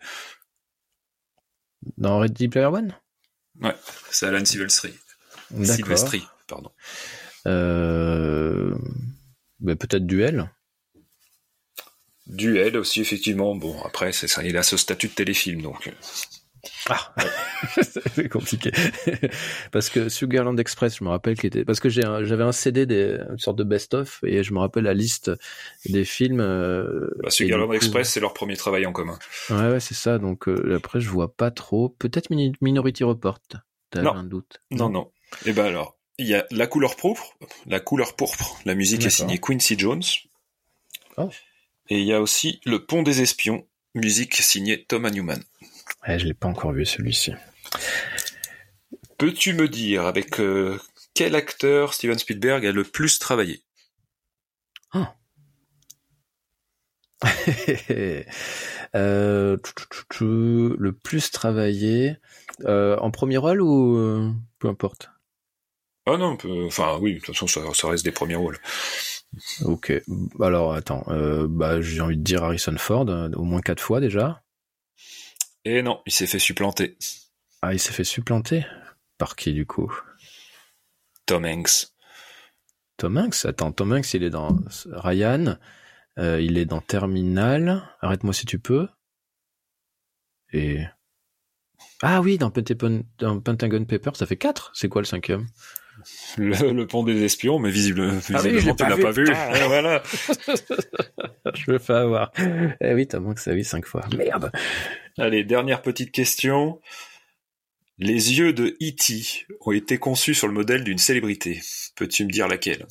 Dans 1.97 2.19
Ready 2.19 2.49
Player 2.49 2.67
One? 2.67 2.95
Ouais, 3.61 3.75
c'est 4.11 4.27
Alan 4.27 4.45
Silvestri. 4.45 4.93
Silvestri, 5.65 6.27
pardon. 6.47 6.71
Euh, 7.47 8.75
ben, 9.61 9.77
peut-être 9.77 10.07
Duel. 10.07 10.51
Duel 12.27 12.77
aussi, 12.77 13.01
effectivement. 13.01 13.55
Bon, 13.55 13.83
après, 13.83 14.13
c'est 14.13 14.29
ça, 14.29 14.45
il 14.45 14.57
a 14.57 14.63
ce 14.63 14.77
statut 14.77 15.09
de 15.09 15.15
téléfilm, 15.15 15.63
donc. 15.63 15.93
Ah, 16.89 17.15
c'est 18.15 18.29
compliqué. 18.29 18.71
parce 19.73 19.89
que 19.91 20.09
Sugarland 20.09 20.57
Express, 20.59 20.99
je 20.99 21.05
me 21.05 21.09
rappelle 21.11 21.37
qu'il 21.37 21.47
était, 21.49 21.65
parce 21.65 21.81
que 21.81 21.89
un- 22.05 22.25
j'avais 22.25 22.45
un 22.45 22.53
CD 22.53 22.87
des, 22.87 23.19
une 23.31 23.39
sorte 23.39 23.57
de 23.59 23.65
best-of 23.65 24.21
et 24.25 24.43
je 24.43 24.53
me 24.53 24.59
rappelle 24.59 24.85
la 24.85 24.95
liste 24.95 25.31
des 25.87 26.05
films. 26.05 26.41
Euh, 26.41 27.09
Bah, 27.23 27.31
Sugarland 27.31 27.69
coup- 27.69 27.75
Express, 27.75 28.11
c'est 28.11 28.21
leur 28.21 28.35
premier 28.35 28.57
travail 28.57 28.87
en 28.87 28.93
commun. 28.93 29.19
Ouais, 29.51 29.69
ouais, 29.71 29.81
c'est 29.81 29.95
ça. 29.95 30.19
Donc 30.19 30.49
euh, 30.49 30.77
après, 30.77 31.01
je 31.01 31.09
vois 31.09 31.35
pas 31.35 31.51
trop. 31.51 31.89
Peut-être 31.89 32.29
Minority 32.61 33.05
Report. 33.05 33.39
T'as 33.91 34.03
Non. 34.03 34.15
un 34.15 34.25
doute 34.25 34.61
Non, 34.71 34.89
non. 34.89 35.11
Et 35.47 35.53
ben 35.53 35.65
alors, 35.67 35.97
il 36.19 36.27
y 36.27 36.35
a 36.35 36.47
la 36.51 36.67
couleur 36.67 36.97
pourpre, 36.97 37.37
la 37.67 37.81
couleur 37.81 38.15
pourpre. 38.17 38.59
La 38.65 38.75
musique 38.75 39.05
est 39.07 39.11
signée 39.11 39.39
Quincy 39.39 39.79
Jones. 39.79 40.03
Oh. 41.17 41.29
Et 41.89 41.99
il 42.01 42.07
y 42.07 42.13
a 42.13 42.21
aussi 42.21 42.61
Le 42.65 42.85
Pont 42.85 43.03
des 43.03 43.21
Espions, 43.21 43.67
musique 43.95 44.37
signée 44.37 44.85
Thomas 44.85 45.11
Newman. 45.11 45.43
Ouais, 46.07 46.19
je 46.19 46.27
l'ai 46.27 46.35
pas 46.35 46.49
encore 46.49 46.73
vu 46.73 46.85
celui-ci. 46.87 47.33
Peux-tu 49.19 49.53
me 49.53 49.69
dire 49.69 50.07
avec 50.07 50.41
euh, 50.41 50.79
quel 51.13 51.35
acteur 51.35 51.93
Steven 51.93 52.19
Spielberg 52.19 52.65
a 52.65 52.73
le 52.73 52.85
plus 52.85 53.19
travaillé? 53.19 53.63
Euh, 58.97 59.57
tchou, 59.59 59.73
tchou, 59.73 59.87
tchou, 59.89 60.05
tchou, 60.11 60.77
le 60.77 60.93
plus 60.93 61.31
travaillé 61.31 62.17
euh, 62.65 62.97
en 62.97 63.13
premier 63.13 63.37
rôle 63.37 63.63
ou 63.63 64.35
peu 64.59 64.67
importe? 64.67 65.11
Ah 66.07 66.17
non, 66.17 66.37
enfin 66.67 66.99
oui, 67.01 67.15
de 67.15 67.19
toute 67.19 67.27
façon, 67.27 67.47
ça, 67.47 67.61
ça 67.73 67.89
reste 67.89 68.05
des 68.05 68.11
premiers 68.11 68.35
rôles. 68.35 68.59
Ok. 69.65 69.93
Alors 70.41 70.73
attends. 70.73 71.05
Bah 71.49 71.81
j'ai 71.81 72.01
envie 72.01 72.17
de 72.17 72.25
dire 72.25 72.43
Harrison 72.43 72.75
Ford 72.79 73.07
au 73.37 73.45
moins 73.45 73.61
quatre 73.61 73.81
fois 73.81 74.01
déjà. 74.01 74.43
Et 75.65 75.83
non, 75.83 76.01
il 76.07 76.13
s'est 76.13 76.27
fait 76.27 76.39
supplanter. 76.39 76.97
Ah 77.63 77.75
il 77.75 77.79
s'est 77.79 77.93
fait 77.93 78.05
supplanter? 78.05 78.67
Par 79.19 79.37
qui 79.37 79.53
du 79.53 79.67
coup? 79.67 79.93
Tom 81.27 81.45
Hanks. 81.45 81.89
Tom 82.97 83.19
Hanks? 83.19 83.45
Attends, 83.45 83.73
Tom 83.73 83.93
Hanks 83.93 84.15
il 84.15 84.23
est 84.23 84.31
dans 84.31 84.57
Ryan. 84.87 85.59
euh, 86.19 86.41
il 86.41 86.57
est 86.59 86.65
dans 86.65 86.81
Terminal. 86.81 87.83
Arrête-moi 88.01 88.33
si 88.33 88.47
tu 88.47 88.59
peux. 88.59 88.89
Et 90.53 90.85
ah 92.03 92.21
oui, 92.23 92.39
dans, 92.39 92.51
Pentagon, 92.51 93.05
dans 93.19 93.41
Pentagon 93.41 93.85
Paper, 93.85 94.11
ça 94.15 94.27
fait 94.27 94.37
4 94.37 94.71
C'est 94.75 94.89
quoi 94.89 95.03
le 95.03 95.07
cinquième? 95.07 95.47
Le, 96.39 96.73
le 96.73 96.87
pont 96.87 97.03
des 97.03 97.23
espions, 97.25 97.59
mais 97.59 97.71
visible, 97.71 98.11
Ah 98.35 98.43
visiblement, 98.43 98.75
tu 98.75 98.83
pas 98.85 98.89
l'as 98.89 98.97
vu. 98.97 99.03
pas 99.03 99.11
vu. 99.13 99.27
Ah. 99.35 99.53
Voilà. 99.69 100.03
Je 101.55 101.71
me 101.73 101.79
fais 101.79 101.93
avoir. 101.95 102.33
Eh 102.81 102.95
oui, 102.95 103.07
Tom 103.07 103.27
Hanks, 103.27 103.39
ça 103.41 103.53
oui, 103.53 103.65
5 103.65 103.85
fois. 103.87 104.05
Merde 104.17 104.51
Allez, 105.19 105.45
dernière 105.45 105.83
petite 105.83 106.13
question. 106.13 106.81
Les 107.99 108.39
yeux 108.39 108.53
de 108.53 108.77
E.T. 108.83 109.47
ont 109.61 109.73
été 109.73 109.99
conçus 109.99 110.35
sur 110.35 110.47
le 110.47 110.55
modèle 110.55 110.85
d'une 110.85 110.99
célébrité. 110.99 111.61
Peux-tu 111.97 112.25
me 112.25 112.31
dire 112.31 112.49
laquelle? 112.49 112.87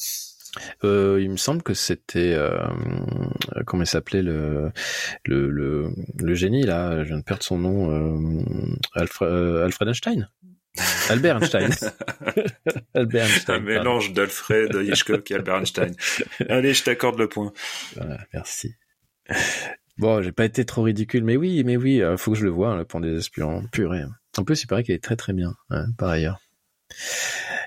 Euh, 0.84 1.20
Il 1.22 1.32
me 1.32 1.38
semble 1.38 1.64
que 1.64 1.74
c'était... 1.74 2.34
Euh, 2.34 2.58
comment 3.66 3.84
il 3.84 3.88
s'appelait 3.88 4.22
le, 4.22 4.72
le, 5.26 5.50
le, 5.50 5.90
le 6.20 6.34
génie, 6.36 6.64
là 6.64 7.04
Je 7.04 7.08
viens 7.10 7.18
de 7.18 7.24
perdre 7.24 7.44
son 7.44 7.58
nom. 7.58 7.92
Euh, 7.92 8.76
Alfred, 8.94 9.30
Alfred 9.64 9.88
Einstein? 9.90 10.30
Albert 11.10 11.38
Einstein. 11.38 11.70
Albert 12.94 13.26
Einstein. 13.26 13.56
Un 13.56 13.60
mélange 13.60 14.14
d'Alfred 14.14 14.76
Hitchcock 14.82 15.30
et 15.32 15.36
Albert 15.36 15.56
Einstein. 15.56 15.96
Allez, 16.50 16.74
je 16.74 16.84
t'accorde 16.84 17.18
le 17.20 17.28
point. 17.28 17.52
Voilà, 17.96 18.20
merci. 18.34 18.76
Bon, 19.98 20.22
j'ai 20.22 20.32
pas 20.32 20.46
été 20.46 20.66
trop 20.66 20.84
ridicule, 20.84 21.24
mais 21.24 21.36
oui, 21.36 21.64
mais 21.66 21.76
oui, 21.76 22.02
euh, 22.02 22.16
faut 22.16 22.32
que 22.32 22.38
je 22.38 22.46
le 22.46 22.50
voie, 22.50 22.70
hein, 22.70 22.78
le 22.78 22.86
pont 22.86 23.02
des 23.02 23.18
espions. 23.18 23.64
Purée. 23.72 24.04
En 24.38 24.44
plus, 24.44 24.64
il 24.64 24.68
paraît 24.68 24.84
qu'il 24.84 24.96
est 24.96 25.04
très 25.04 25.18
très 25.18 25.34
bien, 25.34 25.56
hein, 25.70 25.88
par 25.98 26.10
ailleurs. 26.10 26.40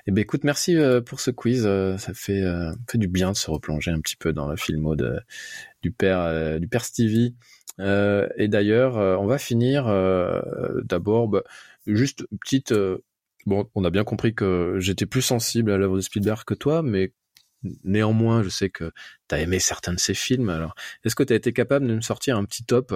Eh 0.07 0.11
ben, 0.11 0.21
écoute, 0.21 0.43
merci 0.43 0.75
euh, 0.75 0.99
pour 0.99 1.19
ce 1.19 1.29
quiz. 1.31 1.63
euh, 1.65 1.97
ça 1.97 2.13
fait, 2.13 2.43
fait 2.89 2.97
du 2.97 3.07
bien 3.07 3.31
de 3.31 3.37
se 3.37 3.51
replonger 3.51 3.91
un 3.91 3.99
petit 4.01 4.15
peu 4.15 4.33
dans 4.33 4.47
le 4.47 4.55
filmo 4.55 4.95
de, 4.95 5.19
du 5.83 5.91
père, 5.91 6.59
du 6.59 6.67
père 6.67 6.83
Stevie. 6.83 7.35
Et 7.79 8.47
d'ailleurs, 8.47 8.95
on 8.95 9.25
va 9.25 9.37
finir 9.37 9.85
d'abord, 10.83 11.27
bah, 11.27 11.43
juste 11.87 12.23
une 12.31 12.37
petite. 12.39 12.71
euh, 12.71 12.97
bon, 13.45 13.69
on 13.75 13.83
a 13.85 13.89
bien 13.89 14.03
compris 14.03 14.33
que 14.35 14.77
j'étais 14.79 15.05
plus 15.05 15.21
sensible 15.21 15.71
à 15.71 15.77
l'œuvre 15.77 15.95
de 15.97 16.01
Spielberg 16.01 16.43
que 16.45 16.53
toi, 16.53 16.81
mais 16.83 17.11
néanmoins, 17.83 18.43
je 18.43 18.49
sais 18.49 18.69
que 18.69 18.91
tu 19.29 19.35
as 19.35 19.39
aimé 19.39 19.59
certains 19.59 19.93
de 19.93 19.99
ses 19.99 20.13
films. 20.13 20.49
Alors, 20.49 20.75
est-ce 21.05 21.15
que 21.15 21.23
tu 21.23 21.33
as 21.33 21.35
été 21.35 21.53
capable 21.53 21.87
de 21.87 21.95
me 21.95 22.01
sortir 22.01 22.37
un 22.37 22.43
petit 22.45 22.63
top 22.65 22.93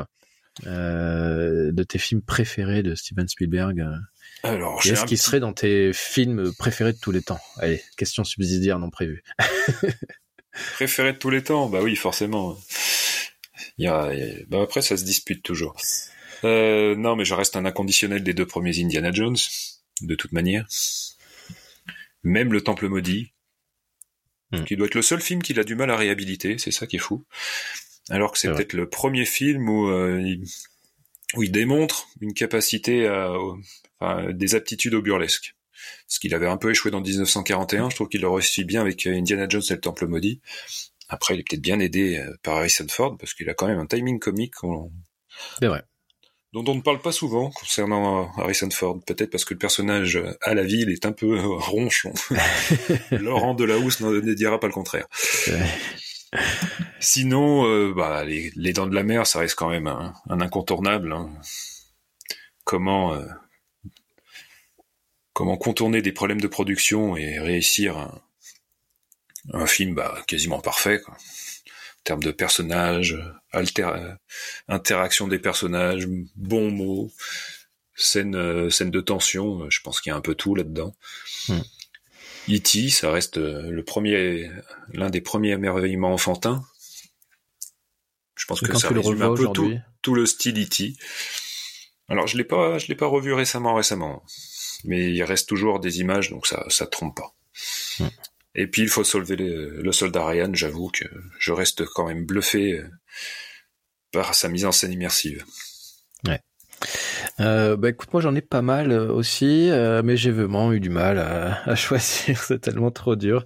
euh, 0.66 1.72
de 1.72 1.84
tes 1.84 2.00
films 2.00 2.22
préférés 2.22 2.82
de 2.84 2.96
Steven 2.96 3.28
Spielberg 3.28 3.80
euh, 3.80 3.96
Alors, 4.44 4.80
Est-ce 4.80 5.02
qu'il 5.06 5.16
petit- 5.16 5.18
serait 5.18 5.40
dans 5.40 5.54
tes 5.54 5.92
films 5.94 6.52
préférés 6.58 6.94
de 6.94 6.98
tous 7.00 7.12
les 7.12 7.22
temps? 7.22 7.40
Allez, 7.58 7.82
question 7.96 8.24
subsidiaire 8.24 8.80
non 8.80 8.90
prévue. 8.90 9.24
préféré 10.74 11.14
de 11.14 11.18
tous 11.18 11.30
les 11.30 11.44
temps? 11.44 11.70
Bah 11.70 11.82
oui, 11.82 11.96
forcément. 11.96 12.58
Il 13.78 13.86
y 13.86 13.88
a- 13.88 14.12
bah 14.48 14.62
après, 14.64 14.82
ça 14.82 14.98
se 14.98 15.04
dispute 15.04 15.44
toujours. 15.44 15.76
Euh, 16.44 16.96
non, 16.96 17.16
mais 17.16 17.26
je 17.26 17.34
reste 17.34 17.56
un 17.56 17.66
inconditionnel 17.66 18.24
des 18.24 18.34
deux 18.34 18.46
premiers 18.46 18.80
Indiana 18.80 19.12
Jones, 19.12 19.38
de 20.02 20.16
toute 20.16 20.32
manière. 20.32 20.68
Même 22.24 22.54
le 22.54 22.62
Temple 22.62 22.88
maudit, 22.88 23.32
Hmm. 24.52 24.64
qui 24.64 24.78
doit 24.78 24.88
être 24.88 24.96
le 24.96 25.02
seul 25.02 25.20
film 25.20 25.42
qu'il 25.42 25.60
a 25.60 25.66
du 25.66 25.76
mal 25.76 25.92
à 25.92 25.98
réhabiliter, 25.98 26.58
c'est 26.58 26.72
ça 26.72 26.88
qui 26.88 26.96
est 26.96 27.00
fou. 27.00 27.26
Alors 28.10 28.32
que 28.32 28.40
c'est 28.40 28.50
peut-être 28.50 28.74
le 28.74 28.88
premier 28.88 29.26
film 29.26 29.68
où, 29.68 29.90
euh, 29.90 30.22
il, 30.22 30.44
où 31.36 31.44
il 31.44 31.52
démontre 31.52 32.08
une 32.22 32.34
capacité 32.34 33.08
à, 33.08 34.32
des 34.32 34.56
aptitudes 34.56 34.94
au 34.94 35.02
burlesque. 35.02 35.56
Parce 36.08 36.20
qu'il 36.20 36.34
avait 36.34 36.48
un 36.48 36.56
peu 36.56 36.72
échoué 36.72 36.92
dans 36.92 37.02
1941, 37.02 37.90
je 37.90 37.96
trouve 37.96 38.08
qu'il 38.08 38.22
le 38.22 38.30
réussit 38.30 38.66
bien 38.66 38.80
avec 38.80 39.06
euh, 39.06 39.14
Indiana 39.14 39.48
Jones 39.50 39.64
et 39.70 39.74
le 39.74 39.82
Temple 39.82 40.08
maudit. 40.08 40.42
Après, 41.10 41.34
il 41.34 41.42
est 41.42 41.44
peut-être 41.48 41.62
bien 41.62 41.80
aidé 41.80 42.18
euh, 42.18 42.34
par 42.42 42.56
Harrison 42.56 42.88
Ford, 42.90 43.18
parce 43.18 43.34
qu'il 43.34 43.50
a 43.50 43.54
quand 43.54 43.68
même 43.68 43.80
un 43.80 43.86
timing 43.86 44.20
comique 44.20 44.54
C'est 45.60 45.68
vrai. 45.68 45.84
Dont 46.64 46.72
on 46.72 46.76
ne 46.76 46.82
parle 46.82 47.00
pas 47.02 47.12
souvent 47.12 47.50
concernant 47.52 48.24
euh, 48.24 48.42
Harrison 48.42 48.70
Ford. 48.72 49.00
Peut-être 49.06 49.30
parce 49.32 49.46
que 49.46 49.54
le 49.54 49.60
personnage 49.60 50.18
euh, 50.18 50.34
à 50.42 50.54
la 50.54 50.64
ville 50.64 50.90
est 50.90 51.06
un 51.06 51.12
peu 51.12 51.38
euh, 51.38 51.42
ronchon. 51.48 52.14
Laurent 53.12 53.54
Delahousse 53.54 54.00
ne 54.02 54.34
dira 54.34 54.60
pas 54.60 54.68
le 54.68 54.74
contraire. 54.74 55.08
Sinon, 57.00 57.66
euh, 57.68 57.94
bah, 57.94 58.24
les, 58.24 58.52
les 58.56 58.74
Dents 58.74 58.88
de 58.88 58.96
la 58.96 59.04
Mer, 59.04 59.26
ça 59.28 59.40
reste 59.40 59.56
quand 59.56 59.70
même 59.70 59.88
un, 59.88 60.14
un 60.30 60.42
incontournable. 60.42 61.14
hein. 61.14 61.30
Comment 62.64 63.14
euh, 63.14 63.26
comment 65.34 65.56
contourner 65.58 66.02
des 66.02 66.12
problèmes 66.12 66.42
de 66.42 66.48
production 66.48 67.16
et 67.16 67.40
réussir 67.40 67.98
un, 67.98 68.22
un 69.54 69.66
film 69.68 69.94
bah, 69.96 70.22
quasiment 70.28 70.60
parfait 70.60 71.00
quoi. 71.00 71.16
Termes 72.08 72.24
de 72.24 72.32
personnages, 72.32 73.20
alter, 73.52 73.82
euh, 73.84 74.14
interaction 74.70 75.28
des 75.28 75.40
personnages, 75.40 76.08
bons 76.38 76.72
mots, 76.72 77.12
scène 77.96 78.34
euh, 78.36 78.70
scène 78.70 78.92
de 78.92 79.02
tension. 79.02 79.64
euh, 79.64 79.70
Je 79.70 79.82
pense 79.82 80.00
qu'il 80.00 80.12
y 80.12 80.14
a 80.14 80.16
un 80.16 80.22
peu 80.22 80.34
tout 80.34 80.56
là-dedans. 80.56 80.96
Hmm. 81.50 81.60
E.T., 82.50 82.88
ça 82.92 83.12
reste 83.12 83.38
euh, 83.38 83.70
le 83.70 83.84
premier, 83.84 84.50
l'un 84.94 85.10
des 85.10 85.20
premiers 85.20 85.52
émerveillements 85.52 86.14
enfantins. 86.14 86.64
Je 88.36 88.46
pense 88.46 88.62
que 88.62 88.74
ça 88.78 88.88
résume 88.88 89.22
un 89.24 89.36
peu 89.36 89.50
tout, 89.52 89.78
tout 90.02 90.16
le 90.16 90.26
style 90.26 90.64
E.T. 90.64 90.94
Alors 92.08 92.26
je 92.28 92.38
l'ai 92.38 92.46
pas, 92.46 92.78
je 92.78 92.88
l'ai 92.88 92.96
pas 92.96 93.08
revu 93.08 93.34
récemment, 93.34 93.74
récemment, 93.74 94.24
mais 94.86 95.12
il 95.12 95.24
reste 95.24 95.50
toujours 95.50 95.82
des 95.82 96.00
images, 96.00 96.30
donc 96.30 96.48
ça, 96.48 96.64
ça 96.70 96.88
trompe 96.88 97.18
pas. 97.18 97.36
Hmm. 98.00 98.08
Et 98.58 98.68
puis 98.68 98.82
il 98.82 98.90
faut 98.90 99.04
soulever 99.04 99.36
le 99.38 99.92
soldat 99.92 100.26
Ryan. 100.26 100.50
J'avoue 100.54 100.90
que 100.90 101.06
je 101.40 101.54
reste 101.54 101.86
quand 101.86 102.08
même 102.08 102.26
bluffé 102.26 102.82
par 104.12 104.36
sa 104.36 104.50
mise 104.50 104.66
en 104.66 104.72
scène 104.72 104.92
immersive. 104.92 105.46
Ouais. 106.26 106.42
Euh, 107.40 107.76
bah 107.78 107.90
écoute, 107.90 108.12
moi 108.14 108.22
j'en 108.22 108.36
ai 108.36 108.42
pas 108.42 108.62
mal 108.62 108.92
euh, 108.92 109.12
aussi, 109.12 109.70
euh, 109.70 110.02
mais 110.04 110.18
j'ai 110.18 110.32
vraiment 110.32 110.72
eu 110.74 110.80
du 110.80 110.90
mal 110.90 111.20
à, 111.20 111.64
à 111.70 111.76
choisir, 111.76 112.42
c'est 112.44 112.60
tellement 112.60 112.92
trop 112.92 113.16
dur. 113.16 113.46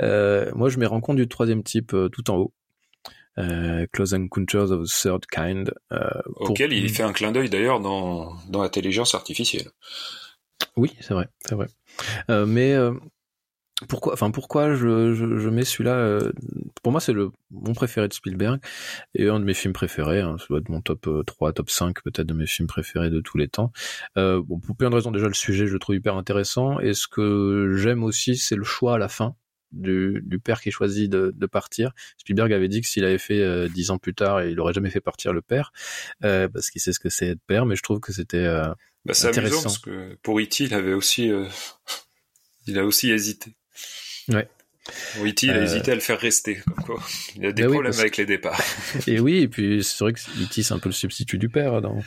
Euh, 0.00 0.50
moi 0.54 0.68
je 0.68 0.78
mets 0.78 0.86
rencontre 0.86 1.16
du 1.16 1.28
troisième 1.28 1.62
type 1.62 1.94
euh, 1.94 2.08
tout 2.08 2.30
en 2.30 2.36
haut. 2.36 2.52
Close 3.92 4.14
Encounters 4.14 4.70
of 4.72 4.88
the 4.88 5.02
Third 5.02 5.26
Kind. 5.26 5.74
Auquel 6.36 6.72
il 6.72 6.88
fait 6.88 7.02
un 7.02 7.12
clin 7.12 7.32
d'œil 7.32 7.50
d'ailleurs 7.50 7.80
dans, 7.80 8.34
dans 8.48 8.62
l'intelligence 8.62 9.14
artificielle. 9.14 9.68
Oui, 10.78 10.96
c'est 11.00 11.12
vrai, 11.12 11.28
c'est 11.46 11.54
vrai. 11.54 11.66
mais 12.46 12.74
pourquoi 13.88 14.14
enfin 14.14 14.30
pourquoi 14.30 14.74
je, 14.74 15.12
je, 15.12 15.36
je 15.36 15.48
mets 15.50 15.64
celui-là 15.64 15.94
euh, 15.96 16.32
pour 16.82 16.92
moi 16.92 17.00
c'est 17.00 17.12
le 17.12 17.30
mon 17.50 17.74
préféré 17.74 18.08
de 18.08 18.14
Spielberg 18.14 18.58
et 19.14 19.28
un 19.28 19.38
de 19.38 19.44
mes 19.44 19.52
films 19.52 19.74
préférés 19.74 20.22
hein, 20.22 20.36
ça 20.38 20.46
doit 20.48 20.60
être 20.60 20.70
mon 20.70 20.80
top 20.80 21.06
3 21.26 21.48
euh, 21.48 21.52
top 21.52 21.68
5 21.68 22.02
peut-être 22.02 22.26
de 22.26 22.32
mes 22.32 22.46
films 22.46 22.68
préférés 22.68 23.10
de 23.10 23.20
tous 23.20 23.36
les 23.36 23.48
temps 23.48 23.72
euh, 24.16 24.42
bon 24.42 24.58
pour 24.60 24.76
plein 24.76 24.88
de 24.88 24.94
raisons 24.94 25.10
déjà 25.10 25.28
le 25.28 25.34
sujet 25.34 25.66
je 25.66 25.74
le 25.74 25.78
trouve 25.78 25.96
hyper 25.96 26.16
intéressant 26.16 26.80
et 26.80 26.94
ce 26.94 27.06
que 27.06 27.74
j'aime 27.76 28.02
aussi 28.02 28.36
c'est 28.36 28.56
le 28.56 28.64
choix 28.64 28.94
à 28.94 28.98
la 28.98 29.08
fin 29.08 29.36
du, 29.72 30.22
du 30.24 30.38
père 30.38 30.60
qui 30.60 30.70
choisit 30.70 31.10
de, 31.10 31.32
de, 31.34 31.46
partir. 31.46 31.92
Spielberg 32.18 32.52
avait 32.52 32.68
dit 32.68 32.80
que 32.80 32.86
s'il 32.86 33.04
avait 33.04 33.18
fait 33.18 33.40
euh, 33.40 33.68
dix 33.68 33.90
ans 33.90 33.98
plus 33.98 34.14
tard, 34.14 34.44
il 34.44 34.58
aurait 34.60 34.72
jamais 34.72 34.90
fait 34.90 35.00
partir 35.00 35.32
le 35.32 35.42
père 35.42 35.72
euh, 36.24 36.48
parce 36.48 36.70
qu'il 36.70 36.80
sait 36.80 36.92
ce 36.92 37.00
que 37.00 37.08
c'est 37.08 37.28
être 37.28 37.42
père. 37.46 37.66
Mais 37.66 37.76
je 37.76 37.82
trouve 37.82 38.00
que 38.00 38.12
c'était 38.12 38.38
euh, 38.38 38.68
bah, 39.04 39.14
c'est 39.14 39.36
amusant 39.36 39.62
parce 39.62 39.78
que 39.78 40.16
pour 40.22 40.40
E.T. 40.40 40.64
il 40.64 40.74
avait 40.74 40.94
aussi 40.94 41.30
il 42.66 42.78
a 42.78 42.84
aussi 42.84 43.10
hésité. 43.10 43.54
Ouais. 44.28 44.48
Oui, 45.20 45.34
il 45.42 45.50
a 45.50 45.54
euh, 45.54 45.64
hésité 45.64 45.92
à 45.92 45.94
le 45.94 46.00
faire 46.00 46.18
rester. 46.18 46.60
Quoi. 46.84 47.00
Il 47.34 47.46
a 47.46 47.52
des 47.52 47.62
bah 47.62 47.70
problèmes 47.70 47.98
avec 47.98 48.16
les 48.16 48.26
départs. 48.26 48.60
et 49.06 49.20
oui, 49.20 49.38
et 49.38 49.48
puis 49.48 49.82
c'est 49.82 49.98
vrai 50.04 50.12
que 50.12 50.20
E.T. 50.20 50.62
c'est 50.62 50.74
un 50.74 50.78
peu 50.78 50.88
le 50.88 50.94
substitut 50.94 51.38
du 51.38 51.48
père 51.48 51.80
dans 51.80 51.98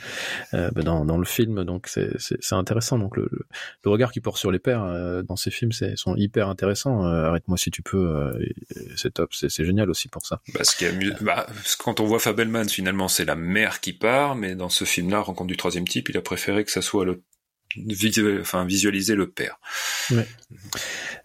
euh, 0.54 0.70
bah, 0.72 0.82
dans, 0.82 1.04
dans, 1.04 1.18
le 1.18 1.24
film, 1.24 1.64
donc 1.64 1.88
c'est 1.88 2.52
intéressant. 2.52 2.98
Donc 2.98 3.16
le, 3.16 3.28
le, 3.84 3.90
regard 3.90 4.12
qu'il 4.12 4.22
porte 4.22 4.38
sur 4.38 4.50
les 4.50 4.58
pères 4.58 4.82
euh, 4.82 5.22
dans 5.22 5.36
ces 5.36 5.50
films, 5.50 5.72
c'est 5.72 5.96
sont 5.96 6.16
hyper 6.16 6.48
intéressants. 6.48 7.04
Euh, 7.04 7.26
arrête-moi 7.26 7.58
si 7.58 7.70
tu 7.70 7.82
peux, 7.82 8.32
c'est 8.96 9.14
top, 9.14 9.34
c'est 9.34 9.64
génial 9.64 9.90
aussi 9.90 10.08
pour 10.08 10.24
ça. 10.24 10.40
A 10.54 10.62
bah, 11.20 11.46
quand 11.78 12.00
on 12.00 12.04
voit 12.04 12.18
Fabelman, 12.18 12.68
finalement 12.68 13.08
c'est 13.08 13.24
la 13.24 13.36
mère 13.36 13.80
qui 13.80 13.92
part, 13.92 14.36
mais 14.36 14.54
dans 14.54 14.68
ce 14.68 14.84
film-là, 14.84 15.20
Rencontre 15.20 15.48
du 15.48 15.56
troisième 15.56 15.86
type, 15.86 16.08
il 16.08 16.16
a 16.16 16.22
préféré 16.22 16.64
que 16.64 16.70
ça 16.70 16.82
soit 16.82 17.04
le 17.04 17.22
enfin 18.40 18.64
visualiser 18.64 19.14
le 19.14 19.30
père. 19.30 19.58
Ouais. 20.10 20.26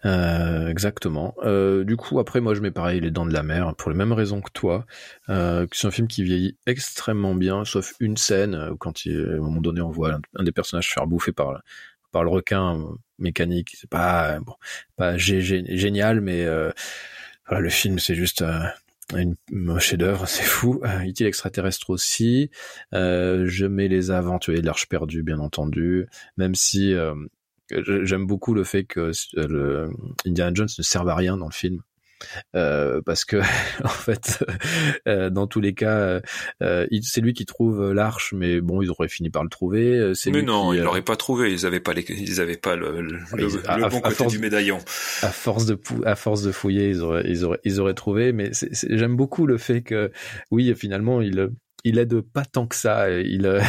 Euh, 0.05 0.67
exactement. 0.67 1.35
Euh, 1.43 1.83
du 1.83 1.97
coup, 1.97 2.19
après, 2.19 2.41
moi, 2.41 2.53
je 2.53 2.61
mets 2.61 2.71
pareil 2.71 2.99
Les 2.99 3.11
Dents 3.11 3.25
de 3.25 3.33
la 3.33 3.43
Mer 3.43 3.75
pour 3.75 3.89
les 3.89 3.97
mêmes 3.97 4.13
raisons 4.13 4.41
que 4.41 4.51
toi. 4.51 4.85
Euh, 5.29 5.65
c'est 5.71 5.87
un 5.87 5.91
film 5.91 6.07
qui 6.07 6.23
vieillit 6.23 6.57
extrêmement 6.67 7.35
bien, 7.35 7.65
sauf 7.65 7.93
une 7.99 8.17
scène 8.17 8.69
où 8.71 8.77
quand 8.77 9.05
il, 9.05 9.17
à 9.17 9.33
un 9.33 9.37
moment 9.37 9.61
donné, 9.61 9.81
on 9.81 9.89
voit 9.89 10.19
un, 10.35 10.43
des 10.43 10.51
personnages 10.51 10.87
se 10.87 10.93
faire 10.93 11.07
bouffer 11.07 11.31
par 11.31 11.61
par 12.11 12.23
le 12.23 12.29
requin 12.29 12.81
mécanique. 13.19 13.75
C'est 13.77 13.89
pas 13.89 14.39
bon, 14.39 14.53
pas 14.95 15.17
génial, 15.17 16.21
mais 16.21 16.45
euh, 16.45 16.71
voilà, 17.47 17.61
le 17.61 17.69
film, 17.69 17.99
c'est 17.99 18.15
juste 18.15 18.43
un 19.13 19.79
chef-d'œuvre, 19.79 20.27
c'est 20.27 20.43
fou. 20.43 20.81
Euh, 20.83 21.07
E.T. 21.07 21.23
l'extraterrestre 21.23 21.89
aussi? 21.89 22.49
Euh, 22.93 23.45
je 23.47 23.65
mets 23.65 23.87
les 23.87 24.11
aventuriers 24.11 24.61
de 24.61 24.65
l'Arche 24.65 24.87
perdue, 24.87 25.23
bien 25.23 25.39
entendu. 25.39 26.07
Même 26.37 26.55
si 26.55 26.93
euh, 26.93 27.13
j'aime 27.69 28.25
beaucoup 28.25 28.53
le 28.53 28.63
fait 28.63 28.85
que 28.85 29.11
euh, 29.37 29.47
le 29.47 29.89
Indiana 30.25 30.51
Jones 30.53 30.69
ne 30.77 30.83
serve 30.83 31.09
à 31.09 31.15
rien 31.15 31.37
dans 31.37 31.47
le 31.47 31.53
film. 31.53 31.81
Euh, 32.55 33.01
parce 33.05 33.25
que 33.25 33.37
en 33.83 33.89
fait, 33.89 34.43
euh, 35.07 35.29
dans 35.29 35.47
tous 35.47 35.61
les 35.61 35.73
cas, 35.73 36.21
euh, 36.61 36.87
c'est 37.01 37.21
lui 37.21 37.33
qui 37.33 37.45
trouve 37.45 37.91
l'arche, 37.93 38.33
mais 38.33 38.61
bon, 38.61 38.81
ils 38.81 38.89
auraient 38.89 39.07
fini 39.07 39.29
par 39.29 39.43
le 39.43 39.49
trouver. 39.49 40.13
Mais 40.27 40.41
non, 40.41 40.71
qui, 40.71 40.77
ils 40.77 40.83
l'auraient 40.83 41.01
pas 41.01 41.15
trouvé. 41.15 41.51
Ils 41.51 41.65
avaient 41.65 41.79
pas 41.79 41.93
les, 41.93 42.05
ils 42.09 42.41
avaient 42.41 42.57
pas 42.57 42.75
le, 42.75 43.01
le, 43.01 43.19
à, 43.67 43.77
le 43.77 43.89
bon 43.89 44.01
côté 44.01 44.15
force, 44.15 44.33
du 44.33 44.39
médaillon. 44.39 44.77
À 45.21 45.29
force 45.29 45.65
de 45.65 45.77
à 46.05 46.15
force 46.15 46.43
de 46.43 46.51
fouiller, 46.51 46.89
ils 46.89 47.01
auraient, 47.01 47.25
ils 47.27 47.43
auraient, 47.43 47.59
ils 47.63 47.79
auraient 47.79 47.93
trouvé. 47.93 48.31
Mais 48.31 48.51
j'aime 48.89 49.15
beaucoup 49.15 49.45
le 49.45 49.57
fait 49.57 49.81
que, 49.81 50.11
oui, 50.51 50.73
finalement, 50.75 51.21
il 51.21 51.49
il 51.85 51.99
aide 51.99 52.19
pas 52.19 52.43
tant 52.43 52.67
que 52.67 52.75
ça. 52.75 53.09
Il, 53.11 53.61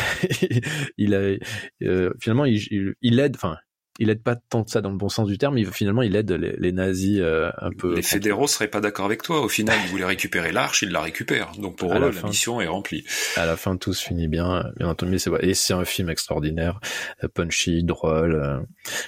il, 0.98 1.14
a, 1.14 1.36
euh, 1.82 2.12
finalement, 2.18 2.46
il, 2.46 2.94
il 3.02 3.20
aide. 3.20 3.36
Enfin, 3.36 3.56
il 3.98 4.10
aide 4.10 4.22
pas 4.22 4.36
tant 4.36 4.62
de 4.62 4.68
ça 4.68 4.80
dans 4.80 4.90
le 4.90 4.96
bon 4.96 5.08
sens 5.08 5.26
du 5.26 5.38
terme, 5.38 5.54
mais 5.54 5.64
finalement 5.64 6.02
il 6.02 6.14
aide 6.16 6.30
les, 6.32 6.54
les 6.56 6.72
nazis 6.72 7.18
euh, 7.20 7.50
un 7.58 7.70
peu. 7.70 7.94
Les 7.94 8.02
fédéraux 8.02 8.46
seraient 8.46 8.68
pas 8.68 8.80
d'accord 8.80 9.06
avec 9.06 9.22
toi. 9.22 9.40
Au 9.40 9.48
final, 9.48 9.78
ils 9.84 9.90
voulaient 9.90 10.04
récupérer 10.04 10.52
l'arche, 10.52 10.82
ils 10.82 10.90
la 10.90 11.00
récupèrent. 11.00 11.52
Donc 11.58 11.76
pour 11.76 11.94
eux, 11.94 11.98
la, 11.98 12.12
fin, 12.12 12.28
mission 12.28 12.60
est 12.60 12.66
remplie. 12.66 13.04
À 13.36 13.46
la 13.46 13.56
fin, 13.56 13.76
tout 13.76 13.92
se 13.92 14.04
finit 14.04 14.28
bien. 14.28 14.70
Bien 14.76 14.88
entendu, 14.88 15.18
c'est 15.18 15.30
et 15.40 15.54
c'est 15.54 15.74
un 15.74 15.84
film 15.84 16.10
extraordinaire, 16.10 16.80
euh, 17.24 17.28
punchy, 17.28 17.84
drôle. 17.84 18.34
Euh, 18.34 18.60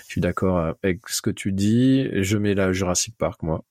je 0.07 0.13
suis 0.13 0.21
d'accord 0.21 0.75
avec 0.83 1.09
ce 1.09 1.23
que 1.23 1.31
tu 1.31 1.53
dis. 1.53 2.09
Je 2.13 2.39
mets 2.39 2.55
la 2.55 2.73
Jurassic 2.73 3.17
Park, 3.17 3.43
moi. 3.43 3.65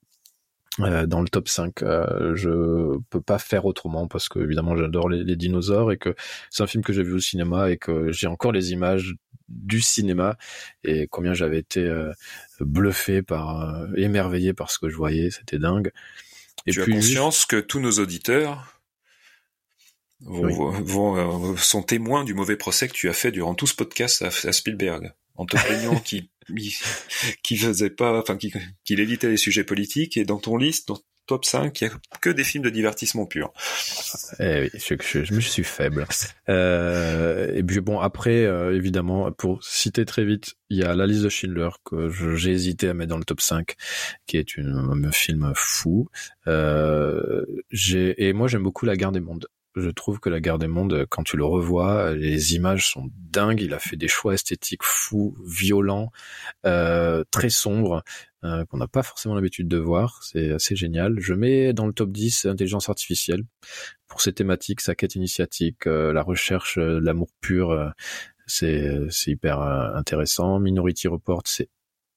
Euh, 0.79 1.07
dans 1.07 1.21
le 1.21 1.27
top 1.27 1.47
5. 1.47 1.81
Euh, 1.81 2.35
je 2.35 2.99
peux 3.09 3.21
pas 3.21 3.39
faire 3.39 3.65
autrement 3.65 4.07
parce 4.07 4.29
que 4.29 4.37
évidemment 4.39 4.75
j'adore 4.77 5.09
les, 5.09 5.23
les, 5.23 5.35
dinosaures 5.35 5.91
et 5.91 5.97
que 5.97 6.13
c'est 6.51 6.61
un 6.61 6.67
film 6.67 6.83
que 6.83 6.93
j'ai 6.93 7.01
vu 7.01 7.13
au 7.13 7.19
cinéma 7.19 7.71
et 7.71 7.77
que 7.77 8.11
j'ai 8.11 8.27
encore 8.27 8.51
les 8.51 8.73
images 8.73 9.15
du 9.49 9.81
cinéma 9.81 10.37
et 10.83 11.07
combien 11.07 11.33
j'avais 11.33 11.59
été 11.59 11.81
euh, 11.81 12.11
bluffé 12.59 13.21
par 13.21 13.61
euh, 13.61 13.87
émerveillé 13.95 14.53
par 14.53 14.71
ce 14.71 14.79
que 14.79 14.89
je 14.89 14.95
voyais, 14.95 15.31
c'était 15.31 15.59
dingue. 15.59 15.91
Et 16.65 16.71
tu 16.71 16.81
puis, 16.81 16.93
as 16.93 16.95
conscience 16.95 17.45
que 17.45 17.57
tous 17.57 17.79
nos 17.79 17.91
auditeurs 17.99 18.81
vont, 20.21 20.71
oui. 20.71 20.81
vont, 20.83 21.53
euh, 21.53 21.57
sont 21.57 21.83
témoins 21.83 22.23
du 22.23 22.33
mauvais 22.33 22.57
procès 22.57 22.87
que 22.87 22.93
tu 22.93 23.09
as 23.09 23.13
fait 23.13 23.31
durant 23.31 23.55
tout 23.55 23.67
ce 23.67 23.75
podcast 23.75 24.21
à, 24.21 24.27
à 24.27 24.51
Spielberg 24.51 25.13
en 25.35 25.45
te 25.45 25.55
plaignant 25.55 25.99
qu'il 25.99 26.27
qui 27.43 27.57
faisait 27.57 27.89
pas, 27.89 28.19
enfin 28.19 28.37
qu'il 28.37 28.51
qu 28.85 28.93
évitait 28.99 29.29
les 29.29 29.37
sujets 29.37 29.63
politiques 29.63 30.17
et 30.17 30.25
dans 30.25 30.39
ton 30.39 30.57
liste, 30.57 30.87
dans 30.87 30.99
top 31.27 31.45
5, 31.45 31.81
il 31.81 31.83
y 31.83 31.87
a 31.87 31.93
que 32.21 32.29
des 32.29 32.43
films 32.43 32.63
de 32.63 32.69
divertissement 32.69 33.25
pur. 33.25 33.53
Eh 34.39 34.61
oui, 34.61 34.69
je, 34.73 35.23
je, 35.23 35.39
suis 35.39 35.63
faible. 35.63 36.07
Euh, 36.49 37.53
et 37.53 37.63
puis 37.63 37.81
bon, 37.81 37.99
après, 37.99 38.45
euh, 38.45 38.75
évidemment, 38.75 39.31
pour 39.31 39.63
citer 39.63 40.05
très 40.05 40.25
vite, 40.25 40.55
il 40.69 40.77
y 40.77 40.83
a 40.83 40.95
La 40.95 41.05
liste 41.05 41.23
de 41.23 41.29
Schindler 41.29 41.69
que 41.83 42.09
j'ai 42.35 42.51
hésité 42.51 42.89
à 42.89 42.93
mettre 42.93 43.09
dans 43.09 43.17
le 43.17 43.25
top 43.25 43.41
5, 43.41 43.75
qui 44.25 44.37
est 44.37 44.57
un 44.57 45.11
film 45.11 45.51
fou. 45.53 46.09
Euh, 46.47 47.45
et 47.91 48.33
moi, 48.33 48.47
j'aime 48.47 48.63
beaucoup 48.63 48.85
La 48.85 48.95
guerre 48.95 49.11
des 49.11 49.19
mondes 49.19 49.47
je 49.79 49.89
trouve 49.89 50.19
que 50.19 50.29
la 50.29 50.39
guerre 50.39 50.57
des 50.57 50.67
mondes, 50.67 51.05
quand 51.09 51.23
tu 51.23 51.37
le 51.37 51.45
revois, 51.45 52.13
les 52.13 52.55
images 52.55 52.89
sont 52.89 53.09
dingues. 53.31 53.61
Il 53.61 53.73
a 53.73 53.79
fait 53.79 53.95
des 53.95 54.07
choix 54.07 54.33
esthétiques 54.33 54.83
fous, 54.83 55.35
violents, 55.45 56.11
euh, 56.65 57.23
très 57.31 57.49
sombres, 57.49 58.03
euh, 58.43 58.65
qu'on 58.65 58.77
n'a 58.77 58.87
pas 58.87 59.03
forcément 59.03 59.35
l'habitude 59.35 59.67
de 59.67 59.77
voir. 59.77 60.23
C'est 60.23 60.51
assez 60.51 60.75
génial. 60.75 61.19
Je 61.19 61.33
mets 61.33 61.73
dans 61.73 61.85
le 61.85 61.93
top 61.93 62.11
10 62.11 62.45
intelligence 62.45 62.89
artificielle 62.89 63.43
pour 64.07 64.21
ses 64.21 64.33
thématiques, 64.33 64.81
sa 64.81 64.95
quête 64.95 65.15
initiatique, 65.15 65.85
euh, 65.85 66.11
la 66.11 66.23
recherche 66.23 66.77
l'amour 66.77 67.29
pur. 67.41 67.93
C'est 68.47 69.07
hyper 69.27 69.61
intéressant. 69.61 70.59
Minority 70.59 71.07
Report, 71.07 71.43
c'est 71.45 71.69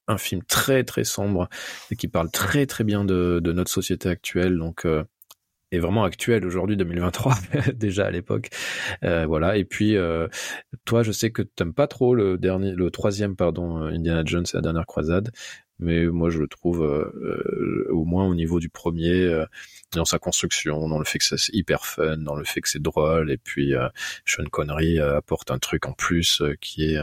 un 0.06 0.18
film 0.18 0.42
très 0.44 0.82
très 0.84 1.04
sombre 1.04 1.48
et 1.90 1.96
qui 1.96 2.08
parle 2.08 2.30
très 2.30 2.66
très 2.66 2.84
bien 2.84 3.04
de, 3.04 3.40
de 3.42 3.52
notre 3.52 3.70
société 3.70 4.08
actuelle. 4.08 4.56
Donc 4.56 4.86
est 5.72 5.78
vraiment 5.78 6.04
actuel 6.04 6.46
aujourd'hui 6.46 6.76
2023 6.76 7.34
déjà 7.74 8.06
à 8.06 8.10
l'époque. 8.10 8.50
Euh, 9.04 9.26
voilà. 9.26 9.56
Et 9.56 9.64
puis 9.64 9.96
euh, 9.96 10.28
toi 10.84 11.02
je 11.02 11.12
sais 11.12 11.30
que 11.30 11.42
t'aimes 11.42 11.74
pas 11.74 11.86
trop 11.86 12.14
le 12.14 12.38
dernier 12.38 12.72
le 12.72 12.90
troisième 12.90 13.36
pardon 13.36 13.82
euh, 13.82 13.90
Indiana 13.90 14.22
Jones 14.24 14.46
la 14.54 14.60
dernière 14.60 14.86
croisade 14.86 15.30
mais 15.80 16.06
moi 16.06 16.30
je 16.30 16.38
le 16.38 16.46
trouve 16.46 16.82
euh, 16.82 17.86
au 17.90 18.04
moins 18.04 18.26
au 18.26 18.34
niveau 18.34 18.60
du 18.60 18.68
premier 18.68 19.24
euh, 19.24 19.46
dans 19.92 20.04
sa 20.04 20.18
construction 20.18 20.88
dans 20.88 20.98
le 20.98 21.04
fait 21.04 21.18
que 21.18 21.24
c'est 21.24 21.52
hyper 21.54 21.86
fun 21.86 22.18
dans 22.18 22.36
le 22.36 22.44
fait 22.44 22.60
que 22.60 22.68
c'est 22.68 22.82
drôle 22.82 23.30
et 23.30 23.38
puis 23.38 23.74
euh, 23.74 23.88
Sean 24.24 24.44
Connery 24.44 25.00
apporte 25.00 25.50
un 25.50 25.58
truc 25.58 25.86
en 25.86 25.92
plus 25.92 26.42
qui 26.60 26.94
est 26.94 26.98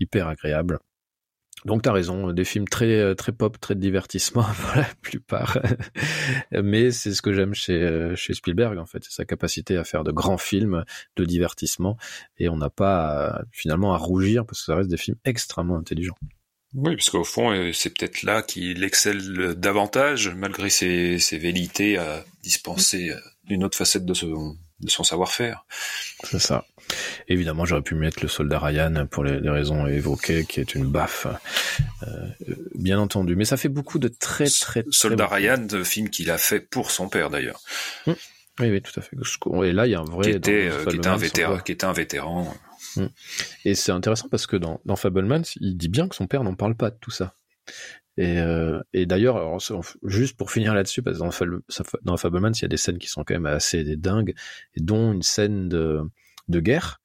hyper 0.00 0.26
agréable 0.28 0.80
donc 1.64 1.82
t'as 1.82 1.92
raison, 1.92 2.32
des 2.32 2.44
films 2.44 2.66
très 2.66 2.98
euh, 2.98 3.14
pop, 3.14 3.58
très 3.60 3.74
de 3.74 3.80
divertissement 3.80 4.42
pour 4.60 4.76
la 4.76 4.88
plupart. 5.00 5.58
Mais 6.52 6.90
c'est 6.90 7.14
ce 7.14 7.22
que 7.22 7.32
j'aime 7.32 7.54
chez 7.54 7.74
euh, 7.74 8.16
Spielberg 8.16 8.78
en 8.78 8.86
fait, 8.86 9.04
sa 9.04 9.24
capacité 9.24 9.76
à 9.76 9.84
faire 9.84 10.04
de 10.04 10.12
grands 10.12 10.38
films 10.38 10.84
de 11.16 11.24
divertissement 11.24 11.96
et 12.38 12.48
on 12.48 12.56
n'a 12.56 12.70
pas 12.70 13.42
finalement 13.52 13.94
à 13.94 13.96
rougir 13.96 14.44
parce 14.44 14.60
que 14.60 14.64
ça 14.66 14.76
reste 14.76 14.90
des 14.90 14.96
films 14.96 15.18
extrêmement 15.24 15.76
intelligents. 15.76 16.18
Oui, 16.74 16.96
parce 16.96 17.10
qu'au 17.10 17.24
fond, 17.24 17.52
euh, 17.52 17.72
c'est 17.72 17.90
peut-être 17.90 18.22
là 18.22 18.42
qu'il 18.42 18.82
excelle 18.82 19.54
davantage, 19.56 20.30
malgré 20.34 20.70
ses, 20.70 21.18
ses 21.18 21.36
velléités 21.36 21.98
à 21.98 22.24
dispenser 22.42 23.12
une 23.50 23.62
autre 23.62 23.76
facette 23.76 24.06
de, 24.06 24.14
son, 24.14 24.56
de 24.82 24.90
son 24.90 25.04
savoir-faire. 25.04 25.64
C'est 26.24 26.38
ça. 26.38 26.64
Évidemment, 27.28 27.64
j'aurais 27.64 27.82
pu 27.82 27.94
mettre 27.94 28.18
le 28.22 28.28
soldat 28.28 28.58
Ryan 28.58 29.06
pour 29.10 29.24
les, 29.24 29.40
les 29.40 29.50
raisons 29.50 29.86
évoquées, 29.86 30.44
qui 30.44 30.60
est 30.60 30.74
une 30.74 30.86
baffe, 30.86 31.26
euh, 32.02 32.26
bien 32.74 32.98
entendu. 32.98 33.36
Mais 33.36 33.44
ça 33.44 33.56
fait 33.56 33.68
beaucoup 33.68 33.98
de 33.98 34.08
très 34.08 34.46
très, 34.46 34.82
très 34.82 34.92
Soldat 34.92 35.26
Ryan, 35.26 35.58
de 35.58 35.82
film 35.84 36.10
qu'il 36.10 36.30
a 36.30 36.38
fait 36.38 36.60
pour 36.60 36.90
son 36.90 37.08
père 37.08 37.30
d'ailleurs, 37.30 37.60
films. 38.04 38.16
Oui, 38.60 38.70
oui, 38.70 38.82
tout 38.82 38.98
à 38.98 39.02
fait. 39.02 39.16
Et 39.66 39.72
là, 39.72 39.86
il 39.86 39.90
y 39.90 39.94
a 39.94 40.00
un 40.00 40.04
vrai. 40.04 40.30
qui 40.30 40.36
était, 40.36 40.68
euh, 40.70 40.84
qui 40.84 40.96
était 40.96 41.08
un 41.08 41.16
vétéran, 41.16 41.58
qui 41.58 41.72
était 41.72 41.86
un 41.86 41.92
vétéran. 41.92 42.54
Et 43.64 43.74
c'est 43.74 43.92
intéressant 43.92 44.28
parce 44.28 44.46
que 44.46 44.56
dans, 44.56 44.80
dans 44.84 44.96
Fablemans, 44.96 45.42
il 45.60 45.76
dit 45.76 45.88
bien 45.88 46.08
que 46.08 46.14
son 46.14 46.26
père 46.26 46.44
n'en 46.44 46.54
parle 46.54 46.74
pas 46.74 46.90
de 46.90 46.96
tout 47.00 47.10
ça. 47.10 47.34
Et, 48.18 48.38
euh, 48.38 48.80
et 48.92 49.06
d'ailleurs, 49.06 49.58
juste 50.02 50.36
pour 50.36 50.50
finir 50.50 50.74
là-dessus, 50.74 51.02
parce 51.02 51.16
que 51.18 51.22
dans, 51.22 51.30
Fable- 51.30 51.62
dans 52.02 52.16
Fablemans, 52.16 52.52
il 52.52 52.62
y 52.62 52.64
a 52.66 52.68
des 52.68 52.76
scènes 52.76 52.98
qui 52.98 53.08
sont 53.08 53.24
quand 53.24 53.34
même 53.34 53.46
assez 53.46 53.96
dingues, 53.96 54.34
et 54.74 54.80
dont 54.80 55.12
une 55.12 55.22
scène 55.22 55.68
de, 55.68 56.02
guerre, 56.48 57.00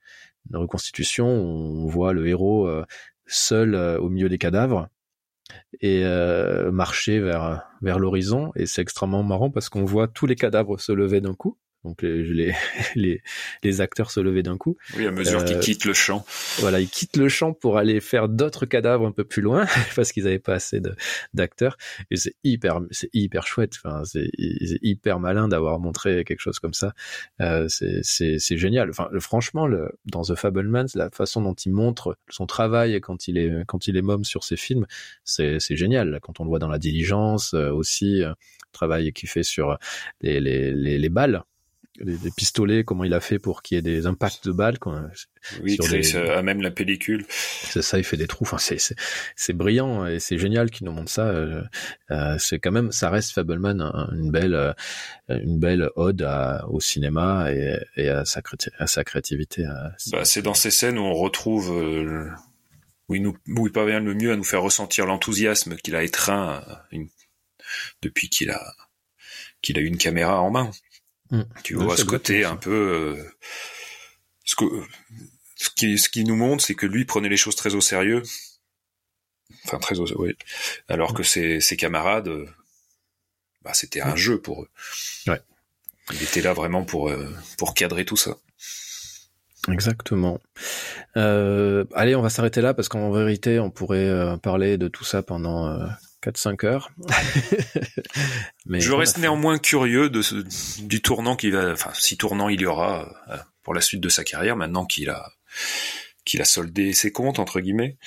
de 0.50 0.58
reconstitution, 0.58 1.28
où 1.28 1.86
on 1.86 1.88
voit 1.88 2.14
le 2.14 2.28
héros 2.28 2.68
euh, 2.68 2.86
seul 3.26 3.76
euh, 3.76 3.98
au 4.00 4.10
milieu 4.10 4.30
des 4.30 4.38
cadavres 4.38 4.90
et 5.80 6.04
euh, 6.04 6.72
marcher 6.72 7.20
vers 7.20 7.64
vers 7.82 8.00
l'horizon. 8.00 8.52
Et 8.56 8.66
c'est 8.66 8.82
extrêmement 8.82 9.24
marrant 9.24 9.50
parce 9.50 9.70
qu'on 9.70 9.86
voit 9.86 10.08
tous 10.08 10.26
les 10.26 10.36
cadavres 10.36 10.78
se 10.80 10.92
lever 10.92 11.22
d'un 11.22 11.34
coup. 11.34 11.58
Donc 11.88 12.02
les, 12.02 12.24
les, 12.24 12.54
les, 12.96 13.22
les 13.64 13.82
acteurs 13.82 14.12
se 14.12 14.20
lever 14.20 14.44
d'un 14.44 14.58
coup. 14.58 14.76
Oui, 14.98 15.06
à 15.08 15.12
mesure 15.12 15.46
qu'il 15.46 15.56
Euh, 15.58 15.60
quitte 15.62 15.86
le 15.86 15.94
champ. 15.94 16.26
Voilà, 16.60 16.82
ils 16.82 16.90
quittent 16.90 17.16
le 17.18 17.30
champ 17.30 17.54
pour 17.54 17.78
aller 17.78 18.02
faire 18.02 18.28
d'autres 18.28 18.66
cadavres 18.66 19.06
un 19.08 19.12
peu 19.14 19.24
plus 19.24 19.42
loin 19.42 19.66
parce 19.96 20.12
qu'ils 20.12 20.26
n'avaient 20.26 20.38
pas 20.40 20.56
assez 20.56 20.82
d'acteurs. 21.34 21.78
Et 22.12 22.18
c'est 22.18 22.36
hyper, 22.44 22.82
c'est 22.92 23.10
hyper 23.14 23.48
chouette. 23.48 23.74
Enfin, 23.84 24.04
c'est 24.04 24.30
hyper 24.38 25.20
malin 25.20 25.48
d'avoir 25.48 25.80
montré 25.80 26.26
quelque 26.26 26.42
chose 26.42 26.60
comme 26.60 26.74
ça. 26.74 26.94
Euh, 27.42 27.68
c'est 27.70 28.58
génial. 28.58 28.90
Enfin, 28.90 29.10
franchement, 29.20 29.66
le, 29.66 29.90
dans 30.06 30.24
The 30.24 30.36
Fablemans, 30.36 30.88
la 30.96 31.10
façon 31.10 31.42
dont 31.42 31.54
il 31.54 31.72
montre 31.72 32.18
son 32.30 32.46
travail 32.46 33.00
quand 33.00 33.28
il 33.30 33.38
est 33.38 33.64
quand 33.66 33.88
il 33.88 33.96
est 33.96 34.02
môme 34.02 34.26
sur 34.26 34.44
ses 34.44 34.58
films, 34.58 34.86
c'est 35.24 35.60
génial. 35.70 36.20
Quand 36.22 36.40
on 36.42 36.44
le 36.44 36.50
voit 36.50 36.60
dans 36.60 36.68
La 36.68 36.80
Diligence 36.80 37.54
euh, 37.54 37.72
aussi, 37.72 38.24
euh, 38.24 38.30
le 38.30 38.72
travail 38.74 39.14
qu'il 39.14 39.30
fait 39.30 39.44
sur 39.44 39.78
les 40.22 40.40
les 40.42 40.74
les, 40.74 40.98
les 40.98 41.10
balles. 41.10 41.44
Les, 42.00 42.16
les 42.24 42.30
pistolets, 42.32 42.84
comment 42.84 43.04
il 43.06 43.14
a 43.14 43.20
fait 43.20 43.40
pour 43.40 43.62
qu'il 43.64 43.76
y 43.76 43.80
ait 43.80 43.82
des 43.82 44.06
impacts 44.06 44.46
de 44.46 44.52
balles, 44.52 44.78
quoi. 44.78 45.02
Oui, 45.64 45.74
sur 45.76 45.88
des- 45.88 46.16
à 46.16 46.42
même 46.44 46.62
la 46.62 46.70
pellicule. 46.70 47.26
C'est 47.30 47.82
ça, 47.82 47.98
il 47.98 48.04
fait 48.04 48.18
des 48.18 48.28
trous. 48.28 48.44
Enfin, 48.44 48.60
c'est 48.60 48.78
c'est 48.78 48.96
c'est 49.36 49.54
brillant 49.54 50.06
et 50.06 50.20
c'est 50.20 50.38
génial 50.38 50.70
qu'il 50.70 50.86
nous 50.86 50.92
montre 50.92 51.12
ça. 51.12 51.28
Euh, 51.28 51.64
euh, 52.12 52.38
c'est 52.38 52.60
quand 52.60 52.72
même, 52.72 52.92
ça 52.92 53.10
reste 53.10 53.32
Fableman 53.32 53.82
un- 53.82 54.10
une 54.14 54.30
belle 54.32 54.54
euh, 54.54 54.74
une 55.30 55.60
belle 55.60 55.90
ode 55.96 56.22
à- 56.22 56.66
au 56.70 56.80
cinéma 56.80 57.52
et, 57.52 57.78
et 57.96 58.10
à 58.10 58.26
sa 58.26 58.42
à 58.78 58.86
sa 58.88 59.04
créativité. 59.04 59.66
à- 59.66 59.94
Bah, 60.12 60.24
c'est 60.24 60.42
dans 60.44 60.54
ces 60.54 60.70
scènes 60.72 61.00
où 61.00 61.04
on 61.04 61.14
retrouve 61.14 61.72
euh, 61.72 62.30
où 63.10 63.16
il 63.16 63.24
nous 63.24 63.36
où 63.48 63.66
il 63.66 63.74
parvient 63.74 64.00
le 64.00 64.14
mieux 64.14 64.32
à 64.32 64.36
nous 64.36 64.44
faire 64.44 64.62
ressentir 64.62 65.06
l'enthousiasme 65.08 65.76
qu'il 65.78 65.96
a 65.96 66.04
étreint 66.04 66.62
euh, 66.68 66.74
une- 66.92 67.10
depuis 68.04 68.30
qu'il 68.30 68.52
a 68.52 68.62
qu'il 69.62 69.78
a 69.80 69.82
eu 69.82 69.86
une 69.86 69.98
caméra 69.98 70.40
en 70.42 70.52
main. 70.52 70.70
Mm. 71.32 71.42
Tu 71.64 71.76
Ouais, 71.76 71.84
vois 71.86 71.96
c'est 71.96 72.04
ce 72.04 72.08
côté 72.08 72.46
un 72.46 72.56
peu 72.56 72.72
euh, 72.72 73.24
ce 74.44 74.56
que 74.56 74.66
ce 75.56 75.70
qui 75.70 75.98
ce 75.98 76.10
qui 76.10 76.24
nous 76.24 76.36
montre 76.36 76.64
c'est 76.64 76.76
que 76.76 76.86
lui 76.86 77.06
prenait 77.06 77.30
les 77.30 77.38
choses 77.38 77.56
très 77.56 77.76
au 77.76 77.82
sérieux. 77.82 78.24
Enfin 79.66 79.80
très 79.80 80.00
au 80.00 80.06
oui. 80.22 80.36
Alors 80.88 81.14
que 81.14 81.24
ses 81.24 81.60
ses 81.60 81.78
camarades 81.78 82.28
euh, 82.28 82.48
bah, 83.64 83.74
c'était 83.74 84.02
un 84.02 84.16
jeu 84.16 84.40
pour 84.40 84.64
eux. 84.64 84.70
Ouais. 85.28 85.42
Il 86.14 86.24
était 86.24 86.42
là 86.42 86.54
vraiment 86.54 86.86
pour 86.86 87.10
euh, 87.10 87.30
pour 87.58 87.74
cadrer 87.74 88.06
tout 88.06 88.18
ça. 88.18 88.38
Exactement. 89.70 90.40
Euh, 91.18 91.84
allez, 91.94 92.16
on 92.16 92.22
va 92.22 92.30
s'arrêter 92.30 92.62
là 92.62 92.74
parce 92.74 92.88
qu'en 92.88 93.12
vérité, 93.12 93.60
on 93.60 93.70
pourrait 93.70 94.08
euh, 94.08 94.38
parler 94.38 94.78
de 94.78 94.88
tout 94.88 95.04
ça 95.04 95.24
pendant 95.24 95.68
euh, 95.68 95.86
4-5 96.24 96.66
heures. 96.66 96.92
Mais 98.66 98.80
Je 98.80 98.92
a 98.92 98.98
reste 98.98 99.18
néanmoins 99.18 99.58
curieux 99.60 100.10
de 100.10 100.22
ce, 100.22 100.36
du 100.82 101.02
tournant 101.02 101.36
qu'il 101.36 101.54
va, 101.54 101.72
enfin, 101.72 101.92
si 101.94 102.18
tournant 102.18 102.50
il 102.50 102.62
y 102.62 102.66
aura 102.66 103.16
euh, 103.30 103.38
pour 103.64 103.74
la 103.74 103.82
suite 103.82 104.02
de 104.02 104.10
sa 104.10 104.24
carrière, 104.24 104.56
maintenant 104.56 104.86
qu'il 104.86 105.10
a, 105.10 105.32
qu'il 106.26 106.42
a 106.42 106.46
soldé 106.46 106.94
ses 106.94 107.12
comptes, 107.12 107.40
entre 107.40 107.60
guillemets, 107.60 107.98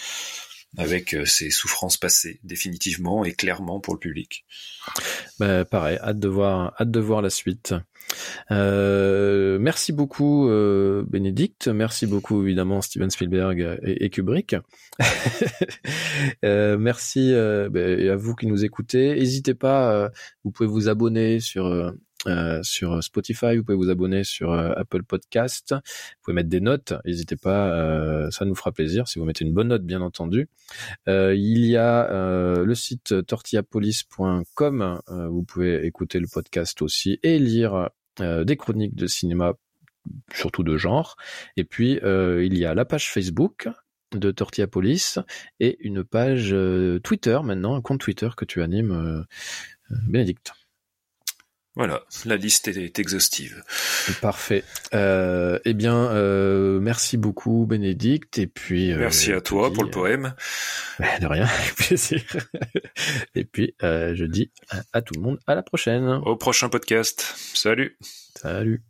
avec 0.77 1.15
euh, 1.15 1.25
ses 1.25 1.51
souffrances 1.51 1.97
passées, 1.97 2.41
définitivement 2.45 3.25
et 3.25 3.33
clairement 3.33 3.81
pour 3.81 3.95
le 3.95 4.01
public. 4.01 4.45
Bah, 5.39 5.65
pareil, 5.65 5.99
hâte 5.99 6.19
de 6.19 6.29
voir, 6.29 6.75
hâte 6.81 6.91
de 6.91 7.01
voir 7.01 7.23
la 7.23 7.31
suite. 7.31 7.75
Euh, 8.51 9.59
merci 9.61 9.93
beaucoup 9.93 10.49
euh, 10.49 11.05
Bénédicte, 11.07 11.69
merci 11.69 12.07
beaucoup 12.09 12.43
évidemment 12.43 12.81
Steven 12.81 13.11
Spielberg 13.11 13.79
et, 13.83 14.05
et 14.05 14.11
Kubrick. 14.11 14.57
Euh, 16.45 16.77
merci 16.79 17.33
euh, 17.33 17.71
et 17.75 18.11
à 18.11 18.17
vous 18.17 18.35
qui 18.35 18.47
nous 18.47 18.65
écoutez. 18.65 19.15
N'hésitez 19.15 19.55
pas, 19.55 19.93
euh, 19.93 20.09
vous 20.45 20.51
pouvez 20.51 20.69
vous 20.69 20.89
abonner 20.89 21.41
sur 21.41 21.67
euh, 22.27 22.63
sur 22.63 23.03
Spotify, 23.03 23.57
vous 23.57 23.65
pouvez 23.65 23.77
vous 23.77 23.89
abonner 23.89 24.25
sur 24.25 24.53
Apple 24.53 25.03
Podcast, 25.03 25.73
vous 25.73 26.23
pouvez 26.23 26.35
mettre 26.35 26.51
des 26.51 26.61
notes. 26.61 26.93
N'hésitez 27.05 27.37
pas, 27.37 27.71
euh, 27.71 28.31
ça 28.31 28.45
nous 28.45 28.55
fera 28.55 28.73
plaisir 28.73 29.09
si 29.09 29.19
vous 29.19 29.25
mettez 29.25 29.45
une 29.45 29.55
bonne 29.55 29.69
note 29.69 29.85
bien 29.85 30.03
entendu. 30.03 30.49
Euh, 31.09 31.35
il 31.35 31.65
y 31.65 31.77
a 31.77 32.11
euh, 32.11 32.65
le 32.65 32.75
site 32.75 33.27
tortillapolis.com. 33.27 35.01
Euh, 35.09 35.29
vous 35.29 35.43
pouvez 35.43 35.87
écouter 35.87 36.21
le 36.21 36.27
podcast 36.31 36.83
aussi 36.83 37.19
et 37.23 37.39
lire 37.39 37.89
des 38.19 38.57
chroniques 38.57 38.95
de 38.95 39.07
cinéma, 39.07 39.55
surtout 40.33 40.63
de 40.63 40.77
genre. 40.77 41.17
Et 41.57 41.65
puis, 41.65 41.99
euh, 42.03 42.45
il 42.45 42.59
y 42.59 42.65
a 42.65 42.75
la 42.75 42.85
page 42.85 43.11
Facebook 43.11 43.69
de 44.13 44.31
Tortillapolis 44.31 45.19
et 45.61 45.79
une 45.81 46.05
page 46.05 46.53
euh, 46.53 46.99
Twitter 47.01 47.39
maintenant, 47.45 47.77
un 47.77 47.81
compte 47.81 48.01
Twitter 48.01 48.29
que 48.37 48.45
tu 48.45 48.63
animes, 48.63 48.93
euh, 48.93 49.21
euh, 49.93 49.97
Bénédicte. 50.09 50.53
Voilà, 51.81 52.03
la 52.27 52.37
liste 52.37 52.69
est, 52.69 52.77
est 52.77 52.99
exhaustive. 52.99 53.65
Parfait. 54.21 54.65
Euh, 54.93 55.59
eh 55.65 55.73
bien, 55.73 56.11
euh, 56.11 56.79
merci 56.79 57.17
beaucoup 57.17 57.65
Bénédicte 57.65 58.37
et 58.37 58.47
puis 58.47 58.93
euh, 58.93 58.99
Merci 58.99 59.33
à 59.33 59.41
toi 59.41 59.71
dis, 59.71 59.75
pour 59.77 59.85
le 59.85 59.91
poème. 59.91 60.35
De 61.23 61.27
rien, 61.27 61.47
avec 61.47 61.77
plaisir. 61.77 62.23
Et 63.35 63.47
puis, 63.47 63.75
je 63.81 64.25
dis 64.27 64.51
à, 64.69 64.83
à 64.93 65.01
tout 65.01 65.15
le 65.15 65.23
monde 65.23 65.39
à 65.47 65.55
la 65.55 65.63
prochaine. 65.63 66.21
Au 66.27 66.37
prochain 66.37 66.69
podcast. 66.69 67.35
Salut. 67.55 67.97
Salut. 68.37 68.83